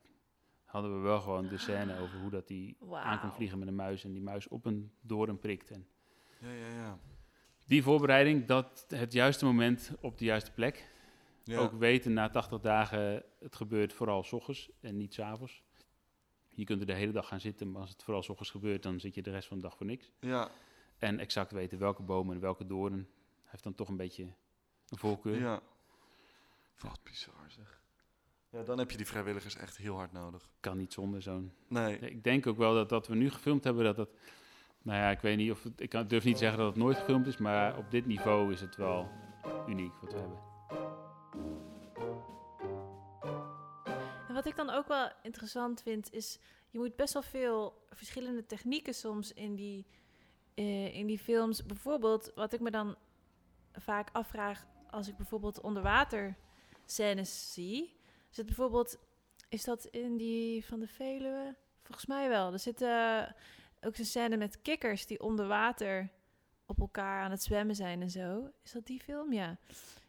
hadden 0.64 0.94
we 0.94 0.98
wel 1.00 1.20
gewoon 1.20 1.48
de 1.48 1.58
scène 1.58 1.98
over 1.98 2.18
hoe 2.20 2.30
dat 2.30 2.46
die 2.48 2.76
aan 2.92 3.20
kon 3.20 3.32
vliegen 3.32 3.58
met 3.58 3.68
een 3.68 3.74
muis 3.74 4.04
en 4.04 4.12
die 4.12 4.22
muis 4.22 4.48
op 4.48 4.64
een 4.64 4.92
doorn 5.00 5.38
prikt. 5.38 5.70
En 5.70 5.86
Ja, 6.40 6.50
ja, 6.52 6.68
ja. 6.68 6.98
die 7.64 7.82
voorbereiding, 7.82 8.46
dat 8.46 8.84
het 8.88 9.12
juiste 9.12 9.44
moment 9.44 9.92
op 10.00 10.18
de 10.18 10.24
juiste 10.24 10.52
plek. 10.52 10.88
ja. 11.44 11.58
Ook 11.58 11.72
weten 11.72 12.12
na 12.12 12.30
80 12.30 12.60
dagen, 12.60 13.22
het 13.40 13.56
gebeurt 13.56 13.92
vooral 13.92 14.22
s 14.22 14.32
ochtends 14.32 14.70
en 14.80 14.96
niet 14.96 15.14
s 15.14 15.18
avonds. 15.18 15.62
Je 16.48 16.64
kunt 16.64 16.80
er 16.80 16.86
de 16.86 16.92
hele 16.94 17.12
dag 17.12 17.28
gaan 17.28 17.40
zitten, 17.40 17.70
maar 17.70 17.80
als 17.80 17.90
het 17.90 18.02
vooral 18.02 18.22
s 18.22 18.28
ochtends 18.28 18.50
gebeurt, 18.50 18.82
dan 18.82 19.00
zit 19.00 19.14
je 19.14 19.22
de 19.22 19.30
rest 19.30 19.48
van 19.48 19.56
de 19.56 19.62
dag 19.62 19.76
voor 19.76 19.86
niks. 19.86 20.10
Ja, 20.20 20.50
En 20.98 21.18
exact 21.18 21.52
weten 21.52 21.78
welke 21.78 22.02
bomen 22.02 22.34
en 22.34 22.40
welke 22.40 22.66
doorn 22.66 23.08
heeft 23.44 23.62
dan 23.62 23.74
toch 23.74 23.88
een 23.88 23.96
beetje 23.96 24.22
een 24.88 24.98
voorkeur. 24.98 25.40
ja. 25.40 25.60
Wat 26.78 27.00
bizar 27.02 27.44
zeg. 27.48 27.80
Ja, 28.50 28.62
dan 28.62 28.78
heb 28.78 28.90
je 28.90 28.96
die 28.96 29.06
vrijwilligers 29.06 29.56
echt 29.56 29.76
heel 29.76 29.96
hard 29.96 30.12
nodig. 30.12 30.48
Kan 30.60 30.76
niet 30.76 30.92
zonder 30.92 31.22
zo'n 31.22 31.52
Nee. 31.66 31.98
Ik 31.98 32.24
denk 32.24 32.46
ook 32.46 32.56
wel 32.56 32.74
dat 32.74 32.88
dat 32.88 33.06
we 33.06 33.14
nu 33.14 33.30
gefilmd 33.30 33.64
hebben, 33.64 33.84
dat 33.84 33.96
dat... 33.96 34.08
Nou 34.82 34.98
ja, 34.98 35.10
ik 35.10 35.20
weet 35.20 35.36
niet 35.36 35.50
of... 35.50 35.62
Het, 35.62 35.80
ik 35.80 35.88
kan, 35.88 36.08
durf 36.08 36.24
niet 36.24 36.34
te 36.34 36.40
zeggen 36.40 36.58
dat 36.58 36.66
het 36.66 36.76
nooit 36.76 36.96
gefilmd 36.96 37.26
is, 37.26 37.36
maar 37.36 37.78
op 37.78 37.90
dit 37.90 38.06
niveau 38.06 38.52
is 38.52 38.60
het 38.60 38.76
wel 38.76 39.08
uniek 39.68 39.92
wat 40.00 40.12
we 40.12 40.18
hebben. 40.18 40.38
En 44.28 44.34
wat 44.34 44.46
ik 44.46 44.56
dan 44.56 44.70
ook 44.70 44.88
wel 44.88 45.10
interessant 45.22 45.82
vind, 45.82 46.12
is 46.12 46.38
je 46.70 46.78
moet 46.78 46.96
best 46.96 47.12
wel 47.12 47.22
veel 47.22 47.86
verschillende 47.90 48.46
technieken 48.46 48.94
soms 48.94 49.32
in 49.32 49.54
die, 49.54 49.86
eh, 50.54 50.94
in 50.94 51.06
die 51.06 51.18
films. 51.18 51.66
Bijvoorbeeld, 51.66 52.32
wat 52.34 52.52
ik 52.52 52.60
me 52.60 52.70
dan 52.70 52.96
vaak 53.72 54.08
afvraag 54.12 54.66
als 54.90 55.08
ik 55.08 55.16
bijvoorbeeld 55.16 55.60
onderwater 55.60 56.36
scènes 56.86 57.52
zie. 57.52 57.97
Is 58.38 58.44
het 58.44 58.56
bijvoorbeeld, 58.56 58.98
is 59.48 59.64
dat 59.64 59.84
in 59.84 60.16
die 60.16 60.64
van 60.64 60.80
de 60.80 60.86
Veluwe? 60.86 61.56
Volgens 61.82 62.06
mij 62.06 62.28
wel. 62.28 62.52
Er 62.52 62.58
zit 62.58 62.82
eh, 62.82 63.22
ook 63.80 63.96
een 63.96 64.04
scène 64.04 64.36
met 64.36 64.62
kikkers 64.62 65.06
die 65.06 65.20
onder 65.20 65.46
water 65.46 66.08
op 66.66 66.80
elkaar 66.80 67.22
aan 67.22 67.30
het 67.30 67.42
zwemmen 67.42 67.74
zijn 67.74 68.02
en 68.02 68.10
zo. 68.10 68.50
Is 68.64 68.72
dat 68.72 68.86
die 68.86 69.00
film? 69.00 69.32
Ja. 69.32 69.56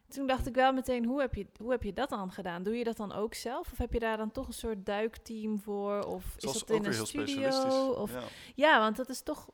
Toen 0.08 0.28
dacht 0.28 0.48
ik 0.48 0.56
wel 0.56 0.74
meteen, 0.74 1.06
hoe 1.06 1.20
heb, 1.20 1.36
je, 1.36 1.48
hoe 1.60 1.72
heb 1.72 1.84
je 1.84 1.94
dat 1.94 2.10
dan 2.10 2.32
gedaan? 2.32 2.64
Doe 2.64 2.78
je 2.78 2.84
dat 2.84 2.98
dan 2.98 3.12
ook 3.12 3.34
zelf? 3.34 3.72
Of 3.72 3.78
heb 3.78 3.94
je 3.94 4.00
daar 4.00 4.18
dan 4.18 4.32
toch 4.32 4.48
een 4.48 4.54
soort 4.54 4.86
duikteam 4.86 5.60
voor? 5.60 6.04
Of 6.04 6.36
is 6.38 6.54
dat 6.54 6.70
in 6.70 6.86
een 6.86 6.94
studio? 6.94 7.90
Of, 7.92 8.12
Ja. 8.12 8.24
ja, 8.56 8.80
want 8.80 8.96
dat 8.96 9.10
is 9.10 9.22
toch... 9.22 9.50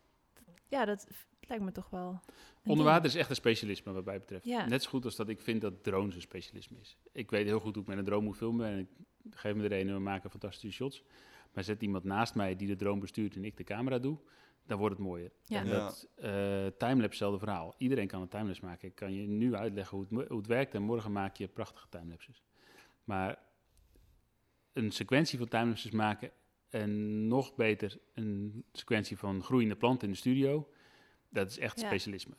Ja, 0.67 0.86
dat 0.86 1.07
lijkt 1.47 1.63
me 1.63 1.71
toch 1.71 1.89
wel... 1.89 2.09
een 2.09 2.71
Onder 2.71 2.85
water 2.85 3.01
ding. 3.01 3.13
is 3.13 3.19
echt 3.19 3.29
een 3.29 3.35
specialisme 3.35 3.91
wat 3.91 4.05
mij 4.05 4.19
betreft. 4.19 4.45
Ja. 4.45 4.67
Net 4.67 4.83
zo 4.83 4.89
goed 4.89 5.05
als 5.05 5.15
dat 5.15 5.29
ik 5.29 5.41
vind 5.41 5.61
dat 5.61 5.83
drones 5.83 6.15
een 6.15 6.21
specialisme 6.21 6.77
is. 6.79 6.97
Ik 7.11 7.31
weet 7.31 7.45
heel 7.45 7.59
goed 7.59 7.73
hoe 7.73 7.83
ik 7.83 7.89
met 7.89 7.97
een 7.97 8.05
drone 8.05 8.25
moet 8.25 8.37
filmen 8.37 8.67
en 8.67 8.79
ik 8.79 8.87
geef 9.29 9.55
me 9.55 9.63
er 9.63 9.71
een 9.71 9.87
en 9.87 9.93
we 9.93 9.99
maken 9.99 10.29
fantastische 10.29 10.71
shots. 10.75 11.03
Maar 11.53 11.63
zet 11.63 11.81
iemand 11.81 12.03
naast 12.03 12.35
mij 12.35 12.55
die 12.55 12.67
de 12.67 12.75
drone 12.75 12.99
bestuurt 12.99 13.35
en 13.35 13.45
ik 13.45 13.57
de 13.57 13.63
camera 13.63 13.99
doe, 13.99 14.17
dan 14.65 14.77
wordt 14.77 14.95
het 14.95 15.05
mooier. 15.05 15.31
Ja. 15.43 15.59
En 15.59 15.67
dat 15.67 16.07
eh 16.15 16.27
timelapse, 16.77 17.01
hetzelfde 17.01 17.39
verhaal. 17.39 17.75
Iedereen 17.77 18.07
kan 18.07 18.21
een 18.21 18.27
timelapse 18.27 18.65
maken. 18.65 18.87
Ik 18.87 18.95
kan 18.95 19.13
je 19.13 19.27
nu 19.27 19.55
uitleggen 19.55 19.97
hoe 19.97 20.05
het, 20.09 20.27
hoe 20.27 20.37
het 20.37 20.47
werkt 20.47 20.73
en 20.73 20.81
morgen 20.81 21.11
maak 21.11 21.35
je 21.35 21.47
prachtige 21.47 21.89
timelapses. 21.89 22.43
Maar 23.03 23.39
een 24.73 24.91
sequentie 24.91 25.37
van 25.37 25.47
timelapses 25.47 25.91
maken 25.91 26.31
en 26.69 27.27
nog 27.27 27.55
beter 27.55 27.97
een 28.13 28.63
sequentie 28.71 29.17
van 29.17 29.43
groeiende 29.43 29.75
planten 29.75 30.07
in 30.07 30.13
de 30.13 30.19
studio, 30.19 30.67
dat 31.36 31.49
is 31.49 31.59
echt 31.59 31.79
Ja. 31.79 31.88
specialisme. 31.88 32.33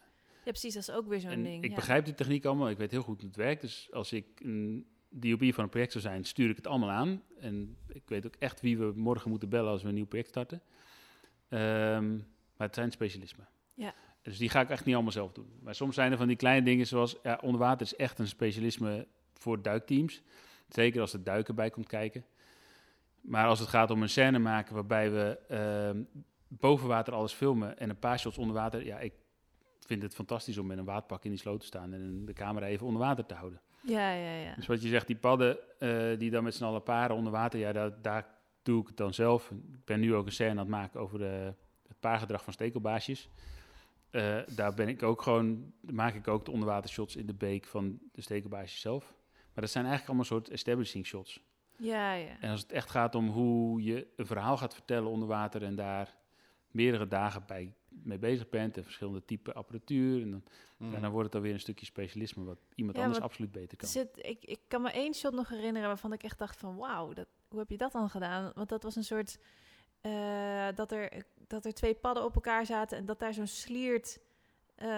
Ja, 0.45 0.53
precies, 0.53 0.75
dat 0.75 0.83
is 0.83 0.91
ook 0.91 1.07
weer 1.07 1.21
zo'n 1.21 1.43
ding. 1.43 1.65
ik 1.65 1.71
ja. 1.71 1.77
begrijp 1.77 2.05
die 2.05 2.15
techniek 2.15 2.45
allemaal, 2.45 2.69
ik 2.71 2.77
weet 2.79 2.91
heel 2.91 3.03
goed 3.03 3.21
hoe 3.21 3.29
het 3.29 3.37
werkt. 3.39 3.61
Dus 3.61 3.89
als 3.93 4.13
ik 4.13 4.27
een 4.41 4.87
DOP 5.09 5.55
van 5.55 5.65
een 5.65 5.71
project 5.71 5.93
zou 5.93 6.05
zijn, 6.05 6.25
stuur 6.25 6.51
ik 6.51 6.57
het 6.57 6.67
allemaal 6.67 6.91
aan. 6.91 7.23
En 7.39 7.77
ik 7.89 8.03
weet 8.07 8.27
ook 8.27 8.37
echt 8.39 8.61
wie 8.61 8.79
we 8.79 8.93
morgen 8.95 9.31
moeten 9.31 9.49
bellen 9.49 9.71
als 9.71 9.83
we 9.83 9.89
een 9.89 9.95
nieuw 9.95 10.07
project 10.07 10.29
starten. 10.29 10.63
Ehm, 11.49 12.15
maar 12.57 12.67
het 12.67 12.75
zijn 12.75 12.91
specialismen. 12.91 13.49
Ja. 13.75 13.95
Dus 14.23 14.39
die 14.39 14.49
ga 14.49 14.61
ik 14.61 14.69
echt 14.69 14.85
niet 14.85 14.95
allemaal 14.95 15.13
zelf 15.13 15.33
doen. 15.33 15.59
Maar 15.63 15.75
soms 15.75 15.95
zijn 15.95 16.13
er 16.13 16.19
van 16.19 16.27
die 16.27 16.37
kleine 16.37 16.65
dingen 16.65 16.87
zoals, 16.87 17.17
ja, 17.23 17.39
onderwater 17.43 17.87
is 17.87 17.97
echt 17.97 18.19
een 18.19 18.29
specialisme 18.29 19.07
voor 19.35 19.63
duikteams. 19.63 20.23
Zeker 20.69 21.01
als 21.01 21.13
er 21.13 21.25
duiken 21.25 21.55
bij 21.55 21.71
komt 21.71 21.87
kijken. 21.87 22.25
Maar 23.21 23.47
als 23.47 23.59
het 23.59 23.69
gaat 23.69 23.91
om 23.91 24.03
een 24.03 24.09
scène 24.09 24.39
maken 24.39 24.75
waarbij 24.75 25.11
we 25.11 25.39
ehm, 25.49 26.03
boven 26.49 26.89
water 26.89 27.15
alles 27.15 27.33
filmen 27.33 27.79
en 27.79 27.91
een 27.91 27.99
paar 27.99 28.19
shots 28.19 28.39
onder 28.39 28.55
water, 28.55 28.85
ja, 28.85 28.99
ik 28.99 29.13
vind 29.87 30.03
het 30.03 30.15
fantastisch 30.15 30.59
om 30.59 30.67
met 30.67 30.79
een 30.79 30.85
waterpak 30.85 31.25
in 31.25 31.31
die 31.31 31.39
sloot 31.39 31.61
te 31.61 31.67
staan 31.67 31.93
en 31.93 32.25
de 32.25 32.33
camera 32.33 32.67
even 32.67 32.87
onder 32.87 33.03
water 33.03 33.27
te 33.27 33.35
houden. 33.35 33.61
Ja, 33.81 34.13
ja, 34.13 34.35
ja. 34.35 34.55
Dus 34.55 34.67
wat 34.67 34.83
je 34.83 34.89
zegt, 34.89 35.07
die 35.07 35.17
padden 35.17 35.59
eh, 35.79 36.19
die 36.19 36.31
dan 36.31 36.45
met 36.45 36.55
z'n 36.55 36.65
allen 36.65 36.83
paren 36.83 37.17
onder 37.17 37.33
water, 37.33 37.59
ja, 37.59 37.73
daar, 37.73 38.03
daar 38.03 38.27
doe 38.63 38.81
ik 38.81 38.87
het 38.87 38.97
dan 38.97 39.15
zelf. 39.15 39.51
Ik 39.51 39.85
ben 39.85 40.01
nu 40.01 40.15
ook 40.15 40.27
een 40.27 40.33
scène 40.33 40.51
aan 40.51 40.59
het 40.59 40.69
maken 40.69 41.01
over 41.01 41.19
de, 41.19 41.55
het 41.89 42.01
paargedrag 42.01 42.45
van 42.45 42.53
stekelbaasjes. 42.53 43.29
Eh, 44.11 44.39
daar 44.55 44.75
ben 44.75 44.89
ik 44.89 45.03
ook 45.03 45.23
gewoon, 45.23 45.73
maak 45.81 46.15
ik 46.15 46.29
ook 46.29 46.45
de 46.45 46.51
onderwatershots 46.51 47.17
in 47.17 47.27
de 47.27 47.35
beek 47.35 47.67
van 47.67 47.99
de 48.13 48.21
stekelbaasjes 48.21 48.81
zelf. 48.81 49.15
Maar 49.33 49.65
dat 49.65 49.71
zijn 49.71 49.85
eigenlijk 49.85 50.07
allemaal 50.07 50.25
soort 50.25 50.51
establishing 50.51 51.07
shots. 51.07 51.41
Ja, 51.79 52.13
ja. 52.13 52.41
En 52.41 52.51
als 52.51 52.61
het 52.61 52.73
echt 52.73 52.91
gaat 52.91 53.15
om 53.15 53.29
hoe 53.29 53.83
je 53.83 54.07
een 54.17 54.27
verhaal 54.27 54.57
gaat 54.57 54.75
vertellen 54.75 55.11
onder 55.11 55.29
water 55.29 55.63
en 55.63 55.75
daar 55.75 56.17
meerdere 56.77 57.09
dagen 57.09 57.43
bij 57.47 57.73
mee 57.89 58.19
bezig 58.19 58.49
bent 58.49 58.77
en 58.77 58.85
verschillende 58.85 59.25
type 59.25 59.53
apparatuur, 59.53 60.23
en 60.23 60.31
dan, 60.31 60.43
Mm. 60.79 61.01
dan 61.01 61.11
wordt 61.11 61.27
het 61.27 61.35
alweer 61.35 61.53
een 61.53 61.61
stukje 61.61 61.87
specialisme 61.87 62.45
wat 62.45 62.59
iemand 62.75 62.97
Ja, 62.97 63.03
anders 63.05 63.21
absoluut 63.23 63.53
beter 63.53 63.77
kan. 63.77 63.89
Zit, 63.89 64.09
ik, 64.17 64.45
ik 64.45 64.61
kan 64.69 64.83
me 64.83 64.91
één 64.91 65.15
shot 65.15 65.33
nog 65.33 65.49
herinneren 65.49 65.89
waarvan 65.89 66.13
ik 66.13 66.23
echt 66.23 66.39
dacht 66.39 66.59
van... 66.59 66.77
Wauw, 66.77 67.13
dat, 67.13 67.27
hoe 67.49 67.59
heb 67.59 67.71
je 67.71 67.77
dat 67.77 67.93
dan 67.93 68.11
gedaan? 68.11 68.53
Want 68.55 68.69
dat 68.69 68.83
was 68.83 68.97
een 68.97 69.05
soort... 69.05 69.39
eh, 70.01 70.69
dat, 70.75 70.93
er, 70.93 71.23
dat 71.47 71.65
er 71.65 71.73
twee 71.75 71.95
padden 71.95 72.25
op 72.25 72.35
elkaar 72.35 72.67
zaten 72.67 72.99
en 72.99 73.05
dat 73.05 73.19
daar 73.19 73.35
zo'n 73.35 73.47
sliert... 73.47 74.19
eh, 74.75 74.89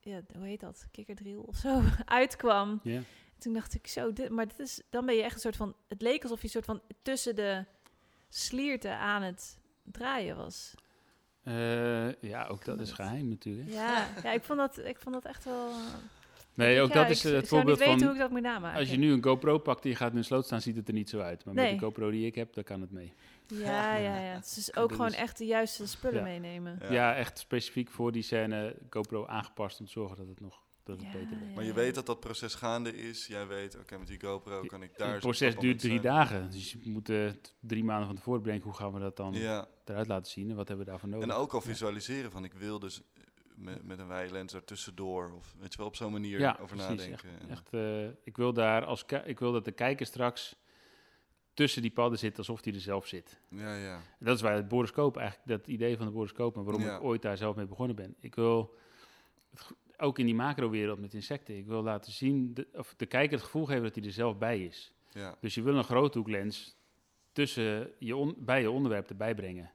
ja, 0.00 0.20
hoe 0.36 0.46
heet 0.46 0.60
dat? 0.60 0.86
Kikkerdriel 0.90 1.40
of 1.42 1.56
zo 1.56 1.80
uitkwam. 2.04 2.80
Ja. 2.82 3.00
Toen 3.38 3.52
dacht 3.52 3.74
ik 3.74 3.86
zo, 3.86 4.12
dit, 4.12 4.28
maar 4.30 4.48
dit 4.48 4.58
is, 4.58 4.82
dan 4.90 5.06
ben 5.06 5.14
je 5.14 5.22
echt 5.22 5.34
een 5.34 5.40
soort 5.40 5.56
van... 5.56 5.74
Het 5.88 6.02
leek 6.02 6.22
alsof 6.22 6.38
je 6.38 6.44
een 6.44 6.50
soort 6.50 6.64
van 6.64 6.80
tussen 7.02 7.34
de 7.36 7.64
slierten 8.28 8.98
aan 8.98 9.22
het 9.22 9.58
draaien 9.84 10.36
was. 10.36 10.74
Eh, 11.42 12.22
ja, 12.22 12.46
ook 12.46 12.64
dat 12.64 12.80
is 12.80 12.92
geheim 12.92 13.28
natuurlijk. 13.28 13.70
Ja, 13.70 14.08
ja 14.22 14.32
ik, 14.32 14.42
vond 14.42 14.58
dat, 14.58 14.78
ik 14.78 14.98
vond 14.98 15.14
dat 15.14 15.24
echt 15.24 15.44
wel... 15.44 15.70
Nee, 16.54 16.80
ook 16.80 16.88
ja, 16.88 16.94
dat 16.94 17.04
ik 17.04 17.10
is 17.10 17.22
het 17.22 17.42
ik 17.42 17.48
voorbeeld 17.48 17.78
niet 17.78 17.86
weten 17.86 17.98
van... 17.98 18.06
hoe 18.06 18.16
ik 18.16 18.20
dat 18.20 18.30
moet 18.30 18.42
namaken. 18.42 18.78
Als 18.78 18.90
je 18.90 18.96
nu 18.96 19.12
een 19.12 19.24
GoPro 19.24 19.58
pakt 19.58 19.84
en 19.84 19.90
je 19.90 19.96
gaat 19.96 20.12
in 20.12 20.16
een 20.18 20.24
sloot 20.24 20.44
staan, 20.44 20.60
ziet 20.60 20.76
het 20.76 20.88
er 20.88 20.94
niet 20.94 21.08
zo 21.10 21.20
uit. 21.20 21.44
Maar 21.44 21.54
met 21.54 21.70
de 21.70 21.78
GoPro 21.78 22.10
die 22.10 22.26
ik 22.26 22.34
heb, 22.34 22.54
dan 22.54 22.64
kan 22.64 22.80
het 22.80 22.90
mee. 22.90 23.12
Ja, 23.46 23.96
ja, 23.96 24.18
ja. 24.18 24.34
Het 24.34 24.44
is 24.44 24.54
dus 24.54 24.76
ook 24.76 24.90
gewoon 24.90 25.12
echt 25.12 25.38
de 25.38 25.46
juiste 25.46 25.86
spullen 25.86 26.18
Ja. 26.18 26.22
meenemen. 26.22 26.78
Ja. 26.80 26.92
Ja. 26.92 27.14
echt 27.14 27.38
specifiek 27.38 27.90
voor 27.90 28.12
die 28.12 28.22
scène 28.22 28.76
GoPro 28.90 29.26
aangepast 29.26 29.80
om 29.80 29.86
te 29.86 29.92
zorgen 29.92 30.16
dat 30.16 30.26
het 30.26 30.40
nog 30.40 30.62
dat 30.84 30.96
het 30.96 31.06
Ja, 31.06 31.12
beter 31.12 31.28
wordt. 31.28 31.44
ja, 31.48 31.54
Maar 31.54 31.64
je 31.64 31.72
weet 31.72 31.94
dat 31.94 32.06
dat 32.06 32.20
proces 32.20 32.54
gaande 32.54 32.96
is. 32.96 33.26
Jij 33.26 33.46
weet, 33.46 33.78
oké, 33.78 33.98
met 33.98 34.06
die 34.06 34.20
GoPro 34.20 34.62
kan 34.66 34.82
ik 34.82 34.98
daar... 34.98 35.10
het 35.10 35.20
proces 35.20 35.56
duurt 35.56 35.78
drie 35.78 35.90
zijn. 35.90 36.02
dagen. 36.02 36.50
Dus 36.50 36.72
je 36.72 36.90
moet 36.90 37.08
eh, 37.08 37.30
drie 37.60 37.84
maanden 37.84 38.06
van 38.06 38.16
tevoren 38.16 38.42
bedenken 38.42 38.64
hoe 38.68 38.78
gaan 38.78 38.92
we 38.92 39.00
dat 39.00 39.16
dan 39.16 39.32
Ja, 39.32 39.68
eruit 39.84 40.06
laten 40.06 40.32
zien 40.32 40.50
en 40.50 40.56
wat 40.56 40.68
hebben 40.68 40.84
we 40.84 40.90
daarvoor 40.90 41.08
nodig. 41.10 41.28
en 41.28 41.34
ook 41.34 41.52
al 41.52 41.60
Ja. 41.60 41.66
visualiseren 41.66 42.30
van 42.30 42.44
ik 42.44 42.52
wil 42.54 42.78
dus 42.78 43.00
eh, 43.14 43.22
met, 43.56 43.84
met 43.84 43.98
een 43.98 44.08
wijlens 44.08 44.52
er 44.52 44.64
tussendoor. 44.64 45.32
Of 45.36 45.54
weet 45.58 45.72
je 45.72 45.78
wel, 45.78 45.86
op 45.86 45.96
zo'n 45.96 46.12
manier 46.12 46.38
Ja, 46.38 46.58
over 46.60 46.76
precies, 46.76 46.88
nadenken. 47.06 47.28
En- 47.40 47.48
Echt, 47.50 47.68
eh, 47.72 48.06
ik 48.24 48.36
wil 48.36 48.52
daar 48.52 48.84
als 48.84 49.04
ik 49.24 49.38
wil 49.38 49.52
dat 49.52 49.64
de 49.64 49.72
kijker 49.72 50.06
straks 50.06 50.56
tussen 51.54 51.82
die 51.82 51.90
padden 51.90 52.18
zit 52.18 52.38
alsof 52.38 52.64
hij 52.64 52.72
er 52.74 52.80
zelf 52.80 53.06
zit. 53.06 53.40
ja, 53.48 53.74
ja. 53.76 53.94
En 53.96 54.24
Dat 54.26 54.36
is 54.36 54.42
waar 54.42 54.54
het 54.54 54.68
boroscoop 54.68 55.16
eigenlijk, 55.16 55.48
dat 55.48 55.66
idee 55.66 55.96
van 55.96 56.06
de 56.06 56.12
boroscoop, 56.12 56.56
en 56.56 56.64
waarom 56.64 56.82
Ja. 56.82 56.96
ik 56.96 57.02
ooit 57.02 57.22
daar 57.22 57.36
zelf 57.36 57.56
mee 57.56 57.66
begonnen 57.66 57.96
ben. 57.96 58.14
Ik 58.20 58.34
wil, 58.34 58.74
ook 59.98 60.18
in 60.18 60.26
die 60.26 60.34
macro-wereld 60.34 60.98
met 61.00 61.14
insecten, 61.14 61.56
ik 61.56 61.66
wil 61.66 61.82
laten 61.82 62.12
zien, 62.12 62.54
de, 62.54 62.66
of 62.72 62.94
de 62.96 63.06
kijker 63.06 63.32
het 63.36 63.44
gevoel 63.44 63.64
geven 63.64 63.82
dat 63.82 63.94
hij 63.94 64.04
er 64.04 64.12
zelf 64.12 64.38
bij 64.38 64.64
is. 64.64 64.92
ja. 65.12 65.36
Dus 65.40 65.54
je 65.54 65.62
wil 65.62 65.76
een 65.76 65.84
groothoeklens 65.84 66.76
tussen 67.32 67.90
je 67.98 68.16
on- 68.16 68.34
bij 68.38 68.60
je 68.60 68.70
onderwerp 68.70 69.08
erbij 69.08 69.34
brengen. 69.34 69.70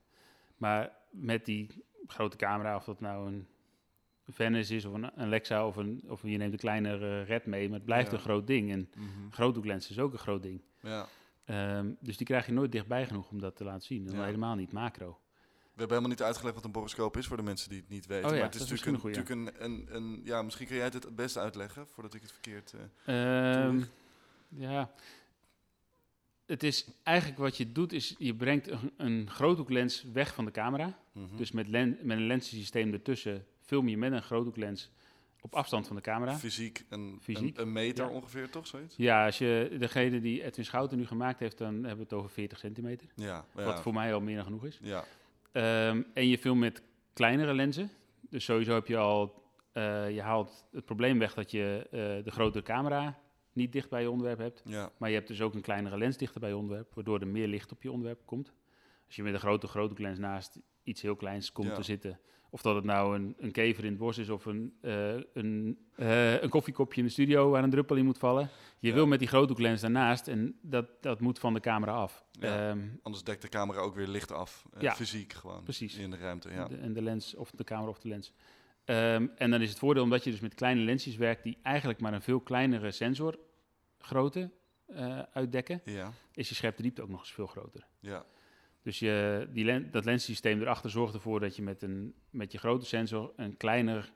Maar 0.57 0.91
met 1.09 1.45
die 1.45 1.67
grote 2.07 2.37
camera, 2.37 2.75
of 2.75 2.83
dat 2.83 2.99
nou 2.99 3.27
een 3.27 3.47
Venice 4.31 4.75
is 4.75 4.85
of 4.85 4.93
een, 4.93 5.11
een 5.21 5.29
Lexa 5.29 5.67
of, 5.67 5.75
een, 5.75 6.03
of 6.07 6.21
je 6.23 6.37
neemt 6.37 6.53
een 6.53 6.59
kleinere 6.59 7.21
red 7.21 7.45
mee, 7.45 7.67
maar 7.67 7.77
het 7.77 7.85
blijft 7.85 8.11
Ja. 8.11 8.17
een 8.17 8.23
groot 8.23 8.47
ding. 8.47 8.71
En 8.71 8.89
Mhm. 8.95 9.29
groothoeklens 9.31 9.89
is 9.89 9.99
ook 9.99 10.13
een 10.13 10.19
groot 10.19 10.41
ding. 10.41 10.61
ja. 10.81 11.07
Ehm, 11.45 11.91
dus 11.99 12.17
die 12.17 12.25
krijg 12.25 12.45
je 12.45 12.51
nooit 12.51 12.71
dichtbij 12.71 13.05
genoeg 13.05 13.29
om 13.29 13.39
dat 13.39 13.55
te 13.55 13.63
laten 13.63 13.81
zien. 13.81 14.15
Helemaal 14.23 14.55
niet 14.55 14.71
macro. 14.71 15.19
We 15.79 15.85
hebben 15.85 15.97
helemaal 15.97 16.17
niet 16.17 16.27
uitgelegd 16.27 16.55
wat 16.55 16.65
een 16.65 16.71
boroscoop 16.71 17.17
is 17.17 17.27
voor 17.27 17.37
de 17.37 17.43
mensen 17.43 17.69
die 17.69 17.79
het 17.79 17.89
niet 17.89 18.05
weten. 18.05 18.25
Oh 18.25 18.31
ja, 18.31 18.35
maar 18.35 18.45
het 18.45 18.61
is 18.61 18.69
natuurlijk, 18.69 19.03
een, 19.03 19.11
natuurlijk 19.11 19.29
een, 19.59 19.65
een, 19.65 19.95
een... 19.95 20.21
Ja, 20.23 20.41
misschien 20.41 20.67
kun 20.67 20.75
jij 20.75 20.85
het 20.85 20.93
het 20.93 21.15
beste 21.15 21.39
uitleggen, 21.39 21.87
voordat 21.87 22.13
ik 22.13 22.21
het 22.21 22.31
verkeerd... 22.31 22.73
Ehm, 23.05 23.69
Toelicht. 23.69 23.91
ja. 24.49 24.91
Het 26.45 26.63
is 26.63 26.87
eigenlijk 27.03 27.39
wat 27.39 27.57
je 27.57 27.71
doet, 27.71 27.93
is 27.93 28.15
je 28.17 28.35
brengt 28.35 28.67
een, 28.67 28.91
een 28.97 29.29
groothoeklens 29.29 30.05
weg 30.13 30.33
van 30.33 30.45
de 30.45 30.51
camera. 30.51 30.99
mhm. 31.11 31.37
Dus 31.37 31.51
met, 31.51 31.67
len, 31.67 31.97
met 32.01 32.17
een 32.17 32.27
lensensysteem 32.27 32.93
ertussen 32.93 33.45
film 33.61 33.87
je 33.87 33.97
met 33.97 34.11
een 34.11 34.23
groothoeklens 34.23 34.91
op 35.41 35.55
afstand 35.55 35.87
van 35.87 35.95
de 35.95 36.01
camera. 36.01 36.37
Fysiek, 36.37 36.85
een, 36.89 37.17
Fysiek, 37.21 37.57
een, 37.57 37.61
een 37.61 37.71
meter 37.71 38.05
ja. 38.05 38.11
ongeveer, 38.11 38.49
toch? 38.49 38.67
Zoiets? 38.67 38.95
Ja, 38.97 39.25
als 39.25 39.37
je 39.37 39.75
degene 39.79 40.21
die 40.21 40.43
Edwin 40.43 40.65
Schouten 40.65 40.97
nu 40.97 41.05
gemaakt 41.05 41.39
heeft, 41.39 41.57
dan 41.57 41.73
hebben 41.73 41.97
we 41.97 42.03
het 42.03 42.13
over 42.13 42.29
40 42.29 42.59
centimeter. 42.59 43.07
Ja, 43.15 43.45
ja. 43.55 43.63
Wat 43.63 43.81
voor 43.81 43.93
mij 43.93 44.13
al 44.13 44.21
meer 44.21 44.35
dan 44.35 44.45
genoeg 44.45 44.65
is. 44.65 44.79
ja. 44.81 45.05
Ehm, 45.51 46.01
en 46.13 46.27
je 46.27 46.37
filmt 46.37 46.59
met 46.59 46.83
kleinere 47.13 47.53
lenzen. 47.53 47.91
Dus 48.29 48.43
sowieso 48.45 48.73
heb 48.73 48.87
je 48.87 48.97
al, 48.97 49.43
eh, 49.71 50.11
je 50.11 50.21
haalt 50.21 50.65
het 50.71 50.85
probleem 50.85 51.19
weg 51.19 51.33
dat 51.33 51.51
je 51.51 51.87
eh, 51.91 52.23
de 52.23 52.31
grotere 52.31 52.63
camera 52.63 53.19
niet 53.53 53.71
dicht 53.71 53.89
bij 53.89 54.01
je 54.01 54.11
onderwerp 54.11 54.39
hebt. 54.39 54.61
ja. 54.65 54.91
Maar 54.97 55.09
je 55.09 55.15
hebt 55.15 55.27
dus 55.27 55.41
ook 55.41 55.53
een 55.53 55.61
kleinere 55.61 55.97
lens 55.97 56.17
dichter 56.17 56.39
bij 56.39 56.49
je 56.49 56.57
onderwerp, 56.57 56.93
waardoor 56.93 57.19
er 57.19 57.27
meer 57.27 57.47
licht 57.47 57.71
op 57.71 57.83
je 57.83 57.91
onderwerp 57.91 58.25
komt. 58.25 58.53
Als 59.05 59.15
je 59.15 59.23
met 59.23 59.33
een 59.33 59.39
grote 59.39 59.67
grote 59.67 60.01
lens 60.01 60.19
naast 60.19 60.59
iets 60.89 61.01
heel 61.01 61.15
kleins 61.15 61.51
komt 61.51 61.67
Ja. 61.67 61.75
te 61.75 61.83
zitten, 61.83 62.19
of 62.49 62.61
dat 62.61 62.75
het 62.75 62.83
nou 62.83 63.15
een, 63.15 63.35
een 63.37 63.51
kever 63.51 63.83
in 63.83 63.89
het 63.89 63.99
bos 63.99 64.17
is 64.17 64.29
of 64.29 64.45
een, 64.45 64.77
eh, 64.81 65.15
een, 65.33 65.79
eh, 65.95 66.41
een 66.41 66.49
koffiekopje 66.49 66.99
in 67.01 67.05
de 67.07 67.11
studio 67.13 67.49
waar 67.49 67.63
een 67.63 67.69
druppel 67.69 67.95
in 67.95 68.05
moet 68.05 68.17
vallen. 68.17 68.49
Je 68.79 68.87
Ja. 68.87 68.93
wil 68.93 69.07
met 69.07 69.19
die 69.19 69.27
grote 69.27 69.61
lens 69.61 69.81
daarnaast 69.81 70.27
en 70.27 70.59
dat, 70.61 70.85
dat 71.01 71.19
moet 71.19 71.39
van 71.39 71.53
de 71.53 71.59
camera 71.59 71.91
af. 71.93 72.25
Ja. 72.31 72.69
Ehm, 72.69 72.79
Anders 73.01 73.23
dekt 73.23 73.41
de 73.41 73.49
camera 73.49 73.79
ook 73.79 73.95
weer 73.95 74.07
licht 74.07 74.31
af. 74.31 74.65
eh, 74.73 74.81
Ja. 74.81 74.95
Fysiek 74.95 75.33
gewoon. 75.33 75.63
Precies. 75.63 75.95
In 75.97 76.11
de 76.11 76.17
ruimte, 76.17 76.49
ja. 76.51 76.67
de, 76.67 76.75
en 76.77 76.93
de 76.93 77.01
lens, 77.01 77.35
of 77.35 77.51
de 77.51 77.63
camera 77.63 77.89
of 77.89 77.99
de 77.99 78.07
lens. 78.07 78.33
Ehm, 78.85 79.27
en 79.35 79.51
dan 79.51 79.61
is 79.61 79.69
het 79.69 79.79
voordeel 79.79 80.03
omdat 80.03 80.23
je 80.23 80.31
dus 80.31 80.39
met 80.39 80.53
kleine 80.53 80.81
lensjes 80.81 81.15
werkt 81.15 81.43
die 81.43 81.57
eigenlijk 81.61 81.99
maar 81.99 82.13
een 82.13 82.21
veel 82.21 82.39
kleinere 82.39 82.91
sensorgrootte 82.91 84.51
uitdekken, 85.33 85.81
Ja, 85.83 86.11
is 86.33 86.49
je 86.49 86.55
scherpte 86.55 86.81
diepte 86.81 87.01
ook 87.01 87.09
nog 87.09 87.19
eens 87.19 87.31
veel 87.33 87.47
groter. 87.47 87.87
ja. 87.99 88.25
Dus 88.81 88.99
je, 88.99 89.47
die 89.53 89.65
len, 89.65 89.91
dat 89.91 90.05
lenssysteem 90.05 90.61
erachter 90.61 90.89
zorgt 90.89 91.13
ervoor 91.13 91.39
dat 91.39 91.55
je 91.55 91.61
met, 91.61 91.81
een, 91.81 92.13
met 92.29 92.51
je 92.51 92.57
grote 92.57 92.85
sensor 92.85 93.33
een 93.35 93.57
kleiner 93.57 94.11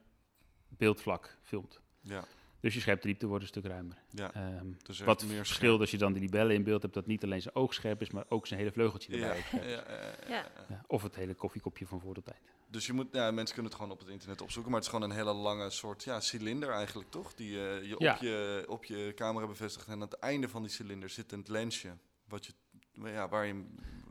beeldvlak 0.68 1.38
filmt. 1.42 1.80
Ja, 2.02 2.26
Dus 2.60 2.74
je 2.74 2.80
scherpte 2.80 3.08
diepte 3.08 3.28
wordt 3.28 3.44
een 3.44 3.50
stuk 3.50 3.66
ruimer. 3.66 3.98
ja. 4.10 4.34
Ehm, 4.34 4.68
Dus 4.84 5.00
wat 5.00 5.24
meer 5.26 5.46
verschilt 5.46 5.80
als 5.80 5.92
je 5.92 5.98
dan 5.98 6.14
de 6.14 6.20
libellen 6.20 6.56
in 6.56 6.64
beeld 6.64 6.82
hebt, 6.82 6.94
dat 6.94 7.06
niet 7.08 7.24
alleen 7.24 7.42
zijn 7.42 7.56
oog 7.56 7.74
scherp 7.74 8.02
is, 8.02 8.12
maar 8.12 8.26
ook 8.30 8.48
zijn 8.48 8.60
hele 8.60 8.72
vleugeltje 8.72 9.14
erbij. 9.14 9.44
ja, 9.52 9.68
ja, 9.68 9.70
ja, 9.70 9.84
Ja. 10.28 10.36
ja. 10.36 10.52
Ja, 10.70 10.84
of 10.88 11.04
het 11.04 11.16
hele 11.16 11.34
koffiekopje 11.34 11.88
van 11.88 12.00
voor 12.00 12.14
de 12.14 12.22
tijd. 12.22 12.42
Dus 12.68 12.86
je 12.86 12.94
moet, 12.94 13.08
ja, 13.12 13.32
mensen 13.32 13.54
kunnen 13.54 13.72
het 13.72 13.82
gewoon 13.82 13.96
op 13.96 14.00
het 14.00 14.10
internet 14.10 14.42
opzoeken, 14.42 14.72
maar 14.72 14.80
het 14.82 14.90
is 14.90 14.96
gewoon 14.96 15.10
een 15.12 15.18
hele 15.18 15.34
lange 15.34 15.70
soort 15.70 16.04
ja, 16.04 16.20
cilinder 16.20 16.70
eigenlijk, 16.70 17.10
toch? 17.10 17.34
Die 17.34 17.68
eh, 17.68 17.84
je, 17.90 17.96
Ja. 18.00 18.14
op 18.14 18.22
je 18.22 18.64
op 18.68 18.86
je 18.86 19.12
camera 19.16 19.48
bevestigt. 19.48 19.88
En 19.88 19.94
aan 19.94 20.02
het 20.02 20.14
einde 20.14 20.50
van 20.50 20.62
die 20.62 20.72
cilinder 20.72 21.10
zit 21.10 21.32
een 21.32 21.44
lensje, 21.48 21.90
wat 22.28 22.46
je, 22.46 22.54
ja, 22.94 23.30
waar 23.30 23.46
je... 23.46 23.64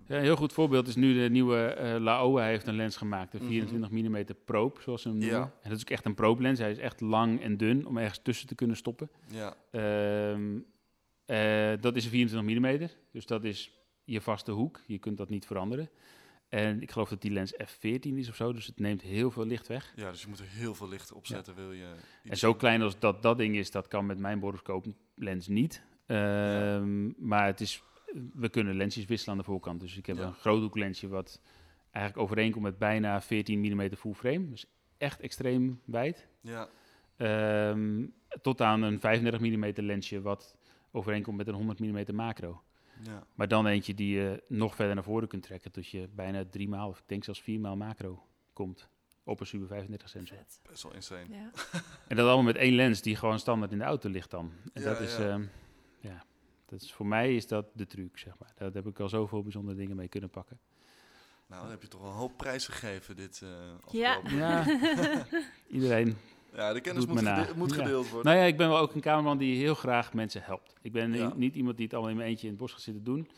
Ja, 0.07 0.17
een 0.17 0.23
heel 0.23 0.37
goed 0.37 0.53
voorbeeld 0.53 0.89
is 0.89 0.95
nu 0.97 1.15
de 1.23 1.31
nieuwe 1.31 1.65
eh 1.65 2.01
Laowa 2.01 2.45
heeft 2.45 2.67
een 2.67 2.75
lens 2.77 2.97
gemaakt, 2.97 3.35
een 3.35 3.41
Mhm. 3.41 3.49
24 3.51 3.91
mm 3.91 4.25
probe, 4.45 4.81
zoals 4.81 5.03
ze 5.03 5.09
hem 5.09 5.19
noemen. 5.19 5.37
Ja. 5.39 5.43
En 5.63 5.69
dat 5.69 5.79
is 5.79 5.85
ook 5.85 5.91
echt 5.91 6.05
een 6.05 6.15
probe 6.15 6.43
lens. 6.43 6.59
Hij 6.59 6.71
is 6.71 6.79
echt 6.79 7.01
lang 7.01 7.41
en 7.43 7.57
dun 7.57 7.87
om 7.87 7.99
ergens 7.99 8.21
tussen 8.23 8.47
te 8.47 8.55
kunnen 8.55 8.77
stoppen. 8.77 9.11
Ja, 9.31 9.55
Ehm, 9.71 10.59
eh, 11.25 11.73
dat 11.81 11.97
is 11.97 12.05
een 12.05 12.11
24 12.11 12.61
mm, 12.61 12.89
dus 13.13 13.27
dat 13.27 13.45
is 13.45 13.73
je 14.05 14.21
vaste 14.21 14.51
hoek. 14.53 14.81
Je 14.87 14.99
kunt 14.99 15.17
dat 15.17 15.29
niet 15.29 15.47
veranderen. 15.47 15.91
En 16.49 16.83
ik 16.83 16.91
geloof 16.91 17.09
dat 17.09 17.21
die 17.23 17.31
lens 17.31 17.55
f14 17.55 18.17
is 18.19 18.29
of 18.29 18.35
zo, 18.35 18.53
dus 18.53 18.67
het 18.67 18.79
neemt 18.79 19.03
heel 19.03 19.31
veel 19.31 19.47
licht 19.47 19.67
weg. 19.69 19.93
ja, 19.97 20.11
dus 20.11 20.23
je 20.23 20.29
moet 20.29 20.39
er 20.39 20.47
heel 20.49 20.75
veel 20.75 20.89
licht 20.89 21.13
op 21.13 21.27
zetten, 21.27 21.55
wil 21.55 21.73
je... 21.73 21.87
En 22.25 22.37
zo 22.37 22.55
klein 22.55 22.83
als 22.83 22.99
dat, 22.99 23.23
dat 23.23 23.39
ding 23.39 23.57
is, 23.57 23.71
dat 23.71 23.89
kan 23.89 24.07
met 24.07 24.19
mijn 24.19 24.39
boroscooplens 24.41 25.49
niet. 25.49 25.83
Ehm, 26.07 27.27
Maar 27.29 27.47
het 27.47 27.61
is, 27.61 27.83
we 28.35 28.49
kunnen 28.49 28.75
lensjes 28.77 29.05
wisselen 29.05 29.35
aan 29.35 29.41
de 29.41 29.47
voorkant. 29.51 29.81
Dus 29.81 29.97
ik 29.97 30.07
heb 30.07 30.17
Ja. 30.17 30.23
een 30.23 30.35
groothoeklensje 30.35 31.09
wat 31.09 31.41
eigenlijk 31.91 32.25
overeenkomt 32.27 32.65
met 32.65 32.79
bijna 32.79 33.21
14 33.21 33.61
mm 33.61 33.91
full 33.97 34.13
frame. 34.15 34.49
Dus 34.49 34.67
echt 34.99 35.21
extreem 35.21 35.81
wijd. 35.85 36.27
Ja, 36.41 36.69
Ehm, 37.17 38.07
tot 38.43 38.61
aan 38.61 38.83
een 38.83 39.01
35 39.01 39.41
mm 39.41 39.73
lensje, 39.87 40.21
wat 40.21 40.57
overeenkomt 40.91 41.37
met 41.37 41.47
een 41.49 41.55
100 41.55 41.79
mm 41.81 42.15
macro. 42.15 42.63
ja. 43.03 43.27
Maar 43.35 43.49
dan 43.49 43.67
eentje 43.67 43.95
die 43.95 44.15
je 44.15 44.43
nog 44.49 44.75
verder 44.75 44.95
naar 44.95 45.05
voren 45.05 45.29
kunt 45.29 45.43
trekken, 45.43 45.73
tot 45.73 45.89
je 45.89 46.09
bijna 46.15 46.45
drie 46.51 46.69
maal, 46.69 46.89
of 46.89 46.99
ik 46.99 47.05
denk 47.09 47.25
zelfs 47.25 47.41
vier 47.43 47.61
maal 47.61 47.77
macro 47.77 48.27
komt 48.53 48.89
op 49.25 49.41
een 49.41 49.47
Super 49.47 49.67
35 49.67 50.09
sensor. 50.09 50.37
Vet. 50.37 50.61
Best 50.71 50.83
wel 50.83 50.95
insane. 50.95 51.27
Ja. 51.29 51.51
En 52.09 52.17
dat 52.17 52.27
allemaal 52.27 52.43
met 52.45 52.57
één 52.57 52.75
lens 52.75 53.03
die 53.03 53.17
gewoon 53.17 53.39
standaard 53.39 53.73
in 53.73 53.79
de 53.79 53.85
auto 53.85 54.09
ligt 54.09 54.31
dan. 54.31 54.53
En 54.73 54.83
Ja, 54.83 54.89
dat 54.89 55.01
is, 55.01 55.17
ja. 55.17 55.41
Dat 56.73 56.83
is 56.83 56.93
voor 56.93 57.07
mij 57.07 57.35
is 57.37 57.47
dat 57.47 57.66
de 57.73 57.87
truc, 57.87 58.18
zeg 58.18 58.33
maar. 58.39 58.53
Daar 58.59 58.70
heb 58.73 58.87
ik 58.87 59.01
al 59.01 59.09
zoveel 59.09 59.43
bijzondere 59.43 59.77
dingen 59.77 59.97
mee 59.97 60.09
kunnen 60.09 60.31
pakken. 60.31 60.59
Nou, 61.47 61.62
dan 61.62 61.70
heb 61.70 61.83
je 61.83 61.89
toch 61.89 62.01
wel 62.01 62.11
een 62.11 62.16
hoop 62.16 62.37
prijzen 62.37 62.73
gegeven 62.73 63.16
dit 63.16 63.43
eh 63.43 63.49
Ja. 63.91 64.20
Ja, 64.29 64.64
iedereen. 65.77 66.16
Ja, 66.55 66.73
de 66.73 66.81
kennis 66.81 67.07
moet, 67.07 67.18
gede- 67.18 67.53
moet 67.57 67.75
Ja. 67.75 67.83
gedeeld 67.83 68.09
worden. 68.09 68.33
Nou 68.33 68.43
ja, 68.43 68.49
ik 68.51 68.57
ben 68.57 68.68
wel 68.68 68.79
ook 68.79 68.95
een 68.95 69.01
cameraman 69.01 69.39
die 69.39 69.57
heel 69.59 69.75
graag 69.75 70.12
mensen 70.12 70.43
helpt. 70.43 70.75
Ik 70.83 70.93
ben 70.93 71.12
Ja. 71.14 71.33
niet 71.37 71.55
iemand 71.55 71.77
die 71.77 71.85
het 71.85 71.95
allemaal 71.95 72.11
in 72.12 72.16
mijn 72.18 72.29
eentje 72.29 72.45
in 72.47 72.53
het 72.53 72.61
bos 72.62 72.73
gaat 72.73 72.81
zitten 72.81 73.05
doen. 73.05 73.29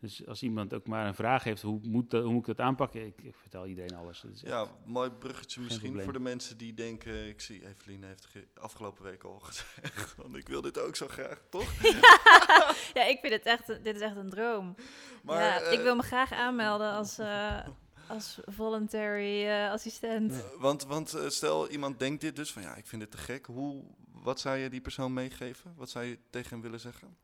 Dus 0.00 0.26
als 0.26 0.42
iemand 0.42 0.74
ook 0.74 0.86
maar 0.86 1.06
een 1.06 1.14
vraag 1.14 1.44
heeft, 1.44 1.62
hoe 1.62 1.80
moet, 1.82 2.10
dat- 2.10 2.22
hoe 2.22 2.32
moet 2.32 2.48
ik 2.48 2.56
dat 2.56 2.66
aanpakken? 2.66 3.06
Ik, 3.06 3.22
ik 3.22 3.34
vertel 3.36 3.66
iedereen 3.66 3.94
alles. 3.96 4.20
Dat 4.20 4.30
is 4.32 4.42
echt- 4.42 4.52
Ja, 4.52 4.66
mooi 4.84 5.10
bruggetje 5.10 5.60
misschien 5.60 5.82
probleem. 5.82 6.04
voor 6.04 6.12
de 6.12 6.20
mensen 6.20 6.56
die 6.58 6.74
denken... 6.74 7.28
Ik 7.28 7.40
zie, 7.40 7.66
Evelien 7.66 8.04
heeft 8.04 8.24
ge- 8.26 8.46
afgelopen 8.60 9.04
week 9.04 9.22
al 9.24 9.38
gezegd... 9.40 10.14
want 10.22 10.36
ik 10.36 10.48
wil 10.48 10.60
dit 10.60 10.78
ook 10.78 10.96
zo 10.96 11.06
graag, 11.08 11.42
toch? 11.50 11.72
ja, 12.98 13.04
ik 13.04 13.18
vind 13.20 13.32
het 13.32 13.42
echt, 13.42 13.66
dit 13.66 13.94
is 13.96 14.00
echt 14.00 14.16
een 14.16 14.30
droom. 14.30 14.74
Maar, 15.22 15.42
ja, 15.42 15.60
eh, 15.60 15.72
ik 15.72 15.80
wil 15.80 15.96
me 15.96 16.02
graag 16.02 16.32
aanmelden 16.32 16.90
als, 16.92 17.18
eh, 17.18 17.66
als 18.08 18.38
voluntary 18.46 19.46
eh, 19.46 19.70
assistent. 19.70 20.32
eh, 20.32 20.38
Want, 20.58 20.84
want 20.86 21.14
eh, 21.14 21.28
stel, 21.28 21.68
iemand 21.68 21.98
denkt 21.98 22.20
dit 22.20 22.36
dus 22.36 22.52
van... 22.52 22.62
Ja, 22.62 22.74
ik 22.76 22.86
vind 22.86 23.02
dit 23.02 23.10
te 23.10 23.16
gek. 23.18 23.46
Hoe, 23.46 23.84
wat 24.12 24.40
zou 24.40 24.56
je 24.56 24.70
die 24.70 24.80
persoon 24.80 25.12
meegeven? 25.12 25.74
Wat 25.76 25.90
zou 25.90 26.04
je 26.04 26.18
tegen 26.30 26.50
hem 26.50 26.60
willen 26.60 26.80
zeggen? 26.80 27.16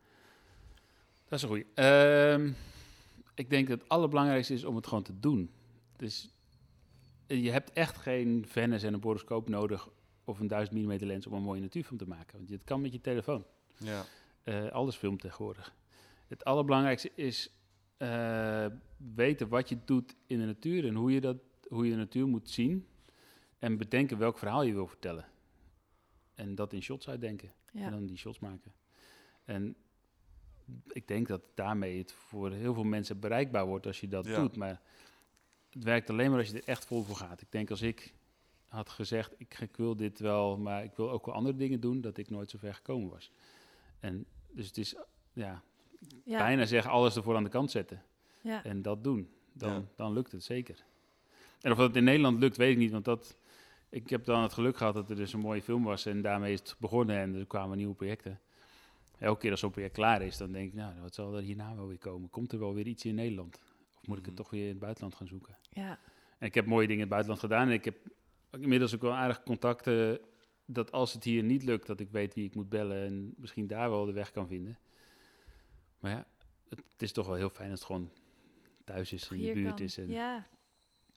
Dat 1.29 1.39
is 1.39 1.43
een 1.43 1.49
goeie. 1.49 1.67
Ehm, 1.75 2.53
ik 3.35 3.51
denk 3.51 3.69
dat 3.69 3.81
het 3.81 3.89
allerbelangrijkste 3.89 4.55
is 4.55 4.65
om 4.65 4.77
het 4.77 4.87
gewoon 4.87 5.03
te 5.03 5.21
doen. 5.21 5.51
Dus 5.97 6.31
eh, 7.27 7.45
je 7.45 7.51
hebt 7.51 7.73
echt 7.73 7.97
geen 7.97 8.45
Venice 8.49 8.87
en 8.87 8.95
een 8.95 9.01
boroscoop 9.01 9.49
nodig 9.49 9.89
of 10.25 10.41
een 10.41 10.47
1000 10.47 10.79
mm 10.79 10.93
lens 11.07 11.27
om 11.27 11.33
een 11.33 11.43
mooie 11.43 11.61
natuurfilm 11.61 11.99
te 11.99 12.07
maken. 12.09 12.37
Want 12.37 12.49
je- 12.49 12.55
het 12.55 12.65
kan 12.65 12.81
met 12.81 12.93
je 12.93 13.01
telefoon. 13.01 13.45
Ja, 13.77 14.05
Eh, 14.43 14.67
alles 14.71 14.97
filmt 14.97 15.21
tegenwoordig. 15.21 15.75
Het 16.27 16.45
allerbelangrijkste 16.45 17.11
is 17.15 17.51
eh, 17.97 18.67
weten 19.15 19.49
wat 19.49 19.69
je 19.69 19.79
doet 19.85 20.15
in 20.27 20.39
de 20.39 20.45
natuur 20.45 20.87
en 20.87 20.95
hoe 20.95 21.13
je, 21.13 21.21
dat, 21.21 21.37
hoe 21.69 21.85
je 21.85 21.91
de 21.91 21.97
natuur 21.97 22.27
moet 22.27 22.51
zien. 22.51 22.87
En 23.59 23.77
bedenken 23.77 24.19
welk 24.19 24.39
verhaal 24.39 24.63
je 24.63 24.73
wil 24.73 24.87
vertellen. 24.87 25.25
En 26.35 26.55
dat 26.55 26.73
in 26.73 26.83
shots 26.83 27.09
uitdenken. 27.09 27.53
En 27.73 27.91
dan 27.91 28.07
die 28.07 28.17
shots 28.17 28.39
maken. 28.39 28.73
En 29.45 29.77
ik 30.89 31.09
denk 31.09 31.27
dat 31.29 31.43
daarmee 31.55 31.99
het 31.99 32.13
voor 32.13 32.51
heel 32.51 32.75
veel 32.75 32.85
mensen 32.85 33.21
bereikbaar 33.21 33.67
wordt 33.67 33.87
als 33.87 34.01
je 34.01 34.09
dat 34.09 34.27
Ja. 34.27 34.41
doet. 34.41 34.57
Maar 34.57 34.81
het 35.71 35.85
werkt 35.85 36.11
alleen 36.11 36.31
maar 36.31 36.39
als 36.39 36.49
je 36.51 36.57
er 36.61 36.69
echt 36.69 36.87
vol 36.87 37.03
voor 37.03 37.17
gaat. 37.17 37.41
Ik 37.41 37.53
denk 37.53 37.71
als 37.71 37.83
ik 37.83 38.15
had 38.69 38.89
gezegd, 38.91 39.35
ik, 39.39 39.59
ik 39.61 39.77
wil 39.77 39.97
dit 39.97 40.19
wel, 40.19 40.59
maar 40.59 40.85
ik 40.85 40.93
wil 40.97 41.11
ook 41.11 41.27
wel 41.27 41.35
andere 41.35 41.57
dingen 41.57 41.81
doen, 41.81 42.01
dat 42.01 42.17
ik 42.19 42.31
nooit 42.31 42.51
zo 42.51 42.59
ver 42.59 42.75
gekomen 42.75 43.11
was. 43.11 43.31
En 44.01 44.27
dus 44.51 44.67
het 44.67 44.77
is, 44.79 44.95
ja, 45.33 45.63
Ja. 46.25 46.39
bijna 46.39 46.65
zeggen 46.65 46.91
alles 46.91 47.17
ervoor 47.17 47.37
aan 47.37 47.45
de 47.45 47.51
kant 47.51 47.71
zetten 47.71 48.03
Ja. 48.41 48.65
en 48.65 48.83
dat 48.83 49.05
doen. 49.05 49.31
Dan, 49.53 49.73
Ja. 49.73 49.83
dan 49.97 50.13
lukt 50.13 50.33
het 50.33 50.45
zeker. 50.45 50.85
En 51.61 51.73
of 51.73 51.79
dat 51.79 51.97
in 51.97 52.05
Nederland 52.05 52.39
lukt, 52.39 52.57
weet 52.57 52.73
ik 52.73 52.79
niet, 52.79 52.91
want 52.91 53.05
dat... 53.05 53.37
Ik 53.89 54.11
heb 54.11 54.25
dan 54.25 54.43
het 54.43 54.53
geluk 54.53 54.77
gehad 54.77 54.95
dat 54.95 55.11
er 55.11 55.17
dus 55.17 55.33
een 55.33 55.41
mooie 55.41 55.63
film 55.63 55.85
was 55.85 56.07
en 56.07 56.23
daarmee 56.23 56.53
is 56.53 56.59
het 56.59 56.75
begonnen 56.79 57.17
en 57.17 57.35
er 57.35 57.47
kwamen 57.47 57.77
nieuwe 57.77 57.95
projecten. 57.95 58.41
Elke 59.19 59.41
keer 59.41 59.51
als 59.51 59.61
zo'n 59.61 59.71
project 59.71 59.95
klaar 59.95 60.23
is, 60.23 60.37
dan 60.37 60.53
denk 60.53 60.67
ik, 60.69 60.75
nou, 60.75 61.01
wat 61.01 61.15
zal 61.15 61.37
er 61.37 61.43
hierna 61.43 61.75
wel 61.77 61.89
weer 61.89 61.99
komen? 61.99 62.31
Komt 62.31 62.53
er 62.53 62.59
wel 62.59 62.75
weer 62.75 62.87
iets 62.87 63.05
in 63.05 63.15
Nederland? 63.15 63.59
Of 64.01 64.07
moet 64.07 64.19
ik 64.19 64.25
het 64.25 64.35
Mhm. 64.35 64.43
toch 64.43 64.51
weer 64.51 64.63
in 64.63 64.69
het 64.69 64.79
buitenland 64.79 65.15
gaan 65.15 65.27
zoeken? 65.27 65.57
Ja. 65.71 65.99
En 66.39 66.47
ik 66.47 66.55
heb 66.55 66.67
mooie 66.67 66.87
dingen 66.87 66.95
in 66.95 67.01
het 67.01 67.09
buitenland 67.11 67.41
gedaan 67.43 67.67
en 67.69 67.73
ik 67.75 67.85
heb 67.85 67.97
ook 68.51 68.61
inmiddels 68.61 68.95
ook 68.95 69.01
wel 69.01 69.15
aardig 69.15 69.43
contacten 69.43 70.21
dat 70.67 70.93
als 70.93 71.13
het 71.13 71.25
hier 71.25 71.43
niet 71.43 71.63
lukt, 71.63 71.87
dat 71.87 72.01
ik 72.01 72.11
weet 72.11 72.35
wie 72.35 72.45
ik 72.45 72.55
moet 72.55 72.69
bellen 72.69 73.05
en 73.05 73.35
misschien 73.37 73.67
daar 73.67 73.91
wel 73.91 74.05
de 74.05 74.13
weg 74.13 74.31
kan 74.31 74.47
vinden. 74.49 74.79
Maar 76.01 76.11
ja, 76.11 76.27
het, 76.69 76.79
het 76.93 77.03
is 77.03 77.13
toch 77.13 77.27
wel 77.27 77.35
heel 77.37 77.51
fijn 77.51 77.71
als 77.71 77.79
het 77.79 77.89
gewoon 77.89 78.11
thuis 78.85 79.13
is, 79.13 79.29
in 79.31 79.37
je 79.39 79.43
Hier 79.45 79.55
buurt 79.55 79.75
kan. 79.75 79.85
is. 79.85 79.99
En 79.99 80.09
Ja. 80.11 80.47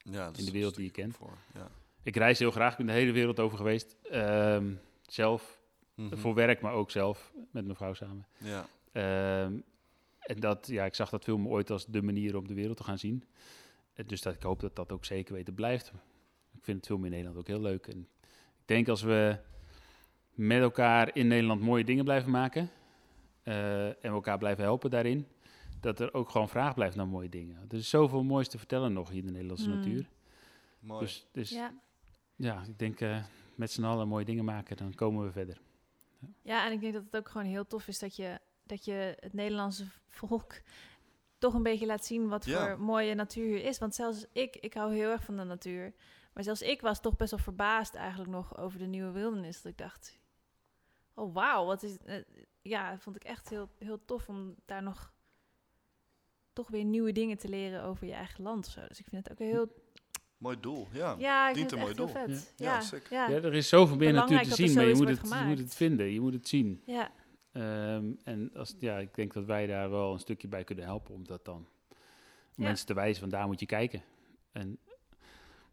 ja 0.03 0.25
dat 0.25 0.37
In 0.37 0.45
de 0.45 0.51
wereld 0.51 0.75
die 0.75 0.85
je 0.85 0.91
kent. 0.91 1.15
Voor. 1.15 1.37
Ja. 1.53 1.71
Ik 2.03 2.15
reis 2.15 2.39
heel 2.39 2.51
graag, 2.51 2.71
ik 2.71 2.77
ben 2.77 2.85
de 2.85 2.91
hele 2.91 3.11
wereld 3.11 3.39
over 3.39 3.57
geweest. 3.57 3.95
Ehm, 4.09 4.73
zelf, 5.07 5.58
Mhm. 5.99 6.17
voor 6.17 6.33
werk, 6.33 6.61
maar 6.61 6.73
ook 6.73 6.91
zelf, 6.91 7.33
met 7.51 7.63
mijn 7.63 7.75
vrouw 7.77 7.93
samen. 7.93 8.27
ja. 8.37 8.67
Ehm, 8.91 9.59
en 10.19 10.39
dat, 10.39 10.67
ja, 10.67 10.85
ik 10.85 10.95
zag 10.95 11.09
dat 11.09 11.23
film 11.23 11.47
ooit 11.47 11.69
als 11.69 11.85
de 11.85 12.01
manier 12.01 12.37
om 12.37 12.47
de 12.47 12.53
wereld 12.53 12.77
te 12.77 12.83
gaan 12.83 12.97
zien. 12.99 13.23
Eh, 13.93 14.07
Dus 14.07 14.21
dat, 14.21 14.33
ik 14.35 14.43
hoop 14.43 14.59
dat 14.59 14.75
dat 14.75 14.91
ook 14.91 15.05
zeker 15.05 15.33
weten 15.33 15.53
blijft. 15.53 15.87
Ik 16.53 16.63
vind 16.63 16.77
het 16.77 16.85
film 16.85 17.03
in 17.05 17.09
Nederland 17.11 17.37
ook 17.37 17.47
heel 17.47 17.61
leuk. 17.61 17.87
En 17.87 17.99
ik 18.59 18.65
denk 18.65 18.87
als 18.87 19.01
we 19.01 19.37
met 20.33 20.61
elkaar 20.61 21.15
in 21.15 21.27
Nederland 21.27 21.61
mooie 21.61 21.83
dingen 21.83 22.03
blijven 22.03 22.31
maken... 22.31 22.69
eh, 23.43 23.87
en 23.87 23.95
elkaar 24.11 24.37
blijven 24.37 24.63
helpen 24.63 24.89
daarin... 24.89 25.27
dat 25.79 25.99
er 25.99 26.13
ook 26.13 26.29
gewoon 26.29 26.49
vraag 26.49 26.73
blijft 26.73 26.95
naar 26.95 27.07
mooie 27.07 27.29
dingen. 27.29 27.57
Er 27.69 27.77
is 27.77 27.89
zoveel 27.89 28.23
moois 28.23 28.47
te 28.47 28.57
vertellen 28.57 28.93
nog 28.93 29.09
hier 29.09 29.19
in 29.19 29.25
de 29.25 29.31
Nederlandse 29.31 29.69
Mm. 29.69 29.75
natuur. 29.75 30.09
Mooi. 30.79 30.99
Dus, 30.99 31.27
dus 31.31 31.49
ja. 31.49 31.73
Ja. 32.35 32.63
ik 32.67 32.79
denk 32.79 32.99
eh, 33.01 33.23
met 33.55 33.71
z'n 33.71 33.83
allen 33.83 34.07
mooie 34.07 34.25
dingen 34.25 34.45
maken... 34.45 34.77
dan 34.77 34.93
komen 34.93 35.25
we 35.25 35.31
verder. 35.31 35.61
Ja, 36.41 36.65
en 36.65 36.71
ik 36.71 36.81
denk 36.81 36.93
dat 36.93 37.03
het 37.03 37.15
ook 37.17 37.29
gewoon 37.29 37.47
heel 37.47 37.67
tof 37.67 37.87
is 37.87 37.99
dat 37.99 38.15
je, 38.15 38.39
dat 38.63 38.85
je 38.85 39.17
het 39.19 39.33
Nederlandse 39.33 39.85
volk 40.07 40.53
toch 41.37 41.53
een 41.53 41.63
beetje 41.63 41.85
laat 41.85 42.05
zien 42.05 42.27
wat 42.27 42.45
Ja. 42.45 42.67
voor 42.67 42.79
mooie 42.85 43.15
natuur 43.15 43.45
hier 43.45 43.63
is. 43.65 43.77
Want 43.77 43.95
zelfs 43.95 44.25
ik, 44.31 44.55
ik 44.55 44.73
hou 44.73 44.93
heel 44.93 45.09
erg 45.11 45.23
van 45.23 45.37
de 45.37 45.43
natuur. 45.43 45.93
Maar 46.33 46.43
zelfs 46.43 46.61
ik 46.61 46.81
was 46.81 47.01
toch 47.01 47.15
best 47.15 47.31
wel 47.31 47.39
verbaasd 47.39 47.95
eigenlijk 47.95 48.29
nog 48.31 48.57
over 48.57 48.79
de 48.79 48.85
nieuwe 48.85 49.11
wildernis. 49.11 49.61
Dat 49.61 49.71
ik 49.71 49.77
dacht, 49.77 50.19
oh 51.13 51.33
wauw, 51.33 51.65
wat 51.65 51.83
is... 51.83 51.97
eh, 51.97 52.23
ja, 52.61 52.97
vond 52.99 53.15
ik 53.15 53.23
echt 53.23 53.49
heel, 53.49 53.69
heel 53.77 54.05
tof 54.05 54.29
om 54.29 54.55
daar 54.65 54.83
nog 54.83 55.13
toch 56.53 56.69
weer 56.69 56.83
nieuwe 56.83 57.11
dingen 57.11 57.37
te 57.37 57.49
leren 57.49 57.83
over 57.83 58.07
je 58.07 58.13
eigen 58.13 58.43
land. 58.43 58.65
of 58.65 58.71
Zo. 58.71 58.87
Dus 58.87 58.99
ik 58.99 59.05
vind 59.07 59.23
het 59.23 59.31
ook 59.31 59.47
heel... 59.47 59.78
Mooi 60.39 60.57
doel, 60.59 60.87
ja. 60.91 61.15
Ja, 61.17 61.49
ik 61.49 61.55
dient 61.55 61.69
vind 61.69 61.81
een 61.81 61.87
het 61.87 61.97
mooi 61.97 62.09
echt 62.09 62.17
heel 62.17 62.27
doel. 62.27 62.35
vet. 62.37 62.53
Ja, 62.57 62.73
Ja, 62.73 62.81
sick. 62.81 63.07
ja, 63.09 63.29
Ja, 63.29 63.35
ja. 63.35 63.41
er 63.43 63.53
is 63.53 63.69
zoveel 63.69 63.95
meer 63.95 64.13
natuur 64.13 64.27
Belangrijk 64.27 64.55
te 64.55 64.65
zien, 64.67 64.75
maar 64.75 64.85
je 64.85 64.95
moet, 64.95 65.07
het, 65.09 65.29
je 65.39 65.45
moet 65.45 65.57
het 65.59 65.75
vinden, 65.75 66.05
je 66.11 66.21
moet 66.21 66.33
het 66.33 66.47
zien. 66.47 66.81
ja. 66.85 67.11
Ehm, 67.51 68.11
en 68.23 68.51
als, 68.55 68.75
ja, 68.79 68.97
ik 68.97 69.15
denk 69.15 69.33
dat 69.33 69.45
wij 69.45 69.67
daar 69.67 69.89
wel 69.89 70.13
een 70.13 70.19
stukje 70.19 70.47
bij 70.47 70.63
kunnen 70.63 70.85
helpen 70.85 71.13
om 71.13 71.23
dat 71.27 71.45
dan 71.45 71.67
Ja. 72.55 72.63
mensen 72.63 72.85
te 72.85 72.93
wijzen 72.93 73.19
van 73.19 73.29
daar 73.29 73.47
moet 73.47 73.59
je 73.59 73.65
kijken. 73.65 74.03
En 74.51 74.77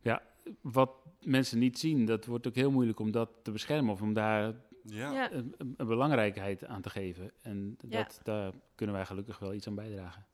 ja, 0.01 0.23
wat 0.61 0.91
mensen 1.23 1.59
niet 1.59 1.79
zien, 1.79 2.05
dat 2.05 2.25
wordt 2.27 2.47
ook 2.47 2.55
heel 2.55 2.71
moeilijk 2.71 2.99
om 2.99 3.11
dat 3.11 3.31
te 3.43 3.51
beschermen 3.51 3.93
of 3.93 4.03
om 4.03 4.13
daar 4.13 4.55
Ja. 4.89 5.33
Een, 5.33 5.55
een- 5.59 5.75
een 5.77 5.87
belangrijkheid 5.87 6.65
aan 6.65 6.81
te 6.83 6.91
geven. 6.91 7.31
En 7.43 7.77
Ja. 7.89 8.03
dat, 8.03 8.21
daar 8.23 8.53
kunnen 8.75 8.95
wij 8.95 9.07
gelukkig 9.07 9.39
wel 9.39 9.55
iets 9.55 9.67
aan 9.67 9.75
bijdragen. 9.75 10.27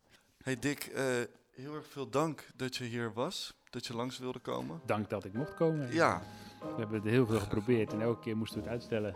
Hey 0.42 0.58
Dick, 0.58 0.84
eh, 0.84 1.04
heel 1.50 1.74
erg 1.74 1.86
veel 1.86 2.08
dank 2.10 2.46
dat 2.56 2.76
je 2.76 2.84
hier 2.84 3.12
was. 3.12 3.54
Dat 3.72 3.86
je 3.86 3.96
langs 3.96 4.18
wilde 4.18 4.38
komen. 4.38 4.80
Dank 4.84 5.10
dat 5.10 5.24
ik 5.24 5.32
mocht 5.32 5.54
komen. 5.54 5.92
Ja, 5.92 6.22
We 6.60 6.74
hebben 6.76 7.00
het 7.00 7.08
heel 7.10 7.26
veel 7.26 7.38
geprobeerd 7.40 7.92
en 7.92 8.00
elke 8.00 8.20
keer 8.20 8.36
moesten 8.36 8.58
we 8.58 8.64
het 8.64 8.72
uitstellen. 8.72 9.14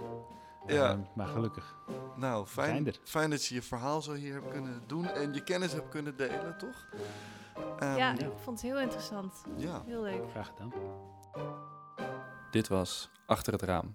Ja. 0.67 0.91
Ehm, 0.91 1.01
maar 1.15 1.27
gelukkig. 1.27 1.77
nou 2.17 2.47
zijn 2.47 2.67
fijn, 2.69 2.87
er. 2.87 2.99
fijn 3.05 3.31
dat 3.31 3.45
je 3.45 3.55
je 3.55 3.63
verhaal 3.63 4.03
zo 4.03 4.13
hier 4.13 4.33
hebt 4.33 4.49
kunnen 4.51 4.83
doen 4.87 5.07
en 5.09 5.35
je 5.35 5.43
kennis 5.43 5.73
hebt 5.73 5.89
kunnen 5.89 6.17
delen, 6.17 6.59
toch? 6.59 6.87
Ehm, 7.79 7.97
ja, 7.97 8.13
ik 8.19 8.31
vond 8.43 8.61
het 8.63 8.71
heel 8.71 8.81
interessant. 8.81 9.43
ja. 9.57 9.83
Heel 9.87 10.03
leuk. 10.03 10.31
Graag 10.31 10.47
gedaan. 10.47 10.73
Dit 12.51 12.69
was 12.69 13.11
Achter 13.27 13.53
het 13.53 13.63
Raam. 13.63 13.95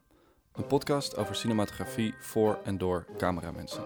Een 0.52 0.68
podcast 0.68 1.18
over 1.18 1.36
cinematografie 1.36 2.14
voor 2.20 2.60
en 2.64 2.78
door 2.78 3.06
cameramensen. 3.18 3.84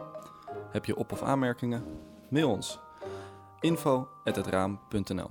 Heb 0.72 0.86
je 0.86 0.96
op- 0.96 1.12
of 1.12 1.22
aanmerkingen? 1.22 1.84
Mail 2.30 2.50
ons. 2.50 2.80
info@hetraam.nl 3.60 5.30